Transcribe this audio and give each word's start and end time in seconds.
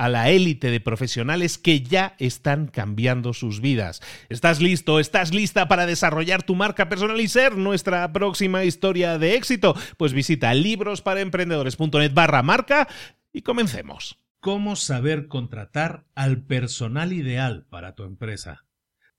a 0.00 0.08
la 0.08 0.30
élite 0.30 0.70
de 0.70 0.80
profesionales 0.80 1.58
que 1.58 1.82
ya 1.82 2.14
están 2.18 2.68
cambiando 2.68 3.34
sus 3.34 3.60
vidas. 3.60 4.00
¿Estás 4.30 4.62
listo? 4.62 4.98
¿Estás 4.98 5.34
lista 5.34 5.68
para 5.68 5.84
desarrollar 5.84 6.42
tu 6.42 6.54
marca 6.54 6.88
personal 6.88 7.20
y 7.20 7.28
ser 7.28 7.58
nuestra 7.58 8.10
próxima 8.10 8.64
historia 8.64 9.18
de 9.18 9.34
éxito? 9.34 9.76
Pues 9.98 10.14
visita 10.14 10.54
librosparaemprendedores.net 10.54 12.14
barra 12.14 12.42
marca 12.42 12.88
y 13.30 13.42
comencemos. 13.42 14.18
¿Cómo 14.40 14.74
saber 14.74 15.28
contratar 15.28 16.06
al 16.14 16.44
personal 16.44 17.12
ideal 17.12 17.66
para 17.68 17.94
tu 17.94 18.04
empresa? 18.04 18.64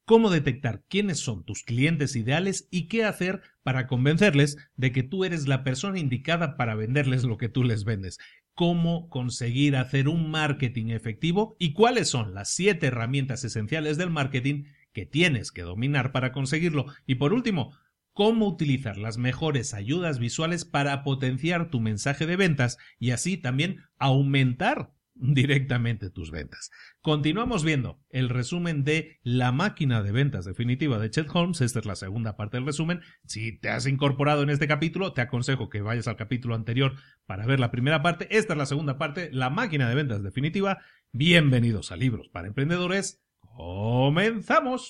cómo 0.04 0.30
detectar 0.30 0.84
quiénes 0.90 1.20
son 1.20 1.46
tus 1.46 1.64
clientes 1.64 2.18
ideales 2.18 2.68
y 2.70 2.90
qué 2.90 3.06
hacer 3.06 3.42
para 3.64 3.88
convencerles 3.88 4.58
de 4.76 4.92
que 4.92 5.04
tú 5.04 5.24
eres 5.24 5.48
la 5.48 5.64
persona 5.64 6.00
indicada 6.00 6.58
para 6.58 6.76
venderles 6.76 7.24
lo 7.24 7.38
que 7.38 7.48
tú 7.48 7.64
les 7.64 7.86
vendes 7.86 8.18
cómo 8.54 9.10
conseguir 9.10 9.76
hacer 9.76 10.08
un 10.08 10.30
marketing 10.30 10.88
efectivo 10.88 11.56
y 11.60 11.74
cuáles 11.74 12.10
son 12.10 12.34
las 12.34 12.50
siete 12.50 12.88
herramientas 12.88 13.44
esenciales 13.44 13.98
del 13.98 14.10
marketing 14.10 14.66
que 14.94 15.06
tienes 15.06 15.52
que 15.52 15.62
dominar 15.62 16.12
para 16.12 16.32
conseguirlo. 16.32 16.86
Y 17.06 17.16
por 17.16 17.34
último, 17.34 17.74
cómo 18.14 18.48
utilizar 18.48 18.98
las 18.98 19.18
mejores 19.18 19.74
ayudas 19.74 20.20
visuales 20.20 20.66
para 20.66 21.04
potenciar 21.04 21.70
tu 21.70 21.80
mensaje 21.80 22.26
de 22.26 22.36
ventas 22.36 22.78
y 23.00 23.12
así 23.12 23.38
también 23.38 23.84
aumentar 23.98 24.92
directamente 25.34 26.10
tus 26.10 26.32
ventas. 26.32 26.72
Continuamos 27.02 27.64
viendo 27.64 28.00
el 28.10 28.30
resumen 28.30 28.84
de 28.84 29.20
La 29.24 29.52
máquina 29.52 30.02
de 30.02 30.12
ventas 30.12 30.46
definitiva 30.46 31.00
de 31.00 31.10
Chet 31.10 31.28
Holmes. 31.32 31.62
Esta 31.62 31.80
es 31.80 31.86
la 31.86 31.96
segunda 31.96 32.36
parte 32.36 32.58
del 32.58 32.66
resumen. 32.66 33.02
Si 33.26 33.58
te 33.58 33.70
has 33.70 33.86
incorporado 33.86 34.44
en 34.44 34.50
este 34.50 34.68
capítulo, 34.68 35.14
te 35.14 35.22
aconsejo 35.22 35.70
que 35.70 35.82
vayas 35.82 36.08
al 36.08 36.18
capítulo 36.18 36.56
anterior 36.56 36.96
para 37.26 37.46
ver 37.46 37.60
la 37.60 37.72
primera 37.72 38.02
parte. 38.02 38.28
Esta 38.36 38.54
es 38.54 38.58
la 38.58 38.66
segunda 38.66 38.98
parte, 38.98 39.30
La 39.32 39.50
máquina 39.50 39.88
de 39.88 39.96
ventas 39.96 40.24
definitiva. 40.24 40.80
Bienvenidos 41.12 41.92
a 41.92 41.96
Libros 41.96 42.30
para 42.30 42.48
Emprendedores. 42.48 43.22
Comenzamos. 43.40 44.90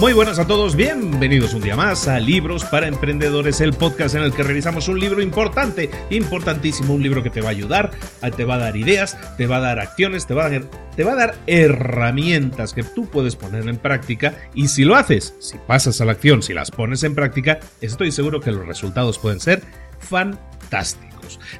Muy 0.00 0.14
buenas 0.14 0.38
a 0.38 0.46
todos, 0.46 0.76
bienvenidos 0.76 1.52
un 1.52 1.60
día 1.60 1.76
más 1.76 2.08
a 2.08 2.18
Libros 2.18 2.64
para 2.64 2.88
Emprendedores, 2.88 3.60
el 3.60 3.74
podcast 3.74 4.14
en 4.14 4.22
el 4.22 4.32
que 4.32 4.42
revisamos 4.42 4.88
un 4.88 4.98
libro 4.98 5.20
importante, 5.20 5.90
importantísimo, 6.08 6.94
un 6.94 7.02
libro 7.02 7.22
que 7.22 7.28
te 7.28 7.42
va 7.42 7.48
a 7.48 7.50
ayudar, 7.50 7.90
te 8.34 8.46
va 8.46 8.54
a 8.54 8.58
dar 8.58 8.78
ideas, 8.78 9.18
te 9.36 9.46
va 9.46 9.58
a 9.58 9.60
dar 9.60 9.78
acciones, 9.78 10.26
te 10.26 10.32
va 10.32 10.46
a 10.46 10.48
dar, 10.48 10.62
te 10.96 11.04
va 11.04 11.12
a 11.12 11.16
dar 11.16 11.34
herramientas 11.46 12.72
que 12.72 12.82
tú 12.82 13.10
puedes 13.10 13.36
poner 13.36 13.68
en 13.68 13.76
práctica 13.76 14.34
y 14.54 14.68
si 14.68 14.84
lo 14.84 14.96
haces, 14.96 15.34
si 15.38 15.58
pasas 15.58 16.00
a 16.00 16.06
la 16.06 16.12
acción, 16.12 16.42
si 16.42 16.54
las 16.54 16.70
pones 16.70 17.02
en 17.02 17.14
práctica, 17.14 17.60
estoy 17.82 18.10
seguro 18.10 18.40
que 18.40 18.52
los 18.52 18.66
resultados 18.66 19.18
pueden 19.18 19.38
ser 19.38 19.62
fantásticos. 19.98 21.09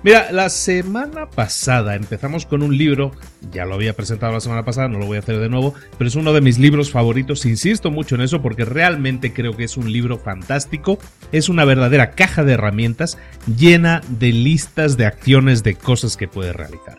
Mira, 0.03 0.33
la 0.33 0.49
semana 0.49 1.29
pasada 1.31 1.95
empezamos 1.95 2.47
con 2.47 2.63
un 2.63 2.77
libro, 2.77 3.13
ya 3.53 3.65
lo 3.65 3.75
había 3.75 3.95
presentado 3.95 4.33
la 4.33 4.41
semana 4.41 4.65
pasada, 4.65 4.89
no 4.89 4.99
lo 4.99 5.07
voy 5.07 5.17
a 5.17 5.21
hacer 5.21 5.39
de 5.39 5.49
nuevo, 5.49 5.75
pero 5.99 6.09
es 6.09 6.17
uno 6.17 6.33
de 6.33 6.41
mis 6.41 6.59
libros 6.59 6.91
favoritos, 6.91 7.47
insisto 7.47 7.91
mucho 7.91 8.15
en 8.15 8.23
eso 8.23 8.43
porque 8.43 8.65
realmente 8.65 9.33
creo 9.33 9.57
que 9.57 9.65
es 9.65 9.77
un 9.77 9.93
libro 9.93 10.19
fantástico, 10.19 10.99
es 11.33 11.49
una 11.49 11.65
verdadera 11.65 12.13
caja 12.13 12.45
de 12.45 12.55
herramientas 12.55 13.19
llena 13.57 14.01
de 14.09 14.33
listas 14.33 14.97
de 14.97 15.07
acciones 15.07 15.63
de 15.63 15.75
cosas 15.75 16.17
que 16.17 16.29
puedes 16.29 16.55
realizar. 16.55 16.99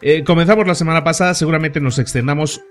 Eh, 0.00 0.22
comenzamos 0.24 0.66
la 0.66 0.74
semana 0.74 1.02
pasada, 1.02 1.34
seguramente 1.34 1.80
nos 1.80 1.98
extendamos 1.98 2.62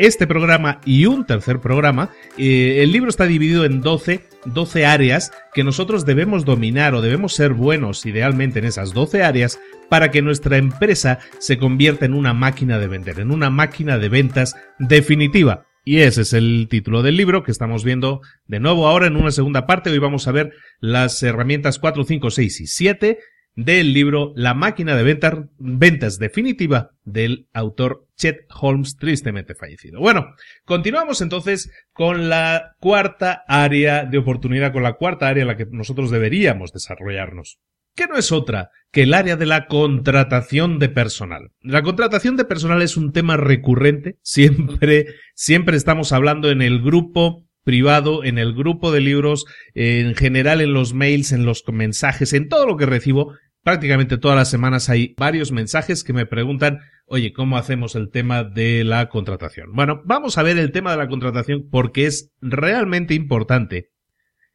este 0.00 0.26
programa 0.26 0.80
y 0.84 1.06
un 1.06 1.26
tercer 1.26 1.60
programa. 1.60 2.10
Eh, 2.38 2.82
el 2.82 2.92
libro 2.92 3.10
está 3.10 3.26
dividido 3.26 3.64
en 3.64 3.82
12, 3.82 4.24
12 4.46 4.86
áreas 4.86 5.30
que 5.52 5.64
nosotros 5.64 6.06
debemos 6.06 6.44
dominar 6.44 6.94
o 6.94 7.02
debemos 7.02 7.34
ser 7.34 7.52
buenos 7.52 8.06
idealmente 8.06 8.58
en 8.58 8.64
esas 8.64 8.94
12 8.94 9.22
áreas 9.22 9.60
para 9.88 10.10
que 10.10 10.22
nuestra 10.22 10.56
empresa 10.56 11.18
se 11.38 11.58
convierta 11.58 12.06
en 12.06 12.14
una 12.14 12.32
máquina 12.32 12.78
de 12.78 12.88
vender, 12.88 13.20
en 13.20 13.30
una 13.30 13.50
máquina 13.50 13.98
de 13.98 14.08
ventas 14.08 14.56
definitiva. 14.78 15.66
Y 15.84 16.00
ese 16.00 16.22
es 16.22 16.32
el 16.32 16.68
título 16.70 17.02
del 17.02 17.16
libro 17.16 17.42
que 17.42 17.50
estamos 17.50 17.84
viendo 17.84 18.20
de 18.46 18.60
nuevo 18.60 18.86
ahora 18.86 19.06
en 19.06 19.16
una 19.16 19.30
segunda 19.30 19.66
parte. 19.66 19.90
Hoy 19.90 19.98
vamos 19.98 20.28
a 20.28 20.32
ver 20.32 20.52
las 20.78 21.22
herramientas 21.22 21.78
4, 21.78 22.04
5, 22.04 22.30
6 22.30 22.60
y 22.60 22.66
7 22.66 23.18
del 23.54 23.92
libro 23.92 24.32
La 24.36 24.54
máquina 24.54 24.96
de 24.96 25.18
ventas 25.58 26.18
definitiva 26.18 26.90
del 27.04 27.48
autor 27.52 28.06
Chet 28.16 28.46
Holmes, 28.60 28.96
tristemente 28.96 29.54
fallecido. 29.54 30.00
Bueno, 30.00 30.34
continuamos 30.64 31.20
entonces 31.20 31.70
con 31.92 32.28
la 32.28 32.76
cuarta 32.80 33.44
área 33.48 34.04
de 34.04 34.18
oportunidad, 34.18 34.72
con 34.72 34.82
la 34.82 34.94
cuarta 34.94 35.28
área 35.28 35.42
en 35.42 35.48
la 35.48 35.56
que 35.56 35.66
nosotros 35.66 36.10
deberíamos 36.10 36.72
desarrollarnos 36.72 37.58
que 37.94 38.06
no 38.06 38.16
es 38.16 38.32
otra 38.32 38.70
que 38.92 39.02
el 39.02 39.14
área 39.14 39.36
de 39.36 39.46
la 39.46 39.66
contratación 39.66 40.78
de 40.78 40.88
personal. 40.88 41.52
La 41.60 41.82
contratación 41.82 42.36
de 42.36 42.44
personal 42.44 42.82
es 42.82 42.96
un 42.96 43.12
tema 43.12 43.36
recurrente, 43.36 44.16
siempre, 44.22 45.06
siempre 45.34 45.76
estamos 45.76 46.12
hablando 46.12 46.50
en 46.50 46.62
el 46.62 46.80
grupo 46.80 47.46
privado, 47.64 48.24
en 48.24 48.38
el 48.38 48.54
grupo 48.54 48.92
de 48.92 49.00
libros, 49.00 49.44
en 49.74 50.14
general 50.14 50.60
en 50.60 50.72
los 50.72 50.94
mails, 50.94 51.32
en 51.32 51.44
los 51.44 51.64
mensajes, 51.68 52.32
en 52.32 52.48
todo 52.48 52.66
lo 52.66 52.76
que 52.76 52.86
recibo. 52.86 53.34
Prácticamente 53.62 54.18
todas 54.18 54.36
las 54.36 54.50
semanas 54.50 54.88
hay 54.88 55.14
varios 55.18 55.52
mensajes 55.52 56.02
que 56.04 56.12
me 56.12 56.26
preguntan, 56.26 56.78
oye, 57.04 57.32
¿cómo 57.32 57.58
hacemos 57.58 57.94
el 57.94 58.10
tema 58.10 58.44
de 58.44 58.84
la 58.84 59.08
contratación? 59.08 59.72
Bueno, 59.72 60.00
vamos 60.04 60.38
a 60.38 60.42
ver 60.42 60.58
el 60.58 60.72
tema 60.72 60.92
de 60.92 60.98
la 60.98 61.08
contratación 61.08 61.68
porque 61.70 62.06
es 62.06 62.32
realmente 62.40 63.14
importante 63.14 63.90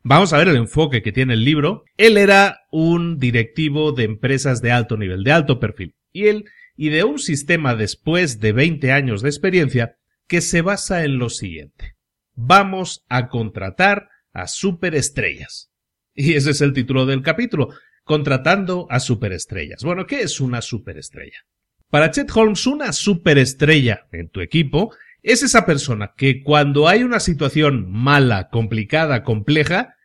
Vamos 0.07 0.33
a 0.33 0.37
ver 0.37 0.49
el 0.49 0.57
enfoque 0.57 1.01
que 1.01 1.11
tiene 1.11 1.33
el 1.33 1.43
libro. 1.43 1.83
Él 1.97 2.17
era 2.17 2.59
un 2.69 3.17
directivo 3.17 3.91
de 3.91 4.03
empresas 4.03 4.61
de 4.61 4.71
alto 4.71 4.97
nivel, 4.97 5.23
de 5.23 5.31
alto 5.31 5.59
perfil. 5.59 5.95
Y 6.11 6.27
él 6.27 6.45
ideó 6.75 7.07
un 7.07 7.17
sistema 7.17 7.73
después 7.73 8.39
de 8.39 8.51
20 8.51 8.91
años 8.91 9.23
de 9.23 9.29
experiencia 9.29 9.97
que 10.27 10.41
se 10.41 10.61
basa 10.61 11.05
en 11.05 11.17
lo 11.17 11.31
siguiente. 11.31 11.94
Vamos 12.35 13.05
a 13.09 13.27
contratar 13.29 14.09
a 14.33 14.47
superestrellas. 14.47 15.71
Y 16.13 16.33
ese 16.33 16.51
es 16.51 16.61
el 16.61 16.73
título 16.73 17.05
del 17.05 17.21
capítulo, 17.21 17.69
contratando 18.03 18.87
a 18.89 18.99
superestrellas. 18.99 19.83
Bueno, 19.83 20.05
¿qué 20.05 20.21
es 20.21 20.39
una 20.39 20.61
superestrella? 20.61 21.45
Para 21.89 22.11
Chet 22.11 22.29
Holmes, 22.35 22.67
una 22.67 22.93
superestrella 22.93 24.07
en 24.11 24.29
tu 24.29 24.41
equipo 24.41 24.93
es 25.23 25.41
esa 25.41 25.65
persona 25.65 26.13
que 26.15 26.43
cuando 26.43 26.87
hay 26.87 27.01
una 27.01 27.19
situación 27.19 27.91
mala, 27.91 28.49
complicada, 28.49 29.23
compleja, 29.23 29.95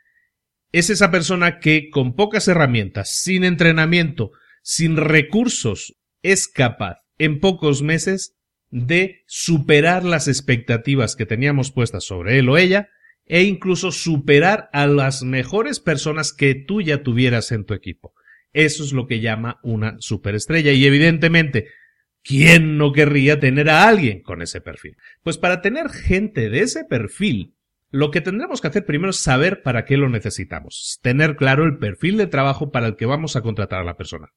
es 0.72 0.88
esa 0.88 1.10
persona 1.10 1.58
que 1.58 1.90
con 1.90 2.14
pocas 2.14 2.48
herramientas, 2.48 3.10
sin 3.10 3.44
entrenamiento, 3.44 4.30
sin 4.62 4.96
recursos, 4.96 5.96
es 6.22 6.48
capaz 6.48 7.00
en 7.18 7.38
pocos 7.38 7.82
meses 7.82 8.36
de 8.70 9.22
superar 9.26 10.04
las 10.04 10.28
expectativas 10.28 11.16
que 11.16 11.26
teníamos 11.26 11.72
puestas 11.72 12.04
sobre 12.04 12.38
él 12.38 12.48
o 12.48 12.56
ella 12.56 12.88
e 13.26 13.42
incluso 13.42 13.92
superar 13.92 14.68
a 14.72 14.86
las 14.86 15.22
mejores 15.22 15.80
personas 15.80 16.32
que 16.32 16.54
tú 16.54 16.80
ya 16.80 17.02
tuvieras 17.02 17.52
en 17.52 17.64
tu 17.64 17.74
equipo. 17.74 18.14
Eso 18.52 18.82
es 18.82 18.92
lo 18.92 19.06
que 19.06 19.20
llama 19.20 19.60
una 19.62 19.96
superestrella 19.98 20.72
y 20.72 20.84
evidentemente 20.84 21.68
¿Quién 22.22 22.76
no 22.76 22.92
querría 22.92 23.40
tener 23.40 23.70
a 23.70 23.88
alguien 23.88 24.22
con 24.22 24.42
ese 24.42 24.60
perfil? 24.60 24.96
Pues 25.22 25.38
para 25.38 25.62
tener 25.62 25.88
gente 25.88 26.50
de 26.50 26.60
ese 26.60 26.84
perfil, 26.84 27.54
lo 27.90 28.10
que 28.10 28.20
tendremos 28.20 28.60
que 28.60 28.68
hacer 28.68 28.84
primero 28.84 29.10
es 29.10 29.16
saber 29.16 29.62
para 29.62 29.84
qué 29.84 29.96
lo 29.96 30.08
necesitamos, 30.08 31.00
tener 31.02 31.36
claro 31.36 31.64
el 31.64 31.78
perfil 31.78 32.18
de 32.18 32.26
trabajo 32.26 32.70
para 32.70 32.86
el 32.86 32.96
que 32.96 33.06
vamos 33.06 33.36
a 33.36 33.42
contratar 33.42 33.80
a 33.80 33.84
la 33.84 33.96
persona. 33.96 34.28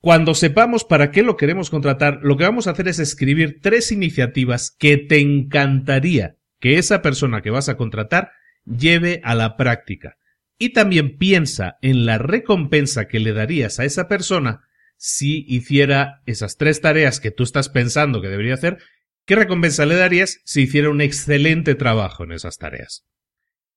Cuando 0.00 0.34
sepamos 0.34 0.84
para 0.84 1.10
qué 1.10 1.22
lo 1.24 1.36
queremos 1.36 1.70
contratar, 1.70 2.20
lo 2.22 2.36
que 2.36 2.44
vamos 2.44 2.66
a 2.66 2.70
hacer 2.70 2.86
es 2.86 3.00
escribir 3.00 3.58
tres 3.60 3.90
iniciativas 3.90 4.74
que 4.78 4.96
te 4.96 5.18
encantaría 5.18 6.36
que 6.60 6.78
esa 6.78 7.02
persona 7.02 7.42
que 7.42 7.50
vas 7.50 7.68
a 7.68 7.76
contratar 7.76 8.30
lleve 8.64 9.20
a 9.24 9.34
la 9.34 9.56
práctica. 9.56 10.16
Y 10.56 10.72
también 10.72 11.18
piensa 11.18 11.78
en 11.82 12.06
la 12.06 12.18
recompensa 12.18 13.06
que 13.06 13.18
le 13.18 13.32
darías 13.32 13.80
a 13.80 13.84
esa 13.84 14.08
persona 14.08 14.62
si 14.96 15.44
hiciera 15.48 16.22
esas 16.26 16.56
tres 16.56 16.80
tareas 16.80 17.20
que 17.20 17.30
tú 17.30 17.44
estás 17.44 17.68
pensando 17.68 18.20
que 18.20 18.28
debería 18.28 18.54
hacer, 18.54 18.78
¿qué 19.24 19.36
recompensa 19.36 19.86
le 19.86 19.94
darías 19.94 20.40
si 20.44 20.62
hiciera 20.62 20.90
un 20.90 21.00
excelente 21.00 21.74
trabajo 21.74 22.24
en 22.24 22.32
esas 22.32 22.58
tareas? 22.58 23.04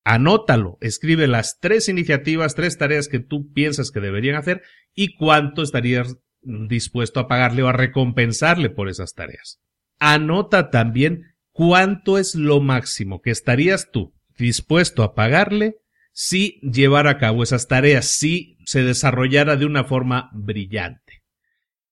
Anótalo, 0.04 0.78
escribe 0.82 1.28
las 1.28 1.60
tres 1.60 1.88
iniciativas, 1.88 2.56
tres 2.56 2.78
tareas 2.78 3.08
que 3.08 3.20
tú 3.20 3.52
piensas 3.54 3.92
que 3.92 4.00
deberían 4.00 4.36
hacer 4.36 4.64
y 4.94 5.16
cuánto 5.16 5.62
estarías 5.62 6.18
dispuesto 6.42 7.20
a 7.20 7.28
pagarle 7.28 7.64
o 7.64 7.68
a 7.68 7.74
recompensarle 7.74 8.70
por 8.70 8.90
esas 8.90 9.14
tareas. 9.14 9.60
Anota 10.00 10.72
también 10.72 11.36
cuánto 11.52 12.18
es 12.18 12.34
lo 12.34 12.62
máximo 12.62 13.22
que 13.22 13.30
estarías 13.30 13.92
tú 13.92 14.14
dispuesto 14.38 15.04
a 15.04 15.14
pagarle 15.14 15.76
si 16.14 16.60
llevara 16.62 17.12
a 17.12 17.18
cabo 17.18 17.44
esas 17.44 17.68
tareas, 17.68 18.06
si 18.06 18.58
se 18.66 18.84
desarrollara 18.84 19.56
de 19.56 19.66
una 19.66 19.84
forma 19.84 20.30
brillante. 20.34 21.24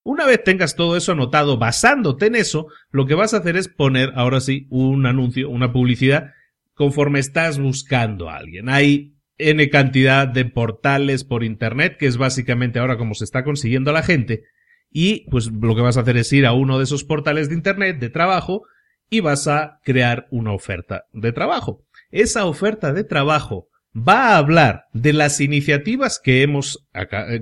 Una 0.04 0.26
vez 0.26 0.44
tengas 0.44 0.76
todo 0.76 0.98
eso 0.98 1.12
anotado 1.12 1.58
basándote 1.58 2.26
en 2.26 2.36
eso, 2.36 2.68
lo 2.90 3.06
que 3.06 3.14
vas 3.14 3.34
a 3.34 3.38
hacer 3.38 3.56
es 3.56 3.68
poner 3.68 4.12
ahora 4.16 4.40
sí 4.40 4.66
un 4.70 5.06
anuncio, 5.06 5.50
una 5.50 5.72
publicidad, 5.72 6.32
conforme 6.80 7.20
estás 7.20 7.60
buscando 7.60 8.30
a 8.30 8.38
alguien. 8.38 8.70
Hay 8.70 9.18
N 9.38 9.70
cantidad 9.70 10.26
de 10.26 10.46
portales 10.46 11.26
por 11.26 11.44
internet, 11.44 11.98
que 12.00 12.06
es 12.06 12.16
básicamente 12.16 12.80
ahora 12.80 12.98
como 12.98 13.16
se 13.16 13.26
está 13.26 13.44
consiguiendo 13.44 13.92
la 13.92 14.02
gente, 14.02 14.44
y 14.90 15.30
pues 15.30 15.52
lo 15.52 15.76
que 15.76 15.82
vas 15.82 15.98
a 15.98 16.02
hacer 16.02 16.16
es 16.16 16.32
ir 16.32 16.46
a 16.46 16.54
uno 16.54 16.78
de 16.78 16.86
esos 16.86 17.04
portales 17.04 17.50
de 17.50 17.56
internet 17.56 18.00
de 18.00 18.10
trabajo 18.10 18.64
y 19.10 19.20
vas 19.20 19.50
a 19.50 19.82
crear 19.84 20.28
una 20.32 20.54
oferta 20.54 21.04
de 21.12 21.34
trabajo. 21.34 21.84
Esa 22.12 22.46
oferta 22.46 22.94
de 22.94 23.04
trabajo 23.04 23.68
va 23.94 24.30
a 24.30 24.38
hablar 24.38 24.86
de 24.94 25.12
las 25.12 25.42
iniciativas 25.42 26.18
que 26.24 26.44
hemos, 26.44 26.88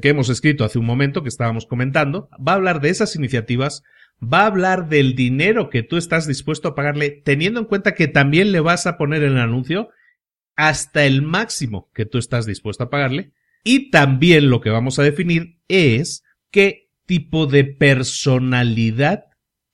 que 0.02 0.10
hemos 0.10 0.30
escrito 0.30 0.66
hace 0.66 0.80
un 0.80 0.86
momento, 0.88 1.22
que 1.22 1.30
estábamos 1.30 1.68
comentando, 1.68 2.28
va 2.36 2.54
a 2.54 2.56
hablar 2.56 2.82
de 2.82 2.90
esas 2.90 3.16
iniciativas, 3.16 3.84
va 4.22 4.42
a 4.42 4.48
hablar 4.48 4.90
del 4.90 5.16
dinero 5.16 5.70
que 5.70 5.84
tú 5.84 5.98
estás 5.98 6.28
dispuesto 6.28 6.70
a 6.70 6.76
pagarle, 6.76 7.12
teniendo 7.12 7.60
en 7.60 7.66
cuenta 7.66 7.94
que 7.94 8.08
también 8.08 8.52
le 8.52 8.60
vas 8.60 8.88
a 8.88 8.98
poner 8.98 9.24
en 9.24 9.34
el 9.34 9.40
anuncio 9.40 9.90
hasta 10.56 11.06
el 11.06 11.22
máximo 11.22 11.92
que 11.94 12.06
tú 12.06 12.18
estás 12.18 12.46
dispuesto 12.46 12.84
a 12.84 12.90
pagarle, 12.90 13.32
y 13.64 13.92
también 13.92 14.50
lo 14.50 14.62
que 14.62 14.70
vamos 14.70 14.98
a 14.98 15.04
definir 15.04 15.60
es 15.68 16.24
qué 16.52 16.90
tipo 17.06 17.46
de 17.46 17.64
personalidad 17.64 19.26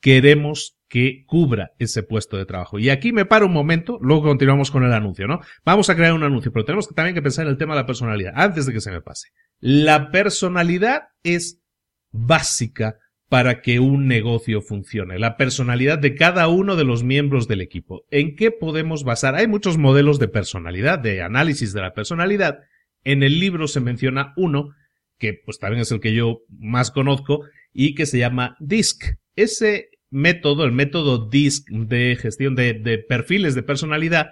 queremos 0.01 0.77
que 0.89 1.23
cubra 1.25 1.71
ese 1.79 2.03
puesto 2.03 2.37
de 2.37 2.45
trabajo. 2.45 2.77
Y 2.77 2.89
aquí 2.89 3.13
me 3.13 3.25
paro 3.25 3.47
un 3.47 3.53
momento, 3.53 3.97
luego 4.01 4.23
continuamos 4.23 4.69
con 4.69 4.83
el 4.83 4.93
anuncio, 4.93 5.25
¿no? 5.25 5.39
Vamos 5.65 5.89
a 5.89 5.95
crear 5.95 6.13
un 6.13 6.23
anuncio, 6.23 6.51
pero 6.51 6.65
tenemos 6.65 6.87
que 6.87 6.93
también 6.93 7.15
que 7.15 7.21
pensar 7.21 7.45
en 7.45 7.51
el 7.51 7.57
tema 7.57 7.73
de 7.73 7.81
la 7.81 7.87
personalidad, 7.87 8.33
antes 8.35 8.65
de 8.65 8.73
que 8.73 8.81
se 8.81 8.91
me 8.91 9.01
pase. 9.01 9.29
La 9.59 10.11
personalidad 10.11 11.07
es 11.23 11.63
básica 12.11 12.99
para 13.33 13.63
que 13.63 13.79
un 13.79 14.07
negocio 14.07 14.61
funcione. 14.61 15.17
La 15.17 15.37
personalidad 15.37 15.97
de 15.97 16.13
cada 16.13 16.47
uno 16.49 16.75
de 16.75 16.83
los 16.83 17.03
miembros 17.03 17.47
del 17.47 17.61
equipo. 17.61 18.05
¿En 18.11 18.35
qué 18.35 18.51
podemos 18.51 19.03
basar? 19.03 19.33
Hay 19.33 19.47
muchos 19.47 19.79
modelos 19.79 20.19
de 20.19 20.27
personalidad, 20.27 20.99
de 20.99 21.23
análisis 21.23 21.73
de 21.73 21.81
la 21.81 21.95
personalidad. 21.95 22.59
En 23.03 23.23
el 23.23 23.39
libro 23.39 23.67
se 23.67 23.79
menciona 23.79 24.33
uno, 24.37 24.75
que 25.17 25.33
pues 25.33 25.57
también 25.57 25.81
es 25.81 25.91
el 25.91 25.99
que 25.99 26.13
yo 26.13 26.41
más 26.47 26.91
conozco, 26.91 27.43
y 27.73 27.95
que 27.95 28.05
se 28.05 28.19
llama 28.19 28.55
DISC. 28.59 29.03
Ese 29.35 29.89
método, 30.11 30.63
el 30.63 30.71
método 30.71 31.27
DISC 31.27 31.67
de 31.71 32.15
gestión 32.21 32.53
de, 32.53 33.03
perfiles 33.09 33.55
de 33.55 33.63
personalidad, 33.63 34.27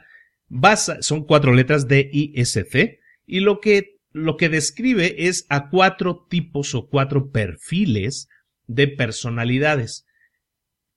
basa, 0.47 1.01
son 1.01 1.25
cuatro 1.25 1.55
letras 1.55 1.87
de 1.87 2.07
ISC, 2.13 2.99
y 3.25 3.39
lo 3.39 3.61
que, 3.61 3.97
lo 4.11 4.37
que 4.37 4.49
describe 4.49 5.25
es 5.27 5.47
a 5.49 5.71
cuatro 5.71 6.27
tipos 6.29 6.75
o 6.75 6.87
cuatro 6.87 7.31
perfiles 7.31 8.27
de 8.67 8.87
personalidades. 8.87 10.05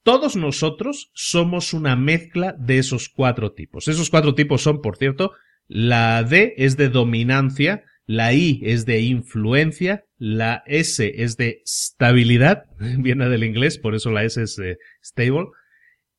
Todos 0.03 0.37
nosotros 0.37 1.11
somos 1.15 1.73
una 1.73 1.97
mezcla 1.97 2.55
de 2.59 2.79
esos 2.79 3.09
cuatro 3.09 3.53
tipos. 3.53 3.89
Esos 3.89 4.11
cuatro 4.11 4.35
tipos 4.35 4.63
son, 4.63 4.83
por 4.83 4.99
cierto, 4.99 5.33
la 5.67 6.23
D 6.23 6.55
es 6.59 6.77
de 6.77 6.91
dominancia, 6.91 7.85
la 8.07 8.35
I 8.35 8.61
es 8.65 8.85
de 8.85 9.01
influencia, 9.01 10.05
la 10.19 10.63
S 10.67 11.11
es 11.17 11.39
de 11.39 11.63
estabilidad, 11.65 12.65
viene 12.99 13.31
del 13.31 13.45
inglés, 13.45 13.79
por 13.79 13.95
eso 13.95 14.11
la 14.11 14.25
S 14.25 14.43
es 14.43 14.59
eh, 14.59 14.77
stable, 15.03 15.47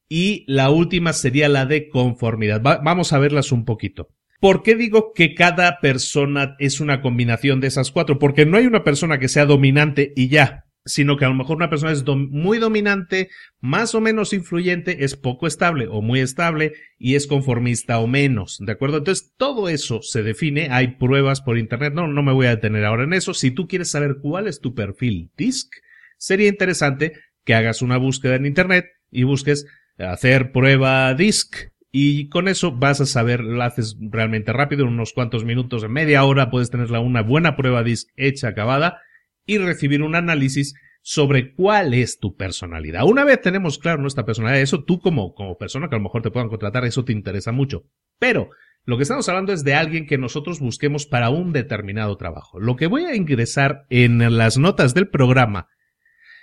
y 0.10 0.46
la 0.48 0.72
última 0.72 1.14
sería 1.14 1.48
la 1.48 1.66
de 1.68 1.88
conformidad. 1.88 2.62
vamos 2.62 3.14
a 3.14 3.20
verlas 3.20 3.52
un 3.52 3.66
poquito. 3.66 4.10
¿Por 4.40 4.64
qué 4.64 4.76
digo 4.76 5.14
que 5.14 5.34
cada 5.34 5.80
persona 5.80 6.56
es 6.60 6.80
una 6.80 7.02
combinación 7.02 7.62
de 7.62 7.68
esas 7.68 7.92
cuatro? 7.92 8.20
Porque 8.20 8.46
no 8.46 8.58
hay 8.58 8.66
una 8.66 8.84
persona 8.84 9.18
que 9.20 9.28
sea 9.28 9.46
dominante 9.46 10.12
y 10.16 10.28
ya 10.28 10.65
sino 10.86 11.18
que 11.18 11.26
a 11.26 11.30
lo 11.30 11.34
mejor 11.34 11.58
una 11.58 11.70
persona 11.70 11.92
es 11.92 12.06
muy 12.06 12.60
dominante, 12.60 13.30
más 13.60 13.96
o 13.96 14.02
menos 14.02 14.34
influyente, 14.34 15.04
es 15.04 15.16
poco 15.16 15.48
estable 15.48 15.88
o 15.90 16.02
muy 16.02 16.20
estable 16.20 16.74
y 17.00 17.16
es 17.16 17.26
conformista 17.26 18.00
o 18.00 18.08
menos, 18.08 18.60
¿de 18.60 18.72
acuerdo? 18.72 18.98
Entonces 19.00 19.34
todo 19.36 19.68
eso 19.68 20.02
se 20.04 20.22
define, 20.22 20.70
hay 20.70 20.96
pruebas 20.96 21.42
por 21.42 21.58
internet, 21.58 21.94
no, 21.94 22.08
no 22.08 22.22
me 22.22 22.34
voy 22.34 22.46
a 22.46 22.52
detener 22.52 22.86
ahora 22.86 23.04
en 23.04 23.14
eso. 23.14 23.34
Si 23.34 23.50
tú 23.50 23.68
quieres 23.68 23.90
saber 23.90 24.18
cuál 24.22 24.48
es 24.48 24.62
tu 24.62 24.76
perfil 24.76 25.32
DISC, 25.36 25.74
sería 26.18 26.48
interesante 26.48 27.14
que 27.44 27.56
hagas 27.56 27.82
una 27.82 27.98
búsqueda 27.98 28.36
en 28.36 28.46
internet 28.46 28.86
y 29.12 29.24
busques 29.24 29.66
hacer 29.98 30.52
prueba 30.52 31.14
DISC 31.16 31.72
y 31.92 32.30
con 32.30 32.48
eso 32.48 32.74
vas 32.74 33.02
a 33.02 33.06
saber, 33.08 33.40
lo 33.40 33.64
haces 33.64 33.98
realmente 34.00 34.54
rápido, 34.54 34.84
en 34.84 34.90
unos 34.90 35.14
cuantos 35.14 35.46
minutos, 35.46 35.84
en 35.84 35.94
media 35.94 36.26
hora 36.26 36.52
puedes 36.52 36.70
tener 36.70 36.92
una 36.92 37.22
buena 37.22 37.56
prueba 37.56 37.82
DISC 37.82 38.10
hecha, 38.18 38.50
acabada 38.50 39.00
y 39.46 39.58
recibir 39.58 40.02
un 40.02 40.16
análisis 40.16 40.74
sobre 41.02 41.54
cuál 41.54 41.94
es 41.94 42.20
tu 42.20 42.36
personalidad. 42.36 43.06
Una 43.06 43.24
vez 43.24 43.40
tenemos 43.42 43.78
claro 43.78 44.02
nuestra 44.02 44.26
personalidad, 44.26 44.62
eso 44.62 44.84
tú 44.84 45.00
como, 45.00 45.36
como 45.36 45.58
persona 45.58 45.88
que 45.88 45.96
a 45.96 46.00
lo 46.00 46.04
mejor 46.04 46.24
te 46.24 46.32
puedan 46.32 46.50
contratar, 46.50 46.84
eso 46.84 47.06
te 47.06 47.14
interesa 47.14 47.52
mucho. 47.52 47.86
Pero 48.18 48.50
lo 48.86 48.98
que 48.98 49.04
estamos 49.04 49.30
hablando 49.30 49.54
es 49.54 49.64
de 49.64 49.76
alguien 49.76 50.08
que 50.08 50.18
nosotros 50.18 50.60
busquemos 50.60 51.06
para 51.06 51.30
un 51.30 51.54
determinado 51.54 52.18
trabajo. 52.18 52.60
Lo 52.60 52.76
que 52.76 52.88
voy 52.88 53.06
a 53.06 53.16
ingresar 53.16 53.86
en 53.90 54.38
las 54.38 54.58
notas 54.58 54.94
del 54.94 55.08
programa 55.08 55.70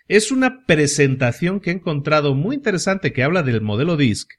es 0.08 0.32
una 0.32 0.64
presentación 0.66 1.60
que 1.60 1.70
he 1.70 1.74
encontrado 1.74 2.34
muy 2.34 2.56
interesante 2.56 3.12
que 3.12 3.22
habla 3.22 3.42
del 3.42 3.60
modelo 3.60 3.96
DISC 3.96 4.30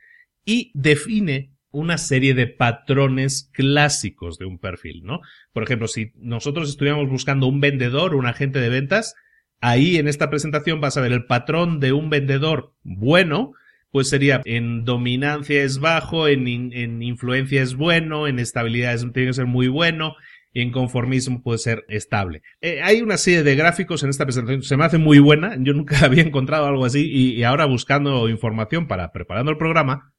y 0.46 0.72
define 0.74 1.53
una 1.74 1.98
serie 1.98 2.34
de 2.34 2.48
patrones 2.48 3.50
clásicos 3.52 4.38
de 4.38 4.46
un 4.46 4.60
perfil, 4.60 5.04
¿no? 5.04 5.20
Por 5.52 5.64
ejemplo, 5.64 5.90
si 5.90 6.14
nosotros 6.16 6.70
estuviéramos 6.70 7.10
buscando 7.10 7.48
un 7.48 7.60
vendedor, 7.60 8.16
un 8.16 8.28
agente 8.28 8.60
de 8.60 8.70
ventas, 8.70 9.16
ahí 9.60 9.98
en 9.98 10.08
esta 10.08 10.30
presentación 10.30 10.80
vas 10.80 10.96
a 10.96 11.02
ver 11.02 11.12
el 11.12 11.26
patrón 11.26 11.80
de 11.80 11.92
un 11.92 12.10
vendedor 12.10 12.74
bueno, 12.84 13.54
pues 13.92 14.08
sería 14.08 14.42
en 14.46 14.86
dominancia 14.86 15.64
es 15.64 15.80
bajo, 15.80 16.28
en, 16.28 16.48
en 16.48 17.02
influencia 17.02 17.62
es 17.62 17.76
bueno, 17.76 18.28
en 18.28 18.40
estabilidad 18.40 18.98
tiene 19.12 19.28
que 19.28 19.34
ser 19.34 19.46
muy 19.46 19.68
bueno, 19.68 20.16
y 20.54 20.62
en 20.62 20.72
conformismo 20.72 21.42
puede 21.42 21.58
ser 21.58 21.84
estable. 21.90 22.44
Eh, 22.62 22.82
hay 22.82 23.02
una 23.02 23.18
serie 23.18 23.44
de 23.44 23.56
gráficos 23.56 24.04
en 24.04 24.10
esta 24.10 24.26
presentación, 24.26 24.62
se 24.62 24.78
me 24.78 24.86
hace 24.86 25.00
muy 25.00 25.20
buena, 25.20 25.56
yo 25.60 25.74
nunca 25.74 25.98
había 26.06 26.24
encontrado 26.24 26.68
algo 26.68 26.86
así 26.86 27.10
y, 27.12 27.44
ahora 27.44 27.66
buscando 27.66 28.30
información 28.30 28.88
para 28.88 29.12
preparando 29.12 29.52
el 29.52 29.58
programa, 29.58 30.13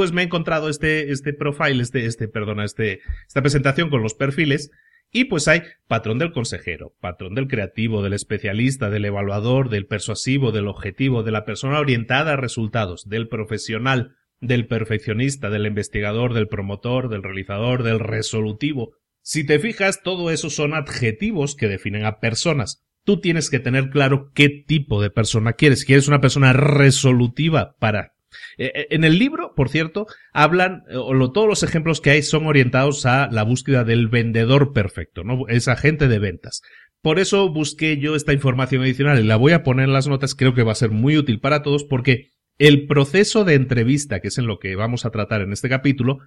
pues 0.00 0.12
me 0.12 0.22
he 0.22 0.24
encontrado 0.24 0.70
este, 0.70 1.12
este 1.12 1.34
profile, 1.34 1.82
este, 1.82 2.06
este, 2.06 2.26
perdona, 2.26 2.64
este, 2.64 3.00
esta 3.28 3.42
presentación 3.42 3.90
con 3.90 4.02
los 4.02 4.14
perfiles 4.14 4.70
y 5.12 5.24
pues 5.24 5.46
hay 5.46 5.60
patrón 5.88 6.18
del 6.18 6.32
consejero, 6.32 6.94
patrón 7.02 7.34
del 7.34 7.48
creativo, 7.48 8.02
del 8.02 8.14
especialista, 8.14 8.88
del 8.88 9.04
evaluador, 9.04 9.68
del 9.68 9.84
persuasivo, 9.84 10.52
del 10.52 10.68
objetivo, 10.68 11.22
de 11.22 11.32
la 11.32 11.44
persona 11.44 11.78
orientada 11.78 12.32
a 12.32 12.36
resultados, 12.36 13.10
del 13.10 13.28
profesional, 13.28 14.16
del 14.40 14.66
perfeccionista, 14.66 15.50
del 15.50 15.66
investigador, 15.66 16.32
del 16.32 16.48
promotor, 16.48 17.10
del 17.10 17.22
realizador, 17.22 17.82
del 17.82 18.00
resolutivo. 18.00 18.94
Si 19.20 19.44
te 19.44 19.58
fijas, 19.58 20.02
todo 20.02 20.30
eso 20.30 20.48
son 20.48 20.72
adjetivos 20.72 21.54
que 21.54 21.68
definen 21.68 22.06
a 22.06 22.20
personas. 22.20 22.86
Tú 23.04 23.20
tienes 23.20 23.50
que 23.50 23.60
tener 23.60 23.90
claro 23.90 24.30
qué 24.34 24.48
tipo 24.48 25.02
de 25.02 25.10
persona 25.10 25.52
quieres. 25.52 25.84
¿Quieres 25.84 26.08
una 26.08 26.22
persona 26.22 26.54
resolutiva 26.54 27.76
para 27.78 28.14
eh, 28.58 28.72
eh, 28.74 28.86
en 28.90 29.04
el 29.04 29.18
libro, 29.18 29.54
por 29.54 29.68
cierto, 29.68 30.06
hablan, 30.32 30.84
eh, 30.88 30.96
o 30.96 31.32
todos 31.32 31.48
los 31.48 31.62
ejemplos 31.62 32.00
que 32.00 32.10
hay 32.10 32.22
son 32.22 32.46
orientados 32.46 33.06
a 33.06 33.28
la 33.30 33.42
búsqueda 33.42 33.84
del 33.84 34.08
vendedor 34.08 34.72
perfecto, 34.72 35.24
¿no? 35.24 35.48
Es 35.48 35.68
agente 35.68 36.08
de 36.08 36.18
ventas. 36.18 36.62
Por 37.02 37.18
eso 37.18 37.50
busqué 37.50 37.98
yo 37.98 38.14
esta 38.14 38.32
información 38.32 38.82
adicional 38.82 39.18
y 39.18 39.26
la 39.26 39.36
voy 39.36 39.52
a 39.52 39.62
poner 39.62 39.86
en 39.86 39.92
las 39.92 40.06
notas, 40.06 40.34
creo 40.34 40.54
que 40.54 40.62
va 40.62 40.72
a 40.72 40.76
ser 40.76 40.90
muy 40.90 41.16
útil 41.16 41.40
para 41.40 41.62
todos 41.62 41.84
porque 41.84 42.28
el 42.58 42.86
proceso 42.86 43.44
de 43.44 43.54
entrevista, 43.54 44.20
que 44.20 44.28
es 44.28 44.36
en 44.36 44.46
lo 44.46 44.58
que 44.58 44.76
vamos 44.76 45.06
a 45.06 45.10
tratar 45.10 45.40
en 45.40 45.52
este 45.52 45.70
capítulo, 45.70 46.18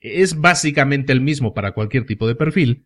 es 0.00 0.38
básicamente 0.38 1.12
el 1.12 1.20
mismo 1.20 1.54
para 1.54 1.72
cualquier 1.72 2.04
tipo 2.04 2.28
de 2.28 2.34
perfil, 2.34 2.84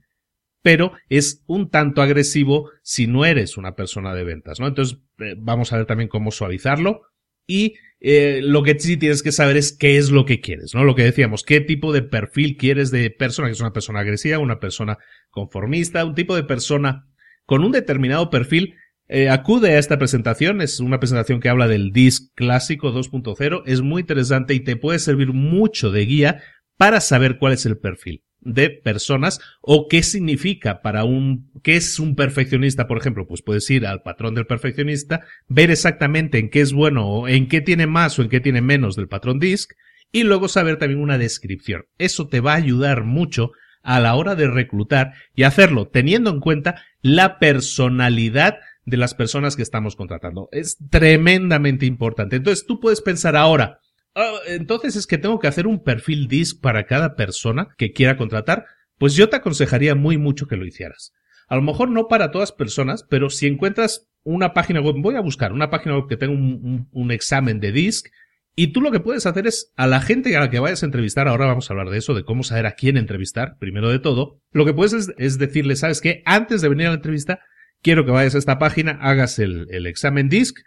pero 0.62 0.93
es 1.09 1.43
un 1.47 1.69
tanto 1.69 2.00
agresivo 2.00 2.71
si 2.83 3.09
no 3.09 3.25
eres 3.25 3.57
una 3.57 3.75
persona 3.75 4.14
de 4.14 4.23
ventas, 4.23 4.61
¿no? 4.61 4.69
Entonces, 4.69 4.99
vamos 5.37 5.73
a 5.73 5.79
ver 5.79 5.87
también 5.87 6.09
cómo 6.09 6.31
suavizarlo 6.31 7.02
y 7.47 7.75
eh, 8.05 8.41
lo 8.43 8.65
que 8.65 8.77
sí 8.81 8.97
tienes 8.97 9.23
que 9.23 9.31
saber 9.31 9.57
es 9.57 9.71
qué 9.71 9.97
es 9.97 10.11
lo 10.11 10.25
que 10.25 10.41
quieres, 10.41 10.75
¿no? 10.75 10.83
Lo 10.83 10.97
que 10.97 11.05
decíamos, 11.05 11.45
qué 11.45 11.61
tipo 11.61 11.93
de 11.93 12.03
perfil 12.03 12.57
quieres 12.57 12.91
de 12.91 13.11
persona, 13.11 13.47
que 13.47 13.53
es 13.53 13.61
una 13.61 13.73
persona 13.73 14.01
agresiva, 14.01 14.41
una 14.41 14.59
persona 14.59 14.99
conformista, 15.31 16.05
un 16.05 16.17
tipo 16.17 16.35
de 16.35 16.43
persona 16.43 17.07
con 17.47 17.63
un 17.63 17.71
determinado 17.71 18.29
perfil. 18.29 18.75
Eh, 19.07 19.29
acude 19.29 19.75
a 19.75 19.79
esta 19.79 19.99
presentación, 19.99 20.61
es 20.61 20.81
una 20.81 20.99
presentación 20.99 21.39
que 21.39 21.49
habla 21.49 21.69
del 21.69 21.93
DISC 21.93 22.35
clásico 22.35 22.93
2.0, 22.93 23.63
es 23.67 23.83
muy 23.83 24.01
interesante 24.01 24.55
y 24.55 24.61
te 24.61 24.75
puede 24.75 24.99
servir 24.99 25.33
mucho 25.33 25.93
de 25.93 26.05
guía 26.05 26.43
para 26.77 27.01
saber 27.01 27.39
cuál 27.39 27.53
es 27.53 27.67
el 27.67 27.79
perfil 27.79 28.25
de 28.45 28.71
personas 28.71 29.41
o 29.61 29.89
qué 29.89 30.03
significa 30.03 30.83
para 30.83 31.05
un, 31.05 31.51
qué 31.63 31.77
es 31.77 31.99
un 31.99 32.15
perfeccionista, 32.15 32.87
por 32.87 32.99
ejemplo, 32.99 33.27
pues 33.27 33.43
puedes 33.43 33.69
ir 33.71 33.87
al 33.87 34.03
patrón 34.03 34.35
del 34.35 34.47
perfeccionista, 34.47 35.21
ver 35.49 35.71
exactamente 35.71 36.39
en 36.39 36.51
qué 36.51 36.61
es 36.61 36.73
bueno 36.73 37.09
o 37.09 37.29
en 37.29 37.49
qué 37.49 37.61
tiene 37.61 37.87
más 37.87 38.19
o 38.19 38.23
en 38.23 38.29
qué 38.29 38.41
tiene 38.41 38.61
menos 38.61 38.97
del 38.97 39.09
patrón 39.09 39.39
DISC 39.39 39.73
y 40.13 40.25
luego 40.25 40.49
saber 40.49 40.79
también 40.79 41.01
una 41.01 41.19
descripción. 41.19 41.87
Eso 41.99 42.29
te 42.29 42.41
va 42.41 42.53
a 42.53 42.57
ayudar 42.57 43.05
mucho 43.05 43.53
a 43.83 43.99
la 44.01 44.15
hora 44.15 44.35
de 44.35 44.49
reclutar 44.49 45.15
y 45.35 45.43
hacerlo 45.43 45.89
teniendo 45.89 46.31
en 46.31 46.41
cuenta 46.41 46.83
la 47.01 47.39
personalidad 47.39 48.59
de 48.85 48.97
las 48.97 49.15
personas 49.15 49.57
que 49.57 49.63
estamos 49.63 49.97
contratando. 49.97 50.49
Es 50.53 50.77
tremendamente 50.91 51.87
importante. 51.87 52.37
Entonces 52.37 52.67
tú 52.67 52.81
puedes 52.81 53.01
pensar 53.01 53.37
ahora, 53.37 53.81
Ah, 54.14 54.38
entonces 54.47 54.97
es 54.97 55.07
que 55.07 55.19
tengo 55.19 55.38
que 55.38 55.49
hacer 55.49 55.66
un 55.66 55.83
perfil 55.83 56.28
DISC 56.28 56.61
para 56.61 56.85
cada 56.85 57.16
persona 57.16 57.69
que 57.78 57.92
quiera 57.92 58.16
contratar. 58.16 58.66
Pues 58.99 59.14
yo 59.14 59.28
te 59.28 59.37
aconsejaría 59.37 59.95
muy 59.95 60.19
mucho 60.19 60.47
que 60.47 60.57
lo 60.57 60.66
hicieras. 60.66 61.12
A 61.49 61.57
lo 61.57 61.62
mejor 61.62 61.90
no 61.90 62.09
para 62.09 62.31
todas 62.31 62.52
personas, 62.52 63.04
pero 63.09 63.31
si 63.31 63.47
encuentras 63.47 64.09
una 64.25 64.54
página 64.54 64.81
web, 64.81 64.97
voy 64.99 65.16
a 65.16 65.21
buscar 65.21 65.52
una 65.52 65.71
página 65.71 65.97
web 65.97 66.09
que 66.09 66.16
tenga 66.16 66.33
un, 66.33 67.11
examen 67.11 67.61
de 67.61 67.73
DISC, 67.73 68.09
y 68.54 68.69
tú 68.69 68.81
lo 68.81 68.90
que 68.90 69.00
puedes 69.00 69.26
hacer 69.26 69.47
es 69.47 69.73
a 69.76 69.87
la 69.87 70.00
gente 70.00 70.37
a 70.37 70.40
la 70.40 70.50
que 70.50 70.61
vayas 70.61 70.83
a 70.83 70.87
entrevistar, 70.87 71.26
ahora 71.26 71.47
vamos 71.47 71.69
a 71.69 71.73
hablar 71.73 71.90
de 71.90 71.99
eso, 71.99 72.14
de 72.14 72.25
cómo 72.25 72.42
saber 72.42 72.66
a 72.66 72.73
quién 72.73 72.97
entrevistar, 72.97 73.57
primero 73.59 73.90
de 73.90 73.99
todo, 73.99 74.40
lo 74.52 74.64
que 74.64 74.75
puedes 74.75 75.11
es, 75.16 75.38
decirle, 75.38 75.75
¿sabes 75.76 76.00
qué? 76.00 76.23
Antes 76.26 76.61
de 76.61 76.69
venir 76.69 76.87
a 76.87 76.90
la 76.90 76.97
entrevista, 76.97 77.40
quiero 77.81 78.04
que 78.04 78.12
vayas 78.12 78.35
a 78.35 78.38
esta 78.38 78.59
página, 78.59 78.92
hagas 79.00 79.38
el, 79.38 79.66
el 79.71 79.87
examen 79.87 80.28
DISC, 80.28 80.59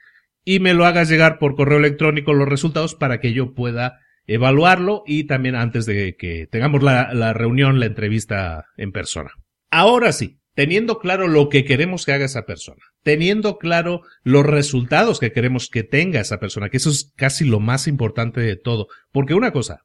y 0.45 0.59
me 0.59 0.75
lo 0.75 0.85
hagas 0.85 1.09
llegar 1.09 1.39
por 1.39 1.55
correo 1.55 1.79
electrónico 1.79 2.33
los 2.33 2.47
resultados 2.47 2.95
para 2.95 3.19
que 3.19 3.33
yo 3.33 3.53
pueda 3.53 3.99
evaluarlo 4.27 5.03
y 5.05 5.25
también 5.25 5.55
antes 5.55 5.85
de 5.85 6.15
que 6.15 6.47
tengamos 6.47 6.81
la, 6.83 7.33
reunión, 7.33 7.79
la 7.79 7.87
entrevista 7.87 8.65
en 8.77 8.91
persona. 8.91 9.31
Ahora 9.71 10.11
sí, 10.11 10.39
teniendo 10.53 10.99
claro 10.99 11.27
lo 11.27 11.49
que 11.49 11.65
queremos 11.65 12.05
que 12.05 12.13
haga 12.13 12.25
esa 12.25 12.45
persona, 12.45 12.81
teniendo 13.03 13.57
claro 13.57 14.01
los 14.23 14.45
resultados 14.45 15.19
que 15.19 15.31
queremos 15.31 15.69
que 15.69 15.83
tenga 15.83 16.21
esa 16.21 16.39
persona, 16.39 16.69
que 16.69 16.77
eso 16.77 16.91
es 16.91 17.11
casi 17.15 17.43
lo 17.45 17.59
más 17.59 17.87
importante 17.87 18.39
de 18.39 18.55
todo, 18.55 18.87
porque 19.11 19.33
una 19.33 19.51
cosa, 19.51 19.81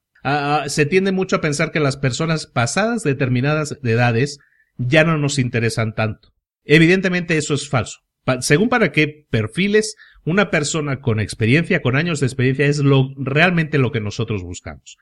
se 0.66 0.86
tiende 0.86 1.12
mucho 1.12 1.36
a 1.36 1.40
pensar 1.40 1.72
que 1.72 1.80
las 1.80 1.96
personas 1.96 2.46
pasadas 2.46 3.02
determinadas 3.02 3.78
edades 3.82 4.38
ya 4.76 5.04
no 5.04 5.16
nos 5.16 5.38
interesan 5.38 5.94
tanto. 5.94 6.32
Evidentemente 6.64 7.36
eso 7.36 7.54
es 7.54 7.68
falso. 7.68 8.00
Según 8.40 8.68
para 8.68 8.92
qué 8.92 9.26
perfiles 9.30 9.96
una 10.24 10.50
persona 10.50 11.00
con 11.00 11.20
experiencia, 11.20 11.82
con 11.82 11.96
años 11.96 12.20
de 12.20 12.26
experiencia, 12.26 12.66
es 12.66 12.78
lo, 12.78 13.10
realmente 13.16 13.78
lo 13.78 13.92
que 13.92 14.00
nosotros 14.00 14.42
buscamos. 14.42 14.98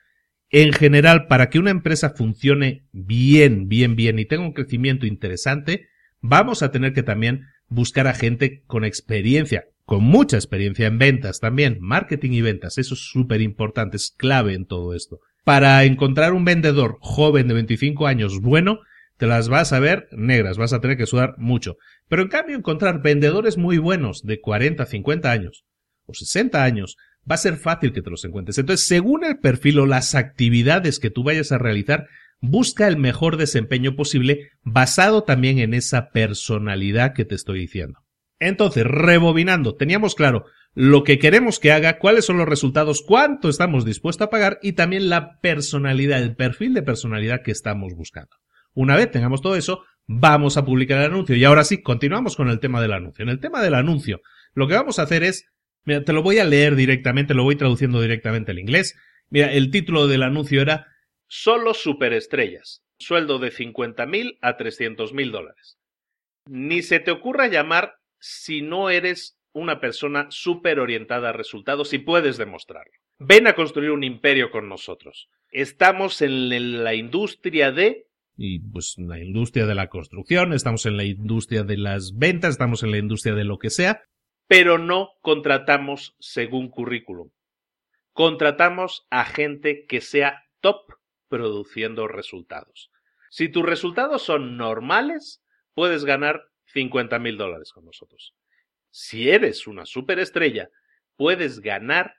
En 0.51 0.73
general, 0.73 1.27
para 1.27 1.51
que 1.51 1.59
una 1.59 1.71
empresa 1.71 2.11
funcione 2.11 2.85
bien, 2.93 3.69
bien, 3.69 3.97
bien 3.97 4.19
y 4.19 4.25
tenga 4.25 4.45
un 4.45 4.53
crecimiento 4.53 5.07
interesante, 5.07 5.89
vamos 6.21 6.63
a 6.63 6.71
tener 6.71 6.95
que 6.95 7.03
también 7.03 7.47
buscar 7.69 8.07
a 8.07 8.15
gente 8.15 8.63
con 8.67 8.85
experiencia, 8.85 9.67
con 9.85 10.03
mucha 10.03 10.37
experiencia 10.37 10.87
en 10.87 10.99
ventas 10.99 11.41
también, 11.41 11.79
marketing 11.81 12.33
y 12.33 12.41
ventas. 12.41 12.79
Eso 12.79 12.95
es 12.95 13.01
súper 13.01 13.43
importante, 13.43 13.97
es 13.97 14.15
clave 14.17 14.55
en 14.55 14.65
todo 14.65 14.95
esto. 14.95 15.21
Para 15.45 15.85
encontrar 15.85 16.33
un 16.33 16.45
vendedor 16.45 16.97
joven 17.01 17.49
de 17.49 17.55
25 17.55 18.07
años 18.07 18.41
bueno, 18.41 18.81
te 19.19 19.27
las 19.27 19.49
vas 19.49 19.73
a 19.73 19.81
ver 19.81 20.09
negras, 20.13 20.57
vas 20.57 20.73
a 20.73 20.81
tener 20.81 20.97
que 20.97 21.07
sudar 21.07 21.35
mucho. 21.37 21.77
Pero 22.09 22.23
en 22.23 22.29
cambio 22.29 22.57
encontrar 22.57 23.03
vendedores 23.03 23.59
muy 23.59 23.79
buenos 23.79 24.23
de 24.23 24.41
40, 24.41 24.87
50 24.87 25.31
años 25.31 25.65
o 26.07 26.15
60 26.15 26.65
años 26.65 26.97
va 27.31 27.35
a 27.35 27.39
ser 27.39 27.57
fácil 27.57 27.93
que 27.93 28.01
te 28.01 28.11
los 28.11 28.25
encuentres. 28.25 28.57
Entonces, 28.59 28.87
según 28.87 29.25
el 29.25 29.39
perfil 29.39 29.81
o 29.81 29.87
las 29.87 30.15
actividades 30.15 30.99
que 30.99 31.11
tú 31.11 31.25
vayas 31.25 31.53
a 31.53 31.59
realizar, 31.59 32.07
busca 32.41 32.87
el 32.87 32.97
mejor 32.97 33.37
desempeño 33.37 33.97
posible 33.97 34.51
basado 34.63 35.25
también 35.25 35.59
en 35.59 35.75
esa 35.75 36.11
personalidad 36.11 37.13
que 37.13 37.25
te 37.25 37.35
estoy 37.35 37.61
diciendo. 37.61 37.99
Entonces, 38.39 38.85
rebobinando, 38.85 39.75
teníamos 39.75 40.15
claro 40.15 40.45
lo 40.75 41.03
que 41.03 41.19
queremos 41.19 41.59
que 41.59 41.73
haga, 41.73 41.99
cuáles 41.99 42.25
son 42.25 42.39
los 42.39 42.49
resultados, 42.49 43.03
cuánto 43.05 43.49
estamos 43.49 43.85
dispuestos 43.85 44.27
a 44.27 44.31
pagar 44.31 44.61
y 44.63 44.73
también 44.73 45.09
la 45.09 45.41
personalidad, 45.41 46.23
el 46.23 46.37
perfil 46.37 46.73
de 46.75 46.83
personalidad 46.83 47.43
que 47.43 47.51
estamos 47.51 47.95
buscando. 47.95 48.31
Una 48.79 48.95
vez 48.95 49.11
tengamos 49.11 49.43
todo 49.43 49.57
eso, 49.57 49.85
vamos 50.07 50.57
a 50.57 50.65
publicar 50.65 50.99
el 50.99 51.07
anuncio. 51.07 51.35
Y 51.35 51.43
ahora 51.43 51.65
sí, 51.65 51.83
continuamos 51.83 52.37
con 52.37 52.49
el 52.49 52.61
tema 52.61 52.81
del 52.81 52.93
anuncio. 52.93 53.25
En 53.25 53.29
el 53.29 53.41
tema 53.41 53.61
del 53.61 53.75
anuncio, 53.75 54.21
lo 54.55 54.69
que 54.69 54.75
vamos 54.75 55.01
a 55.01 55.03
hacer 55.03 55.25
es, 55.25 55.51
mira, 55.83 56.05
te 56.05 56.13
lo 56.13 56.23
voy 56.23 56.39
a 56.39 56.45
leer 56.45 56.77
directamente, 56.77 57.35
lo 57.35 57.43
voy 57.43 57.57
traduciendo 57.57 58.01
directamente 58.01 58.53
al 58.53 58.61
inglés. 58.61 58.97
Mira, 59.31 59.53
el 59.53 59.73
título 59.73 60.07
del 60.07 60.23
anuncio 60.23 60.63
era 60.63 60.87
Solo 61.27 61.75
superestrellas. 61.75 62.85
Sueldo 63.01 63.41
de 63.41 63.51
50.000 63.51 64.39
a 64.43 64.57
300.000 64.57 65.31
dólares. 65.33 65.77
Ni 66.47 66.83
se 66.83 67.01
te 67.01 67.11
ocurra 67.11 67.49
llamar 67.49 67.97
si 68.21 68.63
no 68.63 68.91
eres 68.91 69.41
una 69.51 69.81
persona 69.81 70.29
súper 70.31 70.79
orientada 70.79 71.31
a 71.31 71.33
resultados 71.33 71.93
y 71.95 71.99
puedes 71.99 72.37
demostrarlo. 72.37 72.93
ven 73.19 73.49
a 73.49 73.55
construir 73.55 73.91
un 73.91 74.05
imperio 74.05 74.53
con 74.53 74.69
nosotros. 74.69 75.29
Estamos 75.51 76.23
en 76.23 76.85
la 76.85 76.95
industria 76.95 77.73
de 77.73 78.08
y 78.39 78.61
pues 78.61 78.95
la 78.99 79.19
industria 79.19 79.67
de 79.67 79.75
la 79.75 79.89
construcción, 79.89 80.53
estamos 80.53 80.87
en 80.87 80.97
la 80.97 81.03
industria 81.03 81.65
de 81.65 81.77
las 81.77 82.17
ventas, 82.17 82.51
estamos 82.51 82.85
en 82.85 82.93
la 82.93 82.99
industria 82.99 83.35
de 83.35 83.43
lo 83.43 83.59
que 83.59 83.69
sea, 83.69 84.05
pero 84.47 84.79
no 84.79 85.11
contratamos 85.23 86.15
según 86.21 86.71
currículum. 86.71 87.31
Contratamos 88.13 89.07
a 89.11 89.25
gente 89.25 89.87
que 89.87 90.01
sea 90.01 90.45
top 90.61 90.93
produciendo 91.29 92.07
resultados. 92.07 92.93
Si 93.29 93.49
tus 93.49 93.67
resultados 93.67 94.23
son 94.23 94.57
normales, 94.57 95.43
puedes 95.75 96.05
ganar 96.05 96.45
50 96.67 97.19
mil 97.19 97.39
dólares 97.39 97.73
con 97.73 97.85
nosotros. 97.85 98.37
Si 98.91 99.31
eres 99.31 99.67
una 99.67 99.85
superestrella, 99.85 100.71
puedes 101.17 101.59
ganar 101.59 102.15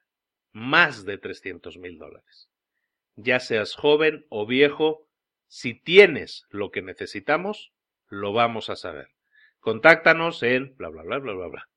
más 0.51 1.05
de 1.05 1.17
300 1.17 1.77
mil 1.77 1.97
dólares. 1.97 2.49
Ya 3.15 3.39
seas 3.39 3.73
joven 3.73 4.25
o 4.29 4.45
viejo, 4.45 5.08
si 5.49 5.73
tienes 5.73 6.45
lo 6.51 6.71
que 6.71 6.81
necesitamos, 6.81 7.73
lo 8.07 8.31
vamos 8.31 8.69
a 8.69 8.75
saber. 8.75 9.07
Contáctanos 9.59 10.41
en 10.43 10.75
bla 10.77 10.89
bla 10.89 11.03
bla 11.03 11.19
bla 11.19 11.33
bla 11.33 11.47
bla. 11.47 11.69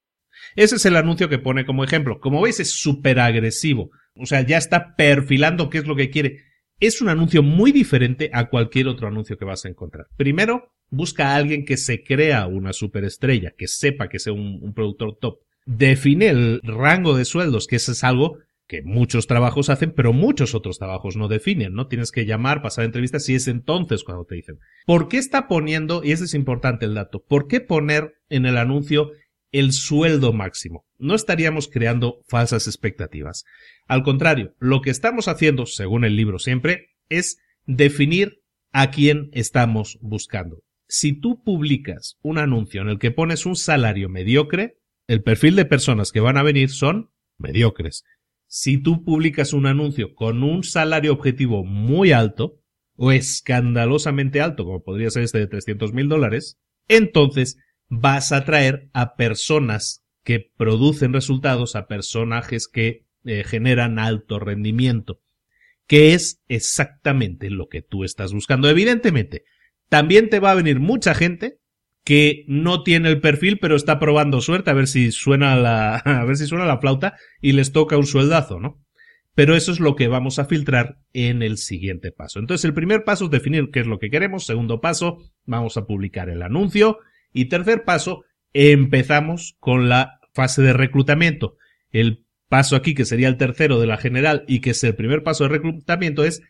Ese 0.55 0.77
es 0.77 0.87
el 0.87 0.97
anuncio 0.97 1.29
que 1.29 1.39
pone 1.39 1.65
como 1.65 1.83
ejemplo. 1.83 2.21
Como 2.21 2.41
veis, 2.41 2.61
es 2.61 2.71
súper 2.71 3.19
agresivo. 3.19 3.91
O 4.15 4.27
sea, 4.27 4.43
ya 4.43 4.59
está 4.59 4.95
perfilando 4.95 5.71
qué 5.71 5.79
es 5.79 5.87
lo 5.87 5.97
que 5.97 6.11
quiere. 6.11 6.45
Es 6.81 7.01
un 7.01 7.09
anuncio 7.09 7.43
muy 7.43 7.73
diferente 7.73 8.31
a 8.33 8.49
cualquier 8.49 8.89
otro 8.89 9.09
anuncio 9.09 9.39
que 9.39 9.45
vas 9.45 9.65
a 9.65 9.69
encontrar. 9.69 10.07
Primero, 10.17 10.75
busca 10.91 11.31
a 11.31 11.37
alguien 11.37 11.65
que 11.65 11.77
se 11.77 12.03
crea 12.03 12.47
una 12.47 12.73
superestrella, 12.73 13.53
que 13.57 13.69
sepa 13.69 14.09
que 14.09 14.19
sea 14.19 14.33
un, 14.33 14.73
productor 14.75 15.17
top. 15.19 15.39
Define 15.65 16.29
el 16.29 16.61
rango 16.63 17.17
de 17.17 17.25
sueldos, 17.25 17.67
que 17.67 17.77
eso 17.77 17.93
es 17.93 18.05
algo 18.05 18.39
que 18.73 18.81
muchos 18.83 19.27
trabajos 19.27 19.69
hacen, 19.69 19.93
pero 19.93 20.15
muchos 20.15 20.55
otros 20.55 20.79
trabajos 20.79 21.15
no 21.15 21.29
definen, 21.29 21.75
¿no? 21.75 21.89
Tienes 21.89 22.11
que 22.11 22.25
llamar, 22.25 22.63
pasar 22.63 22.87
entrevistas 22.87 23.29
y 23.29 23.35
es 23.35 23.47
entonces 23.47 24.03
cuando 24.03 24.25
te 24.25 24.37
dicen. 24.37 24.61
¿Por 24.87 25.09
qué 25.09 25.19
está 25.19 25.47
poniendo, 25.47 26.03
y 26.03 26.13
ese 26.13 26.25
es 26.25 26.33
importante 26.33 26.87
el 26.87 26.95
dato, 26.95 27.23
por 27.23 27.49
qué 27.49 27.61
poner 27.61 28.15
en 28.31 28.47
el 28.47 28.57
anuncio 28.57 29.11
el 29.51 29.73
sueldo 29.73 30.33
máximo? 30.33 30.87
No 30.97 31.15
estaríamos 31.15 31.69
creando 31.69 32.23
falsas 32.29 32.67
expectativas. 32.67 33.45
Al 33.89 34.05
contrario, 34.05 34.55
lo 34.59 34.81
que 34.81 34.89
estamos 34.89 35.29
haciendo, 35.29 35.67
según 35.67 36.07
el 36.07 36.17
libro 36.17 36.39
siempre, 36.39 36.93
es 37.11 37.37
definir 37.67 38.41
a 38.73 38.91
quién 38.91 39.29
estamos 39.35 39.99
buscando. 40.01 40.63
Si 40.89 41.13
tú 41.13 41.43
publicas 41.45 42.17
un 42.23 42.39
anuncio 42.39 42.81
en 42.81 42.89
el 42.89 42.99
que 42.99 43.11
pones 43.11 43.45
un 43.45 43.55
salario 43.55 44.09
mediocre, 44.09 44.79
el 45.09 45.23
perfil 45.23 45.57
de 45.57 45.67
personas 45.67 46.11
que 46.11 46.21
van 46.21 46.39
a 46.39 46.43
venir 46.43 46.71
son 46.71 47.11
mediocres 47.37 48.05
si 48.55 48.77
tú 48.77 49.03
publicas 49.03 49.55
un 49.55 49.65
anuncio 49.65 50.15
con 50.15 50.43
un 50.43 50.63
salario 50.63 51.15
objetivo 51.15 51.65
muy 51.65 52.13
alto, 52.13 52.61
o 52.97 53.11
escandalosamente 53.11 54.43
alto, 54.43 54.67
como 54.67 54.85
podría 54.85 55.09
ser 55.09 55.23
este 55.23 55.39
de 55.39 55.47
300 55.47 55.95
mil 55.95 56.07
dólares, 56.11 56.59
entonces 56.87 57.57
vas 57.89 58.31
a 58.31 58.37
atraer 58.37 58.91
a 58.93 59.17
personas 59.17 60.05
que 60.23 60.53
producen 60.55 61.15
resultados, 61.15 61.77
a 61.77 61.87
personajes 61.87 62.69
que 62.69 63.07
eh, 63.25 63.43
generan 63.43 63.99
alto 63.99 64.39
rendimiento, 64.39 65.23
que 65.87 66.13
es 66.13 66.43
exactamente 66.47 67.49
lo 67.49 67.71
que 67.71 67.81
tú 67.81 68.05
estás 68.05 68.35
buscando. 68.35 68.69
Evidentemente, 68.69 69.45
también 69.89 70.29
te 70.29 70.41
va 70.41 70.51
a 70.51 70.57
venir 70.57 70.79
mucha 70.79 71.15
gente 71.15 71.59
que 72.05 72.45
no 72.49 72.83
tiene 72.83 73.09
el 73.09 73.21
perfil, 73.21 73.59
pero 73.59 73.77
está 73.77 73.99
probando 73.99 74.41
suerte 74.41 74.71
a 74.71 74.75
ver 74.75 74.89
si 74.89 75.13
suena 75.13 75.57
la, 75.57 75.97
a 76.05 76.25
ver 76.25 76.37
si 76.37 76.47
suena 76.47 76.67
la 76.67 76.79
flauta 76.79 77.17
y 77.41 77.53
les 77.53 77.73
toca 77.73 77.97
un 77.97 78.07
sueldazo, 78.07 78.61
¿no? 78.61 78.83
Pero 79.35 79.57
eso 79.57 79.73
es 79.73 79.81
lo 79.81 79.97
que 79.97 80.09
vamos 80.09 80.39
a 80.39 80.45
filtrar 80.45 80.99
en 81.15 81.43
el 81.43 81.57
siguiente 81.57 82.13
paso. 82.13 82.39
Entonces, 82.39 82.67
el 82.67 82.75
primer 82.75 83.05
paso 83.05 83.25
es 83.25 83.31
definir 83.31 83.71
qué 83.73 83.81
es 83.81 83.87
lo 83.87 83.99
que 83.99 84.11
queremos. 84.11 84.45
Segundo 84.45 84.83
paso, 84.83 85.19
vamos 85.47 85.79
a 85.79 85.87
publicar 85.87 86.29
el 86.29 86.43
anuncio. 86.43 86.99
Y 87.33 87.47
tercer 87.47 87.85
paso, 87.85 88.25
empezamos 88.53 89.57
con 89.59 89.89
la 89.89 90.21
fase 90.35 90.61
de 90.61 90.75
reclutamiento. 90.75 91.57
El 91.91 92.27
paso 92.51 92.77
aquí, 92.77 92.95
que 92.95 93.07
sería 93.07 93.29
el 93.29 93.39
tercero 93.39 93.81
de 93.81 93.87
la 93.87 93.97
general 93.97 94.45
y 94.47 94.61
que 94.61 94.71
es 94.71 94.85
el 94.85 94.95
primer 94.95 95.23
paso 95.23 95.45
de 95.45 95.51
reclutamiento, 95.51 96.25
es 96.25 96.43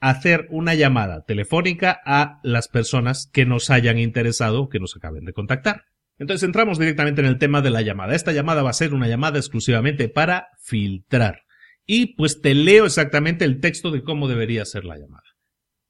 hacer 0.00 0.46
una 0.50 0.74
llamada 0.74 1.24
telefónica 1.24 2.00
a 2.04 2.40
las 2.42 2.68
personas 2.68 3.28
que 3.32 3.46
nos 3.46 3.70
hayan 3.70 3.98
interesado 3.98 4.68
que 4.68 4.80
nos 4.80 4.96
acaben 4.96 5.24
de 5.24 5.32
contactar. 5.32 5.84
Entonces 6.18 6.44
entramos 6.44 6.78
directamente 6.78 7.20
en 7.20 7.26
el 7.26 7.38
tema 7.38 7.60
de 7.60 7.70
la 7.70 7.82
llamada. 7.82 8.14
Esta 8.14 8.32
llamada 8.32 8.62
va 8.62 8.70
a 8.70 8.74
ser 8.74 8.94
una 8.94 9.08
llamada 9.08 9.38
exclusivamente 9.38 10.08
para 10.08 10.48
filtrar. 10.62 11.42
Y 11.84 12.16
pues 12.16 12.40
te 12.40 12.54
leo 12.54 12.86
exactamente 12.86 13.44
el 13.44 13.60
texto 13.60 13.90
de 13.90 14.02
cómo 14.02 14.28
debería 14.28 14.64
ser 14.64 14.84
la 14.84 14.96
llamada. 14.96 15.22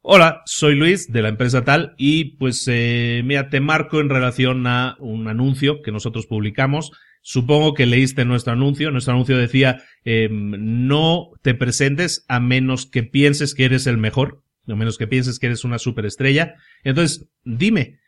Hola, 0.02 0.42
soy 0.44 0.76
Luis 0.76 1.10
de 1.10 1.22
la 1.22 1.30
empresa 1.30 1.64
tal 1.64 1.94
y 1.96 2.36
pues 2.36 2.64
eh, 2.68 3.22
mira, 3.24 3.48
te 3.48 3.60
marco 3.60 4.00
en 4.00 4.08
relación 4.08 4.66
a 4.66 4.96
un 5.00 5.26
anuncio 5.26 5.82
que 5.82 5.90
nosotros 5.90 6.26
publicamos 6.26 6.92
Supongo 7.28 7.74
que 7.74 7.86
leíste 7.86 8.24
nuestro 8.24 8.52
anuncio. 8.52 8.92
Nuestro 8.92 9.14
anuncio 9.14 9.36
decía, 9.36 9.82
em, 10.04 10.86
no 10.86 11.32
te 11.42 11.54
presentes 11.54 12.24
a 12.28 12.38
menos 12.38 12.86
que 12.86 13.02
pienses 13.02 13.52
que 13.52 13.64
eres 13.64 13.88
el 13.88 13.98
mejor, 13.98 14.44
a 14.68 14.76
menos 14.76 14.96
que 14.96 15.08
pienses 15.08 15.40
que 15.40 15.46
eres 15.46 15.64
una 15.64 15.80
superestrella. 15.80 16.54
Entonces, 16.84 17.28
dime, 17.42 17.98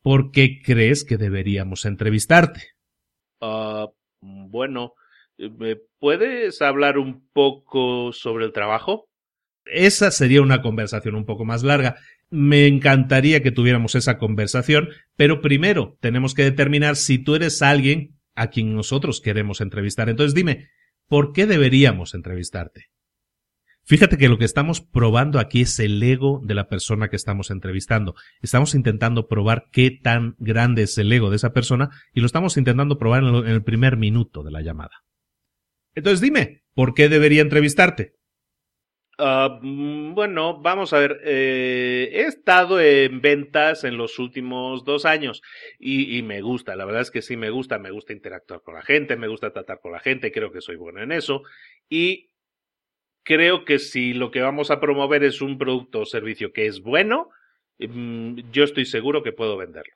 ¿por 0.00 0.30
qué 0.30 0.62
crees 0.64 1.02
que 1.02 1.16
deberíamos 1.16 1.86
entrevistarte? 1.86 2.68
Ah, 3.40 3.88
bueno, 4.20 4.92
¿me 5.38 5.74
puedes 5.98 6.62
hablar 6.62 6.98
un 6.98 7.28
poco 7.32 8.12
sobre 8.12 8.44
el 8.44 8.52
trabajo? 8.52 9.08
Esa 9.64 10.12
sería 10.12 10.40
una 10.40 10.62
conversación 10.62 11.16
un 11.16 11.24
poco 11.24 11.44
más 11.44 11.64
larga. 11.64 11.96
Me 12.30 12.68
encantaría 12.68 13.42
que 13.42 13.50
tuviéramos 13.50 13.96
esa 13.96 14.18
conversación, 14.18 14.90
pero 15.16 15.40
primero 15.40 15.98
tenemos 16.00 16.32
que 16.32 16.44
determinar 16.44 16.94
si 16.94 17.18
tú 17.18 17.34
eres 17.34 17.60
alguien 17.60 18.17
a 18.38 18.48
quien 18.48 18.74
nosotros 18.74 19.20
queremos 19.20 19.60
entrevistar. 19.60 20.08
Entonces 20.08 20.34
dime, 20.34 20.68
¿por 21.08 21.32
qué 21.32 21.46
deberíamos 21.46 22.14
entrevistarte? 22.14 22.86
Fíjate 23.84 24.18
que 24.18 24.28
lo 24.28 24.36
que 24.36 24.44
estamos 24.44 24.82
probando 24.82 25.38
aquí 25.38 25.62
es 25.62 25.78
el 25.80 26.02
ego 26.02 26.42
de 26.44 26.54
la 26.54 26.68
persona 26.68 27.08
que 27.08 27.16
estamos 27.16 27.50
entrevistando. 27.50 28.14
Estamos 28.42 28.74
intentando 28.74 29.28
probar 29.28 29.68
qué 29.72 29.90
tan 29.90 30.34
grande 30.38 30.82
es 30.82 30.98
el 30.98 31.10
ego 31.10 31.30
de 31.30 31.36
esa 31.36 31.54
persona 31.54 31.88
y 32.12 32.20
lo 32.20 32.26
estamos 32.26 32.58
intentando 32.58 32.98
probar 32.98 33.24
en 33.24 33.46
el 33.46 33.64
primer 33.64 33.96
minuto 33.96 34.42
de 34.42 34.50
la 34.50 34.60
llamada. 34.60 35.04
Entonces 35.94 36.20
dime, 36.20 36.64
¿por 36.74 36.92
qué 36.92 37.08
debería 37.08 37.40
entrevistarte? 37.40 38.17
Ah, 39.20 39.58
mm, 39.60 40.14
bueno, 40.14 40.60
vamos 40.60 40.92
a 40.92 41.00
ver. 41.00 41.20
Eh, 41.24 42.08
he 42.12 42.22
estado 42.22 42.80
en 42.80 43.20
ventas 43.20 43.82
en 43.82 43.96
los 43.96 44.20
últimos 44.20 44.84
dos 44.84 45.04
años 45.04 45.42
y, 45.80 46.16
y, 46.16 46.22
me 46.22 46.40
gusta, 46.40 46.76
la 46.76 46.84
verdad 46.84 47.02
es 47.02 47.10
que 47.10 47.20
sí 47.20 47.36
me 47.36 47.50
gusta, 47.50 47.80
me 47.80 47.90
gusta 47.90 48.12
interactuar 48.12 48.62
con 48.62 48.74
la 48.74 48.82
gente, 48.82 49.16
me 49.16 49.26
gusta 49.26 49.52
tratar 49.52 49.80
con 49.80 49.90
la 49.90 49.98
gente, 49.98 50.30
creo 50.30 50.52
que 50.52 50.60
soy 50.60 50.76
bueno 50.76 51.02
en 51.02 51.10
eso 51.10 51.42
y 51.88 52.30
creo 53.24 53.64
que 53.64 53.80
si 53.80 54.14
lo 54.14 54.30
que 54.30 54.40
vamos 54.40 54.70
a 54.70 54.78
promover 54.78 55.24
es 55.24 55.42
un 55.42 55.58
producto 55.58 56.00
o 56.00 56.06
servicio 56.06 56.52
que 56.52 56.66
es 56.66 56.80
bueno, 56.80 57.30
mm, 57.80 58.52
yo 58.52 58.62
estoy 58.62 58.84
seguro 58.84 59.24
que 59.24 59.32
puedo 59.32 59.56
venderlo. 59.56 59.94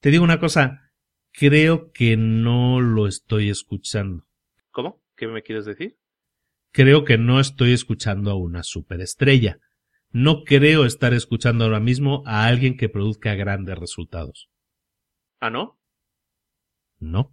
Te 0.00 0.10
digo 0.10 0.24
una 0.24 0.40
cosa, 0.40 0.90
creo 1.32 1.92
que 1.92 2.16
no 2.16 2.80
lo 2.80 3.06
estoy 3.06 3.50
escuchando. 3.50 4.24
¿Cómo? 4.70 5.02
¿Qué 5.16 5.26
me 5.26 5.42
quieres 5.42 5.66
decir? 5.66 5.98
Creo 6.72 7.04
que 7.04 7.18
no 7.18 7.38
estoy 7.38 7.72
escuchando 7.72 8.30
a 8.30 8.34
una 8.34 8.62
superestrella. 8.62 9.58
No 10.10 10.42
creo 10.44 10.84
estar 10.84 11.14
escuchando 11.14 11.64
ahora 11.64 11.80
mismo 11.80 12.22
a 12.26 12.46
alguien 12.46 12.76
que 12.76 12.88
produzca 12.88 13.34
grandes 13.34 13.78
resultados. 13.78 14.48
¿Ah, 15.40 15.50
no? 15.50 15.78
No. 16.98 17.32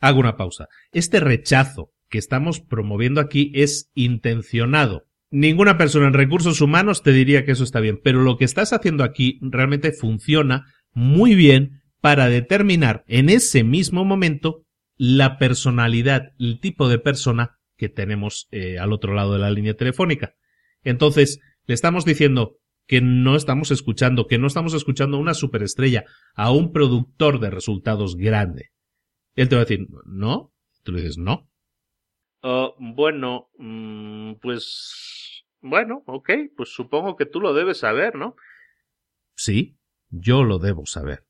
Hago 0.00 0.20
una 0.20 0.36
pausa. 0.36 0.66
Este 0.92 1.20
rechazo 1.20 1.92
que 2.08 2.18
estamos 2.18 2.60
promoviendo 2.60 3.20
aquí 3.20 3.52
es 3.54 3.90
intencionado. 3.94 5.06
Ninguna 5.30 5.76
persona 5.76 6.06
en 6.06 6.14
recursos 6.14 6.60
humanos 6.60 7.02
te 7.02 7.12
diría 7.12 7.44
que 7.44 7.52
eso 7.52 7.64
está 7.64 7.80
bien, 7.80 8.00
pero 8.02 8.22
lo 8.22 8.38
que 8.38 8.44
estás 8.44 8.72
haciendo 8.72 9.04
aquí 9.04 9.38
realmente 9.42 9.92
funciona 9.92 10.72
muy 10.92 11.34
bien 11.34 11.82
para 12.00 12.28
determinar 12.28 13.04
en 13.08 13.28
ese 13.28 13.62
mismo 13.62 14.04
momento 14.04 14.64
la 14.96 15.38
personalidad, 15.38 16.32
el 16.38 16.60
tipo 16.60 16.88
de 16.88 16.98
persona 16.98 17.57
que 17.78 17.88
tenemos 17.88 18.48
eh, 18.50 18.78
al 18.78 18.92
otro 18.92 19.14
lado 19.14 19.32
de 19.32 19.38
la 19.38 19.50
línea 19.50 19.74
telefónica. 19.74 20.34
Entonces, 20.82 21.40
le 21.64 21.74
estamos 21.74 22.04
diciendo 22.04 22.58
que 22.86 23.00
no 23.00 23.36
estamos 23.36 23.70
escuchando, 23.70 24.26
que 24.26 24.38
no 24.38 24.46
estamos 24.46 24.74
escuchando 24.74 25.16
a 25.16 25.20
una 25.20 25.34
superestrella, 25.34 26.04
a 26.34 26.50
un 26.50 26.72
productor 26.72 27.40
de 27.40 27.50
resultados 27.50 28.16
grande. 28.16 28.70
Él 29.34 29.48
te 29.48 29.54
va 29.54 29.62
a 29.62 29.64
decir, 29.64 29.86
¿no? 30.04 30.52
Tú 30.82 30.92
le 30.92 31.00
dices, 31.00 31.18
no. 31.18 31.48
Ah, 32.42 32.70
bueno, 32.78 33.50
mm, 33.58 34.34
pues, 34.42 35.44
bueno, 35.60 36.02
ok, 36.06 36.30
pues 36.56 36.70
supongo 36.70 37.16
que 37.16 37.26
tú 37.26 37.40
lo 37.40 37.54
debes 37.54 37.78
saber, 37.78 38.16
¿no? 38.16 38.36
Sí, 39.34 39.76
yo 40.10 40.42
lo 40.42 40.58
debo 40.58 40.84
saber. 40.86 41.24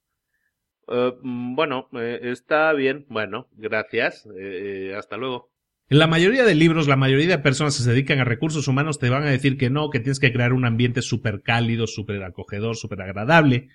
Ah, 0.87 1.13
mm, 1.21 1.55
bueno, 1.55 1.89
eh, 1.93 2.21
está 2.23 2.73
bien. 2.73 3.05
Bueno, 3.09 3.49
gracias. 3.53 4.27
Eh, 4.39 4.95
hasta 4.97 5.17
luego. 5.17 5.51
En 5.91 5.99
la 5.99 6.07
mayoría 6.07 6.45
de 6.45 6.55
libros, 6.55 6.87
la 6.87 6.97
mayoría 6.97 7.29
de 7.29 7.39
personas 7.39 7.77
que 7.77 7.83
se 7.83 7.91
dedican 7.91 8.19
a 8.19 8.25
recursos 8.25 8.69
humanos 8.69 8.99
te 8.99 9.09
van 9.09 9.23
a 9.23 9.31
decir 9.31 9.57
que 9.57 9.71
no, 9.71 9.89
que 9.89 10.01
tienes 10.01 10.21
que 10.21 10.33
crear 10.33 10.53
un 10.53 10.67
ambiente 10.67 11.01
súper 11.01 11.41
cálido, 11.41 11.87
súper 11.87 12.23
acogedor, 12.25 12.77
súper 12.77 13.01
agradable 13.01 13.69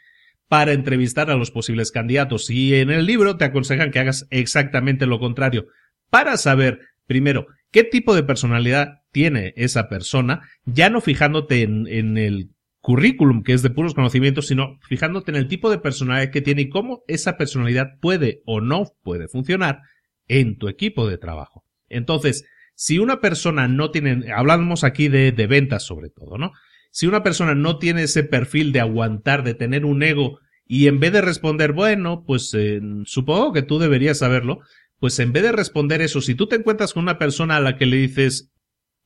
para 0.47 0.73
entrevistar 0.73 1.31
a 1.31 1.35
los 1.35 1.49
posibles 1.49 1.91
candidatos. 1.91 2.51
Y 2.51 2.75
en 2.75 2.91
el 2.91 3.07
libro 3.07 3.37
te 3.37 3.45
aconsejan 3.45 3.89
que 3.89 3.97
hagas 3.97 4.27
exactamente 4.29 5.07
lo 5.07 5.19
contrario, 5.19 5.65
para 6.11 6.37
saber, 6.37 6.81
primero, 7.07 7.47
qué 7.71 7.83
tipo 7.83 8.13
de 8.13 8.21
personalidad 8.21 9.01
tiene 9.11 9.55
esa 9.55 9.89
persona, 9.89 10.41
ya 10.65 10.91
no 10.91 11.01
fijándote 11.01 11.63
en, 11.63 12.17
el 12.19 12.51
currículum, 12.81 13.41
que 13.41 13.53
es 13.53 13.63
de 13.63 13.71
puros 13.71 13.95
conocimientos, 13.95 14.45
sino 14.45 14.77
fijándote 14.87 15.31
en 15.31 15.37
el 15.37 15.47
tipo 15.47 15.71
de 15.71 15.79
personalidad 15.79 16.31
que 16.31 16.41
tiene 16.41 16.61
y 16.61 16.69
cómo 16.69 17.01
esa 17.07 17.37
personalidad 17.37 17.97
puede 17.99 18.43
o 18.45 18.61
no 18.61 18.83
puede 19.01 19.27
funcionar 19.27 19.79
en 20.27 20.59
tu 20.59 20.67
equipo 20.67 21.07
de 21.07 21.17
trabajo. 21.17 21.63
Entonces, 21.93 22.45
si 22.75 22.99
una 22.99 23.21
persona 23.21 23.67
no 23.67 23.91
tiene, 23.91 24.31
hablamos 24.33 24.83
aquí 24.83 25.07
de, 25.07 25.31
ventas 25.47 25.83
sobre 25.83 26.09
todo, 26.09 26.37
¿no? 26.37 26.51
Si 26.91 27.07
una 27.07 27.23
persona 27.23 27.55
no 27.55 27.79
tiene 27.79 28.03
ese 28.03 28.23
perfil 28.23 28.71
de 28.71 28.79
aguantar, 28.79 29.43
de 29.43 29.53
tener 29.53 29.85
un 29.85 30.03
ego, 30.03 30.39
y 30.65 30.87
en 30.87 30.99
vez 30.99 31.11
de 31.11 31.21
responder, 31.21 31.73
bueno, 31.73 32.23
pues 32.25 32.53
eh, 32.53 32.79
supongo 33.05 33.51
que 33.51 33.63
tú 33.63 33.79
deberías 33.79 34.19
saberlo, 34.19 34.59
pues 34.99 35.19
en 35.19 35.33
vez 35.33 35.43
de 35.43 35.51
responder 35.51 36.01
eso, 36.01 36.21
si 36.21 36.35
tú 36.35 36.47
te 36.47 36.55
encuentras 36.55 36.93
con 36.93 37.03
una 37.03 37.17
persona 37.17 37.57
a 37.57 37.59
la 37.59 37.77
que 37.77 37.85
le 37.85 37.97
dices, 37.97 38.53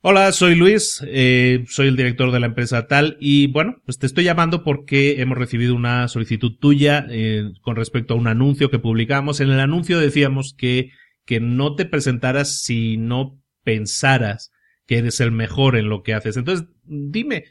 Hola, 0.00 0.30
soy 0.30 0.54
Luis, 0.54 1.02
eh, 1.08 1.64
soy 1.66 1.88
el 1.88 1.96
director 1.96 2.30
de 2.30 2.38
la 2.38 2.46
empresa 2.46 2.86
tal 2.86 3.16
y 3.18 3.48
bueno, 3.48 3.82
pues 3.84 3.98
te 3.98 4.06
estoy 4.06 4.22
llamando 4.22 4.62
porque 4.62 5.20
hemos 5.20 5.36
recibido 5.36 5.74
una 5.74 6.06
solicitud 6.06 6.52
tuya 6.56 7.04
eh, 7.10 7.50
con 7.62 7.74
respecto 7.74 8.14
a 8.14 8.16
un 8.16 8.28
anuncio 8.28 8.70
que 8.70 8.78
publicamos. 8.78 9.40
En 9.40 9.50
el 9.50 9.58
anuncio 9.58 9.98
decíamos 9.98 10.54
que 10.56 10.92
que 11.28 11.40
no 11.40 11.74
te 11.74 11.84
presentaras 11.84 12.62
si 12.62 12.96
no 12.96 13.38
pensaras 13.62 14.50
que 14.86 14.96
eres 14.96 15.20
el 15.20 15.30
mejor 15.30 15.76
en 15.76 15.90
lo 15.90 16.02
que 16.02 16.14
haces. 16.14 16.38
Entonces, 16.38 16.66
dime, 16.84 17.44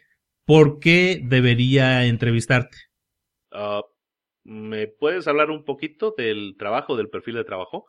¿por 0.46 0.80
qué 0.80 1.22
debería 1.24 2.04
entrevistarte? 2.06 2.76
Uh, 3.52 3.84
¿Me 4.44 4.88
puedes 4.88 5.28
hablar 5.28 5.52
un 5.52 5.64
poquito 5.64 6.16
del 6.18 6.56
trabajo, 6.58 6.98
del 6.98 7.10
perfil 7.10 7.36
de 7.36 7.44
trabajo? 7.44 7.86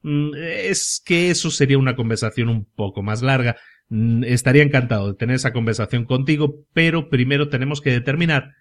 Mm, 0.00 0.30
es 0.34 1.02
que 1.04 1.28
eso 1.28 1.50
sería 1.50 1.76
una 1.76 1.94
conversación 1.94 2.48
un 2.48 2.64
poco 2.64 3.02
más 3.02 3.20
larga. 3.20 3.56
Mm, 3.90 4.24
estaría 4.24 4.62
encantado 4.62 5.08
de 5.08 5.18
tener 5.18 5.36
esa 5.36 5.52
conversación 5.52 6.06
contigo, 6.06 6.64
pero 6.72 7.10
primero 7.10 7.50
tenemos 7.50 7.82
que 7.82 7.90
determinar 7.90 8.54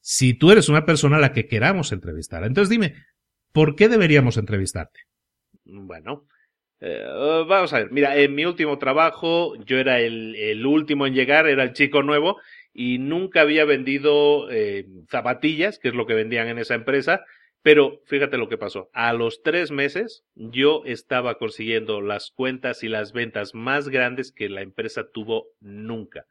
si 0.00 0.34
tú 0.34 0.50
eres 0.50 0.68
una 0.68 0.84
persona 0.84 1.18
a 1.18 1.20
la 1.20 1.32
que 1.32 1.46
queramos 1.46 1.92
entrevistar. 1.92 2.42
Entonces 2.42 2.70
dime, 2.70 2.96
¿por 3.52 3.76
qué 3.76 3.88
deberíamos 3.88 4.36
entrevistarte? 4.36 5.06
Bueno, 5.66 6.26
eh, 6.80 7.04
vamos 7.48 7.72
a 7.72 7.78
ver. 7.78 7.90
Mira, 7.90 8.16
en 8.16 8.34
mi 8.34 8.44
último 8.44 8.78
trabajo 8.78 9.56
yo 9.64 9.78
era 9.78 10.00
el, 10.00 10.64
último 10.64 11.06
en 11.06 11.14
llegar, 11.14 11.46
era 11.46 11.64
el 11.64 11.72
chico 11.72 12.02
nuevo 12.02 12.38
y 12.72 12.98
nunca 12.98 13.40
había 13.40 13.64
vendido 13.64 14.50
eh, 14.50 14.86
zapatillas, 15.10 15.78
que 15.78 15.88
es 15.88 15.94
lo 15.94 16.06
que 16.06 16.14
vendían 16.14 16.48
en 16.48 16.58
esa 16.58 16.74
empresa. 16.74 17.24
Pero 17.62 18.00
fíjate 18.06 18.38
lo 18.38 18.48
que 18.48 18.58
pasó. 18.58 18.90
A 18.92 19.12
los 19.12 19.42
tres 19.42 19.72
meses 19.72 20.24
yo 20.34 20.82
estaba 20.84 21.36
consiguiendo 21.36 22.00
las 22.00 22.30
cuentas 22.30 22.84
y 22.84 22.88
las 22.88 23.12
ventas 23.12 23.54
más 23.54 23.88
grandes 23.88 24.30
que 24.30 24.48
la 24.48 24.62
empresa 24.62 25.10
tuvo 25.12 25.48
nunca. 25.60 26.26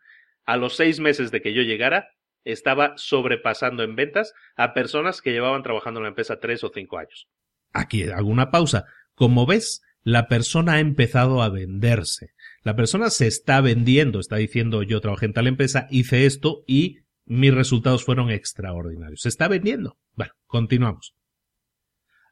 A 0.46 0.56
los 0.56 0.78
seis 0.78 1.02
meses 1.02 1.32
de 1.32 1.42
que 1.42 1.54
yo 1.54 1.62
llegara, 1.64 2.08
estaba 2.46 2.94
sobrepasando 2.96 3.84
en 3.84 3.96
ventas 3.96 4.34
a 4.56 4.74
personas 4.74 5.22
que 5.22 5.32
llevaban 5.32 5.64
trabajando 5.64 6.00
en 6.00 6.04
la 6.04 6.10
empresa 6.10 6.40
tres 6.40 6.64
o 6.64 6.72
cinco 6.74 7.00
años. 7.00 7.28
Aquí 7.74 8.04
hago 8.04 8.30
una 8.30 8.52
pausa. 8.52 8.86
Como 9.16 9.46
ves, 9.46 9.82
la 10.04 10.28
persona 10.28 10.74
ha 10.74 10.80
empezado 10.80 11.42
a 11.42 11.50
venderse. 11.50 12.32
La 12.64 12.76
persona 12.76 13.10
se 13.10 13.28
está 13.28 13.60
vendiendo, 13.62 14.20
está 14.20 14.36
diciendo 14.38 14.84
yo 14.84 15.02
trabajé 15.02 15.26
en 15.26 15.34
tal 15.34 15.48
empresa, 15.48 15.88
hice 15.90 16.26
esto 16.26 16.64
y 16.68 17.00
mis 17.26 17.54
resultados 17.54 18.04
fueron 18.04 18.30
extraordinarios. 18.30 19.22
Se 19.22 19.30
está 19.30 19.48
vendiendo. 19.48 19.98
Bueno, 20.14 20.34
continuamos. 20.46 21.16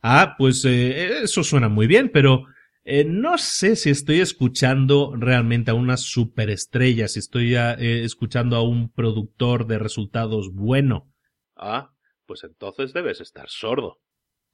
Ah, 0.01 0.35
pues 0.37 0.63
eh, 0.65 1.23
eso 1.23 1.43
suena 1.43 1.69
muy 1.69 1.87
bien, 1.87 2.11
pero 2.13 2.45
eh, 2.83 3.05
no 3.05 3.37
sé 3.37 3.75
si 3.75 3.89
estoy 3.89 4.19
escuchando 4.19 5.13
realmente 5.15 5.71
a 5.71 5.75
una 5.75 5.97
superestrella, 5.97 7.07
si 7.07 7.19
estoy 7.19 7.55
eh, 7.55 8.03
escuchando 8.03 8.57
a 8.57 8.63
un 8.63 8.91
productor 8.91 9.65
de 9.65 9.79
resultados 9.79 10.53
bueno. 10.53 11.09
Ah, 11.55 11.93
pues 12.25 12.43
entonces 12.43 12.93
debes 12.93 13.21
estar 13.21 13.49
sordo. 13.49 14.01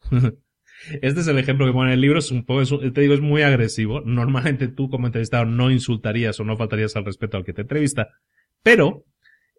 Este 1.02 1.22
es 1.22 1.28
el 1.28 1.38
ejemplo 1.38 1.66
que 1.66 1.74
pone 1.74 1.90
en 1.90 1.94
el 1.96 2.02
libro, 2.02 2.20
es 2.20 2.32
un 2.32 2.46
poco, 2.46 2.64
te 2.92 3.02
digo, 3.02 3.14
es 3.14 3.22
muy 3.22 3.42
agresivo. 3.42 4.02
Normalmente 4.02 4.68
tú 4.68 4.90
como 4.90 5.08
entrevistado 5.08 5.46
no 5.46 5.72
insultarías 5.72 6.40
o 6.40 6.44
no 6.44 6.58
faltarías 6.58 6.96
al 6.96 7.06
respeto 7.06 7.38
al 7.38 7.44
que 7.44 7.54
te 7.54 7.62
entrevista, 7.62 8.10
pero 8.64 9.06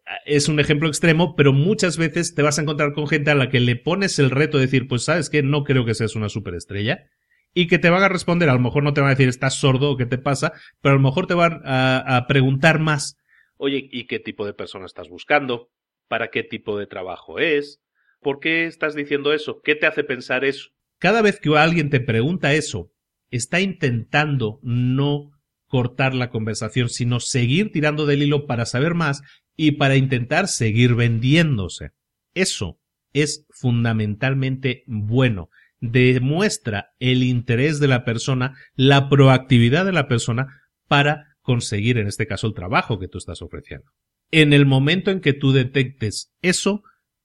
ah, 0.06 0.16
es 0.24 0.48
un 0.48 0.60
ejemplo 0.60 0.88
extremo, 0.88 1.36
pero 1.36 1.52
muchas 1.52 1.98
veces 1.98 2.34
te 2.34 2.42
vas 2.42 2.58
a 2.58 2.62
encontrar 2.62 2.92
con 2.92 3.06
gente 3.06 3.30
a 3.30 3.34
la 3.34 3.50
que 3.50 3.60
le 3.60 3.76
pones 3.76 4.18
el 4.18 4.30
reto 4.30 4.58
de 4.58 4.64
decir, 4.64 4.88
pues 4.88 5.04
sabes 5.04 5.30
que 5.30 5.42
no 5.42 5.64
creo 5.64 5.84
que 5.84 5.94
seas 5.94 6.16
una 6.16 6.28
superestrella, 6.28 7.06
y 7.52 7.66
que 7.66 7.78
te 7.78 7.90
van 7.90 8.02
a 8.02 8.08
responder, 8.08 8.48
a 8.48 8.54
lo 8.54 8.60
mejor 8.60 8.84
no 8.84 8.94
te 8.94 9.00
van 9.00 9.08
a 9.08 9.14
decir 9.14 9.28
estás 9.28 9.54
sordo 9.54 9.90
o 9.90 9.96
qué 9.96 10.06
te 10.06 10.18
pasa, 10.18 10.52
pero 10.80 10.92
a 10.92 10.96
lo 10.96 11.02
mejor 11.02 11.26
te 11.26 11.34
van 11.34 11.60
a 11.64 12.24
preguntar 12.28 12.78
más. 12.78 13.16
Oye, 13.56 13.88
¿y 13.90 14.06
qué 14.06 14.20
tipo 14.20 14.46
de 14.46 14.54
persona 14.54 14.86
estás 14.86 15.08
buscando? 15.08 15.68
¿Para 16.08 16.30
qué 16.30 16.42
tipo 16.42 16.78
de 16.78 16.86
trabajo 16.86 17.38
es? 17.38 17.82
¿Por 18.20 18.40
qué 18.40 18.64
estás 18.64 18.94
diciendo 18.94 19.32
eso? 19.34 19.60
¿Qué 19.62 19.74
te 19.74 19.86
hace 19.86 20.02
pensar 20.02 20.46
eso? 20.46 20.70
Cada 21.00 21.22
vez 21.22 21.40
que 21.40 21.56
alguien 21.56 21.88
te 21.88 21.98
pregunta 21.98 22.52
eso, 22.52 22.92
está 23.30 23.60
intentando 23.60 24.60
no 24.62 25.30
cortar 25.66 26.14
la 26.14 26.28
conversación, 26.28 26.90
sino 26.90 27.20
seguir 27.20 27.72
tirando 27.72 28.04
del 28.04 28.22
hilo 28.22 28.46
para 28.46 28.66
saber 28.66 28.94
más 28.94 29.22
y 29.56 29.72
para 29.72 29.96
intentar 29.96 30.46
seguir 30.46 30.94
vendiéndose. 30.94 31.92
Eso 32.34 32.80
es 33.14 33.46
fundamentalmente 33.48 34.84
bueno. 34.86 35.48
Demuestra 35.80 36.90
el 36.98 37.22
interés 37.22 37.80
de 37.80 37.88
la 37.88 38.04
persona, 38.04 38.54
la 38.74 39.08
proactividad 39.08 39.86
de 39.86 39.92
la 39.92 40.06
persona 40.06 40.48
para 40.86 41.36
conseguir, 41.40 41.96
en 41.96 42.08
este 42.08 42.26
caso, 42.26 42.46
el 42.46 42.52
trabajo 42.54 42.98
que 42.98 43.08
tú 43.08 43.16
estás 43.16 43.40
ofreciendo. 43.40 43.90
En 44.30 44.52
el 44.52 44.66
momento 44.66 45.10
en 45.10 45.20
que 45.20 45.32
tú 45.32 45.52
detectes 45.52 46.34
eso, 46.42 46.82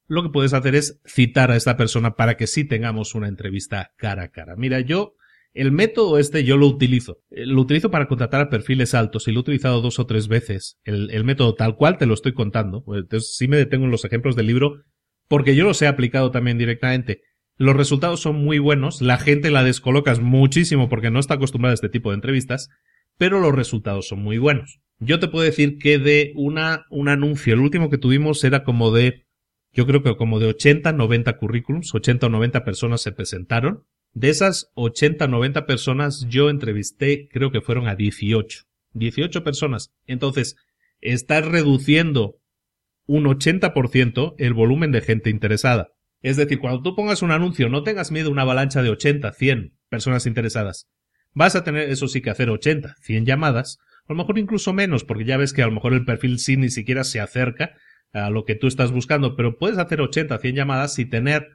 lo 0.07 0.23
que 0.23 0.29
puedes 0.29 0.53
hacer 0.53 0.75
es 0.75 1.01
citar 1.05 1.51
a 1.51 1.55
esta 1.55 1.77
persona 1.77 2.15
para 2.15 2.37
que 2.37 2.47
sí 2.47 2.65
tengamos 2.65 3.15
una 3.15 3.27
entrevista 3.27 3.91
cara 3.97 4.23
a 4.23 4.27
cara. 4.29 4.55
Mira, 4.55 4.79
yo 4.79 5.15
el 5.53 5.71
método 5.71 6.19
este 6.19 6.43
yo 6.43 6.57
lo 6.57 6.67
utilizo. 6.67 7.19
Eh, 7.31 7.45
lo 7.45 7.61
utilizo 7.61 7.89
para 7.89 8.07
contratar 8.07 8.41
a 8.41 8.49
perfiles 8.49 8.93
altos 8.93 9.27
y 9.27 9.31
lo 9.31 9.39
he 9.39 9.41
utilizado 9.41 9.81
dos 9.81 9.99
o 9.99 10.05
tres 10.05 10.27
veces. 10.27 10.79
El, 10.83 11.09
el 11.11 11.23
método 11.23 11.55
tal 11.55 11.75
cual 11.75 11.97
te 11.97 12.05
lo 12.05 12.13
estoy 12.13 12.33
contando. 12.33 12.83
Entonces 12.87 13.35
sí 13.35 13.47
me 13.47 13.57
detengo 13.57 13.85
en 13.85 13.91
los 13.91 14.05
ejemplos 14.05 14.35
del 14.35 14.47
libro 14.47 14.83
porque 15.27 15.55
yo 15.55 15.63
los 15.63 15.81
he 15.81 15.87
aplicado 15.87 16.31
también 16.31 16.57
directamente. 16.57 17.21
Los 17.57 17.75
resultados 17.75 18.19
son 18.19 18.35
muy 18.35 18.59
buenos, 18.59 19.01
la 19.01 19.17
gente 19.17 19.49
la 19.49 19.63
descolocas 19.63 20.19
muchísimo 20.19 20.89
porque 20.89 21.09
no 21.09 21.19
está 21.19 21.35
acostumbrada 21.35 21.71
a 21.71 21.75
este 21.75 21.87
tipo 21.87 22.09
de 22.09 22.15
entrevistas, 22.15 22.69
pero 23.17 23.39
los 23.39 23.55
resultados 23.55 24.09
son 24.09 24.21
muy 24.21 24.37
buenos. 24.37 24.81
Yo 24.99 25.19
te 25.19 25.29
puedo 25.29 25.45
decir 25.45 25.77
que 25.77 25.97
de 25.97 26.33
una, 26.35 26.85
un 26.89 27.07
anuncio, 27.07 27.53
el 27.53 27.61
último 27.61 27.89
que 27.89 27.97
tuvimos 27.97 28.43
era 28.43 28.65
como 28.65 28.91
de 28.91 29.24
yo 29.75 29.85
creo 29.85 30.01
que 30.01 30.15
como 30.15 30.39
de 30.39 30.47
80, 30.47 30.93
90 30.93 31.37
currículums, 31.37 31.93
80 31.93 32.27
o 32.27 32.29
90 32.29 32.63
personas 32.63 33.01
se 33.01 33.11
presentaron. 33.11 33.83
De 34.13 34.29
esas 34.29 34.71
80, 34.75 35.27
90 35.27 35.65
personas 35.65 36.25
yo 36.29 36.49
entrevisté, 36.49 37.27
creo 37.29 37.51
que 37.51 37.59
fueron 37.59 37.89
a 37.89 37.95
18. 37.95 38.63
18 38.93 39.43
personas. 39.43 39.93
Entonces, 40.07 40.55
estás 41.01 41.45
reduciendo 41.45 42.39
un 43.05 43.25
80% 43.25 44.35
el 44.37 44.53
volumen 44.53 44.93
de 44.93 45.01
gente 45.01 45.29
interesada. 45.29 45.89
Es 46.21 46.37
decir, 46.37 46.59
cuando 46.59 46.81
tú 46.81 46.95
pongas 46.95 47.21
un 47.21 47.31
anuncio, 47.31 47.67
no 47.67 47.83
tengas 47.83 48.11
miedo 48.13 48.29
a 48.29 48.31
una 48.31 48.43
avalancha 48.43 48.81
de 48.81 48.89
80, 48.89 49.33
100 49.33 49.73
personas 49.89 50.25
interesadas. 50.25 50.87
Vas 51.33 51.57
a 51.57 51.65
tener, 51.65 51.89
eso 51.89 52.07
sí, 52.07 52.21
que 52.21 52.29
hacer 52.29 52.49
80, 52.49 52.95
100 53.01 53.25
llamadas, 53.25 53.79
a 54.07 54.13
lo 54.13 54.15
mejor 54.15 54.39
incluso 54.39 54.71
menos, 54.71 55.03
porque 55.03 55.25
ya 55.25 55.35
ves 55.35 55.51
que 55.51 55.63
a 55.63 55.67
lo 55.67 55.73
mejor 55.73 55.93
el 55.93 56.05
perfil 56.05 56.39
sí 56.39 56.55
ni 56.55 56.69
siquiera 56.69 57.03
se 57.03 57.19
acerca 57.19 57.75
a 58.13 58.29
lo 58.29 58.45
que 58.45 58.55
tú 58.55 58.67
estás 58.67 58.91
buscando, 58.91 59.35
pero 59.35 59.57
puedes 59.57 59.77
hacer 59.77 60.01
80, 60.01 60.37
100 60.37 60.55
llamadas 60.55 60.99
y 60.99 61.05
tener 61.05 61.47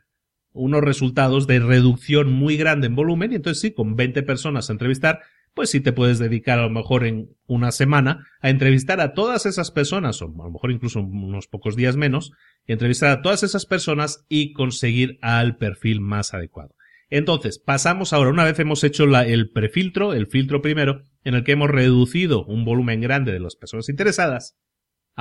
unos 0.53 0.83
resultados 0.83 1.47
de 1.47 1.61
reducción 1.61 2.33
muy 2.33 2.57
grande 2.57 2.89
en 2.89 2.97
volumen 2.97 3.33
y 3.33 3.37
entonces 3.37 3.61
sí, 3.61 3.73
con 3.73 3.97
20 3.97 4.23
personas 4.23 4.69
a 4.69 4.73
entrevistar, 4.73 5.21
pues 5.55 5.71
sí 5.71 5.81
te 5.81 5.93
puedes 5.93 6.19
dedicar 6.19 6.59
a 6.59 6.63
lo 6.63 6.71
mejor 6.71 7.05
en 7.05 7.31
una 7.47 7.73
semana 7.73 8.27
a 8.41 8.51
entrevistar 8.51 9.01
a 9.01 9.15
todas 9.15 9.47
esas 9.47 9.71
personas, 9.71 10.23
o 10.23 10.27
a 10.27 10.45
lo 10.45 10.51
mejor 10.51 10.71
incluso 10.71 11.01
unos 11.01 11.49
pocos 11.49 11.77
días 11.77 11.97
menos, 11.97 12.33
entrevistar 12.67 13.11
a 13.11 13.23
todas 13.23 13.43
esas 13.43 13.67
personas 13.67 14.25
y 14.29 14.53
conseguir 14.53 15.19
al 15.23 15.57
perfil 15.57 16.01
más 16.01 16.35
adecuado. 16.35 16.75
Entonces, 17.09 17.59
pasamos 17.59 18.13
ahora, 18.13 18.31
una 18.31 18.45
vez 18.45 18.59
hemos 18.61 18.85
hecho 18.85 19.05
el 19.05 19.51
prefiltro, 19.51 20.15
el 20.15 20.29
filtro 20.29 20.63
primero, 20.63 21.03
en 21.25 21.35
el 21.35 21.43
que 21.43 21.53
hemos 21.53 21.69
reducido 21.69 22.45
un 22.45 22.65
volumen 22.65 23.01
grande 23.01 23.33
de 23.33 23.41
las 23.41 23.57
personas 23.57 23.89
interesadas, 23.89 24.57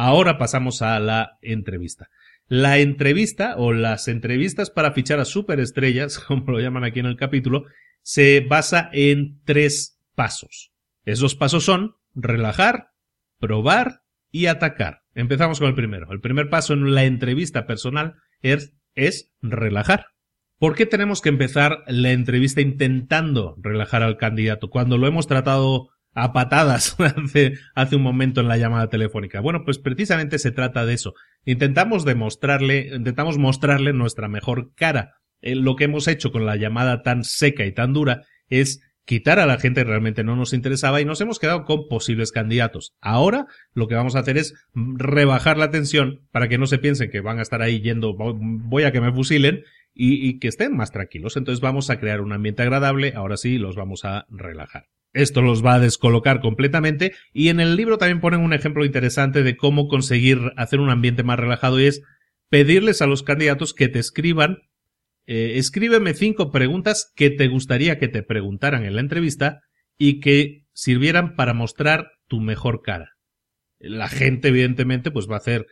Ahora 0.01 0.37
pasamos 0.37 0.81
a 0.81 0.97
la 1.01 1.37
entrevista. 1.41 2.07
La 2.47 2.77
entrevista 2.77 3.55
o 3.57 3.73
las 3.73 4.07
entrevistas 4.07 4.69
para 4.69 4.93
fichar 4.93 5.19
a 5.19 5.25
superestrellas, 5.25 6.19
como 6.25 6.53
lo 6.53 6.61
llaman 6.61 6.85
aquí 6.85 7.01
en 7.01 7.05
el 7.05 7.17
capítulo, 7.17 7.65
se 8.01 8.39
basa 8.39 8.89
en 8.93 9.41
tres 9.43 9.99
pasos. 10.15 10.71
Esos 11.03 11.35
pasos 11.35 11.65
son 11.65 11.97
relajar, 12.15 12.91
probar 13.41 14.03
y 14.31 14.45
atacar. 14.45 15.01
Empezamos 15.15 15.59
con 15.59 15.67
el 15.67 15.75
primero. 15.75 16.13
El 16.13 16.21
primer 16.21 16.49
paso 16.49 16.71
en 16.71 16.95
la 16.95 17.03
entrevista 17.03 17.67
personal 17.67 18.15
es, 18.41 18.71
es 18.95 19.33
relajar. 19.41 20.05
¿Por 20.59 20.75
qué 20.75 20.85
tenemos 20.85 21.21
que 21.21 21.27
empezar 21.27 21.83
la 21.87 22.13
entrevista 22.13 22.61
intentando 22.61 23.57
relajar 23.61 24.03
al 24.03 24.15
candidato 24.15 24.69
cuando 24.69 24.97
lo 24.97 25.07
hemos 25.07 25.27
tratado 25.27 25.89
a 26.13 26.33
patadas 26.33 26.95
hace, 26.99 27.53
hace 27.75 27.95
un 27.95 28.01
momento 28.01 28.41
en 28.41 28.47
la 28.47 28.57
llamada 28.57 28.89
telefónica? 28.89 29.39
Bueno, 29.41 29.63
pues 29.65 29.79
precisamente 29.79 30.39
se 30.39 30.51
trata 30.51 30.85
de 30.85 30.93
eso. 30.93 31.13
Intentamos 31.45 32.05
demostrarle, 32.05 32.95
intentamos 32.95 33.37
mostrarle 33.37 33.93
nuestra 33.93 34.27
mejor 34.27 34.73
cara. 34.75 35.15
Eh, 35.41 35.55
lo 35.55 35.75
que 35.75 35.85
hemos 35.85 36.07
hecho 36.07 36.31
con 36.31 36.45
la 36.45 36.55
llamada 36.55 37.01
tan 37.01 37.23
seca 37.23 37.65
y 37.65 37.71
tan 37.71 37.93
dura 37.93 38.23
es 38.49 38.81
quitar 39.09 39.39
a 39.39 39.47
la 39.47 39.57
gente 39.57 39.81
que 39.81 39.89
realmente 39.89 40.23
no 40.23 40.35
nos 40.35 40.53
interesaba 40.53 41.01
y 41.01 41.05
nos 41.05 41.19
hemos 41.19 41.39
quedado 41.39 41.65
con 41.65 41.87
posibles 41.87 42.31
candidatos. 42.31 42.93
Ahora 43.01 43.47
lo 43.73 43.87
que 43.87 43.95
vamos 43.95 44.15
a 44.15 44.19
hacer 44.19 44.37
es 44.37 44.53
rebajar 44.75 45.57
la 45.57 45.71
tensión 45.71 46.27
para 46.31 46.47
que 46.47 46.59
no 46.59 46.67
se 46.67 46.77
piensen 46.77 47.09
que 47.09 47.19
van 47.19 47.39
a 47.39 47.41
estar 47.41 47.63
ahí 47.63 47.81
yendo, 47.81 48.15
voy 48.15 48.83
a 48.83 48.91
que 48.91 49.01
me 49.01 49.11
fusilen 49.11 49.63
y, 49.95 50.29
y 50.29 50.37
que 50.37 50.47
estén 50.47 50.77
más 50.77 50.91
tranquilos. 50.91 51.37
Entonces 51.37 51.59
vamos 51.59 51.89
a 51.89 51.99
crear 51.99 52.21
un 52.21 52.33
ambiente 52.33 52.61
agradable, 52.61 53.13
ahora 53.15 53.37
sí 53.37 53.57
los 53.57 53.75
vamos 53.75 54.05
a 54.05 54.27
relajar. 54.29 54.85
Esto 55.13 55.41
los 55.41 55.65
va 55.65 55.75
a 55.75 55.79
descolocar 55.79 56.39
completamente 56.39 57.13
y 57.33 57.49
en 57.49 57.59
el 57.59 57.75
libro 57.75 57.97
también 57.97 58.21
ponen 58.21 58.41
un 58.41 58.53
ejemplo 58.53 58.85
interesante 58.85 59.43
de 59.43 59.57
cómo 59.57 59.87
conseguir 59.87 60.39
hacer 60.55 60.79
un 60.79 60.89
ambiente 60.89 61.23
más 61.23 61.39
relajado 61.39 61.79
y 61.79 61.85
es 61.85 62.01
pedirles 62.49 63.01
a 63.01 63.07
los 63.07 63.23
candidatos 63.23 63.73
que 63.73 63.87
te 63.87 63.99
escriban 63.99 64.59
eh, 65.31 65.59
escríbeme 65.59 66.15
cinco 66.15 66.49
preguntas 66.49 67.13
que 67.15 67.29
te 67.29 67.47
gustaría 67.49 67.99
que 67.99 68.07
te 68.07 68.23
preguntaran 68.23 68.83
en 68.83 68.95
la 68.95 69.01
entrevista 69.01 69.61
y 69.95 70.21
que 70.21 70.63
sirvieran 70.73 71.35
para 71.35 71.53
mostrar 71.53 72.09
tu 72.27 72.39
mejor 72.39 72.81
cara. 72.81 73.11
La 73.77 74.07
gente, 74.07 74.47
evidentemente, 74.47 75.11
pues 75.11 75.29
va 75.29 75.35
a 75.35 75.37
hacer, 75.37 75.67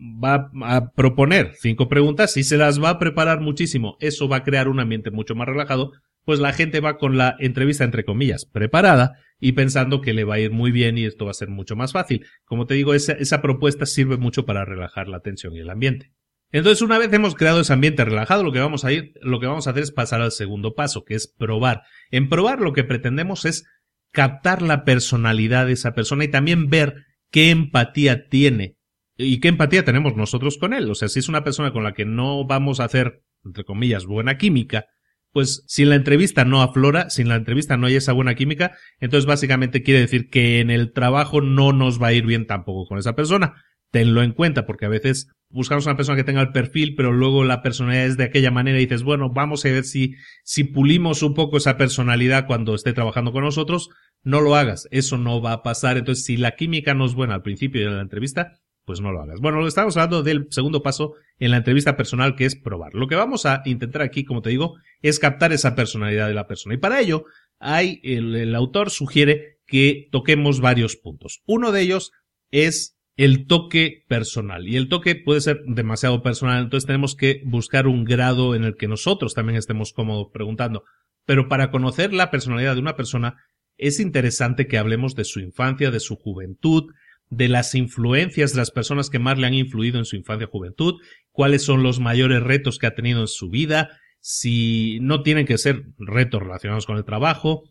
va 0.00 0.50
a 0.62 0.90
proponer 0.92 1.52
cinco 1.60 1.86
preguntas 1.86 2.38
y 2.38 2.44
se 2.44 2.56
las 2.56 2.82
va 2.82 2.88
a 2.88 2.98
preparar 2.98 3.40
muchísimo. 3.40 3.98
Eso 4.00 4.26
va 4.26 4.36
a 4.36 4.42
crear 4.42 4.68
un 4.68 4.80
ambiente 4.80 5.10
mucho 5.10 5.34
más 5.34 5.48
relajado, 5.48 5.92
pues 6.24 6.40
la 6.40 6.52
gente 6.52 6.80
va 6.80 6.98
con 6.98 7.16
la 7.16 7.36
entrevista, 7.38 7.84
entre 7.84 8.04
comillas, 8.04 8.46
preparada 8.46 9.18
y 9.38 9.52
pensando 9.52 10.00
que 10.00 10.14
le 10.14 10.24
va 10.24 10.36
a 10.36 10.40
ir 10.40 10.50
muy 10.50 10.72
bien 10.72 10.96
y 10.96 11.04
esto 11.04 11.26
va 11.26 11.32
a 11.32 11.34
ser 11.34 11.48
mucho 11.48 11.76
más 11.76 11.92
fácil. 11.92 12.26
Como 12.44 12.66
te 12.66 12.74
digo, 12.74 12.94
esa, 12.94 13.42
propuesta 13.42 13.86
sirve 13.86 14.16
mucho 14.16 14.46
para 14.46 14.64
relajar 14.64 15.08
la 15.08 15.20
tensión 15.20 15.54
y 15.54 15.60
el 15.60 15.70
ambiente. 15.70 16.12
Entonces, 16.50 16.82
una 16.82 16.98
vez 16.98 17.12
hemos 17.12 17.34
creado 17.34 17.60
ese 17.60 17.72
ambiente 17.72 18.04
relajado, 18.04 18.44
lo 18.44 18.52
que 18.52 18.60
vamos 18.60 18.84
a 18.84 18.92
ir, 18.92 19.12
lo 19.22 19.40
que 19.40 19.46
vamos 19.46 19.66
a 19.66 19.70
hacer 19.70 19.82
es 19.82 19.90
pasar 19.90 20.20
al 20.20 20.32
segundo 20.32 20.74
paso, 20.74 21.04
que 21.04 21.14
es 21.14 21.26
probar. 21.26 21.82
En 22.10 22.28
probar 22.28 22.60
lo 22.60 22.72
que 22.72 22.84
pretendemos 22.84 23.44
es 23.44 23.64
captar 24.12 24.62
la 24.62 24.84
personalidad 24.84 25.66
de 25.66 25.72
esa 25.72 25.94
persona 25.94 26.24
y 26.24 26.28
también 26.28 26.70
ver 26.70 27.04
qué 27.30 27.50
empatía 27.50 28.28
tiene 28.28 28.76
y 29.16 29.40
qué 29.40 29.48
empatía 29.48 29.84
tenemos 29.84 30.16
nosotros 30.16 30.56
con 30.56 30.72
él. 30.72 30.88
O 30.90 30.94
sea, 30.94 31.08
si 31.08 31.18
es 31.18 31.28
una 31.28 31.44
persona 31.44 31.72
con 31.72 31.82
la 31.82 31.92
que 31.92 32.04
no 32.04 32.46
vamos 32.46 32.78
a 32.78 32.84
hacer, 32.84 33.24
entre 33.44 33.64
comillas, 33.64 34.06
buena 34.06 34.38
química, 34.38 34.86
pues 35.34 35.64
si 35.66 35.84
la 35.84 35.96
entrevista 35.96 36.46
no 36.46 36.62
aflora, 36.62 37.10
si 37.10 37.20
en 37.20 37.28
la 37.28 37.34
entrevista 37.34 37.76
no 37.76 37.88
hay 37.88 37.96
esa 37.96 38.12
buena 38.12 38.34
química, 38.34 38.72
entonces 39.00 39.26
básicamente 39.26 39.82
quiere 39.82 40.00
decir 40.00 40.30
que 40.30 40.60
en 40.60 40.70
el 40.70 40.92
trabajo 40.92 41.42
no 41.42 41.72
nos 41.72 42.00
va 42.00 42.06
a 42.06 42.12
ir 42.14 42.24
bien 42.24 42.46
tampoco 42.46 42.86
con 42.86 42.98
esa 42.98 43.14
persona 43.14 43.54
tenlo 43.94 44.24
en 44.24 44.32
cuenta, 44.32 44.66
porque 44.66 44.86
a 44.86 44.88
veces 44.88 45.28
buscamos 45.50 45.86
una 45.86 45.96
persona 45.96 46.16
que 46.16 46.24
tenga 46.24 46.40
el 46.40 46.50
perfil, 46.50 46.96
pero 46.96 47.12
luego 47.12 47.44
la 47.44 47.62
personalidad 47.62 48.06
es 48.06 48.16
de 48.16 48.24
aquella 48.24 48.50
manera 48.50 48.78
y 48.78 48.86
dices, 48.86 49.04
bueno, 49.04 49.30
vamos 49.30 49.64
a 49.64 49.68
ver 49.68 49.84
si, 49.84 50.16
si 50.42 50.64
pulimos 50.64 51.22
un 51.22 51.32
poco 51.32 51.58
esa 51.58 51.76
personalidad 51.76 52.48
cuando 52.48 52.74
esté 52.74 52.92
trabajando 52.92 53.30
con 53.30 53.44
nosotros, 53.44 53.90
no 54.24 54.40
lo 54.40 54.56
hagas, 54.56 54.88
eso 54.90 55.16
no 55.16 55.40
va 55.40 55.52
a 55.52 55.62
pasar. 55.62 55.96
Entonces, 55.96 56.24
si 56.24 56.36
la 56.36 56.56
química 56.56 56.94
no 56.94 57.06
es 57.06 57.14
buena 57.14 57.34
al 57.34 57.42
principio 57.42 57.88
de 57.88 57.94
la 57.94 58.02
entrevista, 58.02 58.54
pues 58.84 59.00
no 59.00 59.12
lo 59.12 59.22
hagas. 59.22 59.40
Bueno, 59.40 59.60
lo 59.60 59.66
estamos 59.66 59.96
hablando 59.96 60.22
del 60.22 60.46
segundo 60.50 60.82
paso 60.82 61.14
en 61.38 61.50
la 61.50 61.58
entrevista 61.58 61.96
personal, 61.96 62.36
que 62.36 62.44
es 62.44 62.56
probar. 62.56 62.94
Lo 62.94 63.08
que 63.08 63.14
vamos 63.14 63.46
a 63.46 63.62
intentar 63.64 64.02
aquí, 64.02 64.24
como 64.24 64.42
te 64.42 64.50
digo, 64.50 64.76
es 65.02 65.18
captar 65.18 65.52
esa 65.52 65.74
personalidad 65.74 66.28
de 66.28 66.34
la 66.34 66.46
persona. 66.46 66.74
Y 66.74 66.78
para 66.78 67.00
ello, 67.00 67.24
hay, 67.58 68.00
el, 68.02 68.34
el 68.36 68.54
autor 68.54 68.90
sugiere 68.90 69.58
que 69.66 70.08
toquemos 70.10 70.60
varios 70.60 70.96
puntos. 70.96 71.42
Uno 71.46 71.72
de 71.72 71.80
ellos 71.80 72.12
es 72.50 72.94
el 73.16 73.46
toque 73.46 74.04
personal. 74.08 74.68
Y 74.68 74.76
el 74.76 74.88
toque 74.88 75.14
puede 75.14 75.40
ser 75.40 75.62
demasiado 75.66 76.22
personal, 76.22 76.64
entonces 76.64 76.86
tenemos 76.86 77.14
que 77.14 77.42
buscar 77.44 77.86
un 77.86 78.04
grado 78.04 78.54
en 78.54 78.64
el 78.64 78.76
que 78.76 78.88
nosotros 78.88 79.34
también 79.34 79.56
estemos 79.56 79.92
cómodos 79.92 80.28
preguntando. 80.32 80.84
Pero 81.24 81.48
para 81.48 81.70
conocer 81.70 82.12
la 82.12 82.30
personalidad 82.30 82.74
de 82.74 82.80
una 82.80 82.96
persona, 82.96 83.36
es 83.76 84.00
interesante 84.00 84.66
que 84.66 84.78
hablemos 84.78 85.14
de 85.14 85.24
su 85.24 85.40
infancia, 85.40 85.90
de 85.90 86.00
su 86.00 86.16
juventud, 86.16 86.92
de 87.30 87.48
las 87.48 87.74
influencias 87.74 88.52
de 88.52 88.58
las 88.58 88.70
personas 88.70 89.10
que 89.10 89.18
más 89.18 89.38
le 89.38 89.46
han 89.46 89.54
influido 89.54 89.98
en 89.98 90.04
su 90.04 90.16
infancia 90.16 90.44
y 90.44 90.50
juventud, 90.50 90.94
cuáles 91.32 91.62
son 91.62 91.82
los 91.82 92.00
mayores 92.00 92.42
retos 92.42 92.78
que 92.78 92.86
ha 92.86 92.94
tenido 92.94 93.20
en 93.20 93.28
su 93.28 93.50
vida, 93.50 93.90
si 94.20 94.98
no 95.00 95.22
tienen 95.22 95.46
que 95.46 95.58
ser 95.58 95.84
retos 95.98 96.42
relacionados 96.42 96.86
con 96.86 96.96
el 96.96 97.04
trabajo, 97.04 97.64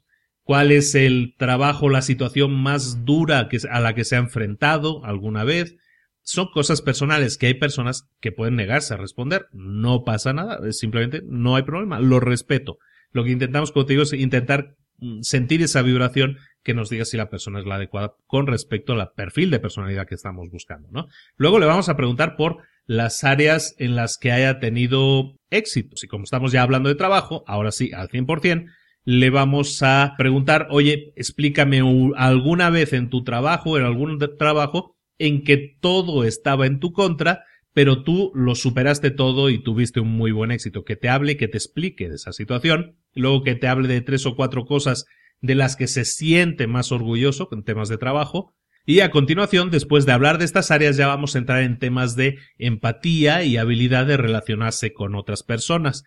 cuál 0.44 0.72
es 0.72 0.94
el 0.96 1.36
trabajo, 1.38 1.90
la 1.90 2.02
situación 2.02 2.54
más 2.54 3.06
dura 3.06 3.48
que, 3.50 3.58
a 3.70 3.80
la 3.80 3.96
que 3.96 4.04
se 4.04 4.16
ha 4.16 4.20
enfrentado 4.20 5.04
alguna 5.04 5.44
vez. 5.44 5.76
Son 6.22 6.48
cosas 6.54 6.82
personales 6.82 7.38
que 7.38 7.48
hay 7.48 7.54
personas 7.56 8.10
que 8.22 8.32
pueden 8.32 8.56
negarse 8.56 8.94
a 8.94 8.98
responder. 8.98 9.48
No 9.52 10.04
pasa 10.04 10.32
nada, 10.32 10.60
simplemente 10.72 11.22
no 11.26 11.56
hay 11.56 11.64
problema, 11.64 12.00
lo 12.00 12.20
respeto. 12.20 12.78
Lo 13.12 13.24
que 13.24 13.32
intentamos 13.32 13.72
contigo 13.72 14.04
es 14.04 14.14
intentar 14.14 14.76
mm, 15.00 15.22
sentir 15.22 15.62
esa 15.64 15.82
vibración 15.82 16.38
que 16.64 16.74
nos 16.74 16.90
diga 16.90 17.06
si 17.06 17.18
la 17.18 17.30
persona 17.30 17.60
es 17.60 17.66
la 17.66 17.76
adecuada 17.76 18.16
con 18.26 18.48
respecto 18.48 18.94
al 18.94 19.12
perfil 19.16 19.52
de 19.52 19.60
personalidad 19.60 20.08
que 20.08 20.16
estamos 20.16 20.50
buscando, 20.50 20.90
¿no? 20.92 21.08
Luego 21.36 21.60
le 21.60 21.66
vamos 21.66 21.90
a 21.90 21.98
preguntar 21.98 22.36
por 22.36 22.64
las 22.86 23.24
áreas 23.24 23.76
en 23.78 23.96
las 23.96 24.18
que 24.18 24.32
haya 24.32 24.60
tenido 24.60 25.36
éxito. 25.50 25.96
Y 26.02 26.08
como 26.08 26.24
estamos 26.24 26.52
ya 26.52 26.62
hablando 26.62 26.90
de 26.90 26.96
trabajo, 26.96 27.44
ahora 27.48 27.72
sí, 27.72 27.92
al 27.94 28.10
100%, 28.10 28.70
le 29.06 29.30
vamos 29.30 29.84
a 29.84 30.16
preguntar, 30.18 30.68
oye, 30.70 31.14
explícame 31.16 31.82
alguna 32.16 32.70
vez 32.70 32.94
en 32.94 33.10
tu 33.10 33.24
trabajo, 33.24 33.78
en 33.78 33.84
algún 33.84 34.20
trabajo, 34.38 34.96
en 35.18 35.44
que 35.44 35.76
todo 35.80 36.24
estaba 36.24 36.66
en 36.66 36.80
tu 36.80 36.94
contra, 36.94 37.44
pero 37.74 38.04
tú 38.04 38.32
lo 38.36 38.56
superaste 38.56 39.12
todo 39.12 39.50
y 39.50 39.62
tuviste 39.62 40.00
un 40.00 40.10
muy 40.10 40.32
buen 40.32 40.52
éxito. 40.52 40.84
Que 40.84 40.96
te 40.96 41.10
hable, 41.10 41.38
que 41.38 41.48
te 41.48 41.58
explique 41.58 42.08
de 42.08 42.16
esa 42.16 42.32
situación, 42.32 42.96
luego 43.14 43.44
que 43.44 43.56
te 43.56 43.68
hable 43.68 43.88
de 43.88 44.02
tres 44.02 44.26
o 44.26 44.36
cuatro 44.36 44.66
cosas 44.66 45.06
de 45.44 45.54
las 45.54 45.76
que 45.76 45.88
se 45.88 46.06
siente 46.06 46.66
más 46.66 46.92
orgulloso 46.92 47.50
en 47.52 47.64
temas 47.64 47.90
de 47.90 48.00
trabajo, 48.00 48.56
y 48.86 49.00
a 49.00 49.12
continuación, 49.12 49.70
después 49.70 50.06
de 50.06 50.12
hablar 50.12 50.40
de 50.40 50.46
estas 50.46 50.72
áreas, 50.72 50.98
ya 50.98 51.08
vamos 51.08 51.36
a 51.36 51.38
entrar 51.38 51.64
en 51.64 51.80
temas 51.80 52.16
de 52.16 52.38
empatía 52.58 53.44
y 53.44 53.56
habilidad 53.56 54.06
de 54.06 54.18
relacionarse 54.18 54.92
con 54.92 55.16
otras 55.16 55.44
personas 55.44 56.04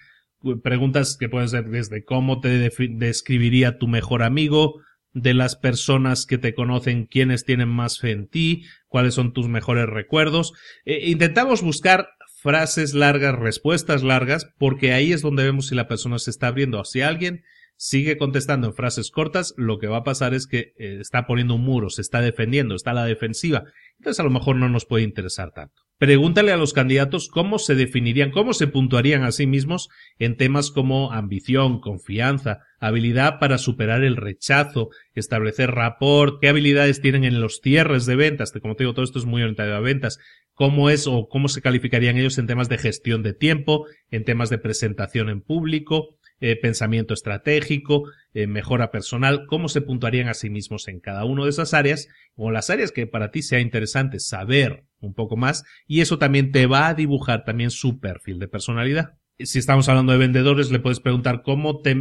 preguntas 0.62 1.16
que 1.16 1.30
pueden 1.30 1.48
ser 1.48 1.64
desde 1.70 2.04
cómo 2.04 2.40
te 2.40 2.70
describiría 2.90 3.78
tu 3.78 3.88
mejor 3.88 4.22
amigo, 4.22 4.80
de 5.12 5.32
las 5.32 5.56
personas 5.56 6.26
que 6.26 6.36
te 6.36 6.54
conocen, 6.54 7.06
quiénes 7.06 7.46
tienen 7.46 7.70
más 7.70 7.98
fe 7.98 8.10
en 8.10 8.28
ti, 8.28 8.64
cuáles 8.86 9.14
son 9.14 9.32
tus 9.32 9.48
mejores 9.48 9.86
recuerdos. 9.86 10.52
Eh, 10.84 11.08
intentamos 11.08 11.62
buscar 11.62 12.10
frases 12.42 12.92
largas, 12.92 13.34
respuestas 13.34 14.02
largas, 14.02 14.46
porque 14.58 14.92
ahí 14.92 15.14
es 15.14 15.22
donde 15.22 15.44
vemos 15.44 15.68
si 15.68 15.74
la 15.74 15.88
persona 15.88 16.18
se 16.18 16.30
está 16.30 16.48
abriendo 16.48 16.78
hacia 16.78 17.08
alguien 17.08 17.44
sigue 17.76 18.16
contestando 18.16 18.68
en 18.68 18.74
frases 18.74 19.10
cortas, 19.10 19.54
lo 19.56 19.78
que 19.78 19.86
va 19.86 19.98
a 19.98 20.04
pasar 20.04 20.34
es 20.34 20.46
que 20.46 20.72
eh, 20.78 20.98
está 21.00 21.26
poniendo 21.26 21.54
un 21.54 21.62
muro, 21.62 21.90
se 21.90 22.02
está 22.02 22.20
defendiendo, 22.20 22.74
está 22.74 22.90
a 22.90 22.94
la 22.94 23.04
defensiva. 23.04 23.64
Entonces 23.98 24.20
a 24.20 24.24
lo 24.24 24.30
mejor 24.30 24.56
no 24.56 24.68
nos 24.68 24.86
puede 24.86 25.04
interesar 25.04 25.52
tanto. 25.52 25.82
Pregúntale 25.98 26.52
a 26.52 26.58
los 26.58 26.74
candidatos 26.74 27.28
cómo 27.28 27.58
se 27.58 27.74
definirían, 27.74 28.30
cómo 28.30 28.52
se 28.52 28.66
puntuarían 28.66 29.22
a 29.22 29.32
sí 29.32 29.46
mismos 29.46 29.88
en 30.18 30.36
temas 30.36 30.70
como 30.70 31.10
ambición, 31.10 31.80
confianza, 31.80 32.58
habilidad 32.78 33.38
para 33.38 33.56
superar 33.56 34.04
el 34.04 34.16
rechazo, 34.16 34.90
establecer 35.14 35.70
rapport, 35.70 36.38
qué 36.40 36.50
habilidades 36.50 37.00
tienen 37.00 37.24
en 37.24 37.40
los 37.40 37.60
cierres 37.62 38.04
de 38.04 38.16
ventas, 38.16 38.52
como 38.60 38.74
te 38.74 38.84
digo, 38.84 38.92
todo 38.92 39.06
esto 39.06 39.18
es 39.18 39.24
muy 39.24 39.40
orientado 39.40 39.74
a 39.74 39.80
ventas, 39.80 40.18
cómo 40.52 40.90
es 40.90 41.06
o 41.06 41.28
cómo 41.30 41.48
se 41.48 41.62
calificarían 41.62 42.18
ellos 42.18 42.36
en 42.36 42.46
temas 42.46 42.68
de 42.68 42.76
gestión 42.76 43.22
de 43.22 43.32
tiempo, 43.32 43.86
en 44.10 44.24
temas 44.24 44.50
de 44.50 44.58
presentación 44.58 45.30
en 45.30 45.40
público, 45.40 46.18
eh, 46.40 46.56
pensamiento 46.60 47.14
estratégico, 47.14 48.10
eh, 48.34 48.46
mejora 48.46 48.90
personal, 48.90 49.46
cómo 49.46 49.68
se 49.68 49.80
puntuarían 49.80 50.28
a 50.28 50.34
sí 50.34 50.50
mismos 50.50 50.88
en 50.88 51.00
cada 51.00 51.24
una 51.24 51.44
de 51.44 51.50
esas 51.50 51.72
áreas 51.72 52.08
o 52.34 52.50
las 52.50 52.68
áreas 52.68 52.92
que 52.92 53.06
para 53.06 53.30
ti 53.30 53.42
sea 53.42 53.60
interesante 53.60 54.20
saber 54.20 54.84
un 55.00 55.14
poco 55.14 55.36
más 55.36 55.64
y 55.86 56.00
eso 56.00 56.18
también 56.18 56.52
te 56.52 56.66
va 56.66 56.88
a 56.88 56.94
dibujar 56.94 57.44
también 57.44 57.70
su 57.70 58.00
perfil 58.00 58.38
de 58.38 58.48
personalidad. 58.48 59.14
Si 59.38 59.58
estamos 59.58 59.88
hablando 59.88 60.12
de 60.12 60.18
vendedores, 60.18 60.70
le 60.70 60.78
puedes 60.78 61.00
preguntar 61.00 61.42
cómo 61.42 61.80
te, 61.80 61.94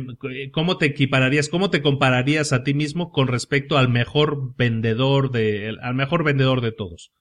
cómo 0.53 0.77
te 0.77 0.85
equipararías, 0.85 1.49
cómo 1.49 1.69
te 1.69 1.81
compararías 1.81 2.53
a 2.53 2.63
ti 2.63 2.73
mismo 2.73 3.11
con 3.11 3.27
respecto 3.27 3.77
al 3.77 3.89
mejor 3.89 4.55
vendedor 4.55 5.31
de, 5.31 5.75
al 5.81 5.95
mejor 5.95 6.23
vendedor 6.23 6.61
de 6.61 6.71
todos. 6.71 7.11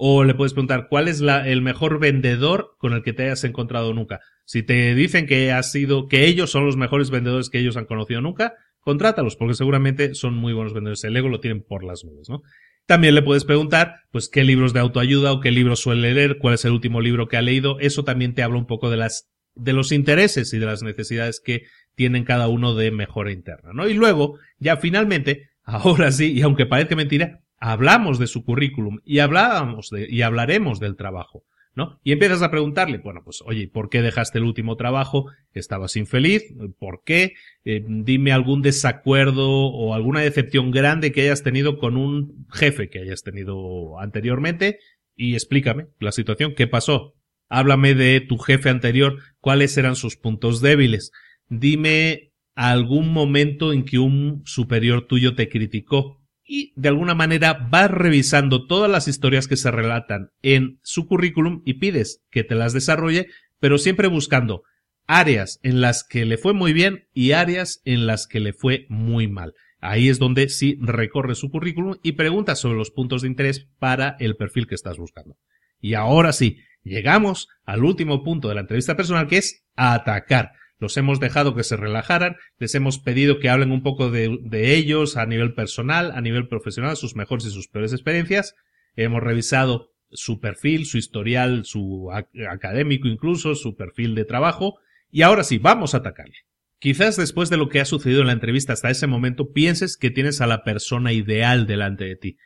O 0.00 0.22
le 0.22 0.34
puedes 0.34 0.52
preguntar 0.52 0.86
cuál 0.88 1.08
es 1.08 1.20
la, 1.20 1.48
el 1.48 1.60
mejor 1.60 1.98
vendedor 1.98 2.76
con 2.78 2.92
el 2.92 3.02
que 3.02 3.12
te 3.12 3.24
hayas 3.24 3.42
encontrado 3.42 3.92
nunca. 3.92 4.20
Si 4.44 4.62
te 4.62 4.94
dicen 4.94 5.26
que 5.26 5.50
has 5.50 5.72
sido, 5.72 6.06
que 6.06 6.26
ellos 6.26 6.52
son 6.52 6.64
los 6.64 6.76
mejores 6.76 7.10
vendedores 7.10 7.50
que 7.50 7.58
ellos 7.58 7.76
han 7.76 7.86
conocido 7.86 8.20
nunca, 8.20 8.54
contrátalos, 8.78 9.34
porque 9.34 9.54
seguramente 9.54 10.14
son 10.14 10.34
muy 10.34 10.52
buenos 10.52 10.72
vendedores. 10.72 11.02
El 11.02 11.16
ego 11.16 11.28
lo 11.28 11.40
tienen 11.40 11.62
por 11.62 11.82
las 11.82 12.04
nubes, 12.04 12.28
¿no? 12.28 12.42
También 12.86 13.14
le 13.16 13.22
puedes 13.22 13.44
preguntar, 13.44 13.96
pues, 14.12 14.28
qué 14.28 14.44
libros 14.44 14.72
de 14.72 14.80
autoayuda 14.80 15.32
o 15.32 15.40
qué 15.40 15.50
libros 15.50 15.80
suele 15.80 16.14
leer, 16.14 16.38
cuál 16.38 16.54
es 16.54 16.64
el 16.64 16.72
último 16.72 17.00
libro 17.00 17.28
que 17.28 17.36
ha 17.36 17.42
leído. 17.42 17.78
Eso 17.80 18.04
también 18.04 18.34
te 18.34 18.42
habla 18.42 18.56
un 18.56 18.66
poco 18.66 18.88
de 18.88 18.96
las, 18.96 19.28
de 19.54 19.72
los 19.72 19.92
intereses 19.92 20.54
y 20.54 20.58
de 20.58 20.66
las 20.66 20.82
necesidades 20.82 21.42
que 21.44 21.64
tienen 21.96 22.24
cada 22.24 22.48
uno 22.48 22.74
de 22.74 22.90
mejora 22.90 23.32
interna, 23.32 23.72
¿no? 23.74 23.88
Y 23.88 23.94
luego, 23.94 24.38
ya 24.58 24.76
finalmente, 24.76 25.50
ahora 25.64 26.12
sí, 26.12 26.32
y 26.32 26.40
aunque 26.42 26.64
parezca 26.64 26.96
mentira, 26.96 27.40
hablamos 27.58 28.18
de 28.18 28.26
su 28.26 28.44
currículum 28.44 28.98
y 29.04 29.18
hablábamos 29.18 29.90
de, 29.90 30.06
y 30.08 30.22
hablaremos 30.22 30.80
del 30.80 30.96
trabajo. 30.96 31.44
¿no? 31.74 32.00
Y 32.02 32.10
empiezas 32.10 32.42
a 32.42 32.50
preguntarle, 32.50 32.98
bueno, 32.98 33.22
pues, 33.24 33.40
oye, 33.46 33.68
¿por 33.68 33.88
qué 33.88 34.02
dejaste 34.02 34.38
el 34.38 34.44
último 34.44 34.74
trabajo? 34.74 35.26
¿Estabas 35.52 35.94
infeliz? 35.94 36.42
¿Por 36.76 37.02
qué? 37.04 37.34
Eh, 37.64 37.84
dime 37.86 38.32
algún 38.32 38.62
desacuerdo 38.62 39.48
o 39.48 39.94
alguna 39.94 40.20
decepción 40.20 40.72
grande 40.72 41.12
que 41.12 41.20
hayas 41.20 41.44
tenido 41.44 41.78
con 41.78 41.96
un 41.96 42.48
jefe 42.50 42.88
que 42.90 42.98
hayas 42.98 43.22
tenido 43.22 44.00
anteriormente 44.00 44.80
y 45.14 45.34
explícame 45.34 45.86
la 46.00 46.10
situación, 46.10 46.54
¿qué 46.56 46.66
pasó? 46.66 47.14
Háblame 47.48 47.94
de 47.94 48.20
tu 48.20 48.38
jefe 48.38 48.70
anterior, 48.70 49.18
cuáles 49.40 49.78
eran 49.78 49.94
sus 49.94 50.16
puntos 50.16 50.60
débiles. 50.60 51.12
Dime 51.48 52.32
algún 52.56 53.12
momento 53.12 53.72
en 53.72 53.84
que 53.84 54.00
un 54.00 54.42
superior 54.46 55.06
tuyo 55.06 55.36
te 55.36 55.48
criticó 55.48 56.20
y 56.48 56.72
de 56.76 56.88
alguna 56.88 57.14
manera 57.14 57.68
vas 57.70 57.90
revisando 57.90 58.66
todas 58.66 58.90
las 58.90 59.06
historias 59.06 59.46
que 59.46 59.56
se 59.56 59.70
relatan 59.70 60.30
en 60.42 60.80
su 60.82 61.06
currículum 61.06 61.62
y 61.64 61.74
pides 61.74 62.24
que 62.30 62.42
te 62.42 62.54
las 62.54 62.72
desarrolle, 62.72 63.28
pero 63.60 63.76
siempre 63.76 64.08
buscando 64.08 64.62
áreas 65.06 65.60
en 65.62 65.80
las 65.80 66.04
que 66.04 66.24
le 66.24 66.38
fue 66.38 66.54
muy 66.54 66.72
bien 66.72 67.06
y 67.12 67.32
áreas 67.32 67.82
en 67.84 68.06
las 68.06 68.26
que 68.26 68.40
le 68.40 68.54
fue 68.54 68.86
muy 68.88 69.28
mal. 69.28 69.52
Ahí 69.80 70.08
es 70.08 70.18
donde 70.18 70.48
sí 70.48 70.78
recorre 70.80 71.34
su 71.34 71.50
currículum 71.50 71.96
y 72.02 72.12
preguntas 72.12 72.58
sobre 72.58 72.78
los 72.78 72.90
puntos 72.90 73.22
de 73.22 73.28
interés 73.28 73.68
para 73.78 74.16
el 74.18 74.36
perfil 74.36 74.66
que 74.66 74.74
estás 74.74 74.96
buscando. 74.96 75.36
Y 75.80 75.94
ahora 75.94 76.32
sí, 76.32 76.58
llegamos 76.82 77.48
al 77.64 77.84
último 77.84 78.24
punto 78.24 78.48
de 78.48 78.54
la 78.54 78.62
entrevista 78.62 78.96
personal 78.96 79.28
que 79.28 79.38
es 79.38 79.64
atacar. 79.76 80.52
Los 80.78 80.96
hemos 80.96 81.18
dejado 81.18 81.54
que 81.54 81.64
se 81.64 81.76
relajaran, 81.76 82.36
les 82.58 82.74
hemos 82.74 82.98
pedido 82.98 83.40
que 83.40 83.48
hablen 83.48 83.72
un 83.72 83.82
poco 83.82 84.10
de, 84.10 84.38
ellos 84.52 85.16
a 85.16 85.26
nivel 85.26 85.54
personal, 85.54 86.12
a 86.12 86.20
nivel 86.20 86.46
profesional, 86.46 86.96
sus 86.96 87.16
mejores 87.16 87.46
y 87.46 87.50
sus 87.50 87.68
peores 87.68 87.92
experiencias. 87.92 88.54
Hemos 88.94 89.22
revisado 89.22 89.92
su 90.10 90.40
perfil, 90.40 90.86
su 90.86 90.96
historial, 90.98 91.64
su 91.64 92.10
académico 92.48 93.08
incluso, 93.08 93.54
su 93.54 93.74
perfil 93.74 94.14
de 94.14 94.24
trabajo. 94.24 94.78
Y 95.10 95.22
ahora 95.22 95.42
sí, 95.42 95.58
vamos 95.58 95.94
a 95.94 95.98
atacarle. 95.98 96.36
Quizás 96.78 97.16
después 97.16 97.50
de 97.50 97.56
lo 97.56 97.68
que 97.68 97.80
ha 97.80 97.84
sucedido 97.84 98.20
en 98.20 98.28
la 98.28 98.32
entrevista 98.32 98.72
hasta 98.72 98.90
ese 98.90 99.08
momento 99.08 99.52
pienses 99.52 99.96
que 99.96 100.10
tienes 100.10 100.40
a 100.40 100.46
la 100.46 100.62
persona 100.62 101.12
ideal 101.12 101.66
delante 101.66 102.04
de 102.04 102.14
ti. 102.14 102.36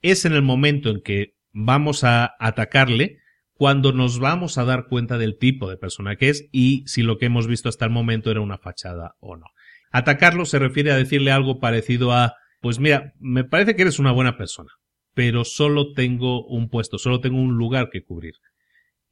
Es 0.00 0.24
en 0.24 0.32
el 0.32 0.42
momento 0.42 0.88
en 0.88 1.02
que 1.02 1.34
vamos 1.52 2.04
a 2.04 2.34
atacarle 2.40 3.18
cuando 3.62 3.92
nos 3.92 4.18
vamos 4.18 4.58
a 4.58 4.64
dar 4.64 4.88
cuenta 4.88 5.18
del 5.18 5.38
tipo 5.38 5.70
de 5.70 5.76
persona 5.76 6.16
que 6.16 6.30
es 6.30 6.48
y 6.50 6.82
si 6.88 7.02
lo 7.02 7.16
que 7.16 7.26
hemos 7.26 7.46
visto 7.46 7.68
hasta 7.68 7.84
el 7.84 7.92
momento 7.92 8.32
era 8.32 8.40
una 8.40 8.58
fachada 8.58 9.14
o 9.20 9.36
no. 9.36 9.46
Atacarlo 9.92 10.46
se 10.46 10.58
refiere 10.58 10.90
a 10.90 10.96
decirle 10.96 11.30
algo 11.30 11.60
parecido 11.60 12.10
a, 12.10 12.34
pues 12.60 12.80
mira, 12.80 13.12
me 13.20 13.44
parece 13.44 13.76
que 13.76 13.82
eres 13.82 14.00
una 14.00 14.10
buena 14.10 14.36
persona, 14.36 14.70
pero 15.14 15.44
solo 15.44 15.92
tengo 15.92 16.44
un 16.44 16.70
puesto, 16.70 16.98
solo 16.98 17.20
tengo 17.20 17.40
un 17.40 17.56
lugar 17.56 17.90
que 17.92 18.02
cubrir. 18.02 18.34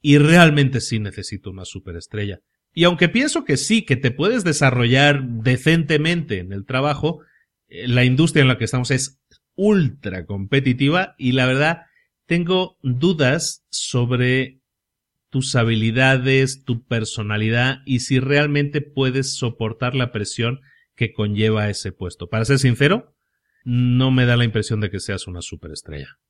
Y 0.00 0.18
realmente 0.18 0.80
sí 0.80 0.98
necesito 0.98 1.52
una 1.52 1.64
superestrella. 1.64 2.40
Y 2.74 2.82
aunque 2.82 3.08
pienso 3.08 3.44
que 3.44 3.56
sí, 3.56 3.82
que 3.84 3.94
te 3.94 4.10
puedes 4.10 4.42
desarrollar 4.42 5.22
decentemente 5.22 6.40
en 6.40 6.52
el 6.52 6.66
trabajo, 6.66 7.20
eh, 7.68 7.86
la 7.86 8.02
industria 8.02 8.42
en 8.42 8.48
la 8.48 8.58
que 8.58 8.64
estamos 8.64 8.90
es 8.90 9.20
ultra 9.54 10.26
competitiva 10.26 11.14
y 11.18 11.30
la 11.34 11.46
verdad 11.46 11.82
tengo 12.30 12.78
dudas 12.84 13.66
sobre 13.70 14.60
tus 15.30 15.56
habilidades, 15.56 16.62
tu 16.62 16.84
personalidad 16.84 17.78
y 17.84 18.00
si 18.00 18.20
realmente 18.20 18.82
puedes 18.82 19.34
soportar 19.36 19.96
la 19.96 20.12
presión 20.12 20.60
que 20.94 21.12
conlleva 21.12 21.68
ese 21.70 21.90
puesto. 21.90 22.28
Para 22.28 22.44
ser 22.44 22.60
sincero, 22.60 23.16
no 23.64 24.12
me 24.12 24.26
da 24.26 24.36
la 24.36 24.44
impresión 24.44 24.78
de 24.80 24.90
que 24.90 25.00
seas 25.00 25.26
una 25.26 25.42
superestrella. 25.42 26.20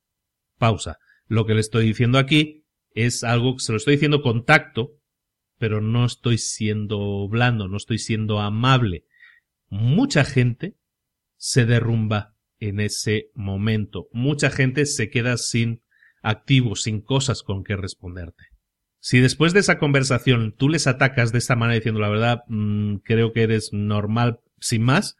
Pausa. 0.57 0.97
Lo 1.27 1.45
que 1.45 1.53
le 1.53 1.59
estoy 1.59 1.85
diciendo 1.85 2.17
aquí 2.17 2.65
es 2.95 3.23
algo 3.23 3.57
que 3.57 3.63
se 3.63 3.71
lo 3.71 3.77
estoy 3.77 3.93
diciendo 3.93 4.23
con 4.23 4.43
tacto, 4.43 4.93
pero 5.59 5.81
no 5.81 6.05
estoy 6.05 6.39
siendo 6.39 7.27
blando, 7.29 7.67
no 7.67 7.77
estoy 7.77 7.99
siendo 7.99 8.39
amable. 8.39 9.05
Mucha 9.69 10.25
gente 10.25 10.77
se 11.37 11.67
derrumba 11.67 12.33
en 12.57 12.79
ese 12.79 13.29
momento. 13.35 14.07
Mucha 14.13 14.49
gente 14.49 14.87
se 14.87 15.11
queda 15.11 15.37
sin 15.37 15.83
activo, 16.21 16.75
sin 16.75 17.01
cosas 17.01 17.43
con 17.43 17.63
que 17.63 17.75
responderte. 17.75 18.45
Si 18.99 19.19
después 19.19 19.53
de 19.53 19.61
esa 19.61 19.79
conversación 19.79 20.53
tú 20.55 20.69
les 20.69 20.85
atacas 20.85 21.31
de 21.31 21.39
esta 21.39 21.55
manera 21.55 21.75
diciendo 21.75 21.99
la 21.99 22.09
verdad, 22.09 22.43
mm, 22.47 22.97
creo 22.97 23.33
que 23.33 23.43
eres 23.43 23.73
normal 23.73 24.39
sin 24.59 24.83
más, 24.83 25.17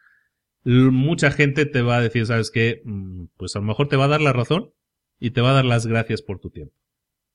mucha 0.63 1.31
gente 1.31 1.65
te 1.65 1.81
va 1.81 1.97
a 1.97 2.01
decir, 2.01 2.25
¿sabes 2.27 2.51
qué? 2.51 2.81
Mm, 2.85 3.25
pues 3.37 3.55
a 3.55 3.59
lo 3.59 3.65
mejor 3.65 3.87
te 3.87 3.95
va 3.95 4.05
a 4.05 4.09
dar 4.09 4.21
la 4.21 4.33
razón 4.33 4.71
y 5.19 5.31
te 5.31 5.41
va 5.41 5.51
a 5.51 5.53
dar 5.55 5.65
las 5.65 5.87
gracias 5.87 6.21
por 6.21 6.39
tu 6.39 6.51
tiempo. 6.51 6.75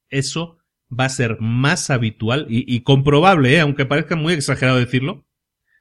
Eso 0.09 0.59
va 0.89 1.07
a 1.07 1.09
ser 1.09 1.39
más 1.41 1.91
habitual 1.91 2.47
y, 2.49 2.81
comprobable, 2.83 3.55
¿eh? 3.55 3.61
aunque 3.61 3.87
parezca 3.87 4.15
muy 4.15 4.35
exagerado 4.35 4.79
decirlo. 4.79 5.27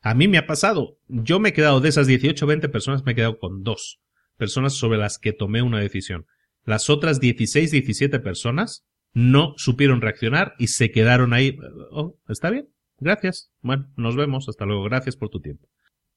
A 0.01 0.15
mí 0.15 0.27
me 0.27 0.37
ha 0.37 0.47
pasado. 0.47 0.97
Yo 1.07 1.39
me 1.39 1.49
he 1.49 1.53
quedado 1.53 1.79
de 1.79 1.89
esas 1.89 2.07
18 2.07 2.43
o 2.43 2.47
20 2.47 2.69
personas, 2.69 3.03
me 3.03 3.11
he 3.11 3.15
quedado 3.15 3.37
con 3.37 3.63
dos 3.63 4.01
personas 4.37 4.73
sobre 4.73 4.97
las 4.97 5.19
que 5.19 5.33
tomé 5.33 5.61
una 5.61 5.79
decisión. 5.79 6.25
Las 6.65 6.89
otras 6.89 7.19
16, 7.19 7.71
17 7.71 8.19
personas 8.19 8.85
no 9.13 9.53
supieron 9.57 10.01
reaccionar 10.01 10.53
y 10.59 10.67
se 10.67 10.91
quedaron 10.91 11.33
ahí. 11.33 11.57
Oh, 11.91 12.17
está 12.27 12.49
bien, 12.49 12.67
gracias. 12.99 13.51
Bueno, 13.61 13.87
nos 13.95 14.15
vemos, 14.15 14.49
hasta 14.49 14.65
luego, 14.65 14.83
gracias 14.83 15.15
por 15.15 15.29
tu 15.29 15.39
tiempo. 15.39 15.67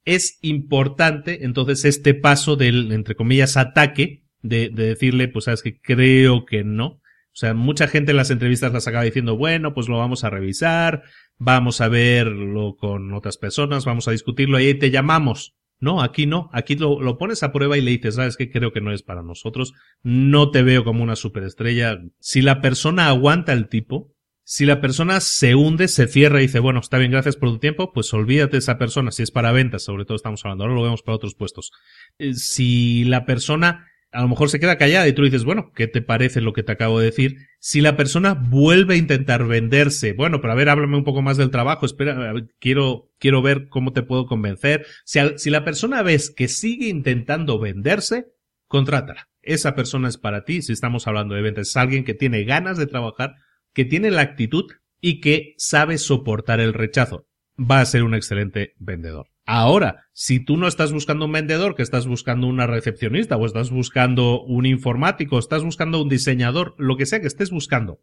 Es 0.04 0.38
importante 0.42 1.44
entonces 1.44 1.84
este 1.84 2.14
paso 2.14 2.56
del, 2.56 2.92
entre 2.92 3.14
comillas, 3.14 3.56
ataque, 3.56 4.24
de, 4.40 4.70
de 4.70 4.86
decirle, 4.86 5.28
pues 5.28 5.44
sabes 5.46 5.62
que 5.62 5.78
creo 5.80 6.44
que 6.44 6.64
no. 6.64 6.86
O 6.86 7.40
sea, 7.40 7.54
mucha 7.54 7.86
gente 7.86 8.10
en 8.10 8.16
las 8.16 8.30
entrevistas 8.30 8.72
las 8.72 8.88
acaba 8.88 9.04
diciendo, 9.04 9.36
bueno, 9.36 9.74
pues 9.74 9.88
lo 9.88 9.98
vamos 9.98 10.24
a 10.24 10.30
revisar, 10.30 11.02
vamos 11.36 11.80
a 11.80 11.88
verlo 11.88 12.74
con 12.76 13.12
otras 13.14 13.36
personas, 13.36 13.84
vamos 13.84 14.08
a 14.08 14.12
discutirlo 14.12 14.58
y 14.58 14.66
ahí 14.66 14.74
te 14.74 14.90
llamamos. 14.90 15.54
No, 15.80 16.02
aquí 16.02 16.26
no, 16.26 16.50
aquí 16.52 16.74
lo, 16.74 17.18
pones 17.18 17.42
a 17.42 17.52
prueba 17.52 17.78
y 17.78 17.80
le 17.80 17.92
dices, 17.92 18.16
sabes 18.16 18.36
que 18.36 18.50
creo 18.50 18.72
que 18.72 18.80
no 18.80 18.92
es 18.92 19.02
para 19.02 19.22
nosotros, 19.22 19.74
no 20.02 20.50
te 20.50 20.62
veo 20.62 20.84
como 20.84 21.04
una 21.04 21.14
superestrella. 21.14 22.00
Si 22.18 22.42
la 22.42 22.60
persona 22.60 23.08
aguanta 23.08 23.52
el 23.52 23.68
tipo, 23.68 24.12
si 24.42 24.64
la 24.64 24.80
persona 24.80 25.20
se 25.20 25.54
hunde, 25.54 25.88
se 25.88 26.08
cierra 26.08 26.40
y 26.40 26.46
dice, 26.46 26.58
bueno, 26.58 26.80
está 26.80 26.98
bien, 26.98 27.12
gracias 27.12 27.36
por 27.36 27.50
tu 27.50 27.58
tiempo, 27.58 27.92
pues 27.92 28.12
olvídate 28.12 28.52
de 28.52 28.58
esa 28.58 28.78
persona, 28.78 29.12
si 29.12 29.22
es 29.22 29.30
para 29.30 29.52
ventas, 29.52 29.84
sobre 29.84 30.04
todo 30.04 30.16
estamos 30.16 30.44
hablando, 30.44 30.64
ahora 30.64 30.74
lo 30.74 30.82
vemos 30.82 31.02
para 31.02 31.16
otros 31.16 31.34
puestos. 31.34 31.70
Eh, 32.18 32.34
si 32.34 33.04
la 33.04 33.24
persona 33.24 33.86
a 34.10 34.22
lo 34.22 34.28
mejor 34.28 34.48
se 34.48 34.58
queda 34.58 34.78
callada 34.78 35.06
y 35.06 35.12
tú 35.12 35.22
dices, 35.22 35.44
bueno, 35.44 35.72
¿qué 35.74 35.86
te 35.86 36.00
parece 36.00 36.40
lo 36.40 36.52
que 36.52 36.62
te 36.62 36.72
acabo 36.72 36.98
de 36.98 37.06
decir? 37.06 37.36
Si 37.58 37.80
la 37.80 37.96
persona 37.96 38.34
vuelve 38.34 38.94
a 38.94 38.98
intentar 38.98 39.46
venderse, 39.46 40.12
bueno, 40.12 40.40
pero 40.40 40.52
a 40.52 40.56
ver, 40.56 40.68
háblame 40.68 40.96
un 40.96 41.04
poco 41.04 41.22
más 41.22 41.36
del 41.36 41.50
trabajo, 41.50 41.84
espera, 41.84 42.32
quiero, 42.58 43.10
quiero 43.18 43.42
ver 43.42 43.68
cómo 43.68 43.92
te 43.92 44.02
puedo 44.02 44.26
convencer. 44.26 44.86
Si, 45.04 45.20
si 45.36 45.50
la 45.50 45.64
persona 45.64 46.02
ves 46.02 46.30
que 46.30 46.48
sigue 46.48 46.88
intentando 46.88 47.58
venderse, 47.58 48.26
contrátala. 48.66 49.28
Esa 49.42 49.74
persona 49.74 50.08
es 50.08 50.18
para 50.18 50.44
ti, 50.44 50.62
si 50.62 50.72
estamos 50.72 51.06
hablando 51.06 51.34
de 51.34 51.42
ventas. 51.42 51.68
Es 51.68 51.76
alguien 51.76 52.04
que 52.04 52.14
tiene 52.14 52.44
ganas 52.44 52.78
de 52.78 52.86
trabajar, 52.86 53.34
que 53.72 53.84
tiene 53.84 54.10
la 54.10 54.22
actitud 54.22 54.66
y 55.00 55.20
que 55.20 55.54
sabe 55.58 55.98
soportar 55.98 56.60
el 56.60 56.74
rechazo. 56.74 57.26
Va 57.58 57.80
a 57.80 57.86
ser 57.86 58.04
un 58.04 58.14
excelente 58.14 58.74
vendedor. 58.78 59.28
Ahora, 59.50 60.04
si 60.12 60.40
tú 60.40 60.58
no 60.58 60.68
estás 60.68 60.92
buscando 60.92 61.24
un 61.24 61.32
vendedor, 61.32 61.74
que 61.74 61.82
estás 61.82 62.06
buscando 62.06 62.46
una 62.46 62.66
recepcionista 62.66 63.38
o 63.38 63.46
estás 63.46 63.70
buscando 63.70 64.42
un 64.42 64.66
informático, 64.66 65.38
estás 65.38 65.64
buscando 65.64 66.02
un 66.02 66.10
diseñador, 66.10 66.74
lo 66.76 66.98
que 66.98 67.06
sea 67.06 67.22
que 67.22 67.28
estés 67.28 67.50
buscando, 67.50 67.98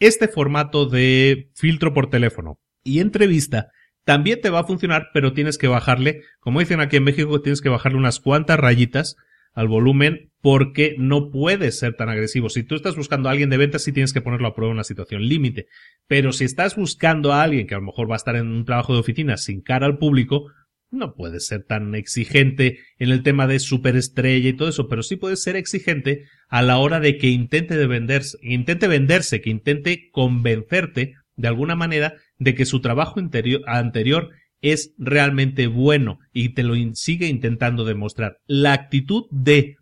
este 0.00 0.26
formato 0.26 0.86
de 0.86 1.52
filtro 1.54 1.94
por 1.94 2.10
teléfono 2.10 2.58
y 2.82 2.98
entrevista 2.98 3.68
también 4.04 4.40
te 4.40 4.50
va 4.50 4.58
a 4.58 4.64
funcionar, 4.64 5.10
pero 5.14 5.32
tienes 5.32 5.58
que 5.58 5.68
bajarle, 5.68 6.22
como 6.40 6.58
dicen 6.58 6.80
aquí 6.80 6.96
en 6.96 7.04
México, 7.04 7.40
tienes 7.40 7.60
que 7.60 7.68
bajarle 7.68 7.96
unas 7.96 8.18
cuantas 8.18 8.58
rayitas 8.58 9.14
al 9.52 9.68
volumen 9.68 10.32
porque 10.40 10.96
no 10.98 11.30
puedes 11.30 11.78
ser 11.78 11.94
tan 11.94 12.08
agresivo. 12.08 12.48
Si 12.48 12.64
tú 12.64 12.74
estás 12.74 12.96
buscando 12.96 13.28
a 13.28 13.32
alguien 13.32 13.50
de 13.50 13.58
ventas, 13.58 13.84
sí 13.84 13.92
tienes 13.92 14.12
que 14.12 14.22
ponerlo 14.22 14.48
a 14.48 14.54
prueba 14.56 14.72
en 14.72 14.78
una 14.78 14.84
situación 14.84 15.22
límite. 15.22 15.66
Pero 16.08 16.32
si 16.32 16.44
estás 16.44 16.74
buscando 16.74 17.32
a 17.32 17.44
alguien 17.44 17.68
que 17.68 17.76
a 17.76 17.78
lo 17.78 17.84
mejor 17.84 18.10
va 18.10 18.16
a 18.16 18.16
estar 18.16 18.34
en 18.34 18.48
un 18.48 18.64
trabajo 18.64 18.92
de 18.92 18.98
oficina 18.98 19.36
sin 19.36 19.60
cara 19.60 19.86
al 19.86 19.96
público, 19.96 20.50
no 20.90 21.14
puedes 21.14 21.46
ser 21.46 21.64
tan 21.64 21.94
exigente 21.94 22.78
en 22.98 23.10
el 23.10 23.22
tema 23.22 23.46
de 23.46 23.58
superestrella 23.58 24.48
y 24.48 24.52
todo 24.52 24.68
eso, 24.68 24.88
pero 24.88 25.02
sí 25.02 25.16
puedes 25.16 25.42
ser 25.42 25.56
exigente 25.56 26.24
a 26.48 26.62
la 26.62 26.78
hora 26.78 27.00
de 27.00 27.16
que 27.16 27.28
intente 27.28 27.76
de 27.76 27.86
venderse, 27.86 28.38
intente 28.42 28.88
venderse, 28.88 29.40
que 29.40 29.50
intente 29.50 30.10
convencerte 30.10 31.14
de 31.36 31.48
alguna 31.48 31.76
manera 31.76 32.14
de 32.38 32.54
que 32.54 32.66
su 32.66 32.80
trabajo 32.80 33.20
anterior 33.66 34.30
es 34.60 34.94
realmente 34.98 35.66
bueno 35.68 36.18
y 36.32 36.50
te 36.50 36.62
lo 36.62 36.74
sigue 36.94 37.28
intentando 37.28 37.84
demostrar. 37.84 38.38
La 38.46 38.72
actitud 38.72 39.24
de 39.30 39.76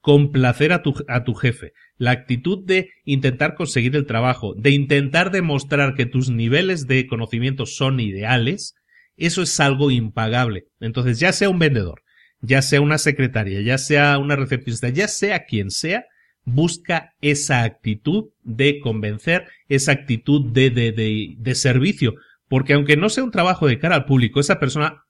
complacer 0.00 0.72
a 0.72 0.82
tu, 0.82 0.94
a 1.08 1.24
tu 1.24 1.34
jefe, 1.34 1.72
la 1.96 2.12
actitud 2.12 2.64
de 2.64 2.90
intentar 3.04 3.54
conseguir 3.54 3.96
el 3.96 4.06
trabajo, 4.06 4.54
de 4.54 4.70
intentar 4.70 5.30
demostrar 5.30 5.94
que 5.94 6.06
tus 6.06 6.30
niveles 6.30 6.86
de 6.86 7.06
conocimiento 7.06 7.66
son 7.66 8.00
ideales, 8.00 8.74
eso 9.18 9.42
es 9.42 9.58
algo 9.60 9.90
impagable. 9.90 10.66
Entonces, 10.80 11.18
ya 11.18 11.32
sea 11.32 11.50
un 11.50 11.58
vendedor, 11.58 12.02
ya 12.40 12.62
sea 12.62 12.80
una 12.80 12.98
secretaria, 12.98 13.60
ya 13.60 13.78
sea 13.78 14.18
una 14.18 14.36
recepcionista, 14.36 14.88
ya 14.88 15.08
sea 15.08 15.44
quien 15.44 15.70
sea, 15.70 16.04
busca 16.44 17.12
esa 17.20 17.62
actitud 17.62 18.30
de 18.42 18.80
convencer, 18.80 19.46
esa 19.68 19.92
actitud 19.92 20.50
de, 20.52 20.70
de, 20.70 20.92
de, 20.92 21.34
de 21.36 21.54
servicio. 21.54 22.14
Porque 22.48 22.72
aunque 22.72 22.96
no 22.96 23.08
sea 23.08 23.24
un 23.24 23.30
trabajo 23.30 23.66
de 23.66 23.78
cara 23.78 23.96
al 23.96 24.04
público, 24.06 24.40
esa 24.40 24.58
persona, 24.58 25.04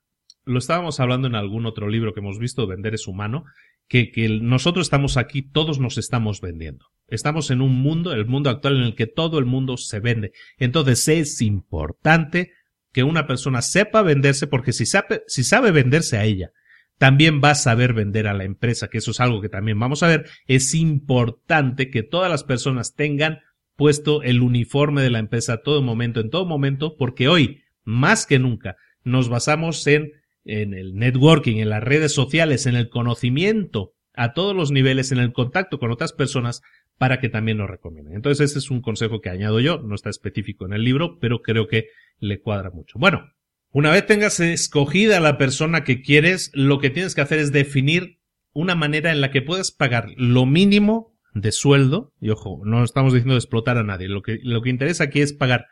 lo 0.44 0.58
estábamos 0.58 0.98
hablando 0.98 1.28
en 1.28 1.34
algún 1.34 1.66
otro 1.66 1.88
libro 1.88 2.12
que 2.12 2.20
hemos 2.20 2.38
visto, 2.38 2.66
Vender 2.66 2.94
es 2.94 3.06
humano, 3.06 3.44
que, 3.88 4.10
que 4.10 4.28
nosotros 4.28 4.86
estamos 4.86 5.16
aquí, 5.16 5.42
todos 5.42 5.78
nos 5.78 5.98
estamos 5.98 6.40
vendiendo. 6.40 6.86
Estamos 7.06 7.50
en 7.50 7.62
un 7.62 7.74
mundo, 7.80 8.12
el 8.12 8.26
mundo 8.26 8.50
actual 8.50 8.76
en 8.76 8.82
el 8.82 8.94
que 8.94 9.06
todo 9.06 9.38
el 9.38 9.46
mundo 9.46 9.76
se 9.76 10.00
vende. 10.00 10.32
Entonces 10.58 11.06
es 11.08 11.40
importante 11.40 12.52
que 12.98 13.04
una 13.04 13.28
persona 13.28 13.62
sepa 13.62 14.02
venderse 14.02 14.48
porque 14.48 14.72
si 14.72 14.84
sabe, 14.84 15.22
si 15.28 15.44
sabe 15.44 15.70
venderse 15.70 16.18
a 16.18 16.24
ella, 16.24 16.50
también 16.96 17.40
va 17.40 17.50
a 17.50 17.54
saber 17.54 17.92
vender 17.92 18.26
a 18.26 18.34
la 18.34 18.42
empresa, 18.42 18.88
que 18.88 18.98
eso 18.98 19.12
es 19.12 19.20
algo 19.20 19.40
que 19.40 19.48
también 19.48 19.78
vamos 19.78 20.02
a 20.02 20.08
ver. 20.08 20.26
Es 20.48 20.74
importante 20.74 21.92
que 21.92 22.02
todas 22.02 22.28
las 22.28 22.42
personas 22.42 22.96
tengan 22.96 23.38
puesto 23.76 24.24
el 24.24 24.42
uniforme 24.42 25.00
de 25.00 25.10
la 25.10 25.20
empresa 25.20 25.52
a 25.52 25.62
todo 25.62 25.80
momento, 25.80 26.18
en 26.18 26.30
todo 26.30 26.44
momento, 26.44 26.96
porque 26.96 27.28
hoy, 27.28 27.62
más 27.84 28.26
que 28.26 28.40
nunca, 28.40 28.74
nos 29.04 29.28
basamos 29.28 29.86
en, 29.86 30.10
en 30.44 30.74
el 30.74 30.96
networking, 30.96 31.58
en 31.58 31.70
las 31.70 31.84
redes 31.84 32.12
sociales, 32.12 32.66
en 32.66 32.74
el 32.74 32.88
conocimiento 32.88 33.92
a 34.12 34.32
todos 34.32 34.56
los 34.56 34.72
niveles, 34.72 35.12
en 35.12 35.18
el 35.18 35.32
contacto 35.32 35.78
con 35.78 35.92
otras 35.92 36.12
personas, 36.12 36.62
para 36.96 37.20
que 37.20 37.28
también 37.28 37.58
nos 37.58 37.70
recomienden. 37.70 38.16
Entonces, 38.16 38.50
ese 38.50 38.58
es 38.58 38.72
un 38.72 38.82
consejo 38.82 39.20
que 39.20 39.30
añado 39.30 39.60
yo, 39.60 39.78
no 39.78 39.94
está 39.94 40.10
específico 40.10 40.66
en 40.66 40.72
el 40.72 40.82
libro, 40.82 41.18
pero 41.20 41.42
creo 41.42 41.68
que 41.68 41.86
le 42.20 42.40
cuadra 42.40 42.70
mucho. 42.70 42.98
Bueno, 42.98 43.30
una 43.70 43.90
vez 43.90 44.06
tengas 44.06 44.40
escogida 44.40 45.20
la 45.20 45.38
persona 45.38 45.84
que 45.84 46.02
quieres, 46.02 46.50
lo 46.54 46.78
que 46.78 46.90
tienes 46.90 47.14
que 47.14 47.20
hacer 47.20 47.38
es 47.38 47.52
definir 47.52 48.18
una 48.52 48.74
manera 48.74 49.12
en 49.12 49.20
la 49.20 49.30
que 49.30 49.42
puedas 49.42 49.70
pagar 49.70 50.08
lo 50.16 50.46
mínimo 50.46 51.14
de 51.34 51.52
sueldo, 51.52 52.12
y 52.20 52.30
ojo, 52.30 52.62
no 52.64 52.82
estamos 52.82 53.12
diciendo 53.12 53.36
explotar 53.36 53.76
a 53.78 53.84
nadie, 53.84 54.08
lo 54.08 54.22
que, 54.22 54.38
lo 54.42 54.62
que 54.62 54.70
interesa 54.70 55.04
aquí 55.04 55.20
es 55.20 55.32
pagar 55.32 55.66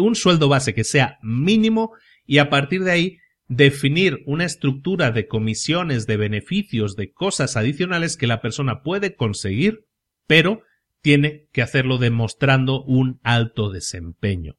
un 0.00 0.14
sueldo 0.14 0.48
base 0.48 0.74
que 0.74 0.84
sea 0.84 1.18
mínimo 1.22 1.92
y 2.26 2.38
a 2.38 2.50
partir 2.50 2.84
de 2.84 2.90
ahí 2.90 3.18
definir 3.48 4.22
una 4.26 4.44
estructura 4.44 5.10
de 5.10 5.26
comisiones, 5.26 6.06
de 6.06 6.18
beneficios, 6.18 6.96
de 6.96 7.12
cosas 7.12 7.56
adicionales 7.56 8.16
que 8.16 8.26
la 8.26 8.42
persona 8.42 8.82
puede 8.82 9.14
conseguir, 9.14 9.86
pero 10.26 10.62
tiene 11.00 11.46
que 11.52 11.62
hacerlo 11.62 11.96
demostrando 11.96 12.82
un 12.82 13.20
alto 13.22 13.70
desempeño. 13.70 14.56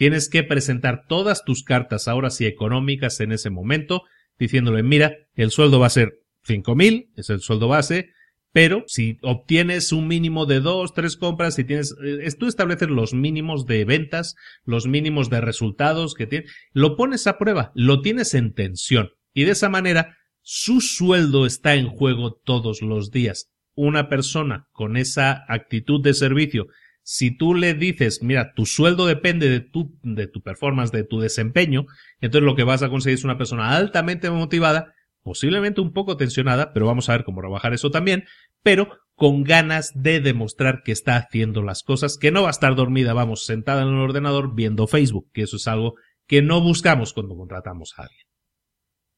Tienes 0.00 0.30
que 0.30 0.42
presentar 0.42 1.04
todas 1.06 1.44
tus 1.44 1.62
cartas 1.62 2.08
ahora 2.08 2.30
sí 2.30 2.46
económicas 2.46 3.20
en 3.20 3.32
ese 3.32 3.50
momento, 3.50 4.04
diciéndole, 4.38 4.82
mira, 4.82 5.12
el 5.34 5.50
sueldo 5.50 5.78
va 5.78 5.88
a 5.88 5.90
ser 5.90 6.22
5.000, 6.48 7.10
es 7.16 7.28
el 7.28 7.40
sueldo 7.40 7.68
base, 7.68 8.08
pero 8.50 8.82
si 8.86 9.18
obtienes 9.20 9.92
un 9.92 10.08
mínimo 10.08 10.46
de 10.46 10.60
dos, 10.60 10.94
tres 10.94 11.18
compras, 11.18 11.56
si 11.56 11.64
tienes, 11.64 11.94
eh, 12.02 12.26
tú 12.38 12.46
estableces 12.46 12.88
los 12.88 13.12
mínimos 13.12 13.66
de 13.66 13.84
ventas, 13.84 14.36
los 14.64 14.86
mínimos 14.86 15.28
de 15.28 15.42
resultados 15.42 16.14
que 16.14 16.26
tienes, 16.26 16.50
lo 16.72 16.96
pones 16.96 17.26
a 17.26 17.36
prueba, 17.36 17.70
lo 17.74 18.00
tienes 18.00 18.32
en 18.32 18.54
tensión 18.54 19.10
y 19.34 19.44
de 19.44 19.50
esa 19.50 19.68
manera 19.68 20.16
su 20.40 20.80
sueldo 20.80 21.44
está 21.44 21.74
en 21.74 21.88
juego 21.88 22.40
todos 22.42 22.80
los 22.80 23.10
días. 23.10 23.50
Una 23.74 24.08
persona 24.08 24.66
con 24.72 24.96
esa 24.96 25.44
actitud 25.46 26.02
de 26.02 26.14
servicio, 26.14 26.68
si 27.12 27.32
tú 27.32 27.56
le 27.56 27.74
dices, 27.74 28.22
mira, 28.22 28.54
tu 28.54 28.66
sueldo 28.66 29.04
depende 29.04 29.48
de 29.48 29.58
tu, 29.58 29.98
de 30.04 30.28
tu 30.28 30.42
performance, 30.42 30.92
de 30.92 31.02
tu 31.02 31.18
desempeño, 31.18 31.86
entonces 32.20 32.46
lo 32.46 32.54
que 32.54 32.62
vas 32.62 32.84
a 32.84 32.88
conseguir 32.88 33.18
es 33.18 33.24
una 33.24 33.36
persona 33.36 33.74
altamente 33.74 34.30
motivada 34.30 34.94
posiblemente 35.24 35.80
un 35.80 35.92
poco 35.92 36.16
tensionada, 36.16 36.72
pero 36.72 36.86
vamos 36.86 37.08
a 37.08 37.12
ver 37.14 37.24
cómo 37.24 37.42
rebajar 37.42 37.74
eso 37.74 37.90
también, 37.90 38.26
pero 38.62 38.96
con 39.16 39.42
ganas 39.42 39.90
de 39.96 40.20
demostrar 40.20 40.82
que 40.84 40.92
está 40.92 41.16
haciendo 41.16 41.62
las 41.62 41.82
cosas, 41.82 42.16
que 42.16 42.30
no 42.30 42.42
va 42.42 42.48
a 42.48 42.52
estar 42.52 42.76
dormida, 42.76 43.12
vamos, 43.12 43.44
sentada 43.44 43.82
en 43.82 43.88
el 43.88 43.98
ordenador 43.98 44.54
viendo 44.54 44.86
Facebook, 44.86 45.30
que 45.32 45.42
eso 45.42 45.56
es 45.56 45.66
algo 45.66 45.96
que 46.28 46.42
no 46.42 46.60
buscamos 46.60 47.12
cuando 47.12 47.34
contratamos 47.34 47.92
a 47.96 48.02
alguien. 48.02 48.24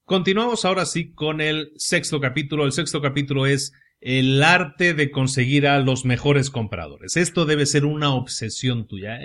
Continuamos 0.06 0.64
ahora 0.64 0.86
sí 0.86 1.12
con 1.12 1.42
el 1.42 1.72
sexto 1.76 2.20
capítulo. 2.20 2.64
El 2.64 2.72
sexto 2.72 3.02
capítulo 3.02 3.44
es 3.44 3.74
el 4.02 4.42
arte 4.42 4.94
de 4.94 5.10
conseguir 5.10 5.66
a 5.66 5.78
los 5.78 6.04
mejores 6.04 6.50
compradores. 6.50 7.16
Esto 7.16 7.46
debe 7.46 7.66
ser 7.66 7.84
una 7.84 8.12
obsesión 8.14 8.86
tuya. 8.86 9.18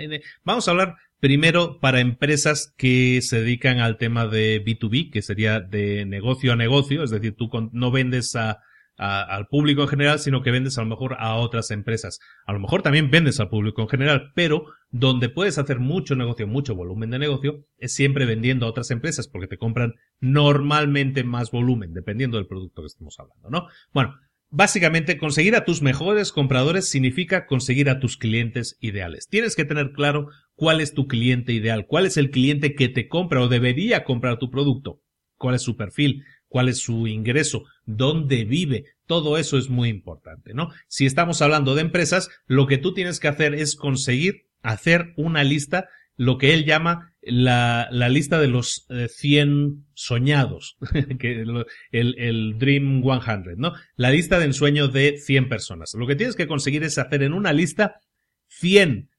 Vamos 0.44 0.66
a 0.66 0.70
hablar 0.70 0.96
Primero, 1.20 1.80
para 1.80 1.98
empresas 1.98 2.72
que 2.76 3.20
se 3.22 3.40
dedican 3.40 3.80
al 3.80 3.98
tema 3.98 4.28
de 4.28 4.64
B2B, 4.64 5.10
que 5.10 5.20
sería 5.20 5.58
de 5.58 6.04
negocio 6.04 6.52
a 6.52 6.56
negocio, 6.56 7.02
es 7.02 7.10
decir, 7.10 7.34
tú 7.34 7.50
no 7.72 7.90
vendes 7.90 8.36
al 8.36 9.46
público 9.48 9.82
en 9.82 9.88
general, 9.88 10.20
sino 10.20 10.42
que 10.42 10.52
vendes 10.52 10.78
a 10.78 10.82
lo 10.82 10.88
mejor 10.88 11.16
a 11.18 11.34
otras 11.34 11.72
empresas. 11.72 12.20
A 12.46 12.52
lo 12.52 12.60
mejor 12.60 12.82
también 12.82 13.10
vendes 13.10 13.40
al 13.40 13.48
público 13.48 13.82
en 13.82 13.88
general, 13.88 14.30
pero 14.36 14.66
donde 14.90 15.28
puedes 15.28 15.58
hacer 15.58 15.80
mucho 15.80 16.14
negocio, 16.14 16.46
mucho 16.46 16.76
volumen 16.76 17.10
de 17.10 17.18
negocio, 17.18 17.64
es 17.78 17.92
siempre 17.92 18.24
vendiendo 18.24 18.66
a 18.66 18.68
otras 18.68 18.92
empresas, 18.92 19.26
porque 19.26 19.48
te 19.48 19.58
compran 19.58 19.94
normalmente 20.20 21.24
más 21.24 21.50
volumen, 21.50 21.94
dependiendo 21.94 22.36
del 22.36 22.46
producto 22.46 22.82
que 22.82 22.86
estemos 22.86 23.18
hablando, 23.18 23.50
¿no? 23.50 23.66
Bueno, 23.92 24.14
Básicamente, 24.50 25.18
conseguir 25.18 25.56
a 25.56 25.64
tus 25.64 25.82
mejores 25.82 26.32
compradores 26.32 26.88
significa 26.88 27.46
conseguir 27.46 27.90
a 27.90 28.00
tus 28.00 28.16
clientes 28.16 28.78
ideales. 28.80 29.28
Tienes 29.28 29.54
que 29.54 29.66
tener 29.66 29.92
claro 29.92 30.28
cuál 30.54 30.80
es 30.80 30.94
tu 30.94 31.06
cliente 31.06 31.52
ideal, 31.52 31.86
cuál 31.86 32.06
es 32.06 32.16
el 32.16 32.30
cliente 32.30 32.74
que 32.74 32.88
te 32.88 33.08
compra 33.08 33.42
o 33.42 33.48
debería 33.48 34.04
comprar 34.04 34.38
tu 34.38 34.50
producto, 34.50 35.02
cuál 35.36 35.54
es 35.54 35.62
su 35.62 35.76
perfil, 35.76 36.24
cuál 36.48 36.70
es 36.70 36.78
su 36.78 37.06
ingreso, 37.06 37.64
dónde 37.84 38.44
vive. 38.44 38.84
Todo 39.06 39.36
eso 39.36 39.58
es 39.58 39.68
muy 39.68 39.90
importante, 39.90 40.54
¿no? 40.54 40.70
Si 40.88 41.04
estamos 41.04 41.42
hablando 41.42 41.74
de 41.74 41.82
empresas, 41.82 42.30
lo 42.46 42.66
que 42.66 42.78
tú 42.78 42.94
tienes 42.94 43.20
que 43.20 43.28
hacer 43.28 43.54
es 43.54 43.76
conseguir 43.76 44.46
hacer 44.62 45.12
una 45.16 45.44
lista, 45.44 45.88
lo 46.16 46.38
que 46.38 46.54
él 46.54 46.64
llama 46.64 47.12
la, 47.30 47.88
lista 48.08 48.38
de 48.40 48.48
los 48.48 48.86
100 49.08 49.48
eh, 49.48 49.84
soñados, 49.94 50.76
que 51.18 51.42
el, 51.42 51.64
el 51.92 52.58
Dream 52.58 53.02
100, 53.02 53.56
¿no? 53.56 53.72
La 53.96 54.10
lista 54.10 54.38
de 54.38 54.46
ensueño 54.46 54.88
de 54.88 55.18
100 55.18 55.48
personas. 55.48 55.94
Lo 55.94 56.06
que 56.06 56.16
tienes 56.16 56.36
que 56.36 56.46
conseguir 56.46 56.84
es 56.84 56.98
hacer 56.98 57.22
en 57.22 57.32
una 57.32 57.52
lista 57.52 58.00
100, 58.48 59.10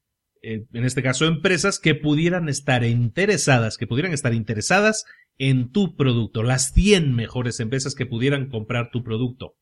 eh, 0.42 0.64
en 0.72 0.84
este 0.84 1.02
caso 1.02 1.26
empresas, 1.26 1.78
que 1.78 1.94
pudieran 1.94 2.48
estar 2.48 2.84
interesadas, 2.84 3.76
que 3.76 3.86
pudieran 3.86 4.12
estar 4.12 4.34
interesadas 4.34 5.04
en 5.38 5.70
tu 5.70 5.96
producto, 5.96 6.42
las 6.42 6.72
100 6.72 7.14
mejores 7.14 7.60
empresas 7.60 7.94
que 7.94 8.06
pudieran 8.06 8.48
comprar 8.48 8.90
tu 8.90 9.02
producto. 9.02 9.56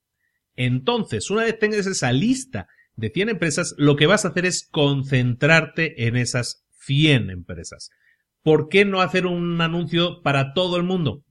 Entonces, 0.57 1.31
una 1.31 1.45
vez 1.45 1.59
tengas 1.59 1.87
esa 1.87 2.13
lista 2.13 2.67
de 2.97 3.11
100 3.11 3.29
empresas, 3.29 3.75
lo 3.79 3.95
que 3.95 4.07
vas 4.07 4.25
a 4.25 4.29
hacer 4.29 4.45
es 4.45 4.67
concentrarte 4.69 6.07
en 6.09 6.17
esas 6.17 6.65
100 6.81 7.31
empresas. 7.31 7.91
¿Por 8.43 8.69
qué 8.69 8.85
no 8.85 9.01
hacer 9.01 9.27
un 9.27 9.61
anuncio 9.61 10.23
para 10.23 10.53
todo 10.55 10.77
el 10.77 10.83
mundo? 10.83 11.25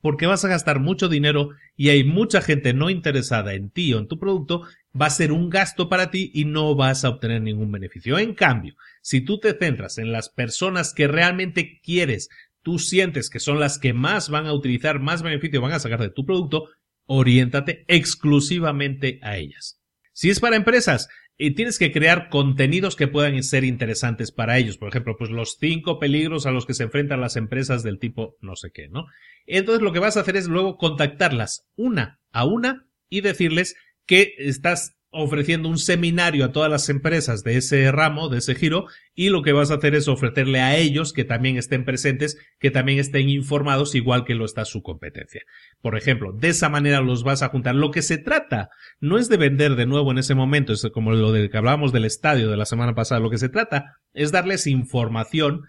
Porque 0.00 0.26
vas 0.26 0.44
a 0.44 0.48
gastar 0.48 0.80
mucho 0.80 1.08
dinero 1.08 1.50
y 1.76 1.88
hay 1.88 2.04
mucha 2.04 2.40
gente 2.40 2.72
no 2.74 2.90
interesada 2.90 3.54
en 3.54 3.70
ti 3.70 3.92
o 3.92 3.98
en 3.98 4.08
tu 4.08 4.18
producto, 4.18 4.62
va 5.00 5.06
a 5.06 5.10
ser 5.10 5.32
un 5.32 5.50
gasto 5.50 5.88
para 5.88 6.10
ti 6.10 6.30
y 6.34 6.44
no 6.44 6.74
vas 6.74 7.04
a 7.04 7.08
obtener 7.08 7.42
ningún 7.42 7.72
beneficio. 7.72 8.18
En 8.18 8.34
cambio, 8.34 8.74
si 9.02 9.20
tú 9.20 9.38
te 9.38 9.52
centras 9.54 9.98
en 9.98 10.12
las 10.12 10.28
personas 10.28 10.94
que 10.94 11.08
realmente 11.08 11.80
quieres, 11.82 12.28
tú 12.62 12.78
sientes 12.78 13.30
que 13.30 13.40
son 13.40 13.60
las 13.60 13.78
que 13.78 13.92
más 13.92 14.28
van 14.28 14.46
a 14.46 14.52
utilizar, 14.52 15.00
más 15.00 15.22
beneficio 15.22 15.60
van 15.60 15.72
a 15.72 15.78
sacar 15.78 16.00
de 16.00 16.10
tu 16.10 16.24
producto, 16.24 16.68
oriéntate 17.06 17.84
exclusivamente 17.88 19.20
a 19.22 19.36
ellas. 19.36 19.80
Si 20.12 20.30
es 20.30 20.40
para 20.40 20.56
empresas, 20.56 21.08
y 21.38 21.54
tienes 21.54 21.78
que 21.78 21.92
crear 21.92 22.28
contenidos 22.30 22.96
que 22.96 23.08
puedan 23.08 23.42
ser 23.42 23.64
interesantes 23.64 24.32
para 24.32 24.58
ellos. 24.58 24.78
Por 24.78 24.88
ejemplo, 24.88 25.16
pues 25.18 25.30
los 25.30 25.56
cinco 25.60 25.98
peligros 25.98 26.46
a 26.46 26.50
los 26.50 26.66
que 26.66 26.74
se 26.74 26.84
enfrentan 26.84 27.20
las 27.20 27.36
empresas 27.36 27.82
del 27.82 27.98
tipo 27.98 28.36
no 28.40 28.56
sé 28.56 28.70
qué, 28.72 28.88
¿no? 28.88 29.06
Entonces 29.46 29.82
lo 29.82 29.92
que 29.92 29.98
vas 29.98 30.16
a 30.16 30.20
hacer 30.20 30.36
es 30.36 30.48
luego 30.48 30.76
contactarlas 30.76 31.66
una 31.76 32.20
a 32.32 32.44
una 32.44 32.86
y 33.08 33.20
decirles 33.20 33.76
que 34.06 34.34
estás 34.38 34.95
ofreciendo 35.10 35.68
un 35.68 35.78
seminario 35.78 36.44
a 36.44 36.52
todas 36.52 36.70
las 36.70 36.88
empresas 36.88 37.42
de 37.42 37.56
ese 37.56 37.90
ramo, 37.90 38.28
de 38.28 38.38
ese 38.38 38.54
giro, 38.54 38.86
y 39.14 39.30
lo 39.30 39.42
que 39.42 39.52
vas 39.52 39.70
a 39.70 39.74
hacer 39.74 39.94
es 39.94 40.08
ofrecerle 40.08 40.60
a 40.60 40.76
ellos 40.76 41.12
que 41.12 41.24
también 41.24 41.56
estén 41.56 41.84
presentes, 41.84 42.36
que 42.58 42.70
también 42.70 42.98
estén 42.98 43.28
informados 43.28 43.94
igual 43.94 44.24
que 44.24 44.34
lo 44.34 44.44
está 44.44 44.64
su 44.64 44.82
competencia. 44.82 45.42
Por 45.80 45.96
ejemplo, 45.96 46.32
de 46.32 46.48
esa 46.48 46.68
manera 46.68 47.00
los 47.00 47.24
vas 47.24 47.42
a 47.42 47.48
juntar. 47.48 47.74
Lo 47.74 47.90
que 47.90 48.02
se 48.02 48.18
trata 48.18 48.68
no 49.00 49.18
es 49.18 49.28
de 49.28 49.36
vender 49.36 49.76
de 49.76 49.86
nuevo 49.86 50.10
en 50.10 50.18
ese 50.18 50.34
momento, 50.34 50.72
es 50.72 50.86
como 50.92 51.12
lo 51.12 51.32
de 51.32 51.48
que 51.48 51.56
hablábamos 51.56 51.92
del 51.92 52.04
estadio 52.04 52.50
de 52.50 52.56
la 52.56 52.66
semana 52.66 52.94
pasada, 52.94 53.20
lo 53.20 53.30
que 53.30 53.38
se 53.38 53.48
trata 53.48 53.96
es 54.12 54.32
darles 54.32 54.66
información 54.66 55.62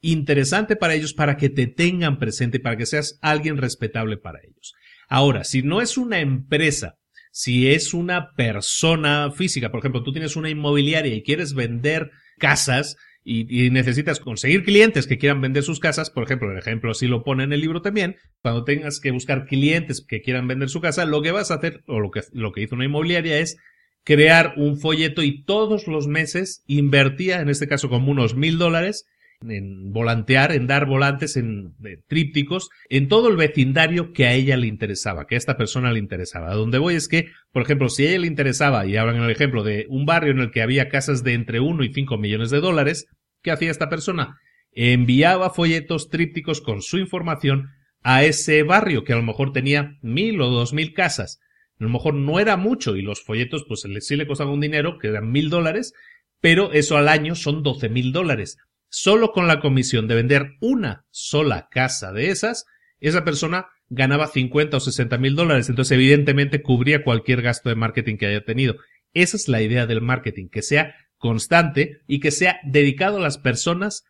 interesante 0.00 0.76
para 0.76 0.94
ellos, 0.94 1.14
para 1.14 1.36
que 1.36 1.48
te 1.50 1.66
tengan 1.66 2.18
presente, 2.18 2.60
para 2.60 2.76
que 2.76 2.86
seas 2.86 3.18
alguien 3.20 3.56
respetable 3.56 4.16
para 4.16 4.40
ellos. 4.42 4.74
Ahora, 5.08 5.44
si 5.44 5.62
no 5.62 5.80
es 5.80 5.96
una 5.96 6.20
empresa, 6.20 6.97
si 7.38 7.70
es 7.70 7.94
una 7.94 8.32
persona 8.34 9.30
física, 9.30 9.70
por 9.70 9.78
ejemplo, 9.78 10.02
tú 10.02 10.10
tienes 10.10 10.34
una 10.34 10.50
inmobiliaria 10.50 11.14
y 11.14 11.22
quieres 11.22 11.54
vender 11.54 12.10
casas, 12.36 12.96
y, 13.22 13.70
necesitas 13.70 14.18
conseguir 14.18 14.64
clientes 14.64 15.06
que 15.06 15.18
quieran 15.18 15.40
vender 15.40 15.62
sus 15.62 15.78
casas, 15.78 16.10
por 16.10 16.24
ejemplo, 16.24 16.50
el 16.50 16.58
ejemplo 16.58 16.90
así 16.90 17.06
lo 17.06 17.22
pone 17.22 17.44
en 17.44 17.52
el 17.52 17.60
libro 17.60 17.80
también, 17.80 18.16
cuando 18.42 18.64
tengas 18.64 18.98
que 18.98 19.12
buscar 19.12 19.46
clientes 19.46 20.04
que 20.04 20.20
quieran 20.20 20.48
vender 20.48 20.68
su 20.68 20.80
casa, 20.80 21.04
lo 21.04 21.22
que 21.22 21.30
vas 21.30 21.52
a 21.52 21.54
hacer, 21.54 21.84
o 21.86 22.00
lo 22.00 22.10
que, 22.10 22.22
lo 22.32 22.50
que 22.50 22.62
hizo 22.62 22.74
una 22.74 22.86
inmobiliaria 22.86 23.38
es 23.38 23.56
crear 24.02 24.54
un 24.56 24.80
folleto 24.80 25.22
y 25.22 25.44
todos 25.44 25.86
los 25.86 26.08
meses 26.08 26.64
invertía, 26.66 27.40
en 27.40 27.50
este 27.50 27.68
caso 27.68 27.88
como 27.88 28.10
unos 28.10 28.34
mil 28.34 28.58
dólares, 28.58 29.06
en 29.46 29.92
volantear, 29.92 30.52
en 30.52 30.66
dar 30.66 30.86
volantes, 30.86 31.36
en 31.36 31.74
trípticos, 32.08 32.70
en 32.88 33.08
todo 33.08 33.28
el 33.28 33.36
vecindario 33.36 34.12
que 34.12 34.26
a 34.26 34.34
ella 34.34 34.56
le 34.56 34.66
interesaba, 34.66 35.26
que 35.26 35.36
a 35.36 35.38
esta 35.38 35.56
persona 35.56 35.92
le 35.92 35.98
interesaba. 35.98 36.50
A 36.50 36.54
donde 36.54 36.78
voy 36.78 36.94
es 36.94 37.08
que, 37.08 37.28
por 37.52 37.62
ejemplo, 37.62 37.88
si 37.88 38.04
a 38.04 38.10
ella 38.10 38.20
le 38.20 38.26
interesaba, 38.26 38.86
y 38.86 38.96
hablan 38.96 39.16
en 39.16 39.22
el 39.22 39.30
ejemplo 39.30 39.62
de 39.62 39.86
un 39.88 40.06
barrio 40.06 40.32
en 40.32 40.40
el 40.40 40.50
que 40.50 40.62
había 40.62 40.88
casas 40.88 41.22
de 41.22 41.34
entre 41.34 41.60
1 41.60 41.84
y 41.84 41.92
5 41.92 42.18
millones 42.18 42.50
de 42.50 42.60
dólares, 42.60 43.06
¿qué 43.42 43.50
hacía 43.50 43.70
esta 43.70 43.88
persona? 43.88 44.38
Enviaba 44.72 45.50
folletos 45.50 46.08
trípticos 46.08 46.60
con 46.60 46.82
su 46.82 46.98
información 46.98 47.70
a 48.02 48.24
ese 48.24 48.62
barrio 48.62 49.04
que 49.04 49.12
a 49.12 49.16
lo 49.16 49.22
mejor 49.22 49.52
tenía 49.52 49.96
mil 50.02 50.40
o 50.40 50.48
dos 50.50 50.72
mil 50.72 50.92
casas. 50.94 51.40
A 51.80 51.84
lo 51.84 51.90
mejor 51.90 52.14
no 52.14 52.40
era 52.40 52.56
mucho 52.56 52.96
y 52.96 53.02
los 53.02 53.22
folletos 53.22 53.64
pues 53.66 53.84
sí 54.00 54.16
le 54.16 54.26
costaban 54.26 54.54
un 54.54 54.60
dinero, 54.60 54.98
que 54.98 55.08
eran 55.08 55.30
mil 55.30 55.48
dólares, 55.48 55.92
pero 56.40 56.72
eso 56.72 56.96
al 56.96 57.08
año 57.08 57.34
son 57.34 57.62
doce 57.62 57.88
mil 57.88 58.12
dólares. 58.12 58.56
Solo 58.88 59.32
con 59.32 59.46
la 59.46 59.60
comisión 59.60 60.08
de 60.08 60.14
vender 60.14 60.52
una 60.60 61.06
sola 61.10 61.68
casa 61.70 62.12
de 62.12 62.30
esas, 62.30 62.66
esa 63.00 63.24
persona 63.24 63.66
ganaba 63.88 64.28
50 64.28 64.76
o 64.76 64.80
60 64.80 65.18
mil 65.18 65.36
dólares. 65.36 65.68
Entonces, 65.68 65.92
evidentemente, 65.92 66.62
cubría 66.62 67.04
cualquier 67.04 67.42
gasto 67.42 67.68
de 67.68 67.74
marketing 67.74 68.16
que 68.16 68.26
haya 68.26 68.44
tenido. 68.44 68.76
Esa 69.14 69.36
es 69.36 69.48
la 69.48 69.62
idea 69.62 69.86
del 69.86 70.00
marketing, 70.00 70.48
que 70.48 70.62
sea 70.62 70.94
constante 71.16 72.00
y 72.06 72.20
que 72.20 72.30
sea 72.30 72.60
dedicado 72.64 73.18
a 73.18 73.20
las 73.20 73.38
personas 73.38 74.04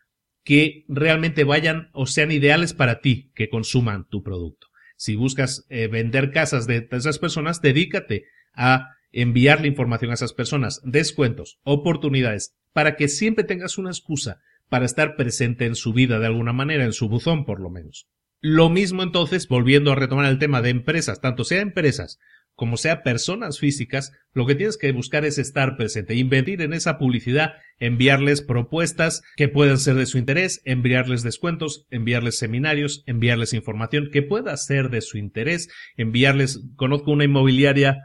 que 0.44 0.84
realmente 0.88 1.44
vayan 1.44 1.90
o 1.92 2.06
sean 2.06 2.30
ideales 2.30 2.72
para 2.72 3.00
ti, 3.00 3.32
que 3.34 3.48
consuman 3.48 4.06
tu 4.08 4.22
producto. 4.22 4.68
Si 4.96 5.14
buscas 5.14 5.66
eh, 5.68 5.86
vender 5.88 6.32
casas 6.32 6.66
de 6.66 6.88
esas 6.90 7.18
personas, 7.18 7.60
dedícate 7.60 8.24
a 8.54 8.88
enviarle 9.12 9.68
información 9.68 10.10
a 10.10 10.14
esas 10.14 10.32
personas, 10.32 10.80
descuentos, 10.84 11.58
oportunidades, 11.62 12.56
para 12.72 12.96
que 12.96 13.08
siempre 13.08 13.44
tengas 13.44 13.78
una 13.78 13.90
excusa 13.90 14.40
para 14.68 14.84
estar 14.84 15.16
presente 15.16 15.66
en 15.66 15.74
su 15.74 15.92
vida 15.92 16.18
de 16.18 16.26
alguna 16.26 16.52
manera, 16.52 16.84
en 16.84 16.92
su 16.92 17.08
buzón 17.08 17.44
por 17.44 17.60
lo 17.60 17.70
menos. 17.70 18.06
Lo 18.40 18.70
mismo 18.70 19.02
entonces, 19.02 19.48
volviendo 19.48 19.90
a 19.90 19.96
retomar 19.96 20.26
el 20.26 20.38
tema 20.38 20.62
de 20.62 20.70
empresas, 20.70 21.20
tanto 21.20 21.44
sea 21.44 21.60
empresas 21.60 22.18
como 22.58 22.76
sea 22.76 23.04
personas 23.04 23.60
físicas, 23.60 24.10
lo 24.32 24.44
que 24.44 24.56
tienes 24.56 24.76
que 24.76 24.90
buscar 24.90 25.24
es 25.24 25.38
estar 25.38 25.76
presente, 25.76 26.16
invertir 26.16 26.60
en 26.60 26.72
esa 26.72 26.98
publicidad, 26.98 27.52
enviarles 27.78 28.42
propuestas 28.42 29.22
que 29.36 29.46
puedan 29.46 29.78
ser 29.78 29.94
de 29.94 30.06
su 30.06 30.18
interés, 30.18 30.60
enviarles 30.64 31.22
descuentos, 31.22 31.86
enviarles 31.90 32.36
seminarios, 32.36 33.04
enviarles 33.06 33.54
información 33.54 34.08
que 34.12 34.22
pueda 34.22 34.56
ser 34.56 34.90
de 34.90 35.02
su 35.02 35.18
interés, 35.18 35.68
enviarles, 35.96 36.64
conozco 36.74 37.12
una 37.12 37.22
inmobiliaria 37.22 37.98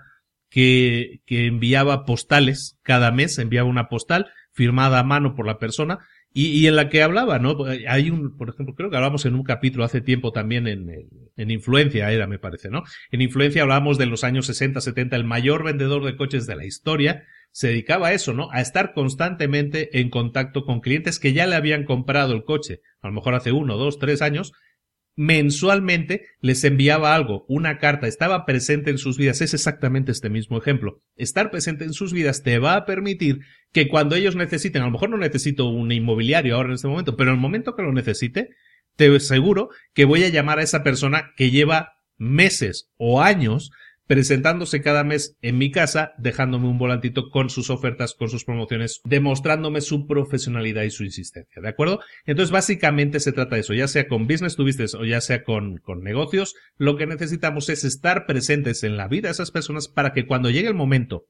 que, 0.51 1.21
que 1.25 1.47
enviaba 1.47 2.05
postales 2.05 2.77
cada 2.83 3.11
mes, 3.11 3.39
enviaba 3.39 3.67
una 3.67 3.89
postal 3.89 4.27
firmada 4.51 4.99
a 4.99 5.03
mano 5.03 5.33
por 5.33 5.47
la 5.47 5.57
persona 5.57 5.97
y, 6.33 6.47
y, 6.47 6.67
en 6.67 6.75
la 6.75 6.89
que 6.89 7.03
hablaba, 7.03 7.39
¿no? 7.39 7.55
Hay 7.87 8.09
un, 8.09 8.35
por 8.35 8.49
ejemplo, 8.49 8.75
creo 8.75 8.89
que 8.89 8.95
hablamos 8.95 9.25
en 9.25 9.35
un 9.35 9.43
capítulo 9.43 9.83
hace 9.83 10.01
tiempo 10.01 10.31
también 10.31 10.67
en, 10.67 10.89
en 11.35 11.51
Influencia, 11.51 12.11
era, 12.11 12.27
me 12.27 12.39
parece, 12.39 12.69
¿no? 12.69 12.83
En 13.11 13.21
Influencia 13.21 13.61
hablábamos 13.61 13.97
de 13.97 14.07
los 14.07 14.23
años 14.23 14.47
60, 14.47 14.81
70, 14.81 15.15
el 15.15 15.25
mayor 15.25 15.63
vendedor 15.63 16.03
de 16.03 16.17
coches 16.17 16.47
de 16.47 16.55
la 16.55 16.65
historia 16.65 17.23
se 17.51 17.67
dedicaba 17.67 18.07
a 18.07 18.13
eso, 18.13 18.33
¿no? 18.33 18.49
A 18.51 18.61
estar 18.61 18.93
constantemente 18.93 19.99
en 19.99 20.09
contacto 20.09 20.65
con 20.65 20.81
clientes 20.81 21.19
que 21.19 21.33
ya 21.33 21.45
le 21.45 21.55
habían 21.55 21.85
comprado 21.85 22.33
el 22.33 22.43
coche, 22.43 22.81
a 23.01 23.07
lo 23.07 23.13
mejor 23.13 23.35
hace 23.35 23.51
uno, 23.51 23.77
dos, 23.77 23.99
tres 23.99 24.23
años, 24.23 24.53
mensualmente 25.15 26.25
les 26.39 26.63
enviaba 26.63 27.13
algo, 27.13 27.45
una 27.47 27.77
carta, 27.77 28.07
estaba 28.07 28.45
presente 28.45 28.89
en 28.89 28.97
sus 28.97 29.17
vidas. 29.17 29.41
Es 29.41 29.53
exactamente 29.53 30.11
este 30.11 30.29
mismo 30.29 30.57
ejemplo. 30.57 31.01
Estar 31.15 31.51
presente 31.51 31.85
en 31.85 31.93
sus 31.93 32.13
vidas 32.13 32.43
te 32.43 32.57
va 32.59 32.75
a 32.75 32.85
permitir 32.85 33.41
que 33.73 33.87
cuando 33.87 34.15
ellos 34.15 34.35
necesiten, 34.35 34.83
a 34.83 34.85
lo 34.85 34.91
mejor 34.91 35.09
no 35.09 35.17
necesito 35.17 35.67
un 35.67 35.91
inmobiliario 35.91 36.55
ahora 36.55 36.69
en 36.69 36.75
este 36.75 36.87
momento, 36.87 37.17
pero 37.17 37.31
en 37.31 37.35
el 37.35 37.41
momento 37.41 37.75
que 37.75 37.81
lo 37.81 37.91
necesite, 37.91 38.49
te 38.95 39.13
aseguro 39.13 39.69
que 39.93 40.05
voy 40.05 40.23
a 40.23 40.29
llamar 40.29 40.59
a 40.59 40.63
esa 40.63 40.83
persona 40.83 41.31
que 41.35 41.49
lleva 41.49 41.93
meses 42.17 42.91
o 42.97 43.21
años 43.21 43.71
presentándose 44.05 44.81
cada 44.81 45.03
mes 45.03 45.37
en 45.41 45.57
mi 45.57 45.71
casa, 45.71 46.11
dejándome 46.17 46.67
un 46.67 46.77
volantito 46.77 47.29
con 47.29 47.49
sus 47.49 47.69
ofertas, 47.69 48.13
con 48.13 48.29
sus 48.29 48.43
promociones, 48.43 48.99
demostrándome 49.05 49.81
su 49.81 50.05
profesionalidad 50.05 50.83
y 50.83 50.91
su 50.91 51.03
insistencia, 51.03 51.61
¿de 51.61 51.69
acuerdo? 51.69 52.01
Entonces, 52.25 52.51
básicamente 52.51 53.19
se 53.21 53.31
trata 53.31 53.55
de 53.55 53.61
eso, 53.61 53.73
ya 53.73 53.87
sea 53.87 54.07
con 54.07 54.27
business 54.27 54.55
to 54.55 54.65
business 54.65 54.93
o 54.93 55.05
ya 55.05 55.21
sea 55.21 55.43
con, 55.43 55.77
con 55.77 56.03
negocios, 56.03 56.53
lo 56.77 56.97
que 56.97 57.07
necesitamos 57.07 57.69
es 57.69 57.85
estar 57.85 58.25
presentes 58.25 58.83
en 58.83 58.97
la 58.97 59.07
vida 59.07 59.29
de 59.29 59.33
esas 59.33 59.51
personas 59.51 59.87
para 59.87 60.11
que 60.11 60.27
cuando 60.27 60.49
llegue 60.49 60.67
el 60.67 60.75
momento 60.75 61.25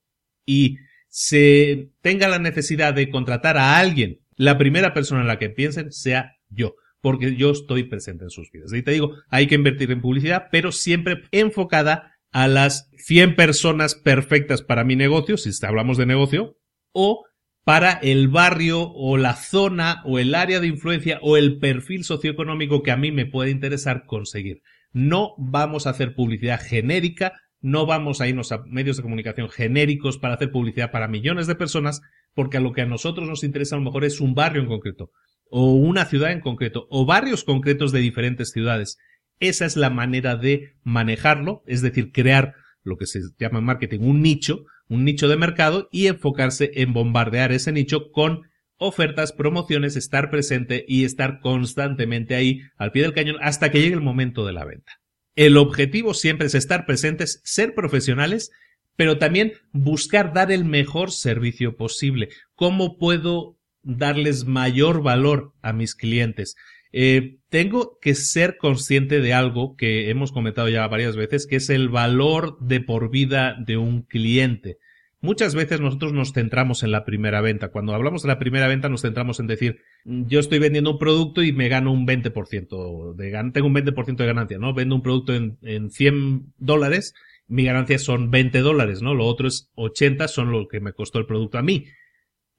y 0.45 0.77
se 1.15 1.91
tenga 2.01 2.27
la 2.27 2.39
necesidad 2.39 2.95
de 2.95 3.11
contratar 3.11 3.55
a 3.55 3.77
alguien, 3.77 4.21
la 4.35 4.57
primera 4.57 4.95
persona 4.95 5.21
en 5.21 5.27
la 5.27 5.37
que 5.37 5.51
piensen 5.51 5.91
sea 5.91 6.37
yo 6.49 6.73
porque 7.01 7.35
yo 7.35 7.51
estoy 7.51 7.83
presente 7.83 8.23
en 8.23 8.29
sus 8.29 8.49
vidas. 8.49 8.73
Y 8.73 8.81
te 8.81 8.91
digo, 8.91 9.15
hay 9.27 9.45
que 9.45 9.55
invertir 9.55 9.91
en 9.91 10.01
publicidad, 10.01 10.47
pero 10.51 10.71
siempre 10.71 11.23
enfocada 11.31 12.15
a 12.31 12.47
las 12.47 12.89
100 12.95 13.35
personas 13.35 13.93
perfectas 13.93 14.61
para 14.61 14.85
mi 14.85 14.95
negocio, 14.95 15.37
si 15.37 15.51
hablamos 15.65 15.97
de 15.97 16.05
negocio, 16.05 16.57
o 16.93 17.25
para 17.63 17.91
el 17.91 18.29
barrio 18.29 18.89
o 18.89 19.17
la 19.17 19.35
zona 19.35 20.01
o 20.05 20.17
el 20.17 20.33
área 20.33 20.61
de 20.61 20.67
influencia 20.67 21.19
o 21.21 21.37
el 21.37 21.59
perfil 21.59 22.05
socioeconómico 22.05 22.81
que 22.81 22.91
a 22.91 22.97
mí 22.97 23.11
me 23.11 23.25
puede 23.25 23.51
interesar 23.51 24.05
conseguir. 24.05 24.61
No 24.93 25.35
vamos 25.37 25.85
a 25.85 25.91
hacer 25.91 26.15
publicidad 26.15 26.59
genérica, 26.59 27.33
no 27.63 27.85
vamos 27.85 28.19
a 28.19 28.27
irnos 28.27 28.51
a 28.51 28.61
medios 28.65 28.97
de 28.97 29.03
comunicación 29.03 29.49
genéricos 29.49 30.17
para 30.17 30.35
hacer 30.35 30.51
publicidad 30.51 30.91
para 30.91 31.07
millones 31.07 31.47
de 31.47 31.55
personas, 31.55 32.01
porque 32.35 32.57
a 32.57 32.59
lo 32.59 32.73
que 32.73 32.81
a 32.81 32.85
nosotros 32.85 33.27
nos 33.27 33.43
interesa 33.43 33.75
a 33.75 33.79
lo 33.79 33.85
mejor 33.85 34.03
es 34.03 34.19
un 34.19 34.35
barrio 34.35 34.61
en 34.61 34.67
concreto, 34.67 35.11
o 35.49 35.73
una 35.73 36.03
ciudad 36.03 36.33
en 36.33 36.41
concreto, 36.41 36.87
o 36.89 37.05
barrios 37.05 37.45
concretos 37.45 37.93
de 37.93 38.01
diferentes 38.01 38.51
ciudades. 38.51 38.97
Esa 39.39 39.65
es 39.65 39.77
la 39.77 39.89
manera 39.89 40.35
de 40.35 40.73
manejarlo, 40.83 41.63
es 41.65 41.81
decir, 41.81 42.11
crear 42.11 42.53
lo 42.83 42.97
que 42.97 43.07
se 43.07 43.21
llama 43.39 43.61
marketing 43.61 44.01
un 44.01 44.21
nicho, 44.21 44.65
un 44.89 45.05
nicho 45.05 45.29
de 45.29 45.37
mercado 45.37 45.87
y 45.89 46.07
enfocarse 46.07 46.69
en 46.75 46.91
bombardear 46.91 47.53
ese 47.53 47.71
nicho 47.71 48.11
con 48.11 48.41
ofertas, 48.75 49.31
promociones, 49.31 49.95
estar 49.95 50.29
presente 50.29 50.83
y 50.85 51.05
estar 51.05 51.39
constantemente 51.39 52.35
ahí 52.35 52.59
al 52.75 52.91
pie 52.91 53.03
del 53.03 53.13
cañón 53.13 53.37
hasta 53.41 53.71
que 53.71 53.79
llegue 53.79 53.95
el 53.95 54.01
momento 54.01 54.45
de 54.45 54.51
la 54.51 54.65
venta. 54.65 54.91
El 55.35 55.57
objetivo 55.57 56.13
siempre 56.13 56.47
es 56.47 56.55
estar 56.55 56.85
presentes, 56.85 57.41
ser 57.43 57.73
profesionales, 57.73 58.51
pero 58.95 59.17
también 59.17 59.53
buscar 59.71 60.33
dar 60.33 60.51
el 60.51 60.65
mejor 60.65 61.11
servicio 61.11 61.75
posible. 61.75 62.29
¿Cómo 62.55 62.97
puedo 62.97 63.57
darles 63.81 64.45
mayor 64.45 65.01
valor 65.01 65.53
a 65.61 65.73
mis 65.73 65.95
clientes? 65.95 66.55
Eh, 66.91 67.37
tengo 67.49 67.97
que 67.99 68.13
ser 68.13 68.57
consciente 68.57 69.19
de 69.19 69.33
algo 69.33 69.75
que 69.75 70.11
hemos 70.11 70.31
comentado 70.31 70.69
ya 70.69 70.87
varias 70.87 71.15
veces, 71.15 71.47
que 71.47 71.55
es 71.55 71.71
el 71.71 71.89
valor 71.89 72.59
de 72.59 72.81
por 72.81 73.09
vida 73.09 73.55
de 73.59 73.77
un 73.77 74.03
cliente. 74.03 74.77
Muchas 75.23 75.55
veces 75.55 75.79
nosotros 75.79 76.11
nos 76.11 76.33
centramos 76.33 76.83
en 76.83 76.91
la 76.91 77.05
primera 77.05 77.39
venta. 77.39 77.69
Cuando 77.69 77.93
hablamos 77.93 78.23
de 78.23 78.27
la 78.27 78.39
primera 78.39 78.67
venta 78.67 78.89
nos 78.89 79.03
centramos 79.03 79.39
en 79.39 79.47
decir, 79.47 79.79
yo 80.03 80.41
estoy 80.41 80.59
vendiendo 80.59 80.91
un 80.91 80.99
producto 80.99 81.41
y 81.41 81.53
me 81.53 81.69
gano 81.69 81.93
un 81.93 82.05
20% 82.05 83.15
de 83.15 83.29
gan 83.29 83.53
tengo 83.53 83.67
un 83.67 83.73
20% 83.73 84.17
de 84.17 84.25
ganancia, 84.25 84.57
¿no? 84.57 84.73
Vendo 84.73 84.95
un 84.95 85.01
producto 85.01 85.33
en, 85.33 85.57
en 85.61 85.91
100 85.91 86.53
dólares, 86.57 87.13
mi 87.47 87.63
ganancia 87.63 87.99
son 87.99 88.31
20 88.31 88.59
dólares, 88.59 89.01
¿no? 89.01 89.13
Lo 89.13 89.25
otro 89.25 89.47
es 89.47 89.71
80, 89.75 90.27
son 90.27 90.51
lo 90.51 90.67
que 90.67 90.81
me 90.81 90.91
costó 90.91 91.19
el 91.19 91.25
producto 91.25 91.57
a 91.57 91.61
mí. 91.61 91.85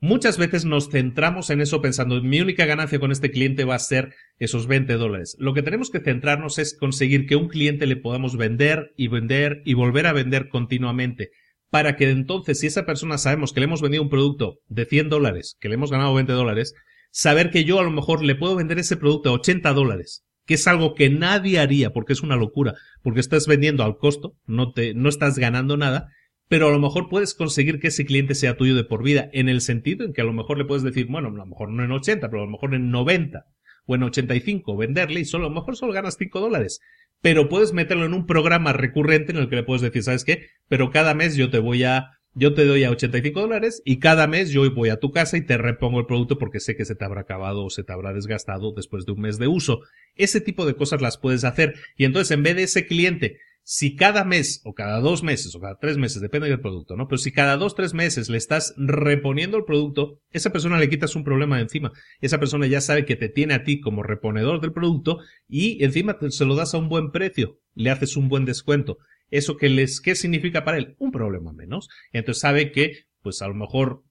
Muchas 0.01 0.39
veces 0.39 0.65
nos 0.65 0.89
centramos 0.89 1.51
en 1.51 1.61
eso 1.61 1.83
pensando, 1.83 2.23
mi 2.23 2.41
única 2.41 2.65
ganancia 2.65 2.99
con 2.99 3.13
este 3.13 3.31
cliente 3.31 3.65
va 3.67 3.75
a 3.75 3.79
ser 3.79 4.15
esos 4.39 4.69
20 4.69 4.95
dólares. 4.95 5.37
Lo 5.39 5.53
que 5.53 5.63
tenemos 5.63 5.91
que 5.91 6.01
centrarnos 6.01 6.59
es 6.59 6.75
conseguir 6.75 7.27
que 7.27 7.37
un 7.37 7.49
cliente 7.49 7.85
le 7.85 7.97
podamos 7.97 8.39
vender 8.39 8.95
y 8.97 9.09
vender 9.09 9.61
y 9.67 9.75
volver 9.75 10.07
a 10.07 10.15
vender 10.15 10.49
continuamente. 10.49 11.31
Para 11.75 11.97
que 11.97 12.09
entonces, 12.09 12.61
si 12.61 12.69
esa 12.69 12.87
persona 12.87 13.19
sabemos 13.19 13.53
que 13.53 13.59
le 13.59 13.65
hemos 13.65 13.83
vendido 13.83 14.05
un 14.05 14.09
producto 14.09 14.61
de 14.69 14.85
100 14.85 15.09
dólares, 15.09 15.57
que 15.59 15.69
le 15.69 15.75
hemos 15.75 15.91
ganado 15.91 16.15
20 16.15 16.33
dólares, 16.33 16.73
saber 17.11 17.51
que 17.51 17.65
yo 17.65 17.81
a 17.81 17.83
lo 17.83 17.91
mejor 17.91 18.23
le 18.23 18.37
puedo 18.37 18.55
vender 18.55 18.79
ese 18.79 18.97
producto 18.97 19.31
a 19.31 19.33
80 19.33 19.73
dólares, 19.73 20.25
que 20.47 20.55
es 20.55 20.69
algo 20.69 20.95
que 20.95 21.11
nadie 21.11 21.59
haría 21.59 21.91
porque 21.91 22.13
es 22.13 22.23
una 22.23 22.37
locura, 22.37 22.75
porque 23.03 23.19
estás 23.19 23.49
vendiendo 23.49 23.83
al 23.83 23.97
costo, 23.97 24.37
no 24.47 24.71
te, 24.71 24.95
no 24.95 25.09
estás 25.09 25.37
ganando 25.37 25.77
nada, 25.77 26.13
pero 26.47 26.69
a 26.69 26.71
lo 26.71 26.79
mejor 26.79 27.09
puedes 27.09 27.35
conseguir 27.35 27.81
que 27.81 27.89
ese 27.89 28.07
cliente 28.07 28.37
sea 28.37 28.57
tuyo 28.57 28.77
de 28.77 28.85
por 28.85 29.03
vida, 29.03 29.29
en 29.33 29.49
el 29.49 29.61
sentido 29.61 30.05
en 30.05 30.13
que 30.13 30.21
a 30.21 30.27
lo 30.27 30.33
mejor 30.33 30.59
le 30.59 30.67
puedes 30.67 30.85
decir, 30.85 31.09
bueno, 31.09 31.27
a 31.27 31.33
lo 31.33 31.45
mejor 31.45 31.71
no 31.71 31.83
en 31.83 31.91
80, 31.91 32.31
pero 32.31 32.43
a 32.43 32.47
lo 32.47 32.53
mejor 32.53 32.77
en 32.77 32.93
90 32.93 33.47
o 33.87 33.97
en 33.97 34.03
85 34.05 34.77
venderle 34.77 35.19
y 35.19 35.25
solo, 35.25 35.47
a 35.47 35.49
lo 35.49 35.57
mejor 35.57 35.77
solo 35.77 35.93
ganas 35.93 36.15
5 36.21 36.39
dólares. 36.39 36.79
Pero 37.25 37.49
puedes 37.49 37.73
meterlo 37.73 38.05
en 38.05 38.13
un 38.13 38.27
programa 38.27 38.75
recurrente 38.75 39.33
en 39.33 39.39
el 39.39 39.49
que 39.49 39.57
le 39.57 39.63
puedes 39.63 39.81
decir, 39.81 40.03
¿sabes 40.03 40.25
qué? 40.25 40.51
Pero 40.69 40.91
cada 40.91 41.15
mes 41.15 41.37
yo 41.37 41.49
te 41.49 41.59
voy 41.59 41.83
a 41.83 42.11
yo 42.35 42.53
te 42.53 42.67
doy 42.67 42.85
a 42.85 42.91
85 42.91 43.41
dólares 43.41 43.81
y 43.87 43.99
cada 43.99 44.27
mes 44.27 44.51
yo 44.51 44.71
voy 44.75 44.91
a 44.91 45.01
tu 45.01 45.11
casa 45.11 45.39
y 45.39 45.41
te 45.41 45.57
repongo 45.57 46.01
el 46.01 46.05
producto 46.05 46.37
porque 46.37 46.61
sé 46.61 46.77
que 46.77 46.85
se 46.85 46.95
te 46.95 47.03
habrá 47.03 47.23
acabado 47.23 47.65
o 47.65 47.71
se 47.71 47.83
te 47.83 47.95
habrá 47.95 48.13
desgastado 48.13 48.75
después 48.75 49.07
de 49.07 49.13
un 49.13 49.23
mes 49.23 49.39
de 49.39 49.49
uso. 49.49 49.81
Ese 50.17 50.43
tipo 50.43 50.67
de 50.67 50.75
cosas 50.75 51.01
las 51.01 51.17
puedes 51.17 51.45
hacer 51.45 51.77
y 51.97 52.05
entonces 52.05 52.33
en 52.33 52.43
vez 52.43 52.57
de 52.57 52.65
ese 52.65 52.87
cliente, 52.87 53.39
si 53.67 53.97
cada 53.97 54.25
mes 54.25 54.61
o 54.65 54.75
cada 54.75 55.01
dos 55.01 55.23
meses 55.23 55.55
o 55.55 55.61
cada 55.61 55.79
tres 55.79 55.97
meses, 55.97 56.21
depende 56.21 56.49
del 56.49 56.61
producto, 56.61 56.97
¿no? 56.97 57.09
Pero 57.09 57.19
si 57.19 57.33
cada 57.33 57.57
dos, 57.57 57.75
tres 57.75 57.95
meses 57.95 58.29
le 58.29 58.37
estás 58.37 58.75
reponiendo 58.77 59.57
el 59.57 59.65
producto, 59.65 60.21
esa 60.31 60.53
persona 60.53 60.79
le 60.79 60.91
quitas 60.91 61.17
un 61.17 61.25
problema 61.25 61.57
de 61.57 61.63
encima. 61.63 61.91
Esa 62.21 62.39
persona 62.39 62.67
ya 62.67 62.83
sabe 62.83 63.07
que 63.07 63.17
te 63.17 63.31
tiene 63.31 63.55
a 63.55 63.65
ti 63.65 63.81
como 63.81 64.03
reponedor 64.03 64.61
del 64.61 64.73
producto 64.73 65.19
y 65.49 65.83
encima 65.83 66.19
se 66.29 66.45
lo 66.45 66.55
das 66.55 66.75
a 66.75 66.79
un 66.79 66.91
buen 66.91 67.11
precio, 67.11 67.59
le 67.75 67.91
haces 67.91 68.17
un 68.19 68.29
buen 68.29 68.45
descuento. 68.45 68.99
¿Eso 69.31 69.57
que 69.57 69.71
les, 69.71 70.03
qué 70.03 70.15
significa 70.15 70.65
para 70.65 70.77
él? 70.77 70.95
Un 70.99 71.11
problema 71.11 71.53
menos. 71.53 71.89
Entonces 72.13 72.43
sabe 72.43 72.71
que, 72.71 73.07
pues 73.23 73.41
a 73.41 73.49
lo 73.49 73.55
mejor 73.55 74.05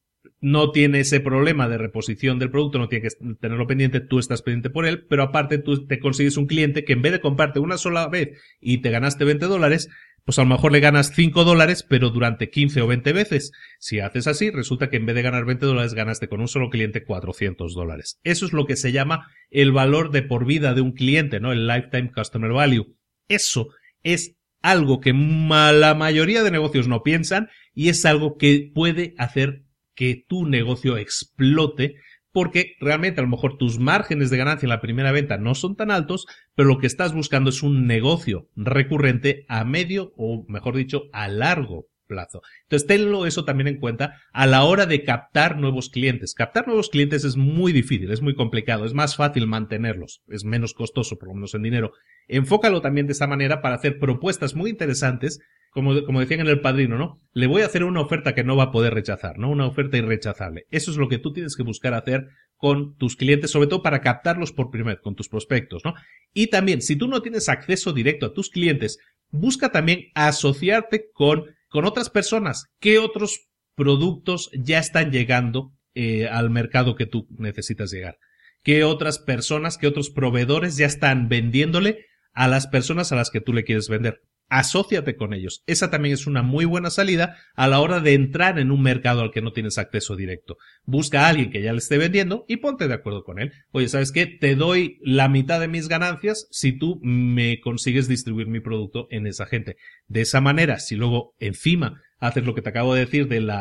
no 0.44 0.72
tiene 0.72 1.00
ese 1.00 1.22
problema 1.22 1.70
de 1.70 1.78
reposición 1.78 2.38
del 2.38 2.52
producto, 2.52 2.78
no 2.78 2.90
tiene 2.90 3.08
que 3.08 3.36
tenerlo 3.40 3.66
pendiente, 3.66 4.02
tú 4.02 4.20
estás 4.20 4.42
pendiente 4.42 4.70
por 4.70 4.86
él, 4.86 5.06
pero 5.10 5.24
aparte 5.24 5.58
tú 5.58 5.88
te 5.88 6.00
consigues 6.00 6.36
un 6.36 6.48
cliente 6.48 6.84
que 6.84 6.92
en 6.92 7.02
vez 7.02 7.14
de 7.14 7.22
comprarte 7.22 7.62
una 7.62 7.78
sola 7.78 8.10
vez 8.10 8.38
y 8.60 8.80
te 8.80 8.92
ganaste 8.92 9.24
20 9.24 9.46
dólares, 9.46 9.88
pues 10.26 10.38
a 10.40 10.42
lo 10.42 10.50
mejor 10.50 10.74
le 10.74 10.82
ganas 10.82 11.14
5 11.16 11.46
dólares, 11.46 11.86
pero 11.88 12.10
durante 12.10 12.50
15 12.50 12.82
o 12.82 12.88
20 12.88 13.14
veces. 13.14 13.54
Si 13.80 14.02
haces 14.02 14.28
así, 14.28 14.50
resulta 14.50 14.90
que 14.90 14.98
en 14.98 15.06
vez 15.06 15.16
de 15.16 15.22
ganar 15.22 15.46
20 15.46 15.66
dólares, 15.66 15.94
ganaste 15.94 16.28
con 16.28 16.42
un 16.42 16.50
solo 16.50 16.70
cliente 16.70 17.06
400 17.06 17.74
dólares. 17.74 18.20
Eso 18.26 18.46
es 18.46 18.52
lo 18.52 18.66
que 18.66 18.76
se 18.76 18.92
llama 18.92 19.32
el 19.50 19.72
valor 19.72 20.12
de 20.12 20.24
por 20.24 20.46
vida 20.46 20.74
de 20.74 20.82
un 20.82 20.92
cliente, 20.92 21.40
¿no? 21.40 21.54
El 21.54 21.68
lifetime 21.68 22.12
customer 22.12 22.52
value. 22.52 22.98
Eso 23.30 23.70
es 24.04 24.36
algo 24.62 25.00
que 25.00 25.14
la 25.14 25.96
mayoría 25.96 26.44
de 26.44 26.52
negocios 26.52 26.90
no 26.90 27.02
piensan 27.02 27.48
y 27.74 27.88
es 27.88 28.06
algo 28.06 28.38
que 28.38 28.72
puede 28.74 29.16
hacer 29.18 29.64
que 29.96 30.26
tu 30.28 30.46
negocio 30.46 30.98
explote 30.98 31.96
porque 32.34 32.76
realmente 32.80 33.22
a 33.22 33.24
lo 33.24 33.30
mejor 33.30 33.58
tus 33.58 33.80
márgenes 33.80 34.30
de 34.32 34.38
ganancia 34.38 34.66
en 34.66 34.72
la 34.72 34.82
primera 34.82 35.12
venta 35.12 35.38
no 35.38 35.54
son 35.54 35.76
tan 35.76 35.92
altos, 35.92 36.26
pero 36.56 36.68
lo 36.68 36.80
que 36.80 36.88
estás 36.88 37.14
buscando 37.14 37.52
es 37.52 37.62
un 37.62 37.86
negocio 37.86 38.50
recurrente 38.56 39.46
a 39.48 39.64
medio 39.64 40.14
o 40.18 40.44
mejor 40.48 40.76
dicho 40.76 41.04
a 41.14 41.28
largo 41.28 41.88
plazo. 42.08 42.42
Entonces, 42.64 42.88
tenlo 42.88 43.26
eso 43.26 43.46
también 43.46 43.68
en 43.68 43.80
cuenta 43.80 44.22
a 44.34 44.48
la 44.48 44.64
hora 44.64 44.86
de 44.86 45.04
captar 45.04 45.58
nuevos 45.58 45.90
clientes. 45.90 46.34
Captar 46.34 46.68
nuevos 46.68 46.90
clientes 46.90 47.24
es 47.24 47.38
muy 47.38 47.72
difícil, 47.72 48.12
es 48.12 48.22
muy 48.22 48.36
complicado, 48.36 48.86
es 48.86 48.94
más 48.94 49.16
fácil 49.16 49.48
mantenerlos, 49.48 50.22
es 50.28 50.44
menos 50.44 50.74
costoso, 50.74 51.18
por 51.18 51.30
lo 51.30 51.36
menos 51.36 51.54
en 51.54 51.64
dinero. 51.64 51.94
Enfócalo 52.28 52.82
también 52.82 53.08
de 53.08 53.14
esta 53.14 53.28
manera 53.28 53.62
para 53.62 53.76
hacer 53.76 54.00
propuestas 54.00 54.56
muy 54.56 54.72
interesantes, 54.72 55.40
como, 55.74 56.06
como 56.06 56.20
decían 56.20 56.42
en 56.42 56.48
el 56.48 56.62
padrino, 56.62 56.98
¿no? 56.98 57.20
Le 57.34 57.48
voy 57.48 57.62
a 57.64 57.66
hacer 57.66 57.84
una 57.84 58.02
oferta 58.02 58.36
que 58.36 58.44
no 58.44 58.56
va 58.56 58.66
a 58.66 58.72
poder 58.72 58.94
rechazar, 58.94 59.38
¿no? 59.40 59.50
Una 59.50 59.66
oferta 59.66 59.98
irrechazable. 59.98 60.66
Eso 60.70 60.92
es 60.92 60.98
lo 60.98 61.10
que 61.10 61.18
tú 61.18 61.34
tienes 61.34 61.56
que 61.56 61.64
buscar 61.64 61.94
hacer 61.94 62.28
con 62.56 62.96
tus 62.96 63.16
clientes, 63.16 63.52
sobre 63.52 63.68
todo 63.68 63.82
para 63.82 64.02
captarlos 64.02 64.54
por 64.54 64.70
primera 64.70 65.02
con 65.02 65.16
tus 65.16 65.28
prospectos, 65.28 65.84
¿no? 65.84 65.94
Y 66.34 66.48
también, 66.48 66.82
si 66.82 66.96
tú 66.96 67.08
no 67.08 67.22
tienes 67.22 67.50
acceso 67.50 67.92
directo 67.92 68.28
a 68.28 68.34
tus 68.34 68.50
clientes, 68.50 69.00
busca 69.32 69.72
también 69.72 70.12
asociarte 70.14 71.08
con 71.12 71.46
con 71.74 71.86
otras 71.86 72.12
personas. 72.12 72.68
¿Qué 72.80 73.00
otros 73.00 73.48
productos 73.76 74.52
ya 74.54 74.78
están 74.78 75.12
llegando 75.12 75.74
eh, 75.96 76.28
al 76.28 76.52
mercado 76.52 76.96
que 76.96 77.08
tú 77.08 77.28
necesitas 77.40 77.90
llegar? 77.90 78.20
¿Qué 78.62 78.84
otras 78.84 79.18
personas, 79.18 79.80
qué 79.80 79.88
otros 79.88 80.12
proveedores 80.12 80.78
ya 80.78 80.86
están 80.86 81.30
vendiéndole 81.30 82.06
a 82.32 82.48
las 82.48 82.68
personas 82.68 83.12
a 83.12 83.16
las 83.16 83.32
que 83.32 83.42
tú 83.42 83.54
le 83.54 83.64
quieres 83.64 83.90
vender? 83.90 84.22
Asóciate 84.50 85.16
con 85.16 85.34
ellos. 85.34 85.64
Esa 85.66 85.90
también 85.90 86.14
es 86.14 86.28
una 86.28 86.44
muy 86.44 86.66
buena 86.66 86.90
salida 86.90 87.38
a 87.56 87.68
la 87.68 87.80
hora 87.80 88.00
de 88.00 88.14
entrar 88.14 88.60
en 88.60 88.72
un 88.72 88.82
mercado 88.82 89.22
al 89.22 89.32
que 89.32 89.42
no 89.42 89.52
tienes 89.52 89.78
acceso 89.78 90.16
directo. 90.16 90.58
Busca 90.84 91.26
a 91.26 91.30
alguien 91.30 91.50
que 91.50 91.62
ya 91.62 91.72
le 91.72 91.80
esté 91.80 91.98
vendiendo 91.98 92.46
y 92.48 92.58
ponte 92.58 92.88
de 92.88 92.94
acuerdo 92.94 93.24
con 93.24 93.40
él. 93.40 93.52
Oye, 93.72 93.88
¿sabes 93.88 94.12
qué? 94.12 94.26
Te 94.26 94.56
doy 94.56 95.00
la 95.02 95.28
mitad 95.28 95.60
de 95.60 95.68
mis 95.68 95.88
ganancias 95.88 96.48
si 96.52 96.72
tú 96.72 97.00
me 97.02 97.60
consigues 97.62 98.08
distribuir 98.08 98.48
mi 98.48 98.60
producto 98.60 99.08
en 99.10 99.28
esa 99.28 99.46
gente. 99.46 99.78
De 100.08 100.22
esa 100.22 100.42
manera, 100.42 100.80
si 100.80 100.96
luego 100.96 101.36
encima 101.40 102.02
haces 102.20 102.46
lo 102.46 102.56
que 102.56 102.62
te 102.62 102.70
acabo 102.70 102.94
de 102.94 103.06
decir 103.06 103.28
del 103.28 103.52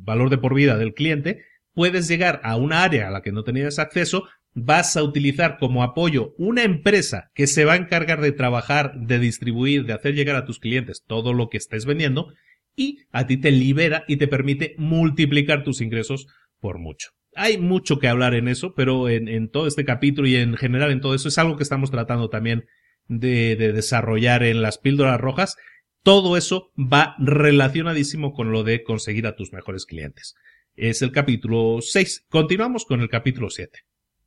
valor 0.00 0.30
de 0.30 0.38
por 0.38 0.54
vida 0.54 0.76
del 0.76 0.94
cliente, 0.94 1.44
puedes 1.74 2.08
llegar 2.08 2.40
a 2.44 2.56
una 2.56 2.82
área 2.82 3.08
a 3.08 3.10
la 3.10 3.22
que 3.22 3.32
no 3.32 3.44
tenías 3.44 3.78
acceso, 3.78 4.28
vas 4.54 4.96
a 4.96 5.02
utilizar 5.02 5.58
como 5.58 5.82
apoyo 5.82 6.32
una 6.38 6.62
empresa 6.62 7.30
que 7.34 7.46
se 7.46 7.64
va 7.64 7.74
a 7.74 7.76
encargar 7.76 8.20
de 8.20 8.32
trabajar, 8.32 8.94
de 8.96 9.18
distribuir, 9.18 9.84
de 9.84 9.92
hacer 9.92 10.14
llegar 10.14 10.36
a 10.36 10.44
tus 10.44 10.60
clientes 10.60 11.02
todo 11.06 11.32
lo 11.32 11.48
que 11.48 11.58
estés 11.58 11.84
vendiendo 11.84 12.32
y 12.76 13.00
a 13.10 13.26
ti 13.26 13.36
te 13.36 13.50
libera 13.50 14.04
y 14.08 14.16
te 14.16 14.28
permite 14.28 14.74
multiplicar 14.78 15.64
tus 15.64 15.80
ingresos 15.80 16.26
por 16.60 16.78
mucho. 16.78 17.10
Hay 17.36 17.58
mucho 17.58 17.98
que 17.98 18.08
hablar 18.08 18.34
en 18.34 18.46
eso, 18.46 18.74
pero 18.74 19.08
en, 19.08 19.48
todo 19.50 19.66
este 19.66 19.84
capítulo 19.84 20.28
y 20.28 20.36
en 20.36 20.56
general 20.56 20.92
en 20.92 21.00
todo 21.00 21.14
eso 21.14 21.28
es 21.28 21.38
algo 21.38 21.56
que 21.56 21.64
estamos 21.64 21.90
tratando 21.90 22.30
también 22.30 22.64
de, 23.06 23.56
de 23.56 23.72
desarrollar 23.72 24.44
en 24.44 24.62
las 24.62 24.78
píldoras 24.78 25.20
rojas. 25.20 25.56
Todo 26.04 26.36
eso 26.36 26.70
va 26.76 27.16
relacionadísimo 27.18 28.32
con 28.32 28.52
lo 28.52 28.62
de 28.62 28.84
conseguir 28.84 29.26
a 29.26 29.34
tus 29.34 29.52
mejores 29.52 29.84
clientes. 29.84 30.34
Es 30.76 31.02
el 31.02 31.10
capítulo 31.10 31.80
6. 31.80 32.26
Continuamos 32.28 32.84
con 32.84 33.00
el 33.00 33.08
capítulo 33.08 33.50
7. 33.50 33.80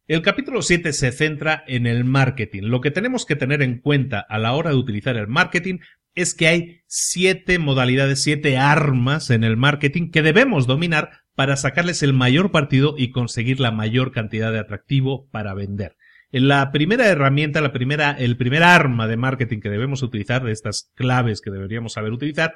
El 0.07 0.21
capítulo 0.21 0.61
7 0.61 0.93
se 0.93 1.11
centra 1.11 1.65
en 1.67 1.85
el 1.85 2.05
marketing. 2.05 2.63
Lo 2.63 2.79
que 2.79 2.91
tenemos 2.91 3.25
que 3.25 3.35
tener 3.35 3.61
en 3.61 3.79
cuenta 3.79 4.21
a 4.21 4.39
la 4.39 4.53
hora 4.53 4.69
de 4.69 4.77
utilizar 4.77 5.17
el 5.17 5.27
marketing 5.27 5.79
es 6.15 6.33
que 6.33 6.47
hay 6.47 6.81
siete 6.87 7.59
modalidades, 7.59 8.23
siete 8.23 8.57
armas 8.57 9.29
en 9.31 9.43
el 9.43 9.57
marketing 9.57 10.09
que 10.09 10.21
debemos 10.21 10.65
dominar 10.65 11.11
para 11.35 11.57
sacarles 11.57 12.03
el 12.03 12.13
mayor 12.13 12.51
partido 12.51 12.95
y 12.97 13.11
conseguir 13.11 13.59
la 13.59 13.71
mayor 13.71 14.13
cantidad 14.13 14.53
de 14.53 14.59
atractivo 14.59 15.27
para 15.29 15.53
vender. 15.53 15.97
La 16.31 16.71
primera 16.71 17.07
herramienta, 17.07 17.59
la 17.59 17.73
primera, 17.73 18.11
el 18.11 18.37
primer 18.37 18.63
arma 18.63 19.07
de 19.07 19.17
marketing 19.17 19.59
que 19.59 19.69
debemos 19.69 20.03
utilizar, 20.03 20.41
de 20.41 20.53
estas 20.53 20.89
claves 20.95 21.41
que 21.41 21.51
deberíamos 21.51 21.93
saber 21.93 22.13
utilizar, 22.13 22.55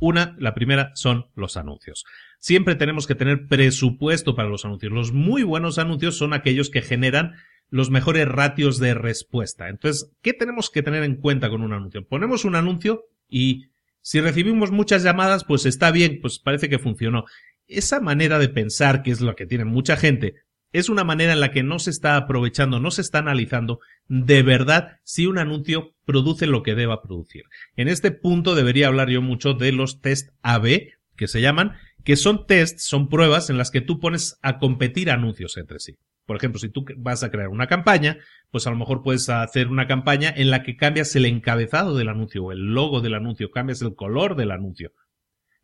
una, 0.00 0.36
la 0.38 0.54
primera 0.54 0.92
son 0.94 1.26
los 1.34 1.56
anuncios. 1.56 2.04
Siempre 2.38 2.74
tenemos 2.76 3.06
que 3.06 3.14
tener 3.14 3.46
presupuesto 3.48 4.34
para 4.34 4.48
los 4.48 4.64
anuncios. 4.64 4.92
Los 4.92 5.12
muy 5.12 5.42
buenos 5.42 5.78
anuncios 5.78 6.16
son 6.16 6.32
aquellos 6.32 6.70
que 6.70 6.82
generan 6.82 7.34
los 7.70 7.90
mejores 7.90 8.26
ratios 8.26 8.78
de 8.78 8.94
respuesta. 8.94 9.68
Entonces, 9.68 10.10
¿qué 10.22 10.32
tenemos 10.32 10.70
que 10.70 10.82
tener 10.82 11.02
en 11.02 11.16
cuenta 11.16 11.50
con 11.50 11.62
un 11.62 11.72
anuncio? 11.72 12.06
Ponemos 12.06 12.44
un 12.44 12.54
anuncio 12.54 13.04
y 13.28 13.66
si 14.00 14.20
recibimos 14.20 14.70
muchas 14.70 15.02
llamadas, 15.02 15.44
pues 15.44 15.66
está 15.66 15.90
bien, 15.90 16.20
pues 16.22 16.38
parece 16.38 16.68
que 16.68 16.78
funcionó. 16.78 17.24
Esa 17.66 18.00
manera 18.00 18.38
de 18.38 18.48
pensar, 18.48 19.02
que 19.02 19.10
es 19.10 19.20
lo 19.20 19.36
que 19.36 19.46
tiene 19.46 19.66
mucha 19.66 19.96
gente, 19.96 20.34
es 20.72 20.88
una 20.88 21.04
manera 21.04 21.32
en 21.32 21.40
la 21.40 21.50
que 21.50 21.62
no 21.62 21.78
se 21.78 21.90
está 21.90 22.16
aprovechando, 22.16 22.80
no 22.80 22.90
se 22.90 23.00
está 23.00 23.18
analizando 23.18 23.80
de 24.06 24.42
verdad 24.42 24.98
si 25.02 25.26
un 25.26 25.38
anuncio 25.38 25.94
produce 26.04 26.46
lo 26.46 26.62
que 26.62 26.74
deba 26.74 27.02
producir. 27.02 27.44
En 27.76 27.88
este 27.88 28.10
punto 28.10 28.54
debería 28.54 28.88
hablar 28.88 29.08
yo 29.08 29.22
mucho 29.22 29.54
de 29.54 29.72
los 29.72 30.00
test 30.00 30.30
AB, 30.42 30.90
que 31.16 31.28
se 31.28 31.40
llaman, 31.40 31.72
que 32.04 32.16
son 32.16 32.46
tests, 32.46 32.84
son 32.84 33.08
pruebas 33.08 33.50
en 33.50 33.58
las 33.58 33.70
que 33.70 33.80
tú 33.80 33.98
pones 33.98 34.38
a 34.42 34.58
competir 34.58 35.10
anuncios 35.10 35.56
entre 35.56 35.80
sí. 35.80 35.98
Por 36.26 36.36
ejemplo, 36.36 36.60
si 36.60 36.68
tú 36.68 36.84
vas 36.98 37.22
a 37.22 37.30
crear 37.30 37.48
una 37.48 37.68
campaña, 37.68 38.18
pues 38.50 38.66
a 38.66 38.70
lo 38.70 38.76
mejor 38.76 39.02
puedes 39.02 39.30
hacer 39.30 39.68
una 39.68 39.86
campaña 39.86 40.32
en 40.36 40.50
la 40.50 40.62
que 40.62 40.76
cambias 40.76 41.16
el 41.16 41.24
encabezado 41.24 41.96
del 41.96 42.10
anuncio 42.10 42.44
o 42.44 42.52
el 42.52 42.74
logo 42.74 43.00
del 43.00 43.14
anuncio, 43.14 43.50
cambias 43.50 43.80
el 43.80 43.94
color 43.94 44.36
del 44.36 44.50
anuncio, 44.50 44.92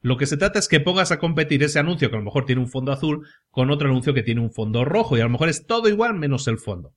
lo 0.04 0.18
que 0.18 0.26
se 0.26 0.36
trata 0.36 0.58
es 0.58 0.68
que 0.68 0.80
pongas 0.80 1.12
a 1.12 1.18
competir 1.18 1.62
ese 1.62 1.78
anuncio 1.78 2.10
que 2.10 2.16
a 2.16 2.18
lo 2.18 2.26
mejor 2.26 2.44
tiene 2.44 2.60
un 2.60 2.68
fondo 2.68 2.92
azul 2.92 3.26
con 3.50 3.70
otro 3.70 3.88
anuncio 3.88 4.12
que 4.12 4.22
tiene 4.22 4.42
un 4.42 4.52
fondo 4.52 4.84
rojo 4.84 5.16
y 5.16 5.20
a 5.20 5.24
lo 5.24 5.30
mejor 5.30 5.48
es 5.48 5.64
todo 5.66 5.88
igual 5.88 6.12
menos 6.12 6.46
el 6.46 6.58
fondo. 6.58 6.94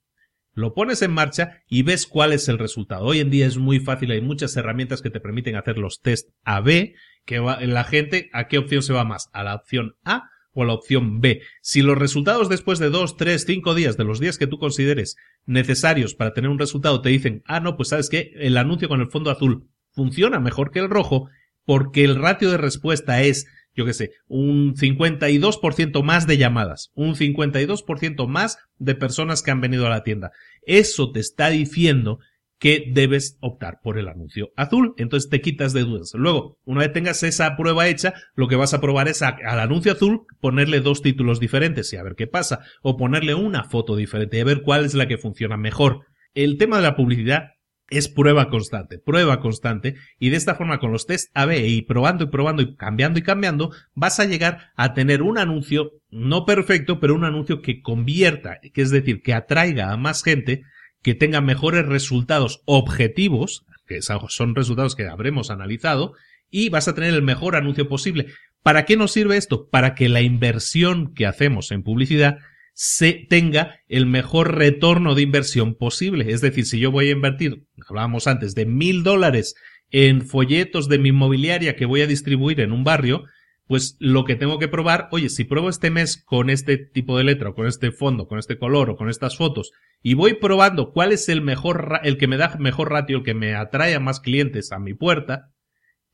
Lo 0.52 0.74
pones 0.74 1.02
en 1.02 1.14
marcha 1.14 1.62
y 1.70 1.84
ves 1.84 2.06
cuál 2.06 2.34
es 2.34 2.50
el 2.50 2.60
resultado. 2.60 3.06
Hoy 3.06 3.22
en 3.22 3.30
día 3.30 3.48
es 3.48 3.58
muy 3.58 3.80
fácil, 3.80 4.12
hay 4.12 4.20
muchas 4.20 4.58
herramientas 4.58 5.02
que 5.02 5.10
te 5.10 5.22
permiten 5.22 5.56
hacer 5.56 5.78
los 5.78 6.02
test 6.02 6.32
A-B, 6.44 6.96
que 7.24 7.40
va, 7.40 7.62
la 7.62 7.86
gente 7.86 8.30
a 8.34 8.50
qué 8.50 8.58
opción 8.58 8.84
se 8.84 8.92
va 8.92 9.06
más, 9.06 9.30
a 9.32 9.42
la 9.42 9.56
opción 9.56 9.96
A 10.04 10.24
o 10.52 10.64
a 10.64 10.66
la 10.66 10.74
opción 10.74 11.22
B. 11.22 11.42
Si 11.62 11.84
los 11.84 11.98
resultados 11.98 12.50
después 12.50 12.78
de 12.78 12.90
dos, 12.90 13.16
tres, 13.16 13.46
cinco 13.48 13.74
días, 13.74 13.96
de 13.96 14.04
los 14.04 14.20
días 14.20 14.38
que 14.38 14.48
tú 14.48 14.60
consideres 14.60 15.16
necesarios 15.46 16.14
para 16.14 16.34
tener 16.34 16.50
un 16.50 16.60
resultado, 16.60 17.02
te 17.02 17.08
dicen, 17.08 17.42
ah, 17.46 17.62
no, 17.62 17.78
pues 17.78 17.88
sabes 17.88 18.10
que 18.10 18.34
el 18.36 18.58
anuncio 18.58 18.90
con 18.90 19.00
el 19.00 19.08
fondo 19.08 19.32
azul 19.32 19.70
funciona 19.92 20.42
mejor 20.42 20.72
que 20.72 20.80
el 20.80 20.90
rojo, 20.90 21.30
porque 21.68 22.06
el 22.06 22.16
ratio 22.16 22.50
de 22.50 22.56
respuesta 22.56 23.22
es, 23.24 23.46
yo 23.76 23.86
qué 23.86 23.92
sé, 23.92 24.12
un 24.26 24.74
52% 24.76 26.02
más 26.02 26.26
de 26.26 26.38
llamadas, 26.38 26.92
un 26.96 27.14
52% 27.14 28.26
más 28.26 28.58
de 28.78 28.96
personas 28.96 29.44
que 29.44 29.52
han 29.52 29.60
venido 29.60 29.86
a 29.86 29.90
la 29.90 30.04
tienda. 30.04 30.32
Eso 30.66 31.12
te 31.12 31.20
está 31.20 31.50
diciendo 31.50 32.20
que 32.58 32.86
debes 32.90 33.38
optar 33.42 33.82
por 33.84 34.00
el 34.00 34.08
anuncio 34.08 34.52
azul. 34.56 34.94
Entonces 34.98 35.30
te 35.30 35.42
quitas 35.42 35.74
de 35.74 35.82
dudas. 35.82 36.14
Luego, 36.14 36.58
una 36.64 36.80
vez 36.80 36.94
tengas 36.94 37.22
esa 37.24 37.58
prueba 37.58 37.90
hecha, 37.90 38.14
lo 38.34 38.48
que 38.48 38.56
vas 38.56 38.74
a 38.74 38.80
probar 38.80 39.10
es 39.10 39.22
al 39.22 39.60
anuncio 39.60 39.92
azul 39.92 40.26
ponerle 40.40 40.80
dos 40.80 41.02
títulos 41.02 41.42
diferentes 41.42 41.92
y 41.92 41.98
a 41.98 42.04
ver 42.04 42.16
qué 42.16 42.28
pasa. 42.28 42.62
O 42.82 42.96
ponerle 42.96 43.36
una 43.36 43.66
foto 43.66 43.98
diferente 43.98 44.38
y 44.38 44.40
a 44.40 44.46
ver 44.46 44.62
cuál 44.62 44.86
es 44.86 44.94
la 44.94 45.10
que 45.10 45.18
funciona 45.18 45.58
mejor. 45.58 46.06
El 46.34 46.58
tema 46.58 46.78
de 46.78 46.84
la 46.84 46.96
publicidad 46.96 47.57
es 47.90 48.10
prueba 48.10 48.50
constante, 48.50 49.00
prueba 49.00 49.40
constante, 49.40 49.96
y 50.20 50.30
de 50.30 50.38
esta 50.38 50.56
forma 50.56 50.80
con 50.80 50.92
los 50.92 51.06
test 51.06 51.30
AB 51.34 51.54
y 51.66 51.82
probando 51.84 52.26
y 52.26 52.28
probando 52.28 52.62
y 52.62 52.76
cambiando 52.76 53.20
y 53.20 53.24
cambiando, 53.24 53.72
vas 53.94 54.20
a 54.20 54.26
llegar 54.26 54.72
a 54.76 54.94
tener 54.94 55.22
un 55.22 55.38
anuncio 55.38 55.94
no 56.10 56.46
perfecto, 56.46 57.00
pero 57.00 57.16
un 57.16 57.24
anuncio 57.24 57.62
que 57.62 57.82
convierta, 57.82 58.60
que 58.74 58.82
es 58.82 58.92
decir, 58.92 59.22
que 59.22 59.34
atraiga 59.34 59.92
a 59.92 59.98
más 59.98 60.24
gente 60.24 60.64
que 61.02 61.16
tenga 61.16 61.42
mejores 61.42 61.86
resultados 61.86 62.62
objetivos, 62.66 63.66
que 63.86 64.02
son 64.02 64.56
resultados 64.56 64.96
que 64.96 65.08
habremos 65.08 65.50
analizado, 65.50 66.14
y 66.50 66.70
vas 66.70 66.88
a 66.88 66.96
tener 66.96 67.14
el 67.14 67.22
mejor 67.22 67.56
anuncio 67.56 67.88
posible. 67.88 68.28
¿Para 68.64 68.86
qué 68.86 68.98
nos 68.98 69.12
sirve 69.12 69.38
esto? 69.38 69.70
Para 69.70 69.96
que 69.96 70.10
la 70.10 70.22
inversión 70.22 71.14
que 71.14 71.26
hacemos 71.26 71.72
en 71.72 71.84
publicidad 71.84 72.40
se 72.80 73.14
tenga 73.14 73.80
el 73.88 74.06
mejor 74.06 74.56
retorno 74.56 75.16
de 75.16 75.24
inversión 75.24 75.74
posible. 75.74 76.32
Es 76.32 76.42
decir, 76.42 76.68
si 76.68 76.80
yo 76.80 76.92
voy 76.92 77.08
a 77.08 77.14
invertir, 77.14 77.66
hablábamos 77.90 78.28
antes, 78.28 78.54
de 78.54 78.68
mil 78.68 79.02
dólares 79.02 79.56
en 79.90 80.22
folletos 80.22 80.88
de 80.88 81.00
mi 81.00 81.10
inmobiliaria 81.10 81.76
que 81.76 81.88
voy 81.88 82.02
a 82.02 82.08
distribuir 82.08 82.60
en 82.60 82.72
un 82.72 82.84
barrio, 82.84 83.24
pues 83.66 83.98
lo 84.00 84.26
que 84.26 84.36
tengo 84.36 84.60
que 84.60 84.68
probar, 84.68 85.10
oye, 85.12 85.30
si 85.30 85.44
pruebo 85.44 85.70
este 85.70 85.90
mes 85.90 86.24
con 86.24 86.52
este 86.52 86.78
tipo 86.78 87.18
de 87.18 87.24
letra, 87.24 87.50
o 87.50 87.56
con 87.56 87.66
este 87.66 87.92
fondo, 87.92 88.28
con 88.28 88.38
este 88.38 88.60
color, 88.60 88.92
o 88.92 88.96
con 88.96 89.10
estas 89.10 89.38
fotos, 89.38 89.72
y 90.04 90.14
voy 90.14 90.36
probando 90.36 90.92
cuál 90.92 91.14
es 91.14 91.30
el 91.30 91.42
mejor, 91.42 92.00
el 92.04 92.20
que 92.20 92.28
me 92.28 92.38
da 92.38 92.58
mejor 92.60 92.92
ratio, 92.92 93.18
el 93.18 93.24
que 93.24 93.34
me 93.34 93.56
atrae 93.56 93.96
a 93.96 94.00
más 94.00 94.20
clientes 94.20 94.72
a 94.72 94.78
mi 94.78 94.94
puerta, 94.94 95.52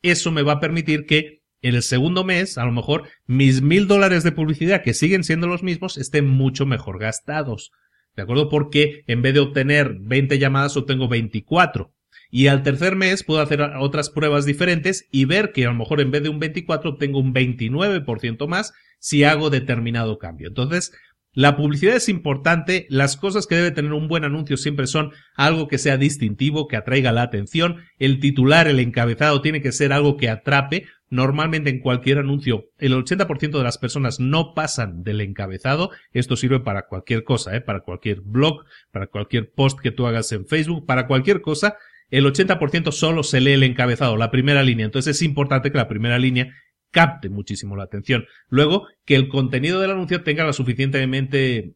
eso 0.02 0.32
me 0.32 0.44
va 0.44 0.54
a 0.54 0.60
permitir 0.62 1.06
que 1.06 1.43
el 1.64 1.84
segundo 1.84 2.24
mes, 2.24 2.58
a 2.58 2.66
lo 2.66 2.72
mejor, 2.72 3.04
mis 3.26 3.62
mil 3.62 3.88
dólares 3.88 4.24
de 4.24 4.32
publicidad, 4.32 4.84
que 4.84 4.94
siguen 4.94 5.24
siendo 5.24 5.48
los 5.48 5.64
mismos, 5.64 5.98
estén 5.98 6.28
mucho 6.28 6.66
mejor 6.66 7.00
gastados. 7.00 7.72
¿De 8.16 8.24
acuerdo? 8.24 8.50
Porque 8.50 9.04
en 9.08 9.22
vez 9.22 9.34
de 9.34 9.40
obtener 9.40 9.96
20 10.00 10.38
llamadas, 10.38 10.78
obtengo 10.78 11.08
24. 11.08 11.92
Y 12.30 12.48
al 12.48 12.64
tercer 12.64 12.96
mes 12.96 13.24
puedo 13.24 13.42
hacer 13.42 13.62
otras 13.62 14.10
pruebas 14.10 14.46
diferentes 14.46 15.08
y 15.12 15.26
ver 15.26 15.52
que 15.52 15.66
a 15.66 15.70
lo 15.70 15.76
mejor 15.76 16.02
en 16.02 16.12
vez 16.12 16.24
de 16.24 16.30
un 16.30 16.40
24 16.40 16.92
obtengo 16.92 17.20
un 17.20 17.34
29% 17.34 18.48
más 18.48 18.74
si 19.00 19.24
hago 19.24 19.50
determinado 19.50 20.18
cambio. 20.18 20.48
Entonces, 20.48 20.94
la 21.36 21.56
publicidad 21.56 21.96
es 21.96 22.10
importante, 22.10 22.86
las 22.90 23.18
cosas 23.18 23.48
que 23.48 23.56
debe 23.56 23.72
tener 23.72 23.94
un 23.94 24.08
buen 24.08 24.24
anuncio 24.24 24.56
siempre 24.56 24.86
son 24.86 25.12
algo 25.36 25.68
que 25.68 25.80
sea 25.80 25.98
distintivo, 25.98 26.68
que 26.68 26.76
atraiga 26.76 27.12
la 27.12 27.24
atención, 27.24 27.78
el 27.98 28.20
titular, 28.20 28.68
el 28.68 28.80
encabezado 28.80 29.42
tiene 29.42 29.62
que 29.62 29.72
ser 29.72 29.94
algo 29.94 30.16
que 30.16 30.30
atrape, 30.30 30.86
normalmente 31.14 31.70
en 31.70 31.80
cualquier 31.80 32.18
anuncio 32.18 32.66
el 32.80 32.94
80% 32.94 33.58
de 33.58 33.64
las 33.64 33.78
personas 33.78 34.20
no 34.20 34.56
pasan 34.56 35.04
del 35.04 35.22
encabezado, 35.22 35.92
esto 36.12 36.36
sirve 36.36 36.60
para 36.60 36.88
cualquier 36.88 37.24
cosa, 37.24 37.56
¿eh? 37.56 37.62
para 37.62 37.82
cualquier 37.82 38.22
blog, 38.22 38.66
para 38.92 39.06
cualquier 39.06 39.52
post 39.52 39.80
que 39.80 39.92
tú 39.92 40.08
hagas 40.08 40.32
en 40.32 40.48
Facebook, 40.48 40.88
para 40.88 41.06
cualquier 41.06 41.42
cosa, 41.42 41.78
el 42.10 42.26
80% 42.26 42.92
solo 42.92 43.22
se 43.22 43.42
lee 43.42 43.52
el 43.52 43.64
encabezado, 43.64 44.18
la 44.18 44.32
primera 44.32 44.64
línea. 44.64 44.86
Entonces 44.86 45.18
es 45.18 45.22
importante 45.22 45.72
que 45.72 45.78
la 45.78 45.88
primera 45.88 46.18
línea 46.18 46.52
capte 46.90 47.30
muchísimo 47.30 47.76
la 47.76 47.84
atención. 47.84 48.26
Luego, 48.50 48.88
que 49.06 49.16
el 49.16 49.30
contenido 49.30 49.82
del 49.82 49.92
anuncio 49.92 50.24
tenga 50.24 50.44
la 50.44 50.54
suficientemente 50.54 51.76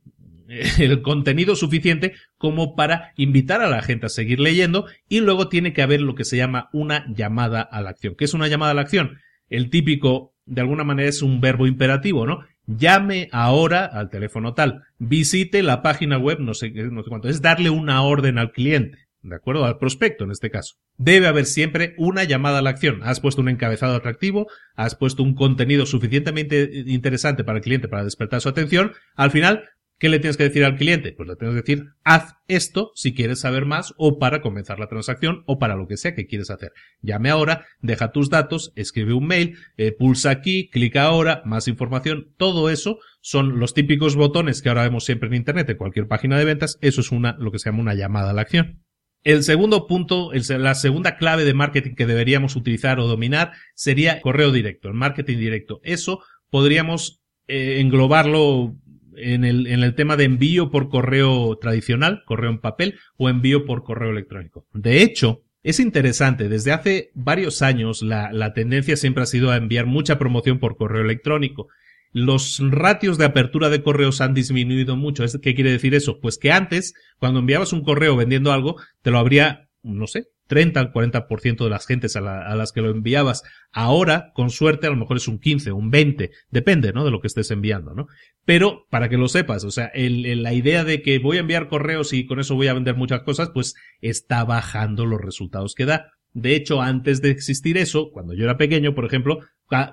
el 0.79 1.01
contenido 1.01 1.55
suficiente 1.55 2.13
como 2.37 2.75
para 2.75 3.11
invitar 3.17 3.61
a 3.61 3.69
la 3.69 3.81
gente 3.81 4.05
a 4.05 4.09
seguir 4.09 4.39
leyendo 4.39 4.85
y 5.09 5.19
luego 5.19 5.49
tiene 5.49 5.73
que 5.73 5.81
haber 5.81 6.01
lo 6.01 6.15
que 6.15 6.25
se 6.25 6.37
llama 6.37 6.69
una 6.73 7.05
llamada 7.13 7.61
a 7.61 7.81
la 7.81 7.91
acción. 7.91 8.15
¿Qué 8.17 8.25
es 8.25 8.33
una 8.33 8.47
llamada 8.47 8.71
a 8.71 8.75
la 8.75 8.81
acción? 8.81 9.19
El 9.49 9.69
típico, 9.69 10.33
de 10.45 10.61
alguna 10.61 10.83
manera, 10.83 11.09
es 11.09 11.21
un 11.21 11.41
verbo 11.41 11.67
imperativo, 11.67 12.25
¿no? 12.25 12.39
Llame 12.65 13.29
ahora 13.31 13.85
al 13.85 14.09
teléfono 14.09 14.53
tal, 14.53 14.83
visite 14.97 15.63
la 15.63 15.81
página 15.81 16.17
web, 16.17 16.39
no 16.39 16.53
sé, 16.53 16.71
no 16.71 17.03
sé 17.03 17.09
cuánto, 17.09 17.29
es 17.29 17.41
darle 17.41 17.69
una 17.69 18.01
orden 18.01 18.37
al 18.37 18.51
cliente. 18.51 19.07
¿de 19.21 19.35
acuerdo? 19.35 19.65
Al 19.65 19.77
prospecto 19.77 20.23
en 20.23 20.31
este 20.31 20.49
caso. 20.49 20.75
Debe 20.97 21.27
haber 21.27 21.45
siempre 21.45 21.93
una 21.97 22.23
llamada 22.23 22.59
a 22.59 22.61
la 22.61 22.69
acción. 22.69 23.01
Has 23.03 23.19
puesto 23.19 23.41
un 23.41 23.49
encabezado 23.49 23.95
atractivo, 23.95 24.47
has 24.75 24.95
puesto 24.95 25.23
un 25.23 25.35
contenido 25.35 25.85
suficientemente 25.85 26.83
interesante 26.85 27.43
para 27.43 27.57
el 27.57 27.63
cliente 27.63 27.87
para 27.87 28.03
despertar 28.03 28.41
su 28.41 28.49
atención. 28.49 28.93
Al 29.15 29.31
final, 29.31 29.69
¿qué 29.99 30.09
le 30.09 30.19
tienes 30.19 30.37
que 30.37 30.43
decir 30.43 30.63
al 30.63 30.75
cliente? 30.75 31.11
Pues 31.11 31.27
le 31.27 31.35
tienes 31.35 31.55
que 31.55 31.61
decir, 31.61 31.89
haz 32.03 32.35
esto 32.47 32.91
si 32.95 33.13
quieres 33.13 33.39
saber 33.39 33.65
más 33.65 33.93
o 33.97 34.19
para 34.19 34.41
comenzar 34.41 34.79
la 34.79 34.87
transacción 34.87 35.43
o 35.45 35.59
para 35.59 35.75
lo 35.75 35.87
que 35.87 35.97
sea 35.97 36.15
que 36.15 36.27
quieres 36.27 36.49
hacer. 36.49 36.71
Llame 37.01 37.29
ahora, 37.29 37.65
deja 37.81 38.11
tus 38.11 38.29
datos, 38.29 38.71
escribe 38.75 39.13
un 39.13 39.27
mail, 39.27 39.57
eh, 39.77 39.91
pulsa 39.91 40.29
aquí, 40.29 40.69
clica 40.69 41.03
ahora, 41.03 41.41
más 41.45 41.67
información, 41.67 42.33
todo 42.37 42.69
eso 42.69 42.99
son 43.21 43.59
los 43.59 43.73
típicos 43.73 44.15
botones 44.15 44.61
que 44.61 44.69
ahora 44.69 44.83
vemos 44.83 45.05
siempre 45.05 45.27
en 45.29 45.35
internet, 45.35 45.69
en 45.69 45.77
cualquier 45.77 46.07
página 46.07 46.37
de 46.37 46.45
ventas, 46.45 46.77
eso 46.81 47.01
es 47.01 47.11
una, 47.11 47.35
lo 47.39 47.51
que 47.51 47.59
se 47.59 47.69
llama 47.69 47.81
una 47.81 47.95
llamada 47.95 48.31
a 48.31 48.33
la 48.33 48.41
acción. 48.41 48.83
El 49.23 49.43
segundo 49.43 49.87
punto, 49.87 50.31
la 50.33 50.75
segunda 50.75 51.17
clave 51.17 51.43
de 51.43 51.53
marketing 51.53 51.95
que 51.95 52.05
deberíamos 52.05 52.55
utilizar 52.55 52.99
o 52.99 53.07
dominar 53.07 53.51
sería 53.73 54.21
correo 54.21 54.51
directo, 54.51 54.87
el 54.87 54.93
marketing 54.93 55.37
directo. 55.37 55.81
Eso 55.83 56.21
podríamos 56.49 57.19
eh, 57.47 57.81
englobarlo 57.81 58.77
en 59.17 59.43
el, 59.45 59.67
en 59.67 59.81
el 59.81 59.95
tema 59.95 60.15
de 60.15 60.25
envío 60.25 60.71
por 60.71 60.89
correo 60.89 61.57
tradicional, 61.57 62.23
correo 62.25 62.49
en 62.49 62.59
papel, 62.59 62.99
o 63.17 63.29
envío 63.29 63.65
por 63.65 63.83
correo 63.83 64.11
electrónico. 64.11 64.65
De 64.73 65.01
hecho, 65.01 65.43
es 65.63 65.79
interesante, 65.79 66.49
desde 66.49 66.71
hace 66.71 67.11
varios 67.13 67.61
años 67.61 68.01
la, 68.01 68.31
la 68.31 68.53
tendencia 68.53 68.95
siempre 68.95 69.23
ha 69.23 69.27
sido 69.27 69.51
a 69.51 69.57
enviar 69.57 69.85
mucha 69.85 70.17
promoción 70.17 70.59
por 70.59 70.77
correo 70.77 71.03
electrónico 71.03 71.67
los 72.13 72.59
ratios 72.59 73.17
de 73.17 73.25
apertura 73.25 73.69
de 73.69 73.83
correos 73.83 74.21
han 74.21 74.33
disminuido 74.33 74.95
mucho. 74.95 75.23
¿Qué 75.41 75.53
quiere 75.53 75.71
decir 75.71 75.93
eso? 75.93 76.19
Pues 76.19 76.37
que 76.37 76.51
antes, 76.51 76.93
cuando 77.19 77.39
enviabas 77.39 77.73
un 77.73 77.83
correo 77.83 78.15
vendiendo 78.15 78.51
algo, 78.51 78.77
te 79.01 79.11
lo 79.11 79.19
habría, 79.19 79.69
no 79.83 80.07
sé, 80.07 80.27
30 80.47 80.79
al 80.79 80.91
40% 80.91 81.63
de 81.63 81.69
las 81.69 81.85
gentes 81.85 82.15
a, 82.15 82.21
las 82.21 82.71
que 82.71 82.81
lo 82.81 82.89
enviabas. 82.89 83.43
Ahora, 83.71 84.31
con 84.33 84.49
suerte, 84.49 84.87
a 84.87 84.89
lo 84.89 84.95
mejor 84.95 85.17
es 85.17 85.27
un 85.27 85.39
15, 85.39 85.71
un 85.71 85.91
20, 85.91 86.31
depende, 86.49 86.93
¿no? 86.93 87.05
De 87.05 87.11
lo 87.11 87.19
que 87.19 87.27
estés 87.27 87.51
enviando, 87.51 87.93
¿no? 87.93 88.07
Pero, 88.45 88.85
para 88.89 89.09
que 89.09 89.17
lo 89.17 89.27
sepas, 89.27 89.63
o 89.63 89.71
sea, 89.71 89.91
la 89.93 90.53
idea 90.53 90.83
de 90.83 91.01
que 91.01 91.19
voy 91.19 91.37
a 91.37 91.41
enviar 91.41 91.67
correos 91.67 92.13
y 92.13 92.25
con 92.25 92.39
eso 92.39 92.55
voy 92.55 92.67
a 92.67 92.73
vender 92.73 92.95
muchas 92.95 93.21
cosas, 93.21 93.51
pues 93.53 93.75
está 94.01 94.43
bajando 94.43 95.05
los 95.05 95.21
resultados 95.21 95.75
que 95.75 95.85
da. 95.85 96.11
De 96.33 96.55
hecho, 96.55 96.81
antes 96.83 97.21
de 97.21 97.31
existir 97.31 97.77
eso, 97.77 98.11
cuando 98.11 98.35
yo 98.35 98.43
era 98.43 98.57
pequeño, 98.57 98.93
por 98.93 99.05
ejemplo, 99.05 99.39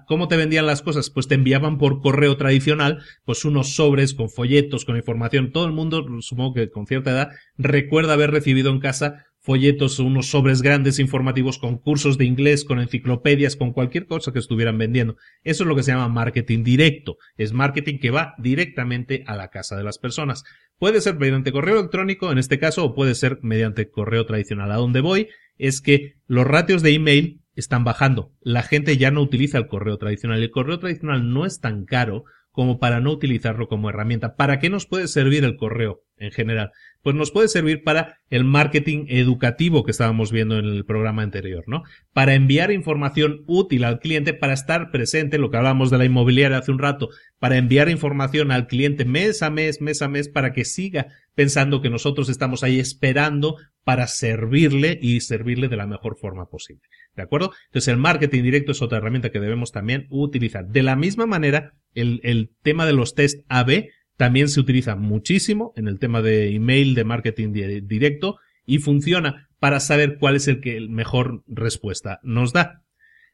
¿cómo 0.06 0.28
te 0.28 0.36
vendían 0.36 0.66
las 0.66 0.82
cosas? 0.82 1.08
Pues 1.08 1.26
te 1.26 1.36
enviaban 1.36 1.78
por 1.78 2.02
correo 2.02 2.36
tradicional, 2.36 3.02
pues 3.24 3.46
unos 3.46 3.74
sobres 3.74 4.12
con 4.12 4.28
folletos, 4.28 4.84
con 4.84 4.96
información. 4.96 5.52
Todo 5.52 5.64
el 5.64 5.72
mundo, 5.72 6.04
supongo 6.20 6.52
que 6.52 6.70
con 6.70 6.86
cierta 6.86 7.12
edad, 7.12 7.30
recuerda 7.56 8.12
haber 8.12 8.30
recibido 8.30 8.70
en 8.70 8.80
casa 8.80 9.24
folletos, 9.44 9.98
unos 9.98 10.30
sobres 10.30 10.62
grandes 10.62 10.98
informativos 10.98 11.58
con 11.58 11.76
cursos 11.76 12.16
de 12.16 12.24
inglés, 12.24 12.64
con 12.64 12.80
enciclopedias, 12.80 13.56
con 13.56 13.72
cualquier 13.72 14.06
cosa 14.06 14.32
que 14.32 14.38
estuvieran 14.38 14.78
vendiendo. 14.78 15.16
Eso 15.42 15.64
es 15.64 15.68
lo 15.68 15.76
que 15.76 15.82
se 15.82 15.92
llama 15.92 16.08
marketing 16.08 16.64
directo. 16.64 17.18
Es 17.36 17.52
marketing 17.52 17.98
que 17.98 18.10
va 18.10 18.34
directamente 18.38 19.22
a 19.26 19.36
la 19.36 19.48
casa 19.48 19.76
de 19.76 19.84
las 19.84 19.98
personas. 19.98 20.44
Puede 20.78 21.02
ser 21.02 21.16
mediante 21.16 21.52
correo 21.52 21.78
electrónico, 21.78 22.32
en 22.32 22.38
este 22.38 22.58
caso, 22.58 22.84
o 22.84 22.94
puede 22.94 23.14
ser 23.14 23.38
mediante 23.42 23.90
correo 23.90 24.24
tradicional. 24.24 24.72
A 24.72 24.76
donde 24.76 25.02
voy 25.02 25.28
es 25.58 25.82
que 25.82 26.14
los 26.26 26.46
ratios 26.46 26.82
de 26.82 26.94
email 26.94 27.42
están 27.54 27.84
bajando. 27.84 28.32
La 28.40 28.62
gente 28.62 28.96
ya 28.96 29.10
no 29.10 29.20
utiliza 29.20 29.58
el 29.58 29.66
correo 29.66 29.98
tradicional. 29.98 30.42
El 30.42 30.50
correo 30.50 30.78
tradicional 30.78 31.30
no 31.30 31.44
es 31.44 31.60
tan 31.60 31.84
caro 31.84 32.24
como 32.50 32.78
para 32.78 33.00
no 33.00 33.10
utilizarlo 33.10 33.68
como 33.68 33.90
herramienta. 33.90 34.36
¿Para 34.36 34.58
qué 34.58 34.70
nos 34.70 34.86
puede 34.86 35.06
servir 35.06 35.44
el 35.44 35.56
correo 35.56 36.02
en 36.16 36.30
general? 36.30 36.70
pues 37.04 37.14
nos 37.14 37.30
puede 37.30 37.48
servir 37.48 37.84
para 37.84 38.18
el 38.30 38.44
marketing 38.44 39.04
educativo 39.08 39.84
que 39.84 39.90
estábamos 39.90 40.32
viendo 40.32 40.58
en 40.58 40.64
el 40.64 40.86
programa 40.86 41.22
anterior, 41.22 41.62
¿no? 41.66 41.82
Para 42.14 42.32
enviar 42.32 42.72
información 42.72 43.44
útil 43.46 43.84
al 43.84 44.00
cliente, 44.00 44.32
para 44.32 44.54
estar 44.54 44.90
presente, 44.90 45.36
lo 45.36 45.50
que 45.50 45.58
hablábamos 45.58 45.90
de 45.90 45.98
la 45.98 46.06
inmobiliaria 46.06 46.56
hace 46.56 46.72
un 46.72 46.78
rato, 46.78 47.10
para 47.38 47.58
enviar 47.58 47.90
información 47.90 48.50
al 48.50 48.66
cliente 48.66 49.04
mes 49.04 49.42
a 49.42 49.50
mes, 49.50 49.82
mes 49.82 50.00
a 50.00 50.08
mes, 50.08 50.30
para 50.30 50.52
que 50.54 50.64
siga 50.64 51.08
pensando 51.34 51.82
que 51.82 51.90
nosotros 51.90 52.30
estamos 52.30 52.64
ahí 52.64 52.80
esperando 52.80 53.56
para 53.84 54.06
servirle 54.06 54.98
y 55.00 55.20
servirle 55.20 55.68
de 55.68 55.76
la 55.76 55.86
mejor 55.86 56.16
forma 56.18 56.46
posible. 56.46 56.84
¿De 57.14 57.22
acuerdo? 57.22 57.52
Entonces 57.66 57.88
el 57.88 57.98
marketing 57.98 58.42
directo 58.42 58.72
es 58.72 58.80
otra 58.80 58.96
herramienta 58.96 59.30
que 59.30 59.40
debemos 59.40 59.72
también 59.72 60.06
utilizar. 60.08 60.66
De 60.68 60.82
la 60.82 60.96
misma 60.96 61.26
manera, 61.26 61.74
el, 61.92 62.20
el 62.24 62.50
tema 62.62 62.86
de 62.86 62.94
los 62.94 63.14
test 63.14 63.44
AB 63.50 63.88
también 64.16 64.48
se 64.48 64.60
utiliza 64.60 64.96
muchísimo 64.96 65.72
en 65.76 65.88
el 65.88 65.98
tema 65.98 66.22
de 66.22 66.54
email, 66.54 66.94
de 66.94 67.04
marketing 67.04 67.52
directo 67.52 68.38
y 68.66 68.78
funciona 68.78 69.48
para 69.58 69.80
saber 69.80 70.18
cuál 70.18 70.36
es 70.36 70.48
el 70.48 70.60
que 70.60 70.80
mejor 70.88 71.42
respuesta 71.46 72.20
nos 72.22 72.52
da. 72.52 72.82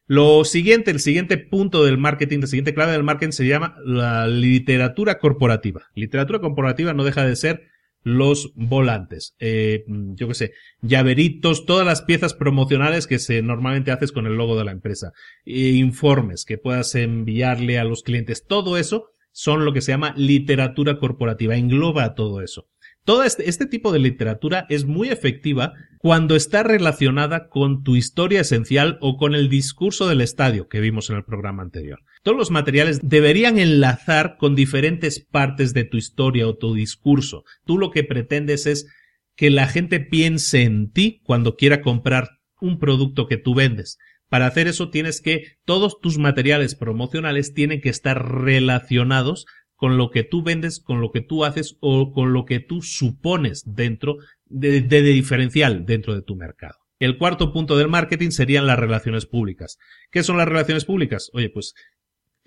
Lo 0.07 0.45
siguiente, 0.45 0.91
el 0.91 1.01
siguiente 1.01 1.39
punto 1.39 1.85
del 1.85 1.99
marketing, 1.99 2.41
la 2.41 2.47
siguiente 2.49 2.75
clave 2.75 2.93
del 2.93 3.05
marketing 3.05 3.33
se 3.33 3.47
llama 3.47 3.77
la 3.85 4.27
literatura 4.27 5.19
corporativa. 5.19 5.83
Literatura 5.95 6.41
corporativa 6.41 6.95
no 6.95 7.05
deja 7.05 7.25
de 7.25 7.37
ser 7.37 7.69
los 8.03 8.53
volantes, 8.55 9.35
eh, 9.41 9.85
yo 9.87 10.29
qué 10.29 10.35
sé, 10.35 10.53
llaveritos, 10.81 11.67
todas 11.67 11.87
las 11.87 12.03
piezas 12.03 12.33
promocionales 12.33 13.07
que 13.07 13.19
se 13.19 13.43
normalmente 13.43 13.91
haces 13.91 14.11
con 14.11 14.27
el 14.27 14.35
logo 14.35 14.59
de 14.59 14.65
la 14.65 14.73
empresa, 14.73 15.13
eh, 15.45 15.53
informes 15.53 16.45
que 16.45 16.57
puedas 16.57 16.95
enviarle 16.95 17.79
a 17.79 17.85
los 17.85 18.03
clientes, 18.03 18.47
todo 18.47 18.79
eso 18.79 19.11
son 19.33 19.65
lo 19.65 19.73
que 19.73 19.81
se 19.81 19.93
llama 19.93 20.15
literatura 20.17 20.99
corporativa, 20.99 21.57
engloba 21.57 22.15
todo 22.15 22.43
eso. 22.43 22.67
Todo 23.05 23.25
este, 23.25 23.49
este, 23.49 23.67
tipo 23.67 23.93
de 23.93 23.99
literatura 23.99 24.67
es 24.69 24.85
muy 24.85 25.09
efectiva 25.09 25.73
cuando 25.99 26.37
está 26.37 26.63
relacionada 26.63 27.49
con 27.49 27.83
tu 27.83 27.97
historia 27.97 28.43
esencial 28.43 28.99
o 29.01 29.17
con 29.17 29.35
el 29.35 29.49
discurso 29.49 30.07
del 30.07 30.21
estadio 30.21 30.69
que 30.69 30.81
vimos 30.81 31.09
en 31.09 31.17
el 31.17 31.25
programa 31.25 31.63
anterior. 31.63 32.01
Todos 32.23 32.37
los 32.37 32.51
materiales 32.51 33.01
deberían 33.03 33.59
enlazar 33.59 34.37
con 34.37 34.55
diferentes 34.55 35.19
partes 35.19 35.73
de 35.73 35.85
tu 35.85 35.97
historia 35.97 36.47
o 36.47 36.57
tu 36.57 36.75
discurso. 36.75 37.45
Tú 37.65 37.79
lo 37.79 37.91
que 37.91 38.05
pretendes 38.05 38.67
es 38.67 38.87
que 39.35 39.51
la 39.51 39.67
gente 39.67 40.01
piense 40.01 40.63
en 40.63 40.93
ti 40.93 41.23
cuando 41.25 41.57
quiera 41.57 41.81
comprar 41.81 42.29
un 42.61 42.79
producto 42.79 43.27
que 43.27 43.39
tú 43.39 43.55
vendes. 43.55 43.99
Para 44.31 44.47
hacer 44.47 44.69
eso 44.69 44.91
tienes 44.91 45.21
que 45.21 45.57
todos 45.65 46.01
tus 46.01 46.17
materiales 46.17 46.77
promocionales 46.77 47.53
tienen 47.53 47.81
que 47.81 47.89
estar 47.89 48.43
relacionados 48.43 49.45
con 49.75 49.99
lo 49.99 50.11
que 50.11 50.23
tú 50.23 50.45
vendes, 50.45 50.79
con 50.79 51.01
lo 51.01 51.11
que 51.11 51.21
tú 51.21 51.45
haces 51.45 51.77
o 51.81 52.13
con 52.13 52.33
lo 52.33 52.45
que 52.45 52.61
tú 52.61 52.81
supones 52.81 53.65
dentro 53.67 54.19
de, 54.47 54.83
diferencial 54.83 55.85
dentro 55.85 56.15
de 56.15 56.23
tu 56.23 56.37
mercado. 56.37 56.79
El 57.01 57.19
cuarto 57.19 57.53
punto 57.53 57.77
del 57.77 57.89
marketing 57.89 58.31
serían 58.31 58.67
las 58.67 58.79
relaciones 58.79 59.27
públicas. 59.27 59.79
¿Qué 60.13 60.23
son 60.23 60.37
las 60.37 60.47
relaciones 60.47 60.85
públicas? 60.85 61.31
Oye, 61.33 61.51
pues 61.51 61.75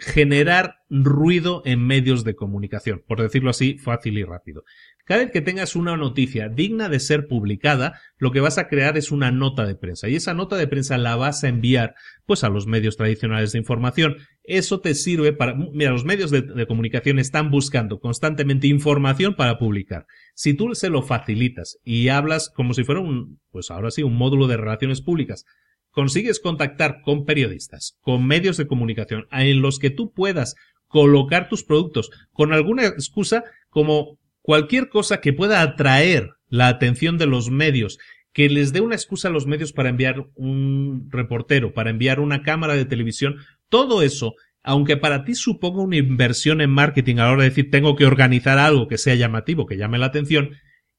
generar 0.04 0.76
ruido 0.90 1.64
en 1.66 1.86
medios 1.86 2.24
de 2.24 2.36
comunicación, 2.36 3.04
por 3.08 3.22
decirlo 3.22 3.50
así, 3.50 3.78
fácil 3.78 4.18
y 4.18 4.24
rápido. 4.24 4.64
Cada 5.06 5.22
vez 5.22 5.32
que 5.32 5.42
tengas 5.42 5.76
una 5.76 5.98
noticia 5.98 6.50
digna 6.50 6.88
de 6.88 7.00
ser 7.00 7.28
publicada, 7.28 8.00
lo 8.18 8.32
que 8.32 8.40
vas 8.40 8.58
a 8.58 8.68
crear 8.68 8.98
es 8.98 9.12
una 9.12 9.32
nota 9.32 9.66
de 9.66 9.76
prensa 9.76 10.08
y 10.08 10.16
esa 10.16 10.34
nota 10.34 10.56
de 10.56 10.68
prensa 10.68 10.98
la 10.98 11.16
vas 11.16 11.44
a 11.44 11.48
enviar 11.48 11.96
pues 12.26 12.44
a 12.44 12.50
los 12.50 12.68
medios 12.68 12.96
tradicionales 12.96 13.52
de 13.54 13.60
información. 13.60 14.18
Eso 14.44 14.82
te 14.82 14.94
sirve 14.94 15.34
para, 15.34 15.56
mira, 15.56 15.92
los 15.92 16.06
medios 16.06 16.32
de, 16.32 16.42
de 16.42 16.68
comunicación 16.68 17.18
están 17.18 17.50
buscando 17.50 18.00
constantemente 18.00 18.68
información 18.68 19.36
para 19.36 19.58
publicar. 19.58 20.06
Si 20.36 20.54
tú 20.54 20.76
se 20.76 20.90
lo 20.90 21.02
facilitas 21.02 21.80
y 21.84 22.10
hablas 22.10 22.50
como 22.50 22.74
si 22.74 22.84
fuera 22.84 23.02
un, 23.02 23.40
pues 23.52 23.72
ahora 23.72 23.92
sí, 23.92 24.04
un 24.04 24.16
módulo 24.16 24.48
de 24.48 24.58
relaciones 24.58 25.02
públicas, 25.02 25.46
consigues 25.94 26.40
contactar 26.40 27.02
con 27.02 27.24
periodistas, 27.24 27.98
con 28.02 28.28
medios 28.28 28.58
de 28.58 28.68
comunicación 28.68 29.28
en 29.32 29.62
los 29.62 29.80
que 29.80 29.92
tú 29.92 30.12
puedas 30.12 30.56
colocar 30.88 31.48
tus 31.50 31.64
productos 31.64 32.10
con 32.32 32.52
alguna 32.52 32.86
excusa 32.86 33.44
como 33.70 34.20
cualquier 34.42 34.90
cosa 34.90 35.22
que 35.22 35.34
pueda 35.34 35.62
atraer 35.62 36.32
la 36.50 36.68
atención 36.68 37.18
de 37.18 37.28
los 37.28 37.50
medios, 37.50 38.00
que 38.34 38.50
les 38.50 38.74
dé 38.74 38.82
una 38.82 38.96
excusa 38.96 39.28
a 39.28 39.32
los 39.32 39.48
medios 39.48 39.72
para 39.72 39.90
enviar 39.90 40.26
un 40.36 41.08
reportero, 41.12 41.74
para 41.74 41.92
enviar 41.92 42.20
una 42.20 42.42
cámara 42.42 42.76
de 42.76 42.86
televisión, 42.86 43.38
todo 43.70 44.02
eso, 44.02 44.34
aunque 44.64 44.98
para 44.98 45.24
ti 45.24 45.36
suponga 45.36 45.84
una 45.84 45.98
inversión 45.98 46.60
en 46.60 46.72
marketing 46.72 47.18
a 47.18 47.26
la 47.26 47.32
hora 47.32 47.44
de 47.44 47.50
decir 47.50 47.70
tengo 47.70 47.96
que 47.96 48.06
organizar 48.06 48.58
algo 48.58 48.88
que 48.88 48.98
sea 48.98 49.16
llamativo, 49.16 49.68
que 49.68 49.78
llame 49.78 50.00
la 50.00 50.08
atención, 50.08 50.52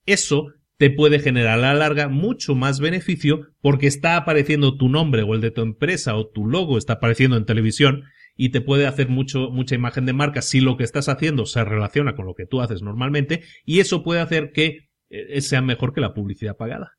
eso 0.07 0.53
te 0.77 0.91
puede 0.91 1.19
generar 1.19 1.59
a 1.59 1.63
la 1.63 1.75
larga 1.75 2.09
mucho 2.09 2.55
más 2.55 2.81
beneficio 2.81 3.49
porque 3.61 3.87
está 3.87 4.17
apareciendo 4.17 4.77
tu 4.77 4.89
nombre 4.89 5.23
o 5.23 5.35
el 5.35 5.41
de 5.41 5.51
tu 5.51 5.63
empresa 5.63 6.17
o 6.17 6.29
tu 6.29 6.47
logo 6.47 6.79
está 6.79 6.95
apareciendo 6.95 7.37
en 7.37 7.47
televisión 7.47 8.05
y 8.37 8.49
te 8.49 8.61
puede 8.61 8.87
hacer 8.87 9.09
mucho, 9.09 9.51
mucha 9.51 9.77
imagen 9.77 10.07
de 10.07 10.13
marca 10.13 10.43
si 10.43 10.61
lo 10.61 10.77
que 10.77 10.85
estás 10.85 11.09
haciendo 11.09 11.47
se 11.47 11.65
relaciona 11.65 12.17
con 12.17 12.27
lo 12.27 12.35
que 12.35 12.47
tú 12.47 12.61
haces 12.61 12.83
normalmente 12.83 13.43
y 13.65 13.81
eso 13.81 14.03
puede 14.03 14.21
hacer 14.21 14.51
que 14.53 14.89
eh, 15.11 15.41
sea 15.41 15.63
mejor 15.63 15.93
que 15.93 16.01
la 16.01 16.15
publicidad 16.15 16.57
pagada. 16.57 16.93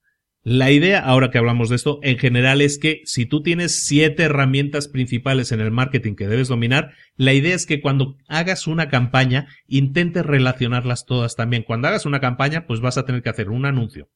La 0.48 0.70
idea, 0.70 1.00
ahora 1.00 1.32
que 1.32 1.40
hablamos 1.40 1.70
de 1.70 1.76
esto, 1.76 1.98
en 2.04 2.20
general 2.20 2.62
es 2.62 2.78
que 2.78 3.02
si 3.06 3.26
tú 3.26 3.42
tienes 3.42 3.84
siete 3.84 4.22
herramientas 4.22 4.88
principales 4.88 5.52
en 5.52 5.60
el 5.60 5.72
marketing 5.72 6.14
que 6.14 6.28
debes 6.28 6.50
dominar, 6.50 6.92
la 7.18 7.34
idea 7.34 7.56
es 7.56 7.66
que 7.66 7.82
cuando 7.82 8.16
hagas 8.28 8.68
una 8.68 8.88
campaña, 8.88 9.48
intentes 9.66 10.24
relacionarlas 10.24 11.08
todas 11.08 11.36
también. 11.36 11.64
Cuando 11.64 11.88
hagas 11.88 12.06
una 12.06 12.20
campaña, 12.20 12.68
pues 12.68 12.80
vas 12.80 13.00
a 13.00 13.06
tener 13.06 13.24
que 13.24 13.30
hacer 13.30 13.50
un 13.50 13.66
anuncio, 13.66 14.08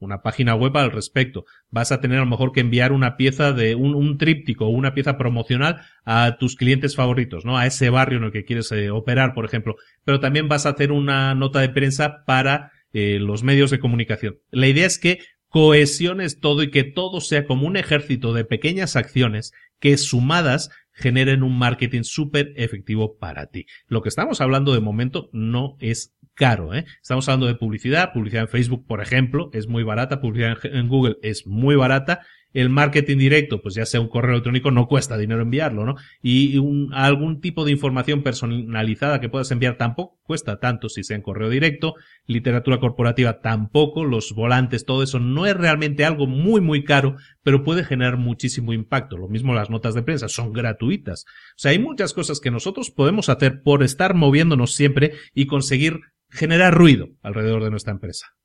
una 0.00 0.22
página 0.22 0.56
web 0.56 0.76
al 0.76 0.90
respecto. 0.90 1.44
Vas 1.70 1.92
a 1.92 2.00
tener 2.00 2.18
a 2.18 2.22
lo 2.22 2.30
mejor 2.30 2.50
que 2.50 2.62
enviar 2.62 2.90
una 2.90 3.16
pieza 3.16 3.52
de 3.52 3.76
un, 3.76 3.94
un 3.94 4.18
tríptico 4.18 4.66
una 4.66 4.92
pieza 4.92 5.16
promocional 5.16 5.82
a 6.04 6.36
tus 6.36 6.56
clientes 6.56 6.96
favoritos, 6.96 7.44
¿no? 7.44 7.58
A 7.58 7.66
ese 7.66 7.90
barrio 7.90 8.18
en 8.18 8.24
el 8.24 8.32
que 8.32 8.44
quieres 8.44 8.72
eh, 8.72 8.90
operar, 8.90 9.34
por 9.34 9.44
ejemplo. 9.44 9.76
Pero 10.04 10.18
también 10.18 10.48
vas 10.48 10.66
a 10.66 10.70
hacer 10.70 10.90
una 10.90 11.36
nota 11.36 11.60
de 11.60 11.68
prensa 11.68 12.24
para 12.26 12.72
eh, 12.92 13.18
los 13.20 13.44
medios 13.44 13.70
de 13.70 13.78
comunicación. 13.78 14.38
La 14.50 14.66
idea 14.68 14.86
es 14.86 14.98
que 14.98 15.18
cohesiones 15.56 16.38
todo 16.38 16.62
y 16.62 16.70
que 16.70 16.84
todo 16.84 17.22
sea 17.22 17.46
como 17.46 17.66
un 17.66 17.78
ejército 17.78 18.34
de 18.34 18.44
pequeñas 18.44 18.94
acciones 18.94 19.54
que 19.80 19.96
sumadas 19.96 20.68
generen 20.92 21.42
un 21.42 21.58
marketing 21.58 22.02
súper 22.02 22.52
efectivo 22.56 23.16
para 23.16 23.46
ti. 23.46 23.64
Lo 23.86 24.02
que 24.02 24.10
estamos 24.10 24.42
hablando 24.42 24.74
de 24.74 24.80
momento 24.80 25.30
no 25.32 25.78
es 25.80 26.14
caro. 26.34 26.74
¿eh? 26.74 26.84
Estamos 27.00 27.26
hablando 27.30 27.46
de 27.46 27.54
publicidad. 27.54 28.12
Publicidad 28.12 28.42
en 28.42 28.48
Facebook, 28.50 28.86
por 28.86 29.00
ejemplo, 29.00 29.48
es 29.54 29.66
muy 29.66 29.82
barata. 29.82 30.20
Publicidad 30.20 30.58
en 30.62 30.88
Google 30.88 31.16
es 31.22 31.46
muy 31.46 31.74
barata. 31.74 32.20
El 32.56 32.70
marketing 32.70 33.18
directo, 33.18 33.60
pues 33.60 33.74
ya 33.74 33.84
sea 33.84 34.00
un 34.00 34.08
correo 34.08 34.32
electrónico, 34.32 34.70
no 34.70 34.86
cuesta 34.86 35.18
dinero 35.18 35.42
enviarlo, 35.42 35.84
¿no? 35.84 35.96
Y 36.22 36.56
un, 36.56 36.88
algún 36.94 37.42
tipo 37.42 37.66
de 37.66 37.72
información 37.72 38.22
personalizada 38.22 39.20
que 39.20 39.28
puedas 39.28 39.50
enviar 39.50 39.76
tampoco 39.76 40.16
cuesta 40.22 40.58
tanto 40.58 40.88
si 40.88 41.04
sea 41.04 41.16
en 41.16 41.22
correo 41.22 41.50
directo. 41.50 41.94
Literatura 42.26 42.80
corporativa 42.80 43.40
tampoco. 43.40 44.04
Los 44.04 44.32
volantes, 44.32 44.86
todo 44.86 45.02
eso 45.02 45.20
no 45.20 45.44
es 45.44 45.54
realmente 45.54 46.06
algo 46.06 46.26
muy, 46.26 46.60
muy 46.60 46.82
caro, 46.82 47.16
pero 47.42 47.62
puede 47.62 47.84
generar 47.84 48.16
muchísimo 48.16 48.72
impacto. 48.72 49.16
Lo 49.16 49.28
mismo 49.28 49.54
las 49.54 49.70
notas 49.70 49.94
de 49.94 50.02
prensa, 50.02 50.28
son 50.28 50.52
gratuitas. 50.52 51.24
O 51.26 51.58
sea, 51.58 51.72
hay 51.72 51.78
muchas 51.78 52.12
cosas 52.12 52.40
que 52.40 52.50
nosotros 52.50 52.90
podemos 52.90 53.28
hacer 53.28 53.62
por 53.62 53.82
estar 53.82 54.14
moviéndonos 54.14 54.74
siempre 54.74 55.12
y 55.34 55.46
conseguir 55.46 56.00
generar 56.30 56.74
ruido 56.74 57.08
alrededor 57.22 57.62
de 57.64 57.70
nuestra 57.70 57.92
empresa. 57.92 58.35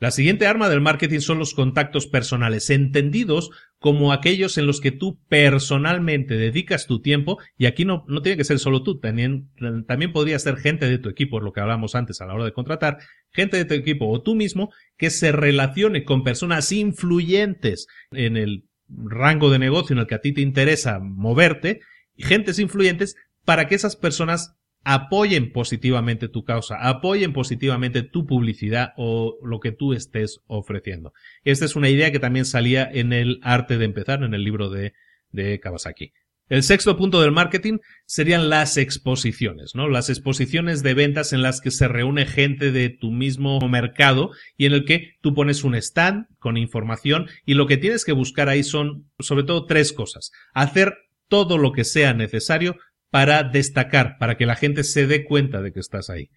La 0.00 0.10
siguiente 0.10 0.46
arma 0.46 0.68
del 0.68 0.80
marketing 0.80 1.20
son 1.20 1.38
los 1.38 1.54
contactos 1.54 2.06
personales, 2.06 2.68
entendidos 2.70 3.50
como 3.78 4.12
aquellos 4.12 4.58
en 4.58 4.66
los 4.66 4.80
que 4.80 4.90
tú 4.90 5.20
personalmente 5.28 6.36
dedicas 6.36 6.86
tu 6.86 7.00
tiempo, 7.00 7.38
y 7.56 7.66
aquí 7.66 7.84
no, 7.84 8.04
no 8.08 8.20
tiene 8.20 8.36
que 8.36 8.44
ser 8.44 8.58
solo 8.58 8.82
tú, 8.82 8.98
también, 8.98 9.50
también 9.86 10.12
podría 10.12 10.38
ser 10.38 10.56
gente 10.56 10.88
de 10.88 10.98
tu 10.98 11.08
equipo, 11.08 11.38
lo 11.38 11.52
que 11.52 11.60
hablamos 11.60 11.94
antes 11.94 12.20
a 12.20 12.26
la 12.26 12.34
hora 12.34 12.44
de 12.44 12.52
contratar, 12.52 12.98
gente 13.30 13.56
de 13.56 13.64
tu 13.64 13.74
equipo 13.74 14.08
o 14.08 14.20
tú 14.20 14.34
mismo 14.34 14.72
que 14.96 15.10
se 15.10 15.32
relacione 15.32 16.04
con 16.04 16.24
personas 16.24 16.72
influyentes 16.72 17.86
en 18.10 18.36
el 18.36 18.64
rango 18.88 19.50
de 19.50 19.58
negocio 19.58 19.94
en 19.94 20.00
el 20.00 20.06
que 20.06 20.16
a 20.16 20.20
ti 20.20 20.32
te 20.32 20.40
interesa 20.40 20.98
moverte, 20.98 21.80
y 22.16 22.24
gentes 22.24 22.58
influyentes 22.58 23.16
para 23.44 23.68
que 23.68 23.74
esas 23.74 23.96
personas 23.96 24.56
apoyen 24.84 25.52
positivamente 25.52 26.28
tu 26.28 26.44
causa, 26.44 26.76
apoyen 26.76 27.32
positivamente 27.32 28.02
tu 28.02 28.26
publicidad 28.26 28.92
o 28.96 29.38
lo 29.42 29.60
que 29.60 29.72
tú 29.72 29.92
estés 29.92 30.40
ofreciendo. 30.46 31.12
Esta 31.42 31.64
es 31.64 31.74
una 31.74 31.88
idea 31.88 32.12
que 32.12 32.18
también 32.18 32.44
salía 32.44 32.88
en 32.90 33.12
el 33.12 33.40
arte 33.42 33.78
de 33.78 33.86
empezar, 33.86 34.22
en 34.22 34.34
el 34.34 34.44
libro 34.44 34.68
de, 34.70 34.92
de 35.30 35.58
Kawasaki. 35.58 36.12
El 36.50 36.62
sexto 36.62 36.98
punto 36.98 37.22
del 37.22 37.32
marketing 37.32 37.78
serían 38.04 38.50
las 38.50 38.76
exposiciones, 38.76 39.74
¿no? 39.74 39.88
Las 39.88 40.10
exposiciones 40.10 40.82
de 40.82 40.92
ventas 40.92 41.32
en 41.32 41.40
las 41.40 41.62
que 41.62 41.70
se 41.70 41.88
reúne 41.88 42.26
gente 42.26 42.70
de 42.70 42.90
tu 42.90 43.10
mismo 43.10 43.58
mercado 43.66 44.30
y 44.58 44.66
en 44.66 44.74
el 44.74 44.84
que 44.84 45.14
tú 45.22 45.32
pones 45.32 45.64
un 45.64 45.74
stand 45.74 46.26
con 46.38 46.58
información 46.58 47.28
y 47.46 47.54
lo 47.54 47.66
que 47.66 47.78
tienes 47.78 48.04
que 48.04 48.12
buscar 48.12 48.50
ahí 48.50 48.62
son 48.62 49.10
sobre 49.18 49.44
todo 49.44 49.64
tres 49.64 49.94
cosas. 49.94 50.32
Hacer 50.52 50.94
todo 51.28 51.56
lo 51.56 51.72
que 51.72 51.84
sea 51.84 52.12
necesario 52.12 52.76
para 53.14 53.44
destacar, 53.44 54.16
para 54.18 54.36
que 54.36 54.44
la 54.44 54.56
gente 54.56 54.82
se 54.82 55.06
dé 55.06 55.22
cuenta 55.22 55.62
de 55.62 55.70
que 55.70 55.78
estás 55.78 56.10
ahí. 56.10 56.30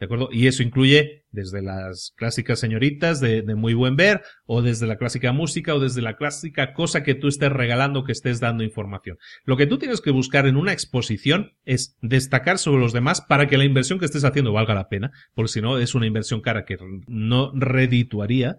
¿De 0.00 0.06
acuerdo? 0.06 0.30
Y 0.32 0.48
eso 0.48 0.64
incluye 0.64 1.22
desde 1.30 1.62
las 1.62 2.12
clásicas 2.16 2.58
señoritas 2.58 3.20
de, 3.20 3.44
muy 3.54 3.72
buen 3.72 3.94
ver, 3.94 4.20
o 4.44 4.60
desde 4.60 4.88
la 4.88 4.96
clásica 4.96 5.30
música, 5.30 5.76
o 5.76 5.78
desde 5.78 6.02
la 6.02 6.16
clásica 6.16 6.72
cosa 6.72 7.04
que 7.04 7.14
tú 7.14 7.28
estés 7.28 7.52
regalando, 7.52 8.02
que 8.02 8.10
estés 8.10 8.40
dando 8.40 8.64
información. 8.64 9.16
Lo 9.44 9.56
que 9.56 9.68
tú 9.68 9.78
tienes 9.78 10.00
que 10.00 10.10
buscar 10.10 10.48
en 10.48 10.56
una 10.56 10.72
exposición 10.72 11.52
es 11.64 11.96
destacar 12.02 12.58
sobre 12.58 12.80
los 12.80 12.92
demás 12.92 13.20
para 13.20 13.46
que 13.46 13.56
la 13.56 13.64
inversión 13.64 14.00
que 14.00 14.06
estés 14.06 14.24
haciendo 14.24 14.52
valga 14.52 14.74
la 14.74 14.88
pena, 14.88 15.12
porque 15.34 15.52
si 15.52 15.60
no 15.60 15.78
es 15.78 15.94
una 15.94 16.08
inversión 16.08 16.40
cara 16.40 16.64
que 16.64 16.78
no 17.06 17.52
redituaría. 17.54 18.56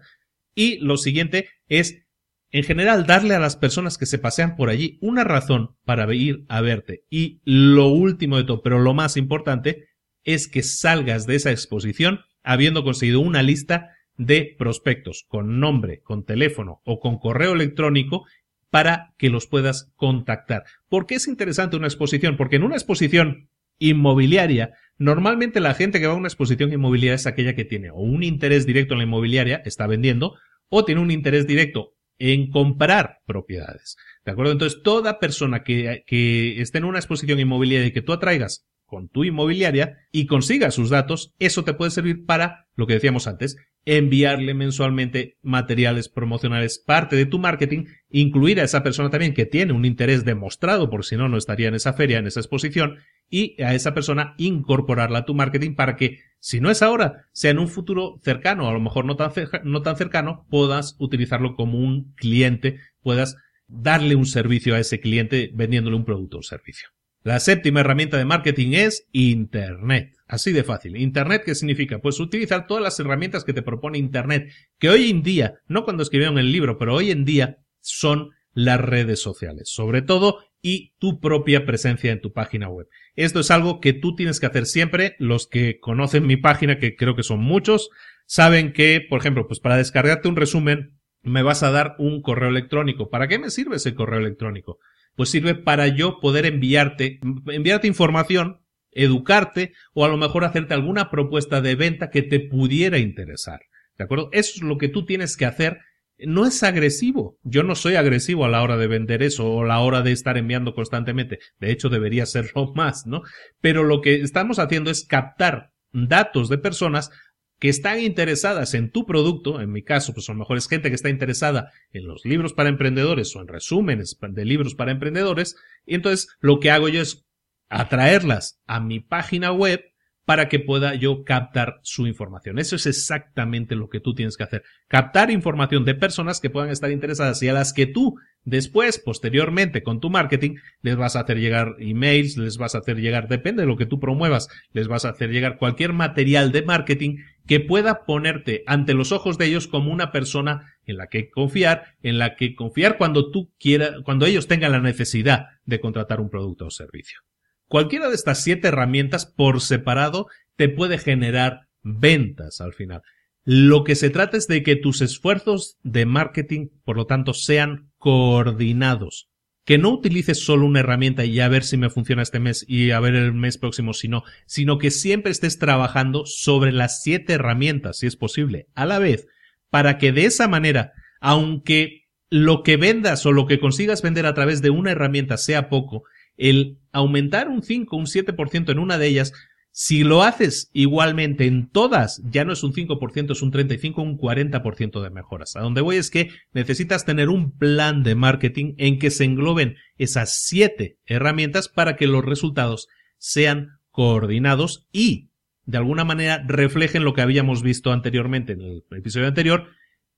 Y 0.54 0.78
lo 0.78 0.96
siguiente 0.96 1.50
es 1.68 2.05
en 2.50 2.62
general, 2.62 3.06
darle 3.06 3.34
a 3.34 3.40
las 3.40 3.56
personas 3.56 3.98
que 3.98 4.06
se 4.06 4.18
pasean 4.18 4.56
por 4.56 4.68
allí 4.68 4.98
una 5.00 5.24
razón 5.24 5.76
para 5.84 6.12
ir 6.14 6.44
a 6.48 6.60
verte. 6.60 7.04
Y 7.10 7.40
lo 7.44 7.88
último 7.88 8.36
de 8.36 8.44
todo, 8.44 8.62
pero 8.62 8.78
lo 8.78 8.94
más 8.94 9.16
importante, 9.16 9.88
es 10.24 10.48
que 10.48 10.62
salgas 10.62 11.26
de 11.26 11.36
esa 11.36 11.50
exposición 11.50 12.20
habiendo 12.42 12.84
conseguido 12.84 13.20
una 13.20 13.42
lista 13.42 13.90
de 14.16 14.54
prospectos 14.58 15.24
con 15.28 15.60
nombre, 15.60 16.00
con 16.02 16.24
teléfono 16.24 16.80
o 16.84 17.00
con 17.00 17.18
correo 17.18 17.52
electrónico 17.52 18.26
para 18.70 19.14
que 19.18 19.30
los 19.30 19.46
puedas 19.46 19.92
contactar. 19.96 20.64
¿Por 20.88 21.06
qué 21.06 21.16
es 21.16 21.28
interesante 21.28 21.76
una 21.76 21.86
exposición? 21.86 22.36
Porque 22.36 22.56
en 22.56 22.64
una 22.64 22.76
exposición 22.76 23.50
inmobiliaria, 23.78 24.72
normalmente 24.98 25.60
la 25.60 25.74
gente 25.74 26.00
que 26.00 26.06
va 26.06 26.14
a 26.14 26.16
una 26.16 26.28
exposición 26.28 26.72
inmobiliaria 26.72 27.14
es 27.14 27.26
aquella 27.26 27.54
que 27.54 27.64
tiene 27.64 27.90
o 27.90 27.96
un 27.96 28.22
interés 28.22 28.66
directo 28.66 28.94
en 28.94 28.98
la 28.98 29.04
inmobiliaria, 29.04 29.62
está 29.64 29.86
vendiendo, 29.86 30.34
o 30.68 30.84
tiene 30.84 31.00
un 31.00 31.10
interés 31.10 31.46
directo 31.46 31.95
en 32.18 32.50
comprar 32.50 33.20
propiedades. 33.26 33.96
¿De 34.24 34.32
acuerdo? 34.32 34.52
Entonces, 34.52 34.82
toda 34.82 35.18
persona 35.18 35.62
que, 35.62 36.04
que 36.06 36.60
esté 36.60 36.78
en 36.78 36.84
una 36.84 36.98
exposición 36.98 37.38
inmobiliaria 37.38 37.86
y 37.86 37.92
que 37.92 38.02
tú 38.02 38.12
atraigas 38.12 38.66
con 38.84 39.08
tu 39.08 39.24
inmobiliaria 39.24 39.98
y 40.12 40.26
consiga 40.26 40.70
sus 40.70 40.90
datos, 40.90 41.34
eso 41.38 41.64
te 41.64 41.74
puede 41.74 41.90
servir 41.90 42.24
para, 42.24 42.68
lo 42.76 42.86
que 42.86 42.94
decíamos 42.94 43.26
antes, 43.26 43.56
enviarle 43.86 44.52
mensualmente 44.52 45.38
materiales 45.42 46.08
promocionales, 46.08 46.78
parte 46.78 47.14
de 47.14 47.24
tu 47.24 47.38
marketing, 47.38 47.84
incluir 48.10 48.60
a 48.60 48.64
esa 48.64 48.82
persona 48.82 49.10
también 49.10 49.32
que 49.32 49.46
tiene 49.46 49.72
un 49.72 49.84
interés 49.84 50.24
demostrado, 50.24 50.90
por 50.90 51.04
si 51.04 51.16
no, 51.16 51.28
no 51.28 51.38
estaría 51.38 51.68
en 51.68 51.76
esa 51.76 51.92
feria, 51.92 52.18
en 52.18 52.26
esa 52.26 52.40
exposición, 52.40 52.96
y 53.30 53.60
a 53.62 53.74
esa 53.74 53.94
persona 53.94 54.34
incorporarla 54.38 55.20
a 55.20 55.24
tu 55.24 55.34
marketing 55.34 55.76
para 55.76 55.96
que, 55.96 56.18
si 56.40 56.60
no 56.60 56.70
es 56.70 56.82
ahora, 56.82 57.26
sea 57.32 57.52
en 57.52 57.60
un 57.60 57.68
futuro 57.68 58.20
cercano, 58.22 58.68
a 58.68 58.72
lo 58.72 58.80
mejor 58.80 59.04
no 59.04 59.16
tan, 59.16 59.30
no 59.64 59.82
tan 59.82 59.96
cercano, 59.96 60.46
puedas 60.50 60.96
utilizarlo 60.98 61.54
como 61.54 61.78
un 61.78 62.12
cliente, 62.14 62.80
puedas 63.02 63.36
darle 63.68 64.16
un 64.16 64.26
servicio 64.26 64.74
a 64.74 64.80
ese 64.80 65.00
cliente 65.00 65.50
vendiéndole 65.54 65.96
un 65.96 66.04
producto 66.04 66.38
o 66.38 66.42
servicio. 66.42 66.88
La 67.26 67.40
séptima 67.40 67.80
herramienta 67.80 68.18
de 68.18 68.24
marketing 68.24 68.74
es 68.74 69.08
Internet. 69.10 70.14
Así 70.28 70.52
de 70.52 70.62
fácil. 70.62 70.96
Internet, 70.96 71.42
¿qué 71.44 71.56
significa? 71.56 71.98
Pues 71.98 72.20
utilizar 72.20 72.68
todas 72.68 72.80
las 72.80 73.00
herramientas 73.00 73.42
que 73.42 73.52
te 73.52 73.62
propone 73.62 73.98
Internet, 73.98 74.52
que 74.78 74.90
hoy 74.90 75.10
en 75.10 75.24
día, 75.24 75.54
no 75.66 75.82
cuando 75.82 76.04
escribieron 76.04 76.38
el 76.38 76.52
libro, 76.52 76.78
pero 76.78 76.94
hoy 76.94 77.10
en 77.10 77.24
día 77.24 77.56
son 77.80 78.30
las 78.52 78.80
redes 78.80 79.20
sociales, 79.20 79.68
sobre 79.72 80.02
todo, 80.02 80.38
y 80.62 80.92
tu 81.00 81.18
propia 81.18 81.66
presencia 81.66 82.12
en 82.12 82.20
tu 82.20 82.32
página 82.32 82.68
web. 82.68 82.86
Esto 83.16 83.40
es 83.40 83.50
algo 83.50 83.80
que 83.80 83.92
tú 83.92 84.14
tienes 84.14 84.38
que 84.38 84.46
hacer 84.46 84.64
siempre. 84.64 85.16
Los 85.18 85.48
que 85.48 85.80
conocen 85.80 86.28
mi 86.28 86.36
página, 86.36 86.78
que 86.78 86.94
creo 86.94 87.16
que 87.16 87.24
son 87.24 87.40
muchos, 87.40 87.90
saben 88.26 88.72
que, 88.72 89.00
por 89.00 89.18
ejemplo, 89.18 89.48
pues 89.48 89.58
para 89.58 89.78
descargarte 89.78 90.28
un 90.28 90.36
resumen, 90.36 90.96
me 91.22 91.42
vas 91.42 91.64
a 91.64 91.72
dar 91.72 91.96
un 91.98 92.22
correo 92.22 92.50
electrónico. 92.50 93.10
¿Para 93.10 93.26
qué 93.26 93.40
me 93.40 93.50
sirve 93.50 93.76
ese 93.76 93.96
correo 93.96 94.20
electrónico? 94.20 94.78
Pues 95.16 95.30
sirve 95.30 95.54
para 95.54 95.88
yo 95.88 96.20
poder 96.20 96.46
enviarte, 96.46 97.18
enviarte 97.46 97.88
información, 97.88 98.60
educarte 98.92 99.72
o 99.92 100.04
a 100.04 100.08
lo 100.08 100.16
mejor 100.16 100.44
hacerte 100.44 100.74
alguna 100.74 101.10
propuesta 101.10 101.60
de 101.60 101.74
venta 101.74 102.10
que 102.10 102.22
te 102.22 102.40
pudiera 102.40 102.98
interesar. 102.98 103.60
¿De 103.98 104.04
acuerdo? 104.04 104.28
Eso 104.32 104.52
es 104.56 104.62
lo 104.62 104.78
que 104.78 104.88
tú 104.88 105.04
tienes 105.04 105.36
que 105.36 105.46
hacer. 105.46 105.78
No 106.18 106.46
es 106.46 106.62
agresivo. 106.62 107.38
Yo 107.42 107.62
no 107.62 107.74
soy 107.74 107.96
agresivo 107.96 108.44
a 108.44 108.48
la 108.48 108.62
hora 108.62 108.76
de 108.76 108.86
vender 108.86 109.22
eso 109.22 109.46
o 109.46 109.62
a 109.62 109.66
la 109.66 109.80
hora 109.80 110.02
de 110.02 110.12
estar 110.12 110.38
enviando 110.38 110.74
constantemente. 110.74 111.38
De 111.58 111.70
hecho, 111.70 111.88
debería 111.88 112.26
serlo 112.26 112.72
más, 112.74 113.06
¿no? 113.06 113.22
Pero 113.60 113.84
lo 113.84 114.00
que 114.00 114.16
estamos 114.16 114.58
haciendo 114.58 114.90
es 114.90 115.06
captar 115.06 115.72
datos 115.92 116.48
de 116.48 116.58
personas 116.58 117.10
que 117.58 117.68
están 117.68 118.00
interesadas 118.00 118.74
en 118.74 118.90
tu 118.90 119.06
producto, 119.06 119.60
en 119.60 119.72
mi 119.72 119.82
caso, 119.82 120.12
pues 120.12 120.28
a 120.28 120.32
lo 120.32 120.38
mejor 120.38 120.58
es 120.58 120.68
gente 120.68 120.88
que 120.88 120.94
está 120.94 121.08
interesada 121.08 121.72
en 121.92 122.06
los 122.06 122.24
libros 122.24 122.52
para 122.52 122.68
emprendedores 122.68 123.34
o 123.34 123.40
en 123.40 123.48
resúmenes 123.48 124.18
de 124.20 124.44
libros 124.44 124.74
para 124.74 124.92
emprendedores, 124.92 125.56
y 125.86 125.94
entonces 125.94 126.28
lo 126.40 126.60
que 126.60 126.70
hago 126.70 126.88
yo 126.88 127.00
es 127.00 127.26
atraerlas 127.68 128.60
a 128.66 128.80
mi 128.80 129.00
página 129.00 129.52
web 129.52 129.82
para 130.26 130.48
que 130.48 130.58
pueda 130.58 130.96
yo 130.96 131.22
captar 131.22 131.78
su 131.82 132.06
información. 132.08 132.58
Eso 132.58 132.74
es 132.74 132.86
exactamente 132.86 133.76
lo 133.76 133.88
que 133.88 134.00
tú 134.00 134.12
tienes 134.12 134.36
que 134.36 134.42
hacer. 134.42 134.64
Captar 134.88 135.30
información 135.30 135.84
de 135.84 135.94
personas 135.94 136.40
que 136.40 136.50
puedan 136.50 136.70
estar 136.70 136.90
interesadas 136.90 137.40
y 137.44 137.48
a 137.48 137.52
las 137.52 137.72
que 137.72 137.86
tú 137.86 138.16
después, 138.42 138.98
posteriormente, 138.98 139.84
con 139.84 140.00
tu 140.00 140.10
marketing, 140.10 140.56
les 140.82 140.96
vas 140.96 141.14
a 141.14 141.20
hacer 141.20 141.38
llegar 141.38 141.76
emails, 141.78 142.36
les 142.36 142.58
vas 142.58 142.74
a 142.74 142.78
hacer 142.78 142.96
llegar, 142.96 143.28
depende 143.28 143.62
de 143.62 143.68
lo 143.68 143.76
que 143.76 143.86
tú 143.86 144.00
promuevas, 144.00 144.48
les 144.72 144.88
vas 144.88 145.04
a 145.04 145.10
hacer 145.10 145.30
llegar 145.30 145.58
cualquier 145.58 145.92
material 145.92 146.50
de 146.50 146.62
marketing 146.62 147.18
que 147.46 147.60
pueda 147.60 148.04
ponerte 148.04 148.62
ante 148.66 148.94
los 148.94 149.12
ojos 149.12 149.38
de 149.38 149.46
ellos 149.46 149.66
como 149.68 149.92
una 149.92 150.12
persona 150.12 150.74
en 150.84 150.96
la 150.96 151.06
que 151.06 151.30
confiar, 151.30 151.96
en 152.02 152.18
la 152.18 152.36
que 152.36 152.54
confiar 152.54 152.98
cuando 152.98 153.30
tú 153.30 153.52
quieras, 153.58 153.92
cuando 154.04 154.26
ellos 154.26 154.48
tengan 154.48 154.72
la 154.72 154.80
necesidad 154.80 155.46
de 155.64 155.80
contratar 155.80 156.20
un 156.20 156.30
producto 156.30 156.66
o 156.66 156.70
servicio. 156.70 157.20
Cualquiera 157.68 158.08
de 158.08 158.14
estas 158.14 158.42
siete 158.42 158.68
herramientas 158.68 159.26
por 159.26 159.60
separado 159.60 160.26
te 160.56 160.68
puede 160.68 160.98
generar 160.98 161.68
ventas 161.82 162.60
al 162.60 162.72
final. 162.72 163.02
Lo 163.44 163.84
que 163.84 163.94
se 163.94 164.10
trata 164.10 164.36
es 164.36 164.48
de 164.48 164.62
que 164.62 164.74
tus 164.74 165.00
esfuerzos 165.00 165.76
de 165.82 166.04
marketing, 166.04 166.68
por 166.84 166.96
lo 166.96 167.06
tanto, 167.06 167.32
sean 167.32 167.90
coordinados. 167.96 169.28
Que 169.66 169.76
no 169.76 169.90
utilices 169.90 170.42
solo 170.42 170.64
una 170.64 170.80
herramienta 170.80 171.26
y 171.26 171.38
a 171.40 171.48
ver 171.48 171.62
si 171.62 171.76
me 171.76 171.90
funciona 171.90 172.22
este 172.22 172.40
mes 172.40 172.64
y 172.66 172.92
a 172.92 173.00
ver 173.00 173.14
el 173.14 173.34
mes 173.34 173.58
próximo 173.58 173.92
si 173.92 174.08
no, 174.08 174.24
sino 174.46 174.78
que 174.78 174.90
siempre 174.90 175.30
estés 175.30 175.58
trabajando 175.58 176.24
sobre 176.24 176.72
las 176.72 177.02
siete 177.02 177.34
herramientas, 177.34 177.98
si 177.98 178.06
es 178.06 178.16
posible, 178.16 178.68
a 178.74 178.86
la 178.86 178.98
vez, 178.98 179.26
para 179.68 179.98
que 179.98 180.12
de 180.12 180.24
esa 180.24 180.48
manera, 180.48 180.92
aunque 181.20 182.06
lo 182.30 182.62
que 182.62 182.78
vendas 182.78 183.26
o 183.26 183.32
lo 183.32 183.46
que 183.46 183.60
consigas 183.60 184.00
vender 184.00 184.24
a 184.24 184.32
través 184.32 184.62
de 184.62 184.70
una 184.70 184.92
herramienta 184.92 185.36
sea 185.36 185.68
poco, 185.68 186.04
el 186.36 186.78
aumentar 186.92 187.48
un 187.48 187.62
5, 187.62 187.96
un 187.96 188.06
7% 188.06 188.70
en 188.70 188.78
una 188.78 188.98
de 188.98 189.06
ellas, 189.06 189.32
si 189.78 190.04
lo 190.04 190.22
haces 190.22 190.70
igualmente 190.72 191.44
en 191.44 191.68
todas, 191.68 192.22
ya 192.24 192.46
no 192.46 192.54
es 192.54 192.62
un 192.62 192.72
5%, 192.72 193.32
es 193.32 193.42
un 193.42 193.50
35, 193.50 194.00
un 194.00 194.16
40% 194.16 195.02
de 195.02 195.10
mejoras. 195.10 195.54
A 195.54 195.60
donde 195.60 195.82
voy 195.82 195.96
es 195.96 196.08
que 196.08 196.30
necesitas 196.54 197.04
tener 197.04 197.28
un 197.28 197.52
plan 197.52 198.02
de 198.02 198.14
marketing 198.14 198.72
en 198.78 198.98
que 198.98 199.10
se 199.10 199.24
engloben 199.24 199.76
esas 199.98 200.44
siete 200.46 200.96
herramientas 201.04 201.68
para 201.68 201.96
que 201.96 202.06
los 202.06 202.24
resultados 202.24 202.88
sean 203.18 203.78
coordinados 203.90 204.88
y 204.92 205.28
de 205.66 205.76
alguna 205.76 206.04
manera 206.04 206.42
reflejen 206.48 207.04
lo 207.04 207.12
que 207.12 207.20
habíamos 207.20 207.62
visto 207.62 207.92
anteriormente 207.92 208.54
en 208.54 208.62
el 208.62 208.84
episodio 208.92 209.26
anterior, 209.26 209.68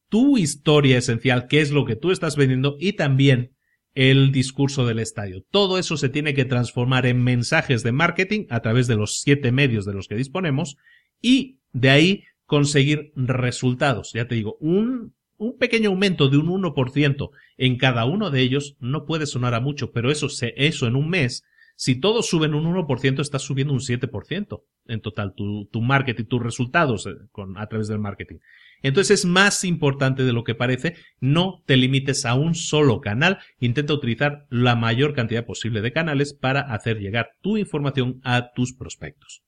tu 0.09 0.39
historia 0.39 0.99
esencial, 0.99 1.49
qué 1.49 1.63
es 1.63 1.73
lo 1.73 1.85
que 1.85 1.97
tú 1.97 2.13
estás 2.13 2.37
vendiendo 2.37 2.77
y 2.79 2.93
también 2.93 3.57
el 3.95 4.33
discurso 4.33 4.87
del 4.87 4.99
estadio. 4.99 5.45
Todo 5.51 5.79
eso 5.79 5.97
se 5.97 6.09
tiene 6.09 6.35
que 6.35 6.45
transformar 6.45 7.07
en 7.07 7.23
mensajes 7.23 7.83
de 7.83 7.93
marketing 7.93 8.47
a 8.51 8.61
través 8.61 8.87
de 8.87 8.97
los 8.97 9.21
siete 9.21 9.53
medios 9.53 9.85
de 9.85 9.95
los 9.95 10.09
que 10.09 10.15
disponemos 10.15 10.77
y 11.21 11.59
de 11.73 11.91
ahí 11.91 12.25
conseguir 12.45 13.13
resultados. 13.15 14.13
Ya 14.15 14.27
te 14.27 14.35
digo, 14.35 14.57
un, 14.61 15.15
un 15.37 15.59
pequeño 15.59 15.91
aumento 15.91 16.29
de 16.29 16.39
un 16.39 16.49
1% 16.49 17.31
en 17.57 17.77
cada 17.77 18.05
uno 18.05 18.31
de 18.31 18.41
ellos 18.41 18.77
no 18.81 19.05
puede 19.05 19.27
sonar 19.27 19.55
a 19.55 19.61
mucho, 19.61 19.93
pero 19.93 20.11
eso, 20.11 20.29
eso 20.57 20.87
en 20.87 20.97
un 20.97 21.09
mes, 21.09 21.45
si 21.77 22.01
todos 22.01 22.27
suben 22.27 22.55
un 22.55 22.65
1%, 22.65 23.21
estás 23.21 23.43
subiendo 23.43 23.73
un 23.73 23.81
7% 23.81 24.63
en 24.87 25.01
total 25.01 25.35
tu, 25.35 25.67
tu 25.67 25.81
marketing, 25.81 26.25
tus 26.25 26.43
resultados 26.43 27.07
eh, 27.07 27.15
con, 27.31 27.59
a 27.59 27.69
través 27.69 27.89
del 27.89 27.99
marketing. 27.99 28.37
Entonces 28.83 29.21
es 29.21 29.27
más 29.27 29.65
importante 29.65 30.25
de 30.25 30.33
lo 30.33 30.45
que 30.45 30.55
parece, 30.55 30.95
no 31.21 31.63
te 31.67 31.77
limites 31.77 32.25
a 32.25 32.35
un 32.35 32.55
solo 32.55 33.01
canal, 33.01 33.39
intenta 33.59 33.95
utilizar 33.95 34.47
la 34.51 34.77
mayor 34.77 35.15
cantidad 35.15 35.45
posible 35.45 35.81
de 35.81 35.93
canales 35.93 36.35
para 36.35 36.61
hacer 36.61 36.99
llegar 36.99 37.31
tu 37.41 37.57
información 37.57 38.21
a 38.25 38.53
tus 38.53 38.75
prospectos. 38.75 39.43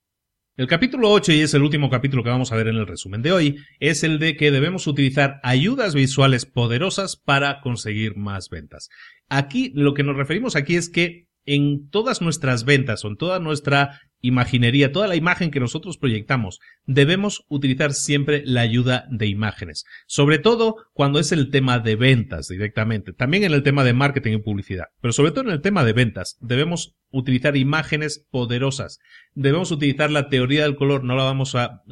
El 0.56 0.66
capítulo 0.66 1.10
8, 1.10 1.32
y 1.32 1.40
es 1.40 1.54
el 1.54 1.62
último 1.62 1.88
capítulo 1.88 2.22
que 2.22 2.28
vamos 2.28 2.52
a 2.52 2.56
ver 2.56 2.68
en 2.68 2.76
el 2.76 2.86
resumen 2.86 3.22
de 3.22 3.32
hoy, 3.32 3.56
es 3.78 4.04
el 4.04 4.18
de 4.18 4.36
que 4.36 4.50
debemos 4.50 4.86
utilizar 4.86 5.40
ayudas 5.42 5.94
visuales 5.94 6.44
poderosas 6.44 7.16
para 7.16 7.62
conseguir 7.62 8.16
más 8.16 8.50
ventas. 8.50 8.90
Aquí 9.30 9.72
lo 9.74 9.94
que 9.94 10.02
nos 10.02 10.16
referimos 10.16 10.56
aquí 10.56 10.76
es 10.76 10.90
que 10.90 11.28
en 11.46 11.88
todas 11.88 12.20
nuestras 12.20 12.64
ventas 12.64 13.04
o 13.04 13.08
en 13.08 13.16
toda 13.16 13.38
nuestra 13.38 14.00
imaginería, 14.20 14.92
toda 14.92 15.08
la 15.08 15.16
imagen 15.16 15.50
que 15.50 15.60
nosotros 15.60 15.98
proyectamos, 15.98 16.60
debemos 16.86 17.44
utilizar 17.48 17.92
siempre 17.92 18.42
la 18.44 18.60
ayuda 18.60 19.06
de 19.10 19.26
imágenes, 19.26 19.84
sobre 20.06 20.38
todo 20.38 20.76
cuando 20.92 21.18
es 21.18 21.32
el 21.32 21.50
tema 21.50 21.78
de 21.78 21.96
ventas 21.96 22.48
directamente, 22.48 23.12
también 23.12 23.44
en 23.44 23.52
el 23.52 23.62
tema 23.62 23.84
de 23.84 23.92
marketing 23.92 24.34
y 24.34 24.42
publicidad, 24.42 24.86
pero 25.00 25.12
sobre 25.12 25.30
todo 25.30 25.42
en 25.42 25.50
el 25.50 25.62
tema 25.62 25.84
de 25.84 25.92
ventas, 25.92 26.36
debemos 26.40 26.94
utilizar 27.10 27.56
imágenes 27.56 28.26
poderosas. 28.30 28.98
Debemos 29.34 29.70
utilizar 29.70 30.10
la 30.10 30.28
teoría 30.28 30.62
del 30.62 30.76
color, 30.76 31.04
no 31.04 31.16
la 31.16 31.24
vamos 31.24 31.54
a, 31.54 31.82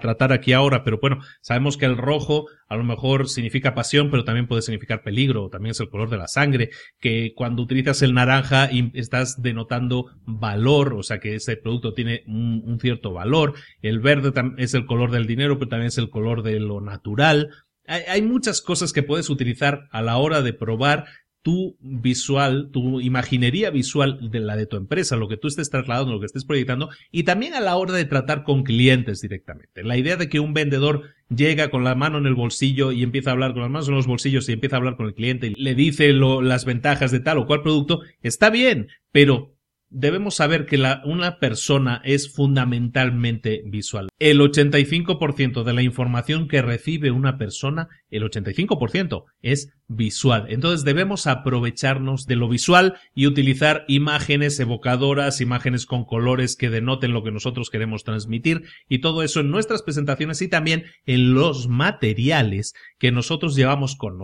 tratar 0.00 0.32
aquí 0.32 0.52
ahora, 0.52 0.84
pero 0.84 0.98
bueno, 1.00 1.20
sabemos 1.40 1.76
que 1.76 1.86
el 1.86 1.96
rojo 1.96 2.46
a 2.68 2.76
lo 2.76 2.84
mejor 2.84 3.28
significa 3.28 3.74
pasión, 3.74 4.10
pero 4.10 4.24
también 4.24 4.46
puede 4.46 4.62
significar 4.62 5.02
peligro, 5.02 5.48
también 5.48 5.72
es 5.72 5.80
el 5.80 5.88
color 5.88 6.10
de 6.10 6.16
la 6.16 6.28
sangre, 6.28 6.70
que 6.98 7.32
cuando 7.34 7.62
utilizas 7.62 8.02
el 8.02 8.14
naranja 8.14 8.68
estás 8.94 9.40
denotando 9.40 10.10
valor, 10.24 10.94
o 10.94 11.02
sea 11.02 11.20
que 11.20 11.34
ese 11.36 11.56
producto 11.56 11.94
tiene 11.94 12.22
un 12.26 12.78
cierto 12.80 13.12
valor, 13.12 13.54
el 13.82 14.00
verde 14.00 14.32
es 14.58 14.74
el 14.74 14.86
color 14.86 15.10
del 15.10 15.26
dinero, 15.26 15.58
pero 15.58 15.68
también 15.68 15.88
es 15.88 15.98
el 15.98 16.10
color 16.10 16.42
de 16.42 16.60
lo 16.60 16.80
natural, 16.80 17.50
hay, 17.86 18.22
muchas 18.22 18.62
cosas 18.62 18.92
que 18.92 19.02
puedes 19.02 19.28
utilizar 19.28 19.88
a 19.90 20.00
la 20.00 20.16
hora 20.16 20.40
de 20.40 20.54
probar 20.54 21.06
tu 21.44 21.76
visual, 21.80 22.70
tu 22.72 23.02
imaginería 23.02 23.68
visual 23.68 24.30
de 24.30 24.40
la 24.40 24.56
de 24.56 24.64
tu 24.64 24.78
empresa, 24.78 25.14
lo 25.16 25.28
que 25.28 25.36
tú 25.36 25.46
estés 25.46 25.68
trasladando, 25.68 26.14
lo 26.14 26.18
que 26.18 26.24
estés 26.24 26.46
proyectando, 26.46 26.88
y 27.12 27.24
también 27.24 27.52
a 27.52 27.60
la 27.60 27.76
hora 27.76 27.92
de 27.92 28.06
tratar 28.06 28.44
con 28.44 28.62
clientes 28.62 29.20
directamente. 29.20 29.84
La 29.84 29.98
idea 29.98 30.16
de 30.16 30.30
que 30.30 30.40
un 30.40 30.54
vendedor 30.54 31.02
llega 31.28 31.68
con 31.68 31.84
la 31.84 31.94
mano 31.94 32.16
en 32.16 32.24
el 32.24 32.34
bolsillo 32.34 32.92
y 32.92 33.02
empieza 33.02 33.28
a 33.28 33.34
hablar 33.34 33.52
con 33.52 33.60
las 33.60 33.70
manos 33.70 33.88
en 33.88 33.94
los 33.94 34.06
bolsillos 34.06 34.48
y 34.48 34.52
empieza 34.52 34.76
a 34.76 34.78
hablar 34.78 34.96
con 34.96 35.04
el 35.04 35.14
cliente 35.14 35.48
y 35.48 35.62
le 35.62 35.74
dice 35.74 36.14
las 36.14 36.64
ventajas 36.64 37.10
de 37.10 37.20
tal 37.20 37.36
o 37.36 37.46
cual 37.46 37.60
producto, 37.60 38.00
está 38.22 38.48
bien, 38.48 38.88
pero 39.12 39.53
debemos 39.94 40.34
saber 40.34 40.66
que 40.66 40.76
la, 40.76 41.00
una 41.04 41.38
persona 41.38 42.02
es 42.04 42.32
fundamentalmente 42.32 43.62
visual. 43.64 44.08
El 44.18 44.40
85% 44.40 45.62
de 45.62 45.72
la 45.72 45.82
información 45.82 46.48
que 46.48 46.62
recibe 46.62 47.12
una 47.12 47.38
persona, 47.38 47.88
el 48.10 48.24
85% 48.24 49.24
es 49.40 49.72
visual. 49.86 50.46
Entonces 50.48 50.84
debemos 50.84 51.26
aprovecharnos 51.26 52.26
de 52.26 52.36
lo 52.36 52.48
visual 52.48 52.98
y 53.14 53.26
utilizar 53.26 53.84
imágenes 53.86 54.58
evocadoras, 54.58 55.40
imágenes 55.40 55.86
con 55.86 56.04
colores 56.04 56.56
que 56.56 56.70
denoten 56.70 57.12
lo 57.12 57.22
que 57.22 57.30
nosotros 57.30 57.70
queremos 57.70 58.02
transmitir 58.02 58.62
y 58.88 58.98
todo 58.98 59.22
eso 59.22 59.40
en 59.40 59.50
nuestras 59.50 59.82
presentaciones 59.82 60.42
y 60.42 60.48
también 60.48 60.84
en 61.06 61.34
los 61.34 61.68
materiales 61.68 62.74
que 62.98 63.12
nosotros 63.12 63.54
llevamos 63.54 63.94
con, 63.94 64.18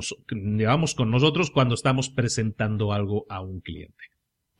llevamos 0.57 0.95
con 0.95 1.11
nosotros 1.11 1.51
cuando 1.51 1.75
estamos 1.75 2.11
presentando 2.11 2.93
algo 2.93 3.25
a 3.29 3.41
un 3.41 3.61
cliente. 3.61 4.10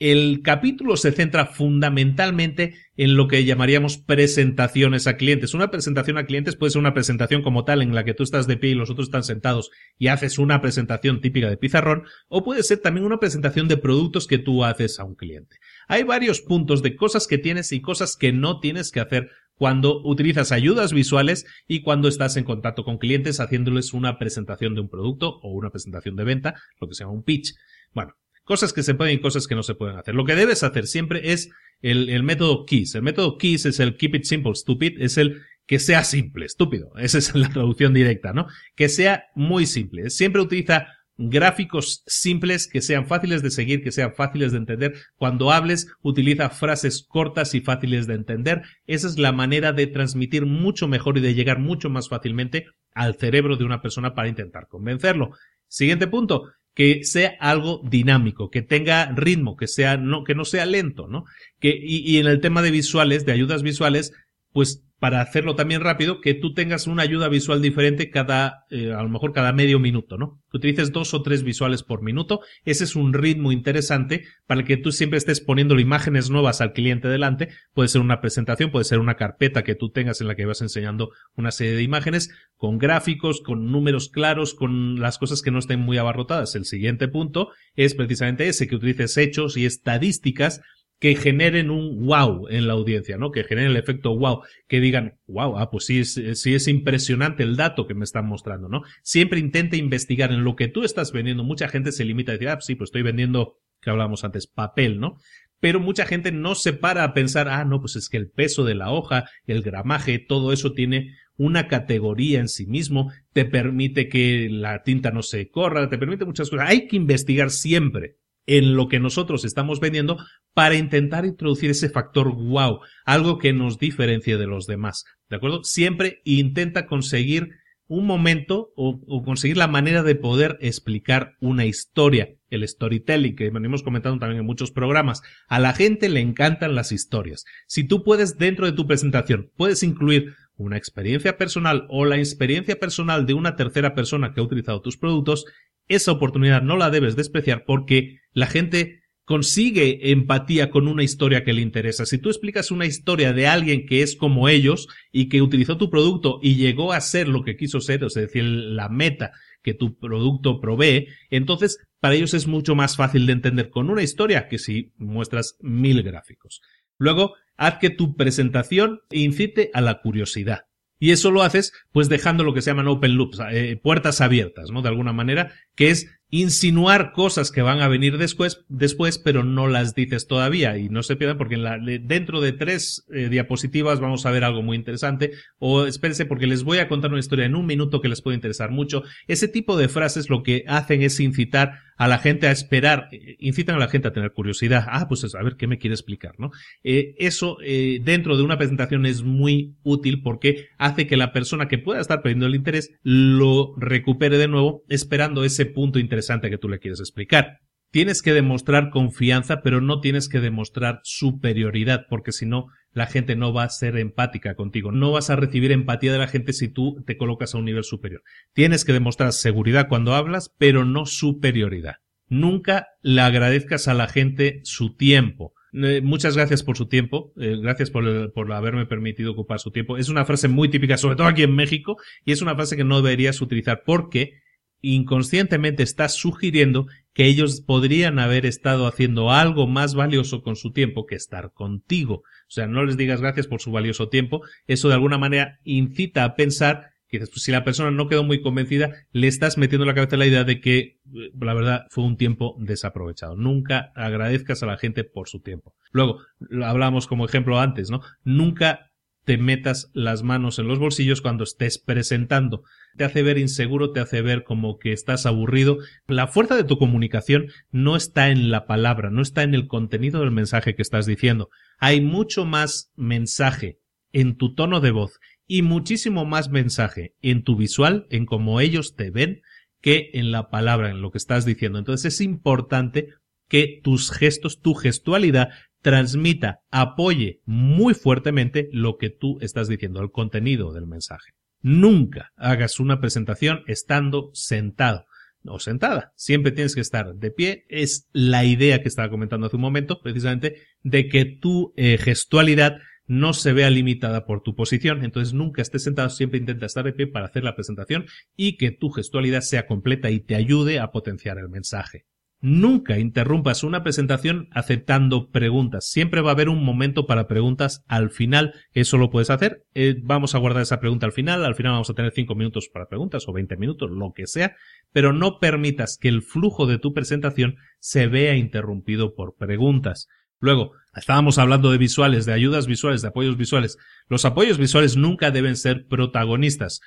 El 0.01 0.41
capítulo 0.43 0.97
se 0.97 1.13
centra 1.13 1.45
fundamentalmente 1.45 2.73
en 2.97 3.17
lo 3.17 3.29
que 3.29 3.45
llamaríamos 3.45 3.99
presentaciones 3.99 5.07
a 5.07 5.19
clientes. 5.19 5.53
Una 5.53 5.71
presentación 5.71 6.17
a 6.17 6.25
clientes 6.25 6.57
puede 6.57 6.71
ser 6.71 6.81
una 6.81 6.95
presentación 6.95 7.43
como 7.43 7.65
tal 7.65 7.83
en 7.83 7.95
la 7.95 8.03
que 8.03 8.15
tú 8.15 8.23
estás 8.23 8.47
de 8.47 8.57
pie 8.57 8.71
y 8.71 8.75
los 8.75 8.89
otros 8.89 9.09
están 9.09 9.25
sentados 9.25 9.71
y 9.99 10.07
haces 10.07 10.39
una 10.39 10.63
presentación 10.63 11.21
típica 11.21 11.51
de 11.51 11.59
pizarrón 11.59 12.05
o 12.29 12.43
puede 12.43 12.63
ser 12.63 12.79
también 12.79 13.05
una 13.05 13.19
presentación 13.19 13.69
de 13.69 13.77
productos 13.77 14.27
que 14.27 14.39
tú 14.39 14.65
haces 14.65 14.99
a 14.99 15.05
un 15.05 15.17
cliente. 15.17 15.59
Hay 15.87 16.03
varios 16.03 16.41
puntos 16.41 16.83
de 16.83 16.97
cosas 16.97 17.27
que 17.27 17.37
tienes 17.37 17.71
y 17.71 17.83
cosas 17.83 18.17
que 18.17 18.33
no 18.33 18.59
tienes 18.59 18.93
que 18.93 19.01
hacer 19.01 19.29
cuando 19.55 20.01
utilizas 20.03 20.51
ayudas 20.51 20.95
visuales 20.95 21.45
y 21.69 21.83
cuando 21.83 22.09
estás 22.09 22.39
en 22.39 22.45
contacto 22.45 22.85
con 22.85 22.97
clientes 22.97 23.39
haciéndoles 23.39 23.93
una 23.93 24.19
presentación 24.19 24.75
de 24.75 24.81
un 24.81 24.89
producto 24.89 25.41
o 25.43 25.53
una 25.53 25.69
presentación 25.69 26.17
de 26.17 26.25
venta, 26.25 26.55
lo 26.81 26.89
que 26.89 26.95
se 26.95 27.05
llama 27.05 27.13
un 27.13 27.23
pitch. 27.23 27.55
Bueno, 27.93 28.15
Cosas 28.51 28.73
que 28.73 28.83
se 28.83 28.97
pueden 28.97 29.15
y 29.15 29.21
cosas 29.21 29.47
que 29.47 29.55
no 29.55 29.63
se 29.63 29.77
pueden 29.77 29.97
hacer. 29.97 30.17
Lo 30.17 30.25
que 30.25 30.35
debes 30.35 30.65
hacer 30.65 30.89
siempre 30.89 31.31
es 31.31 31.51
el, 31.83 32.25
método 32.25 32.67
KISS. 32.67 32.97
El 32.97 33.03
método 33.03 33.39
KISS 33.39 33.67
es 33.67 33.79
el 33.79 33.97
Keep 33.97 34.17
It 34.17 34.25
Simple 34.25 34.57
Stupid, 34.57 35.01
es 35.01 35.19
el 35.19 35.41
que 35.67 35.79
sea 35.79 36.03
simple, 36.03 36.47
estúpido. 36.47 36.91
Esa 36.99 37.19
es 37.19 37.33
la 37.37 37.49
traducción 37.49 37.95
directa, 37.95 38.33
¿no? 38.33 38.49
Que 38.75 38.89
sea 38.89 39.27
muy 39.37 39.67
simple. 39.67 40.11
Siempre 40.11 40.43
utiliza 40.43 40.89
gráficos 41.17 42.03
simples 42.09 42.67
que 42.67 42.83
sean 42.83 43.07
fáciles 43.07 43.41
de 43.45 43.53
seguir, 43.53 43.85
que 43.85 43.93
sean 43.93 44.15
fáciles 44.15 44.51
de 44.51 44.59
entender. 44.59 44.95
Cuando 45.15 45.53
hables, 45.53 45.87
utiliza 46.03 46.51
frases 46.51 47.07
cortas 47.09 47.55
y 47.55 47.61
fáciles 47.61 48.09
de 48.09 48.15
entender. 48.15 48.63
Esa 48.85 49.07
es 49.07 49.17
la 49.17 49.31
manera 49.31 49.73
de 49.73 49.87
transmitir 49.87 50.45
mucho 50.45 50.89
mejor 50.89 51.19
y 51.19 51.21
de 51.21 51.35
llegar 51.35 51.61
mucho 51.61 51.89
más 51.89 52.09
fácilmente 52.09 52.67
al 52.95 53.15
cerebro 53.15 53.57
de 53.57 53.63
una 53.63 53.81
persona 53.81 54.13
para 54.13 54.27
intentar 54.27 54.67
convencerlo. 54.67 55.31
Siguiente 55.69 56.09
punto 56.09 56.51
que 56.75 57.05
sea 57.05 57.37
algo 57.41 57.81
dinámico, 57.85 58.51
que 58.51 58.63
tenga 58.63 59.13
ritmo, 59.13 59.57
que 59.57 59.67
sea 59.67 59.97
no, 59.97 60.25
que 60.25 60.35
no 60.35 60.45
sea 60.45 60.67
lento, 60.67 61.09
¿no? 61.09 61.25
Que, 61.59 61.79
y, 61.81 61.99
y 61.99 62.19
en 62.19 62.27
el 62.27 62.41
tema 62.41 62.63
de 62.63 62.71
visuales, 62.71 63.27
de 63.27 63.33
ayudas 63.33 63.63
visuales, 63.63 64.13
pues 64.53 64.85
para 65.01 65.23
hacerlo 65.23 65.57
también 65.57 65.81
rápido, 65.81 66.21
que 66.21 66.35
tú 66.35 66.53
tengas 66.53 66.87
una 66.87 67.03
ayuda 67.03 67.29
visual 67.31 67.63
diferente 67.63 68.11
cada, 68.11 68.67
eh, 68.69 68.93
a 68.93 69.03
lo 69.03 69.09
mejor 69.09 69.33
cada 69.33 69.51
medio 69.53 69.81
minuto, 69.81 70.19
¿no? 70.19 70.43
Que 70.51 70.59
utilices 70.59 70.93
dos 70.93 71.15
o 71.15 71.23
tres 71.23 71.43
visuales 71.43 71.83
por 71.83 72.03
minuto. 72.03 72.43
Ese 72.67 72.85
es 72.85 72.95
un 72.95 73.15
ritmo 73.15 73.51
interesante 73.51 74.25
para 74.47 74.63
que 74.63 74.77
tú 74.77 74.93
siempre 74.93 75.17
estés 75.17 75.41
poniendo 75.41 75.81
imágenes 75.81 76.29
nuevas 76.29 76.61
al 76.61 76.75
cliente 76.75 77.09
delante. 77.09 77.49
Puede 77.73 77.89
ser 77.89 78.03
una 78.03 78.21
presentación, 78.21 78.71
puede 78.71 78.85
ser 78.85 78.99
una 78.99 79.17
carpeta 79.17 79.65
que 79.65 79.75
tú 79.75 79.89
tengas 79.89 80.21
en 80.21 80.29
la 80.29 80.35
que 80.35 80.45
vas 80.45 80.61
enseñando 80.61 81.13
una 81.35 81.51
serie 81.51 81.73
de 81.73 81.83
imágenes 81.83 82.29
con 82.57 82.77
gráficos, 82.77 83.41
con 83.41 83.73
números 83.73 84.11
claros, 84.11 84.53
con 84.53 85.01
las 85.01 85.17
cosas 85.17 85.41
que 85.41 85.51
no 85.51 85.61
estén 85.61 85.81
muy 85.81 85.97
abarrotadas. 85.97 86.55
El 86.57 86.67
siguiente 86.67 87.09
punto 87.09 87.49
es 87.75 87.95
precisamente 87.95 88.49
ese, 88.49 88.69
que 88.69 88.77
utilices 88.77 89.17
hechos 89.17 89.57
y 89.57 89.65
estadísticas 89.65 90.61
que 91.01 91.17
generen 91.17 91.71
un 91.71 92.05
wow 92.05 92.47
en 92.49 92.67
la 92.67 92.75
audiencia, 92.75 93.17
¿no? 93.17 93.33
Que 93.33 93.43
generen 93.43 93.71
el 93.71 93.79
efecto 93.79 94.17
wow, 94.17 94.43
que 94.69 94.81
digan, 94.81 95.19
wow, 95.27 95.57
ah, 95.57 95.71
pues 95.71 95.87
sí 95.87 96.05
sí 96.05 96.55
es 96.55 96.69
impresionante 96.69 97.43
el 97.43 97.57
dato 97.57 97.87
que 97.87 97.95
me 97.95 98.05
están 98.05 98.27
mostrando, 98.27 98.69
¿no? 98.69 98.83
Siempre 99.03 99.41
intente 99.41 99.79
investigar 99.79 100.31
en 100.31 100.45
lo 100.45 100.57
que 100.57 100.69
tú 100.69 100.85
estás 100.85 101.11
vendiendo. 101.11 101.43
Mucha 101.43 101.69
gente 101.69 101.91
se 101.91 102.05
limita 102.05 102.33
a 102.33 102.35
decir, 102.35 102.51
ah, 102.51 102.57
pues 102.57 102.67
sí, 102.67 102.75
pues 102.75 102.89
estoy 102.89 103.01
vendiendo, 103.01 103.57
que 103.81 103.89
hablábamos 103.89 104.25
antes, 104.25 104.47
papel, 104.47 105.01
¿no? 105.01 105.17
Pero 105.59 105.81
mucha 105.81 106.05
gente 106.05 106.33
no 106.33 106.55
se 106.55 106.75
para 106.75 107.03
a 107.03 107.15
pensar, 107.15 107.49
ah, 107.49 107.65
no, 107.65 107.81
pues 107.81 107.97
es 107.97 108.11
que 108.11 108.19
el 108.19 108.29
peso 108.29 108.65
de 108.65 108.75
la 108.75 108.91
hoja, 108.91 109.25
el 109.47 109.63
gramaje, 109.63 110.19
todo 110.19 110.53
eso 110.53 110.73
tiene 110.73 111.17
una 111.37 111.67
categoría 111.67 112.41
en 112.41 112.49
sí 112.49 112.67
mismo, 112.67 113.11
te 113.33 113.47
permite 113.47 114.11
que 114.11 114.49
la 114.51 114.83
tinta 114.83 115.11
no 115.11 115.23
se 115.23 115.49
corra, 115.49 115.89
te 115.89 115.97
permite 115.97 116.27
muchas 116.27 116.51
cosas. 116.51 116.69
Hay 116.69 116.87
que 116.89 116.97
investigar 116.97 117.49
siempre 117.49 118.20
en 118.47 118.75
lo 118.75 118.89
que 118.89 119.01
nosotros 119.01 119.45
estamos 119.45 119.81
vendiendo 119.81 120.19
para 120.55 120.75
intentar 120.75 121.25
introducir 121.25 121.71
ese 121.71 121.89
factor 121.89 122.35
wow, 122.35 122.81
algo 123.05 123.39
que 123.39 123.53
nos 123.53 123.79
diferencie 123.79 124.37
de 124.37 124.47
los 124.47 124.67
demás. 124.67 125.05
¿De 125.29 125.37
acuerdo? 125.37 125.63
Siempre 125.65 126.21
intenta 126.25 126.87
conseguir 126.87 127.51
un 127.91 128.07
momento 128.07 128.73
o, 128.77 129.23
conseguir 129.25 129.57
la 129.57 129.67
manera 129.67 130.05
de 130.05 130.15
poder 130.15 130.59
explicar 130.61 131.35
una 131.41 131.65
historia, 131.65 132.29
el 132.49 132.67
storytelling 132.67 133.35
que 133.35 133.51
venimos 133.51 133.83
comentando 133.83 134.21
también 134.21 134.39
en 134.39 134.47
muchos 134.47 134.71
programas. 134.71 135.23
A 135.49 135.59
la 135.59 135.73
gente 135.73 136.09
le 136.09 136.21
encantan 136.21 136.77
las 136.77 136.93
historias. 136.93 137.45
Si 137.67 137.83
tú 137.83 138.05
puedes 138.05 138.39
dentro 138.39 138.67
de 138.67 138.73
tu 138.73 138.87
presentación, 138.87 139.51
puedes 139.57 139.83
incluir 139.83 140.37
una 140.55 140.77
experiencia 140.77 141.37
personal 141.37 141.87
o 141.89 142.05
la 142.05 142.19
experiencia 142.19 142.79
personal 142.79 143.27
de 143.27 143.35
una 143.35 143.57
tercera 143.57 143.93
persona 143.93 144.33
que 144.33 144.41
ha 144.41 144.45
utilizado 144.45 144.83
tus 144.83 144.97
productos, 144.97 145.47
esa 145.91 146.13
oportunidad 146.13 146.63
no 146.63 146.77
la 146.77 146.89
debes 146.89 147.17
despreciar 147.17 147.65
porque 147.67 148.21
la 148.33 148.47
gente 148.47 149.01
consigue 149.25 150.11
empatía 150.11 150.71
con 150.71 150.89
una 150.89 151.05
historia 151.05 151.45
que 151.45 151.53
le 151.53 151.61
interesa. 151.61 152.05
Si 152.05 152.19
tú 152.19 152.31
explicas 152.31 152.71
una 152.71 152.87
historia 152.87 153.33
de 153.33 153.47
alguien 153.47 153.87
que 153.87 154.03
es 154.03 154.17
como 154.17 154.49
ellos 154.49 154.89
y 155.13 155.29
que 155.29 155.43
utilizó 155.43 155.77
tu 155.77 155.91
producto 155.91 156.41
y 156.43 156.57
llegó 156.57 156.93
a 156.93 157.01
ser 157.01 157.29
lo 157.29 157.45
que 157.45 157.57
quiso 157.57 157.81
ser, 157.81 158.03
es 158.03 158.15
decir, 158.15 158.43
la 158.43 158.89
meta 158.89 159.33
que 159.63 159.75
tu 159.75 159.99
producto 159.99 160.61
provee, 160.61 161.09
entonces 161.29 161.79
para 162.01 162.15
ellos 162.15 162.35
es 162.35 162.47
mucho 162.47 162.75
más 162.75 162.97
fácil 162.97 163.27
de 163.27 163.35
entender 163.35 163.71
con 163.71 163.91
una 163.91 164.03
historia 164.03 164.49
que 164.49 164.59
si 164.59 164.93
muestras 164.97 165.57
mil 165.61 166.03
gráficos. 166.03 166.61
Luego, 166.99 167.35
haz 167.57 167.79
que 167.79 167.91
tu 167.91 168.17
presentación 168.17 169.01
incite 169.11 169.71
a 169.75 169.81
la 169.81 170.01
curiosidad. 170.01 170.65
Y 171.01 171.11
eso 171.11 171.33
lo 171.33 171.43
haces 171.43 171.73
pues 171.91 172.09
dejando 172.09 172.45
lo 172.45 172.55
que 172.55 172.63
se 172.63 172.71
llaman 172.71 172.87
open 172.87 173.17
loops, 173.17 173.41
eh, 173.51 173.81
puertas 173.83 174.21
abiertas, 174.21 174.71
¿no? 174.71 174.83
De 174.83 174.89
alguna 174.89 175.13
manera, 175.13 175.53
que 175.75 175.91
es 175.91 176.07
insinuar 176.31 177.13
cosas 177.13 177.51
que 177.51 177.63
van 177.63 177.81
a 177.81 177.89
venir 177.89 178.17
después, 178.17 178.65
después, 178.69 179.19
pero 179.19 179.43
no 179.43 179.67
las 179.67 179.95
dices 179.95 180.29
todavía 180.29 180.79
y 180.79 180.89
no 180.89 181.03
se 181.03 181.17
pierdan 181.17 181.39
porque 181.39 181.57
en 181.57 181.65
la, 181.65 181.79
dentro 181.79 182.41
de 182.41 182.53
tres 182.53 183.05
eh, 183.13 183.29
diapositivas 183.29 183.99
vamos 183.99 184.25
a 184.27 184.31
ver 184.31 184.45
algo 184.45 184.63
muy 184.63 184.77
interesante 184.77 185.33
o 185.59 185.87
espérense 185.87 186.27
porque 186.27 186.47
les 186.47 186.63
voy 186.63 186.79
a 186.79 186.87
contar 186.87 187.11
una 187.11 187.19
historia 187.19 187.47
en 187.47 187.57
un 187.57 187.67
minuto 187.67 188.01
que 188.01 188.09
les 188.09 188.23
puede 188.23 188.37
interesar 188.37 188.71
mucho. 188.71 189.03
Ese 189.27 189.49
tipo 189.49 189.77
de 189.77 189.89
frases 189.89 190.31
lo 190.31 190.45
que 190.45 190.65
hacen 190.69 191.03
es 191.03 191.19
incitar 191.19 191.81
a 192.01 192.09
la 192.09 192.17
gente 192.17 192.47
a 192.47 192.51
esperar, 192.51 193.09
eh, 193.13 193.37
incitan 193.41 193.77
a 193.77 193.79
la 193.79 193.89
gente 193.89 194.09
a 194.09 194.13
tener 194.13 194.33
curiosidad. 194.33 194.87
Ah, 194.89 195.07
pues 195.07 195.35
a 195.35 195.43
ver 195.43 195.57
qué 195.57 195.67
me 195.67 195.77
quiere 195.77 195.93
explicar, 195.93 196.33
¿no? 196.39 196.51
Eh, 196.83 197.15
eso 197.19 197.59
eh, 197.63 198.01
dentro 198.03 198.39
de 198.39 198.43
una 198.43 198.57
presentación 198.57 199.05
es 199.05 199.23
muy 199.23 199.75
útil 199.83 200.23
porque 200.23 200.69
hace 200.79 201.07
que 201.07 201.19
la 201.19 201.31
persona 201.31 201.69
que 201.69 201.77
pueda 201.77 202.01
estar 202.01 202.23
perdiendo 202.23 202.47
el 202.47 202.55
interés 202.55 202.91
lo 203.03 203.75
recupere 203.77 204.39
de 204.39 204.49
nuevo 204.49 204.83
esperando 204.89 205.45
ese 205.45 205.67
punto 205.67 205.99
interesante 205.99 206.49
que 206.49 206.57
tú 206.57 206.71
le 206.71 206.79
quieres 206.79 207.01
explicar. 207.01 207.59
Tienes 207.91 208.23
que 208.23 208.33
demostrar 208.33 208.91
confianza, 208.91 209.63
pero 209.63 209.81
no 209.81 210.01
tienes 210.01 210.29
que 210.29 210.39
demostrar 210.39 211.01
superioridad, 211.03 212.07
porque 212.09 212.31
si 212.31 212.47
no, 212.47 212.69
la 212.93 213.07
gente 213.07 213.35
no 213.35 213.53
va 213.53 213.65
a 213.65 213.69
ser 213.69 213.97
empática 213.97 214.55
contigo. 214.55 214.93
No 214.93 215.11
vas 215.11 215.29
a 215.29 215.37
recibir 215.37 215.73
empatía 215.73 216.13
de 216.13 216.19
la 216.19 216.29
gente 216.29 216.53
si 216.53 216.69
tú 216.69 217.03
te 217.05 217.17
colocas 217.17 217.55
a 217.55 217.59
un 217.59 217.65
nivel 217.65 217.83
superior. 217.83 218.23
Tienes 218.53 218.85
que 218.85 218.93
demostrar 218.93 219.33
seguridad 219.33 219.89
cuando 219.89 220.15
hablas, 220.15 220.55
pero 220.57 220.85
no 220.85 221.05
superioridad. 221.05 221.97
Nunca 222.29 222.87
le 223.03 223.23
agradezcas 223.23 223.89
a 223.89 223.95
la 223.95 224.07
gente 224.07 224.61
su 224.63 224.95
tiempo. 224.95 225.53
Eh, 225.73 226.01
muchas 226.01 226.37
gracias 226.37 226.63
por 226.63 226.77
su 226.77 226.87
tiempo, 226.87 227.33
eh, 227.41 227.57
gracias 227.61 227.91
por, 227.91 228.33
por, 228.33 228.53
haberme 228.53 228.87
permitido 228.87 229.33
ocupar 229.33 229.59
su 229.59 229.73
tiempo. 229.73 229.97
Es 229.97 230.09
una 230.09 230.25
frase 230.25 230.47
muy 230.47 230.69
típica, 230.69 230.97
sobre 230.97 231.17
todo 231.17 231.27
aquí 231.27 231.43
en 231.43 231.55
México, 231.55 231.97
y 232.25 232.33
es 232.33 232.43
una 232.43 232.55
frase 232.55 232.77
que 232.77 232.85
no 232.85 233.03
deberías 233.03 233.41
utilizar 233.41 233.83
porque 233.85 234.35
inconscientemente 234.81 235.83
estás 235.83 236.15
sugiriendo 236.15 236.87
que 237.13 237.27
ellos 237.27 237.61
podrían 237.61 238.19
haber 238.19 238.47
estado 238.47 238.87
haciendo 238.87 239.31
algo 239.31 239.67
más 239.67 239.95
valioso 239.95 240.43
con 240.43 240.57
su 240.57 240.73
tiempo 240.73 241.07
que 241.07 241.17
estar 241.17 241.53
contigo. 241.53 242.17
O 242.17 242.51
sea, 242.51 242.67
no 242.67 242.85
les 242.85 242.97
digas 242.97 243.21
gracias 243.21 243.47
por 243.47 243.61
su 243.61 243.73
valioso 243.73 244.09
tiempo. 244.09 244.43
Eso 244.67 244.89
de 244.89 244.95
alguna 244.95 245.19
manera 245.19 245.59
incita 245.65 246.25
a 246.25 246.35
pensar 246.35 246.91
que 247.09 247.19
pues, 247.19 247.43
si 247.43 247.51
la 247.51 247.65
persona 247.65 247.91
no 247.91 248.09
quedó 248.09 248.23
muy 248.23 248.41
convencida, 248.41 248.93
le 249.11 249.27
estás 249.27 249.59
metiendo 249.59 249.85
en 249.85 249.89
la 249.89 249.95
cabeza 249.95 250.17
la 250.17 250.27
idea 250.27 250.45
de 250.45 250.61
que, 250.61 250.79
eh, 250.79 250.99
la 251.39 251.55
verdad, 251.55 251.87
fue 251.91 252.05
un 252.05 252.17
tiempo 252.17 252.57
desaprovechado. 252.61 253.37
Nunca 253.37 253.93
agradezcas 253.97 254.63
a 254.63 254.67
la 254.67 254.79
gente 254.79 255.03
por 255.03 255.29
su 255.29 255.41
tiempo. 255.41 255.75
Luego, 255.91 256.21
hablamos 256.65 257.09
como 257.09 257.27
ejemplo 257.27 257.59
antes, 257.59 257.91
¿no? 257.91 258.01
Nunca 258.23 258.90
te 259.25 259.39
metas 259.39 259.91
las 259.93 260.23
manos 260.23 260.59
en 260.59 260.69
los 260.69 260.79
bolsillos 260.79 261.21
cuando 261.21 261.45
estés 261.45 261.79
presentando. 261.79 262.63
Te 262.97 263.05
hace 263.05 263.23
ver 263.23 263.39
inseguro, 263.39 263.93
te 263.93 264.01
hace 264.01 264.23
ver 264.23 264.45
como 264.45 264.79
que 264.79 264.93
estás 264.93 265.27
aburrido. 265.27 265.79
La 266.07 266.27
fuerza 266.27 266.57
de 266.57 266.65
tu 266.65 266.79
comunicación 266.79 267.49
no 267.71 267.97
está 267.97 268.31
en 268.31 268.51
la 268.51 268.67
palabra, 268.67 269.11
no 269.11 269.23
está 269.23 269.43
en 269.43 269.55
el 269.55 269.67
contenido 269.67 270.21
del 270.21 270.31
mensaje 270.31 270.75
que 270.75 270.83
estás 270.83 271.07
diciendo. 271.07 271.49
Hay 271.79 272.01
mucho 272.01 272.45
más 272.45 272.91
mensaje 272.97 273.79
en 274.13 274.37
tu 274.37 274.55
tono 274.55 274.81
de 274.81 274.91
voz 274.91 275.21
y 275.47 275.63
muchísimo 275.63 276.25
más 276.25 276.51
mensaje 276.51 277.15
en 277.23 277.43
tu 277.43 277.57
visual, 277.57 278.07
en 278.11 278.27
cómo 278.27 278.61
ellos 278.61 278.95
te 278.95 279.11
ven, 279.11 279.43
que 279.81 280.11
en 280.15 280.31
la 280.31 280.51
palabra, 280.51 280.91
en 280.91 281.01
lo 281.03 281.11
que 281.11 281.19
estás 281.19 281.45
diciendo. 281.45 281.79
Entonces 281.79 282.15
es 282.15 282.21
importante 282.21 283.09
que 283.49 283.81
tus 283.83 284.11
gestos, 284.13 284.61
tu 284.61 284.75
gestualidad 284.75 285.51
transmita, 285.83 286.61
apoye 286.71 287.41
muy 287.45 287.95
fuertemente 287.95 288.69
lo 288.73 288.97
que 288.97 289.11
tú 289.11 289.39
estás 289.41 289.69
diciendo, 289.69 290.01
el 290.01 290.11
contenido 290.11 290.73
del 290.73 290.87
mensaje. 290.87 291.33
Nunca 291.63 292.33
hagas 292.37 292.81
una 292.81 293.01
presentación 293.01 293.63
estando 293.67 294.31
sentado 294.33 295.05
o 295.45 295.59
sentada. 295.59 296.13
Siempre 296.17 296.53
tienes 296.53 296.75
que 296.75 296.81
estar 296.81 297.15
de 297.15 297.31
pie. 297.31 297.65
Es 297.69 298.09
la 298.13 298.45
idea 298.45 298.83
que 298.83 298.89
estaba 298.89 299.11
comentando 299.11 299.47
hace 299.47 299.57
un 299.57 299.63
momento, 299.63 300.01
precisamente, 300.03 300.57
de 300.83 301.09
que 301.09 301.25
tu 301.25 301.73
eh, 301.77 301.99
gestualidad 301.99 302.79
no 303.07 303.33
se 303.33 303.53
vea 303.53 303.71
limitada 303.71 304.25
por 304.25 304.43
tu 304.43 304.55
posición. 304.55 305.05
Entonces 305.05 305.35
nunca 305.35 305.63
estés 305.63 305.83
sentado, 305.83 306.11
siempre 306.11 306.39
intenta 306.39 306.67
estar 306.67 306.85
de 306.85 306.93
pie 306.93 307.07
para 307.07 307.27
hacer 307.27 307.43
la 307.43 307.57
presentación 307.57 308.07
y 308.37 308.57
que 308.57 308.71
tu 308.71 308.91
gestualidad 308.91 309.41
sea 309.41 309.67
completa 309.67 310.11
y 310.11 310.21
te 310.21 310.37
ayude 310.37 310.79
a 310.79 310.93
potenciar 310.93 311.39
el 311.39 311.49
mensaje. 311.49 312.05
Nunca 312.43 312.99
interrumpas 312.99 313.65
una 313.65 313.83
presentación 313.83 314.49
aceptando 314.53 315.29
preguntas. 315.29 315.91
Siempre 315.91 316.23
va 316.23 316.31
a 316.31 316.33
haber 316.33 316.49
un 316.49 316.65
momento 316.65 317.07
para 317.07 317.27
preguntas 317.27 317.85
al 317.87 318.11
final. 318.11 318.55
Eso 318.73 318.97
lo 318.97 319.11
puedes 319.11 319.29
hacer. 319.29 319.67
Eh, 319.75 319.97
vamos 320.03 320.35
a 320.35 320.39
guardar 320.39 320.63
esa 320.63 320.81
pregunta 320.81 321.05
al 321.05 321.13
final. 321.13 321.45
Al 321.45 321.55
final 321.55 321.73
vamos 321.73 321.91
a 321.91 321.95
tener 321.95 322.13
5 322.13 322.35
minutos 322.35 322.71
para 322.73 322.89
preguntas 322.89 323.29
o 323.29 323.35
20 323.35 323.59
minutos, 323.59 323.91
lo 323.91 324.13
que 324.15 324.27
sea. 324.27 324.57
Pero 324.91 325.13
no 325.13 325.39
permitas 325.39 325.99
que 326.01 326.09
el 326.09 326.23
flujo 326.23 326.67
de 326.67 326.79
tu 326.79 326.95
presentación 326.95 327.57
se 327.79 328.07
vea 328.07 328.35
interrumpido 328.37 329.15
por 329.15 329.37
preguntas. 329.37 330.09
Luego, 330.39 330.73
estábamos 330.97 331.37
hablando 331.37 331.71
de 331.71 331.77
visuales, 331.77 332.25
de 332.25 332.33
ayudas 332.33 332.67
visuales, 332.67 333.03
de 333.03 333.09
apoyos 333.09 333.37
visuales. 333.37 333.77
Los 334.09 334.25
apoyos 334.25 334.57
visuales 334.57 334.97
nunca 334.97 335.31
deben 335.31 335.57
ser 335.57 335.87
protagonistas. 335.89 336.81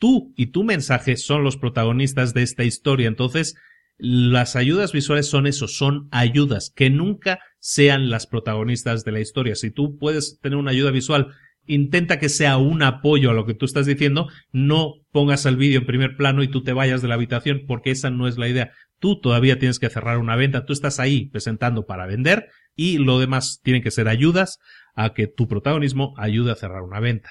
Tú 0.00 0.32
y 0.36 0.46
tu 0.46 0.64
mensaje 0.64 1.16
son 1.16 1.44
los 1.44 1.56
protagonistas 1.56 2.34
de 2.34 2.42
esta 2.42 2.64
historia. 2.64 3.06
Entonces, 3.06 3.54
las 3.98 4.56
ayudas 4.56 4.92
visuales 4.92 5.26
son 5.26 5.46
eso, 5.46 5.68
son 5.68 6.08
ayudas, 6.10 6.72
que 6.74 6.90
nunca 6.90 7.38
sean 7.58 8.10
las 8.10 8.26
protagonistas 8.26 9.04
de 9.04 9.12
la 9.12 9.20
historia. 9.20 9.54
Si 9.54 9.70
tú 9.70 9.98
puedes 9.98 10.38
tener 10.40 10.58
una 10.58 10.72
ayuda 10.72 10.90
visual, 10.90 11.32
intenta 11.66 12.18
que 12.18 12.28
sea 12.28 12.58
un 12.58 12.82
apoyo 12.82 13.30
a 13.30 13.34
lo 13.34 13.46
que 13.46 13.54
tú 13.54 13.64
estás 13.64 13.86
diciendo, 13.86 14.28
no 14.52 14.94
pongas 15.12 15.46
el 15.46 15.56
vídeo 15.56 15.80
en 15.80 15.86
primer 15.86 16.16
plano 16.16 16.42
y 16.42 16.48
tú 16.48 16.62
te 16.62 16.72
vayas 16.72 17.02
de 17.02 17.08
la 17.08 17.14
habitación, 17.14 17.62
porque 17.66 17.90
esa 17.90 18.10
no 18.10 18.28
es 18.28 18.38
la 18.38 18.48
idea. 18.48 18.72
Tú 18.98 19.20
todavía 19.20 19.58
tienes 19.58 19.78
que 19.78 19.90
cerrar 19.90 20.18
una 20.18 20.36
venta, 20.36 20.64
tú 20.64 20.72
estás 20.72 21.00
ahí 21.00 21.28
presentando 21.30 21.86
para 21.86 22.06
vender 22.06 22.48
y 22.74 22.98
lo 22.98 23.18
demás 23.18 23.60
tienen 23.62 23.82
que 23.82 23.90
ser 23.90 24.08
ayudas 24.08 24.58
a 24.94 25.12
que 25.12 25.26
tu 25.26 25.48
protagonismo 25.48 26.14
ayude 26.16 26.52
a 26.52 26.56
cerrar 26.56 26.82
una 26.82 27.00
venta. 27.00 27.30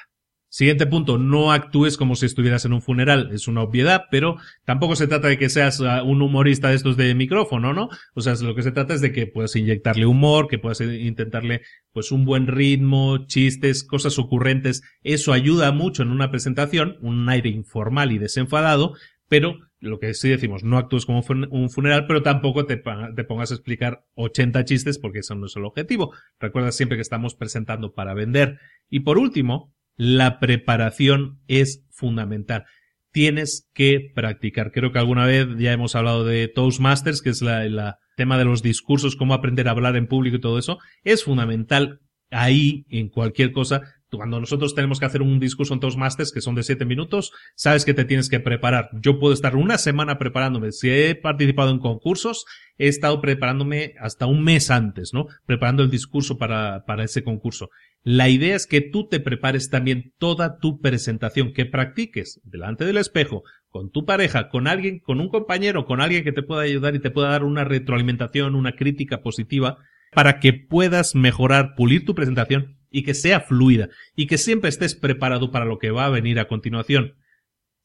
Siguiente 0.55 0.85
punto, 0.85 1.17
no 1.17 1.51
actúes 1.51 1.97
como 1.97 2.15
si 2.15 2.27
estuvieras 2.27 2.63
en 2.63 2.71
un 2.71 2.81
funeral. 2.81 3.29
Es 3.33 3.49
una 3.49 3.61
obviedad, 3.61 4.05
pero 4.09 4.37
tampoco 4.63 4.95
se 4.95 5.05
trata 5.05 5.27
de 5.27 5.37
que 5.37 5.49
seas 5.49 5.81
ah, 5.81 6.01
un 6.01 6.21
humorista 6.21 6.69
de 6.69 6.75
estos 6.75 6.95
de 6.95 7.13
micrófono, 7.13 7.73
¿no? 7.73 7.89
O 8.13 8.21
sea, 8.21 8.35
lo 8.35 8.55
que 8.55 8.63
se 8.63 8.71
trata 8.71 8.93
es 8.93 9.01
de 9.01 9.11
que 9.11 9.27
puedas 9.27 9.53
inyectarle 9.57 10.05
humor, 10.05 10.47
que 10.47 10.57
puedas 10.57 10.79
intentarle 10.79 11.63
pues 11.91 12.13
un 12.13 12.23
buen 12.23 12.47
ritmo, 12.47 13.27
chistes, 13.27 13.83
cosas 13.83 14.17
ocurrentes. 14.17 14.81
Eso 15.03 15.33
ayuda 15.33 15.73
mucho 15.73 16.03
en 16.03 16.11
una 16.11 16.31
presentación, 16.31 16.95
un 17.01 17.27
aire 17.27 17.49
informal 17.49 18.13
y 18.13 18.17
desenfadado, 18.17 18.93
pero 19.27 19.57
lo 19.81 19.99
que 19.99 20.13
sí 20.13 20.29
decimos, 20.29 20.63
no 20.63 20.77
actúes 20.77 21.05
como 21.05 21.21
un 21.51 21.69
funeral, 21.69 22.07
pero 22.07 22.23
tampoco 22.23 22.65
te, 22.65 22.77
te, 22.77 23.23
pongas 23.25 23.51
a 23.51 23.55
explicar 23.55 24.05
80 24.13 24.63
chistes 24.63 24.99
porque 24.99 25.19
eso 25.19 25.35
no 25.35 25.47
es 25.47 25.55
el 25.57 25.65
objetivo. 25.65 26.13
Recuerda 26.39 26.71
siempre 26.71 26.97
que 26.97 27.01
estamos 27.01 27.35
presentando 27.35 27.93
para 27.93 28.13
vender. 28.13 28.57
Y 28.89 29.01
por 29.01 29.17
último, 29.17 29.74
la 29.97 30.39
preparación 30.39 31.39
es 31.47 31.85
fundamental. 31.91 32.65
Tienes 33.11 33.69
que 33.73 34.11
practicar. 34.13 34.71
Creo 34.71 34.91
que 34.91 34.99
alguna 34.99 35.25
vez 35.25 35.47
ya 35.57 35.71
hemos 35.71 35.95
hablado 35.95 36.25
de 36.25 36.47
Toastmasters, 36.47 37.21
que 37.21 37.29
es 37.29 37.41
la, 37.41 37.97
tema 38.17 38.37
de 38.37 38.45
los 38.45 38.61
discursos, 38.61 39.15
cómo 39.15 39.33
aprender 39.33 39.67
a 39.67 39.71
hablar 39.71 39.95
en 39.95 40.07
público 40.07 40.37
y 40.37 40.41
todo 40.41 40.59
eso. 40.59 40.79
Es 41.03 41.23
fundamental 41.23 42.01
ahí, 42.31 42.85
en 42.89 43.09
cualquier 43.09 43.51
cosa, 43.51 43.81
cuando 44.17 44.39
nosotros 44.39 44.75
tenemos 44.75 44.99
que 44.99 45.05
hacer 45.05 45.21
un 45.21 45.39
discurso 45.39 45.73
en 45.73 45.79
Toastmasters 45.79 46.31
que 46.31 46.41
son 46.41 46.55
de 46.55 46.63
siete 46.63 46.85
minutos, 46.85 47.31
sabes 47.55 47.85
que 47.85 47.93
te 47.93 48.05
tienes 48.05 48.29
que 48.29 48.39
preparar. 48.39 48.89
Yo 49.01 49.19
puedo 49.19 49.33
estar 49.33 49.55
una 49.55 49.77
semana 49.77 50.17
preparándome. 50.17 50.71
Si 50.71 50.89
he 50.89 51.15
participado 51.15 51.71
en 51.71 51.79
concursos, 51.79 52.45
he 52.77 52.87
estado 52.87 53.21
preparándome 53.21 53.93
hasta 53.99 54.25
un 54.25 54.43
mes 54.43 54.71
antes, 54.71 55.13
¿no? 55.13 55.27
Preparando 55.45 55.83
el 55.83 55.89
discurso 55.89 56.37
para, 56.37 56.85
para 56.85 57.03
ese 57.03 57.23
concurso. 57.23 57.69
La 58.07 58.29
idea 58.29 58.55
es 58.55 58.67
que 58.67 58.81
tú 58.81 59.07
te 59.07 59.19
prepares 59.19 59.71
también 59.71 60.13
toda 60.19 60.59
tu 60.59 60.79
presentación, 60.79 61.53
que 61.53 61.65
practiques 61.65 62.39
delante 62.43 62.85
del 62.85 62.97
espejo, 62.97 63.41
con 63.67 63.89
tu 63.89 64.05
pareja, 64.05 64.47
con 64.49 64.67
alguien, 64.67 64.99
con 64.99 65.19
un 65.19 65.27
compañero, 65.27 65.85
con 65.85 66.01
alguien 66.01 66.23
que 66.23 66.31
te 66.31 66.43
pueda 66.43 66.61
ayudar 66.61 66.93
y 66.93 66.99
te 66.99 67.09
pueda 67.09 67.29
dar 67.29 67.43
una 67.43 67.63
retroalimentación, 67.63 68.53
una 68.53 68.73
crítica 68.73 69.23
positiva, 69.23 69.79
para 70.11 70.39
que 70.39 70.53
puedas 70.53 71.15
mejorar, 71.15 71.73
pulir 71.75 72.05
tu 72.05 72.13
presentación 72.13 72.77
y 72.91 73.01
que 73.01 73.15
sea 73.15 73.39
fluida 73.39 73.89
y 74.15 74.27
que 74.27 74.37
siempre 74.37 74.69
estés 74.69 74.93
preparado 74.93 75.49
para 75.49 75.65
lo 75.65 75.79
que 75.79 75.89
va 75.89 76.05
a 76.05 76.11
venir 76.11 76.37
a 76.37 76.47
continuación. 76.47 77.15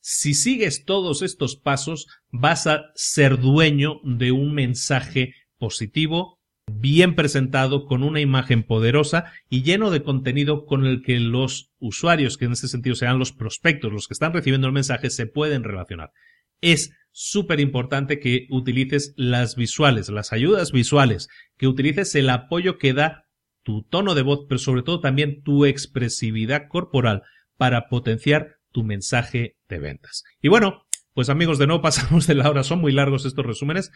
Si 0.01 0.34
sigues 0.34 0.84
todos 0.84 1.22
estos 1.22 1.56
pasos, 1.56 2.09
vas 2.28 2.66
a 2.66 2.82
ser 2.94 3.38
dueño 3.38 4.01
de 4.05 4.32
un 4.32 4.52
mensaje 4.52 5.32
positivo, 5.56 6.40
bien 6.78 7.14
presentado, 7.14 7.86
con 7.86 8.02
una 8.02 8.20
imagen 8.20 8.62
poderosa 8.62 9.32
y 9.48 9.62
lleno 9.62 9.90
de 9.90 10.02
contenido 10.02 10.66
con 10.66 10.86
el 10.86 11.02
que 11.02 11.18
los 11.20 11.72
usuarios, 11.78 12.36
que 12.36 12.47
en 12.47 12.52
este 12.52 12.68
sentido 12.68 12.94
sean 12.94 13.18
los 13.18 13.32
prospectos, 13.32 13.92
los 13.92 14.09
que 14.09 14.14
están 14.14 14.32
recibiendo 14.32 14.66
el 14.66 14.72
mensaje, 14.72 15.10
se 15.10 15.26
pueden 15.26 15.64
relacionar. 15.64 16.12
Es 16.60 16.92
súper 17.12 17.60
importante 17.60 18.20
que 18.20 18.47
utilices 18.51 19.14
las 19.16 19.56
visuales, 19.56 20.09
las 20.09 20.32
ayudas 20.32 20.72
visuales, 20.72 21.28
que 21.56 21.66
utilices 21.66 22.14
el 22.14 22.30
apoyo 22.30 22.78
que 22.78 22.92
da 22.92 23.24
tu 23.62 23.82
tono 23.82 24.14
de 24.14 24.22
voz, 24.22 24.47
pero 24.48 24.59
sobre 24.59 24.82
todo 24.82 25.01
también 25.01 25.42
tu 25.42 25.64
expresividad 25.64 26.68
corporal 26.68 27.22
para 27.56 27.88
potenciar 27.88 28.56
tu 28.72 28.84
mensaje 28.84 29.56
de 29.68 29.78
ventas. 29.78 30.24
Y 30.40 30.48
bueno, 30.48 30.86
pues 31.14 31.28
amigos, 31.28 31.59
de 31.59 31.66
nuevo 31.66 31.82
pasamos 31.82 32.26
de 32.26 32.34
la 32.34 32.48
hora, 32.48 32.62
son 32.62 32.80
muy 32.80 32.92
largos 32.92 33.26
estos 33.26 33.44
resúmenes 33.44 33.90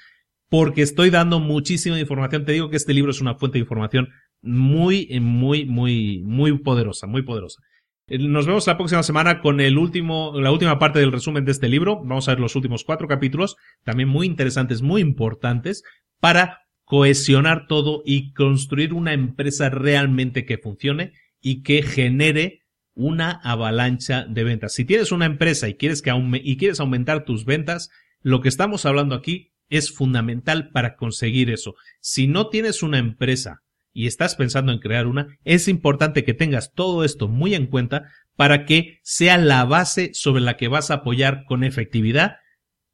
porque 0.48 0.82
estoy 0.82 1.10
dando 1.10 1.40
muchísima 1.40 1.98
información. 1.98 2.44
Te 2.44 2.52
digo 2.52 2.70
que 2.70 2.76
este 2.76 2.94
libro 2.94 3.10
es 3.10 3.20
una 3.20 3.34
fuente 3.34 3.58
de 3.58 3.62
información 3.62 4.08
muy, 4.42 5.08
muy, 5.20 5.64
muy, 5.64 6.22
muy 6.22 6.58
poderosa, 6.58 7.06
muy 7.06 7.22
poderosa. 7.22 7.60
Eh, 8.06 8.18
nos 8.18 8.46
vemos 8.46 8.66
la 8.66 8.76
próxima 8.76 9.02
semana 9.02 9.40
con 9.40 9.60
el 9.60 9.78
último, 9.78 10.38
la 10.38 10.50
última 10.50 10.78
parte 10.78 10.98
del 10.98 11.12
resumen 11.12 11.44
de 11.44 11.52
este 11.52 11.68
libro. 11.68 11.96
Vamos 12.04 12.28
a 12.28 12.32
ver 12.32 12.40
los 12.40 12.54
últimos 12.54 12.84
cuatro 12.84 13.08
capítulos, 13.08 13.56
también 13.82 14.08
muy 14.08 14.26
interesantes, 14.26 14.82
muy 14.82 15.00
importantes, 15.00 15.82
para 16.20 16.60
cohesionar 16.84 17.66
todo 17.66 18.02
y 18.04 18.32
construir 18.34 18.92
una 18.92 19.14
empresa 19.14 19.70
realmente 19.70 20.44
que 20.44 20.58
funcione 20.58 21.12
y 21.40 21.62
que 21.62 21.82
genere 21.82 22.60
una 22.94 23.30
avalancha 23.42 24.24
de 24.28 24.44
ventas. 24.44 24.74
Si 24.74 24.84
tienes 24.84 25.10
una 25.10 25.26
empresa 25.26 25.68
y 25.68 25.74
quieres, 25.74 26.02
que 26.02 26.12
y 26.42 26.56
quieres 26.58 26.80
aumentar 26.80 27.24
tus 27.24 27.44
ventas, 27.44 27.90
lo 28.20 28.40
que 28.40 28.48
estamos 28.48 28.84
hablando 28.86 29.14
aquí 29.14 29.53
es 29.78 29.92
fundamental 29.92 30.70
para 30.70 30.96
conseguir 30.96 31.50
eso. 31.50 31.74
Si 32.00 32.26
no 32.26 32.48
tienes 32.48 32.82
una 32.82 32.98
empresa 32.98 33.62
y 33.92 34.06
estás 34.06 34.34
pensando 34.34 34.72
en 34.72 34.78
crear 34.78 35.06
una, 35.06 35.38
es 35.44 35.68
importante 35.68 36.24
que 36.24 36.34
tengas 36.34 36.72
todo 36.72 37.04
esto 37.04 37.28
muy 37.28 37.54
en 37.54 37.66
cuenta 37.66 38.04
para 38.36 38.66
que 38.66 38.98
sea 39.02 39.38
la 39.38 39.64
base 39.64 40.10
sobre 40.14 40.42
la 40.42 40.56
que 40.56 40.68
vas 40.68 40.90
a 40.90 40.94
apoyar 40.94 41.44
con 41.44 41.64
efectividad 41.64 42.36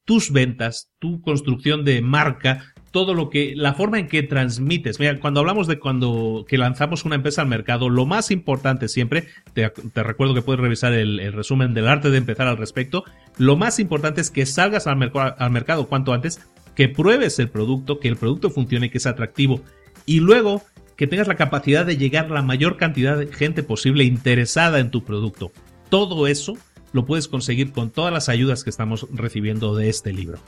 tus 0.05 0.33
ventas, 0.33 0.91
tu 0.99 1.21
construcción 1.21 1.85
de 1.85 2.03
marca, 2.03 2.75
todo 2.91 3.15
lo 3.15 3.31
que, 3.31 3.55
la 3.57 3.75
forma 3.75 3.99
en 3.99 4.09
que 4.09 4.23
transmites. 4.23 4.99
Mira, 4.99 5.19
cuando 5.21 5.41
hablamos 5.41 5.69
de 5.69 5.79
cuando 5.79 6.45
que 6.49 6.59
lanzamos 6.59 7.05
una 7.05 7.15
empresa 7.15 7.43
al 7.43 7.49
mercado, 7.49 7.89
lo 7.89 8.07
más 8.07 8.31
importante 8.31 8.89
siempre, 8.89 9.29
te, 9.53 9.71
recuerdo 9.95 10.35
que 10.35 10.43
puedes 10.43 10.61
revisar 10.61 10.93
el, 10.93 11.33
resumen 11.33 11.75
del 11.75 11.87
arte 11.87 12.11
de 12.11 12.19
empezar 12.19 12.49
al 12.49 12.57
respecto, 12.57 13.05
lo 13.39 13.57
más 13.57 13.79
importante 13.79 14.21
es 14.21 14.31
que 14.31 14.47
salgas 14.47 14.87
al, 14.87 15.13
al 15.15 15.51
mercado 15.51 15.87
cuanto 15.87 16.13
antes, 16.13 16.41
que 16.75 16.89
pruebes 16.89 17.39
el 17.39 17.49
producto, 17.49 17.99
que 17.99 18.09
el 18.09 18.17
producto 18.17 18.51
funcione, 18.51 18.91
que 18.91 18.99
es 18.99 19.07
atractivo, 19.07 19.61
y 20.07 20.21
luego 20.21 20.63
que 20.97 21.07
tengas 21.07 21.29
la 21.29 21.37
capacidad 21.37 21.87
de 21.87 21.97
llegar 21.97 22.27
a 22.27 22.35
la 22.35 22.43
mayor 22.43 22.77
cantidad 22.77 23.17
de 23.17 23.27
gente 23.27 23.63
posible 23.63 24.05
interesada 24.05 24.81
en 24.81 24.91
tu 24.91 25.03
producto. 25.03 25.51
Todo 25.89 26.27
eso 26.27 26.59
lo 26.93 27.07
puedes 27.07 27.29
conseguir 27.29 27.73
con 27.73 27.91
todas 27.91 28.13
las 28.13 28.29
ayudas 28.29 28.65
que 28.65 28.71
estamos 28.71 29.07
recibiendo 29.13 29.75
de 29.75 29.89
este 29.89 30.13
libro. 30.13 30.39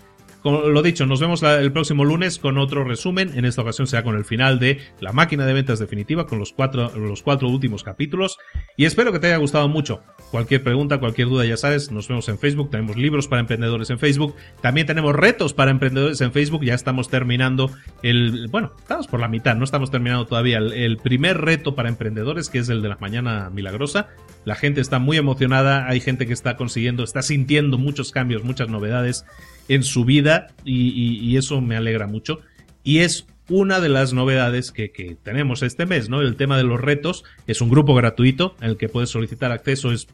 Como 0.43 0.62
lo 0.62 0.82
dicho, 0.82 1.06
nos 1.06 1.20
vemos 1.20 1.43
el 1.44 1.70
próximo 1.70 2.05
lunes 2.05 2.39
con 2.40 2.59
otro 2.59 2.82
resumen. 2.82 3.31
En 3.35 3.44
esta 3.44 3.62
ocasión 3.62 3.86
será 3.86 4.02
con 4.02 4.16
el 4.16 4.24
final 4.24 4.59
de 4.59 4.81
La 5.01 5.12
máquina 5.12 5.47
de 5.47 5.52
ventas 5.52 5.78
definitiva, 5.78 6.27
con 6.27 6.40
los 6.40 6.52
cuatro, 6.52 6.90
los 6.97 7.23
cuatro 7.23 7.48
últimos 7.48 7.85
capítulos. 7.85 8.39
Y 8.77 8.85
espero 8.85 9.12
que 9.12 9.20
te 9.20 9.28
haya 9.28 9.36
gustado 9.36 9.69
mucho. 9.69 10.02
Cualquier 10.32 10.64
pregunta, 10.64 10.98
cualquier 10.98 11.28
duda, 11.28 11.44
ya 11.44 11.56
sabes, 11.56 11.93
nos 11.93 12.09
vemos 12.09 12.28
en 12.28 12.39
Facebook. 12.39 12.70
Tenemos 12.70 12.97
libros 12.97 13.28
para 13.28 13.39
emprendedores 13.39 13.90
en 13.90 14.01
Facebook. 14.01 14.35
También 14.60 14.86
tenemos 14.86 15.14
retos 15.14 15.55
para 15.55 15.70
emprendedores 15.70 16.20
en 16.20 16.32
Facebook. 16.32 16.64
Ya 16.64 16.74
estamos 16.74 17.09
terminando 17.09 17.70
el. 18.02 18.48
Bueno, 18.51 18.73
estamos 18.78 19.06
por 19.06 19.20
la 19.20 19.28
mitad, 19.28 19.55
no 19.55 19.64
estamos 19.64 19.93
terminando 19.93 20.27
todavía. 20.27 20.59
El, 20.59 20.73
el 20.73 20.97
primer 20.97 21.40
reto 21.40 21.77
para 21.77 21.89
emprendedores, 21.89 22.48
que 22.48 22.59
es 22.59 22.69
el 22.69 22.82
de 22.82 22.89
la 22.89 22.97
mañana 22.97 23.48
milagrosa. 23.51 24.09
La 24.44 24.56
gente 24.56 24.81
está 24.81 24.98
muy 24.98 25.19
emocionada. 25.19 25.86
Hay 25.86 26.01
gente 26.01 26.27
que 26.27 26.32
está 26.32 26.56
consiguiendo, 26.56 27.05
está 27.05 27.23
sintiendo 27.23 27.78
muchos 27.78 28.10
cambios, 28.10 28.43
muchas 28.43 28.69
novedades 28.69 29.24
en 29.68 29.82
su 29.82 30.05
vida 30.05 30.48
y, 30.64 31.36
eso 31.36 31.60
me 31.60 31.76
alegra 31.76 32.06
mucho. 32.06 32.40
Y 32.84 32.98
es 32.98 33.26
una 33.48 33.80
de 33.80 33.89
las 33.89 34.12
novedades 34.12 34.70
que, 34.70 34.93
que 34.93 35.16
tenemos 35.22 35.62
este 35.62 35.86
mes, 35.86 36.09
¿no? 36.09 36.20
El 36.20 36.36
tema 36.36 36.56
de 36.56 36.62
los 36.62 36.80
retos 36.80 37.24
es 37.47 37.60
un 37.60 37.68
grupo 37.68 37.94
gratuito 37.94 38.55
en 38.60 38.70
el 38.70 38.76
que 38.76 38.89
puedes 38.89 39.10
solicitar 39.10 39.52
acceso, 39.52 39.93
es 39.93 40.06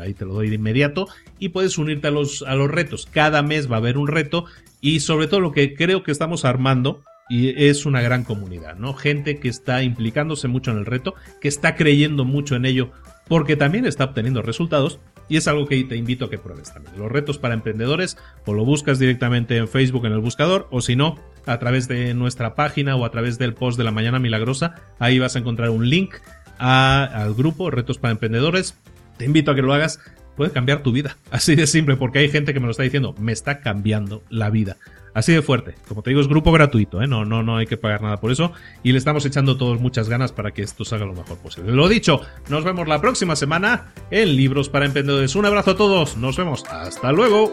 ahí 0.00 0.14
te 0.14 0.24
lo 0.24 0.34
doy 0.34 0.48
de 0.48 0.56
inmediato 0.56 1.06
y 1.38 1.50
puedes 1.50 1.78
unirte 1.78 2.08
a 2.08 2.10
los, 2.10 2.42
a 2.42 2.54
los 2.54 2.70
retos. 2.70 3.06
Cada 3.10 3.42
mes 3.42 3.70
va 3.70 3.76
a 3.76 3.78
haber 3.78 3.98
un 3.98 4.08
reto 4.08 4.46
y 4.80 5.00
sobre 5.00 5.26
todo 5.26 5.40
lo 5.40 5.52
que 5.52 5.74
creo 5.74 6.02
que 6.02 6.12
estamos 6.12 6.44
armando 6.44 7.02
y 7.28 7.68
es 7.68 7.86
una 7.86 8.02
gran 8.02 8.24
comunidad, 8.24 8.76
¿no? 8.76 8.92
Gente 8.92 9.38
que 9.38 9.48
está 9.48 9.82
implicándose 9.84 10.48
mucho 10.48 10.72
en 10.72 10.78
el 10.78 10.86
reto, 10.86 11.14
que 11.40 11.48
está 11.48 11.76
creyendo 11.76 12.24
mucho 12.24 12.56
en 12.56 12.64
ello 12.64 12.90
porque 13.28 13.54
también 13.54 13.86
está 13.86 14.06
obteniendo 14.06 14.42
resultados 14.42 14.98
y 15.30 15.36
es 15.36 15.48
algo 15.48 15.66
que 15.66 15.82
te 15.84 15.96
invito 15.96 16.26
a 16.26 16.30
que 16.30 16.36
pruebes 16.36 16.74
también. 16.74 16.98
Los 16.98 17.10
retos 17.10 17.38
para 17.38 17.54
emprendedores 17.54 18.18
o 18.44 18.52
lo 18.52 18.64
buscas 18.64 18.98
directamente 18.98 19.56
en 19.56 19.68
Facebook 19.68 20.04
en 20.04 20.12
el 20.12 20.18
buscador 20.18 20.66
o 20.70 20.82
si 20.82 20.96
no, 20.96 21.18
a 21.46 21.58
través 21.58 21.88
de 21.88 22.12
nuestra 22.14 22.54
página 22.56 22.96
o 22.96 23.04
a 23.04 23.10
través 23.10 23.38
del 23.38 23.54
post 23.54 23.78
de 23.78 23.84
la 23.84 23.92
Mañana 23.92 24.18
Milagrosa, 24.18 24.74
ahí 24.98 25.20
vas 25.20 25.36
a 25.36 25.38
encontrar 25.38 25.70
un 25.70 25.88
link 25.88 26.16
al 26.58 27.32
grupo 27.34 27.70
Retos 27.70 27.96
para 27.96 28.10
Emprendedores. 28.10 28.74
Te 29.16 29.24
invito 29.24 29.52
a 29.52 29.54
que 29.54 29.62
lo 29.62 29.72
hagas, 29.72 30.00
puede 30.36 30.50
cambiar 30.52 30.82
tu 30.82 30.92
vida. 30.92 31.16
Así 31.30 31.54
de 31.54 31.66
simple, 31.66 31.96
porque 31.96 32.20
hay 32.20 32.28
gente 32.28 32.52
que 32.52 32.60
me 32.60 32.66
lo 32.66 32.72
está 32.72 32.82
diciendo, 32.82 33.14
me 33.18 33.32
está 33.32 33.60
cambiando 33.60 34.22
la 34.28 34.50
vida. 34.50 34.76
Así 35.12 35.32
de 35.32 35.42
fuerte. 35.42 35.74
Como 35.88 36.02
te 36.02 36.10
digo, 36.10 36.20
es 36.20 36.28
grupo 36.28 36.52
gratuito, 36.52 37.02
¿eh? 37.02 37.08
No, 37.08 37.24
no, 37.24 37.42
no 37.42 37.56
hay 37.56 37.66
que 37.66 37.76
pagar 37.76 38.00
nada 38.00 38.20
por 38.20 38.30
eso. 38.30 38.52
Y 38.82 38.92
le 38.92 38.98
estamos 38.98 39.26
echando 39.26 39.56
todos 39.56 39.80
muchas 39.80 40.08
ganas 40.08 40.30
para 40.30 40.52
que 40.52 40.62
esto 40.62 40.84
salga 40.84 41.04
lo 41.04 41.14
mejor 41.14 41.36
posible. 41.38 41.72
Lo 41.72 41.88
dicho, 41.88 42.20
nos 42.48 42.62
vemos 42.62 42.86
la 42.86 43.00
próxima 43.00 43.34
semana 43.34 43.92
en 44.10 44.36
Libros 44.36 44.68
para 44.68 44.86
Emprendedores. 44.86 45.34
Un 45.34 45.46
abrazo 45.46 45.72
a 45.72 45.76
todos. 45.76 46.16
Nos 46.16 46.36
vemos. 46.36 46.64
Hasta 46.66 47.10
luego. 47.10 47.52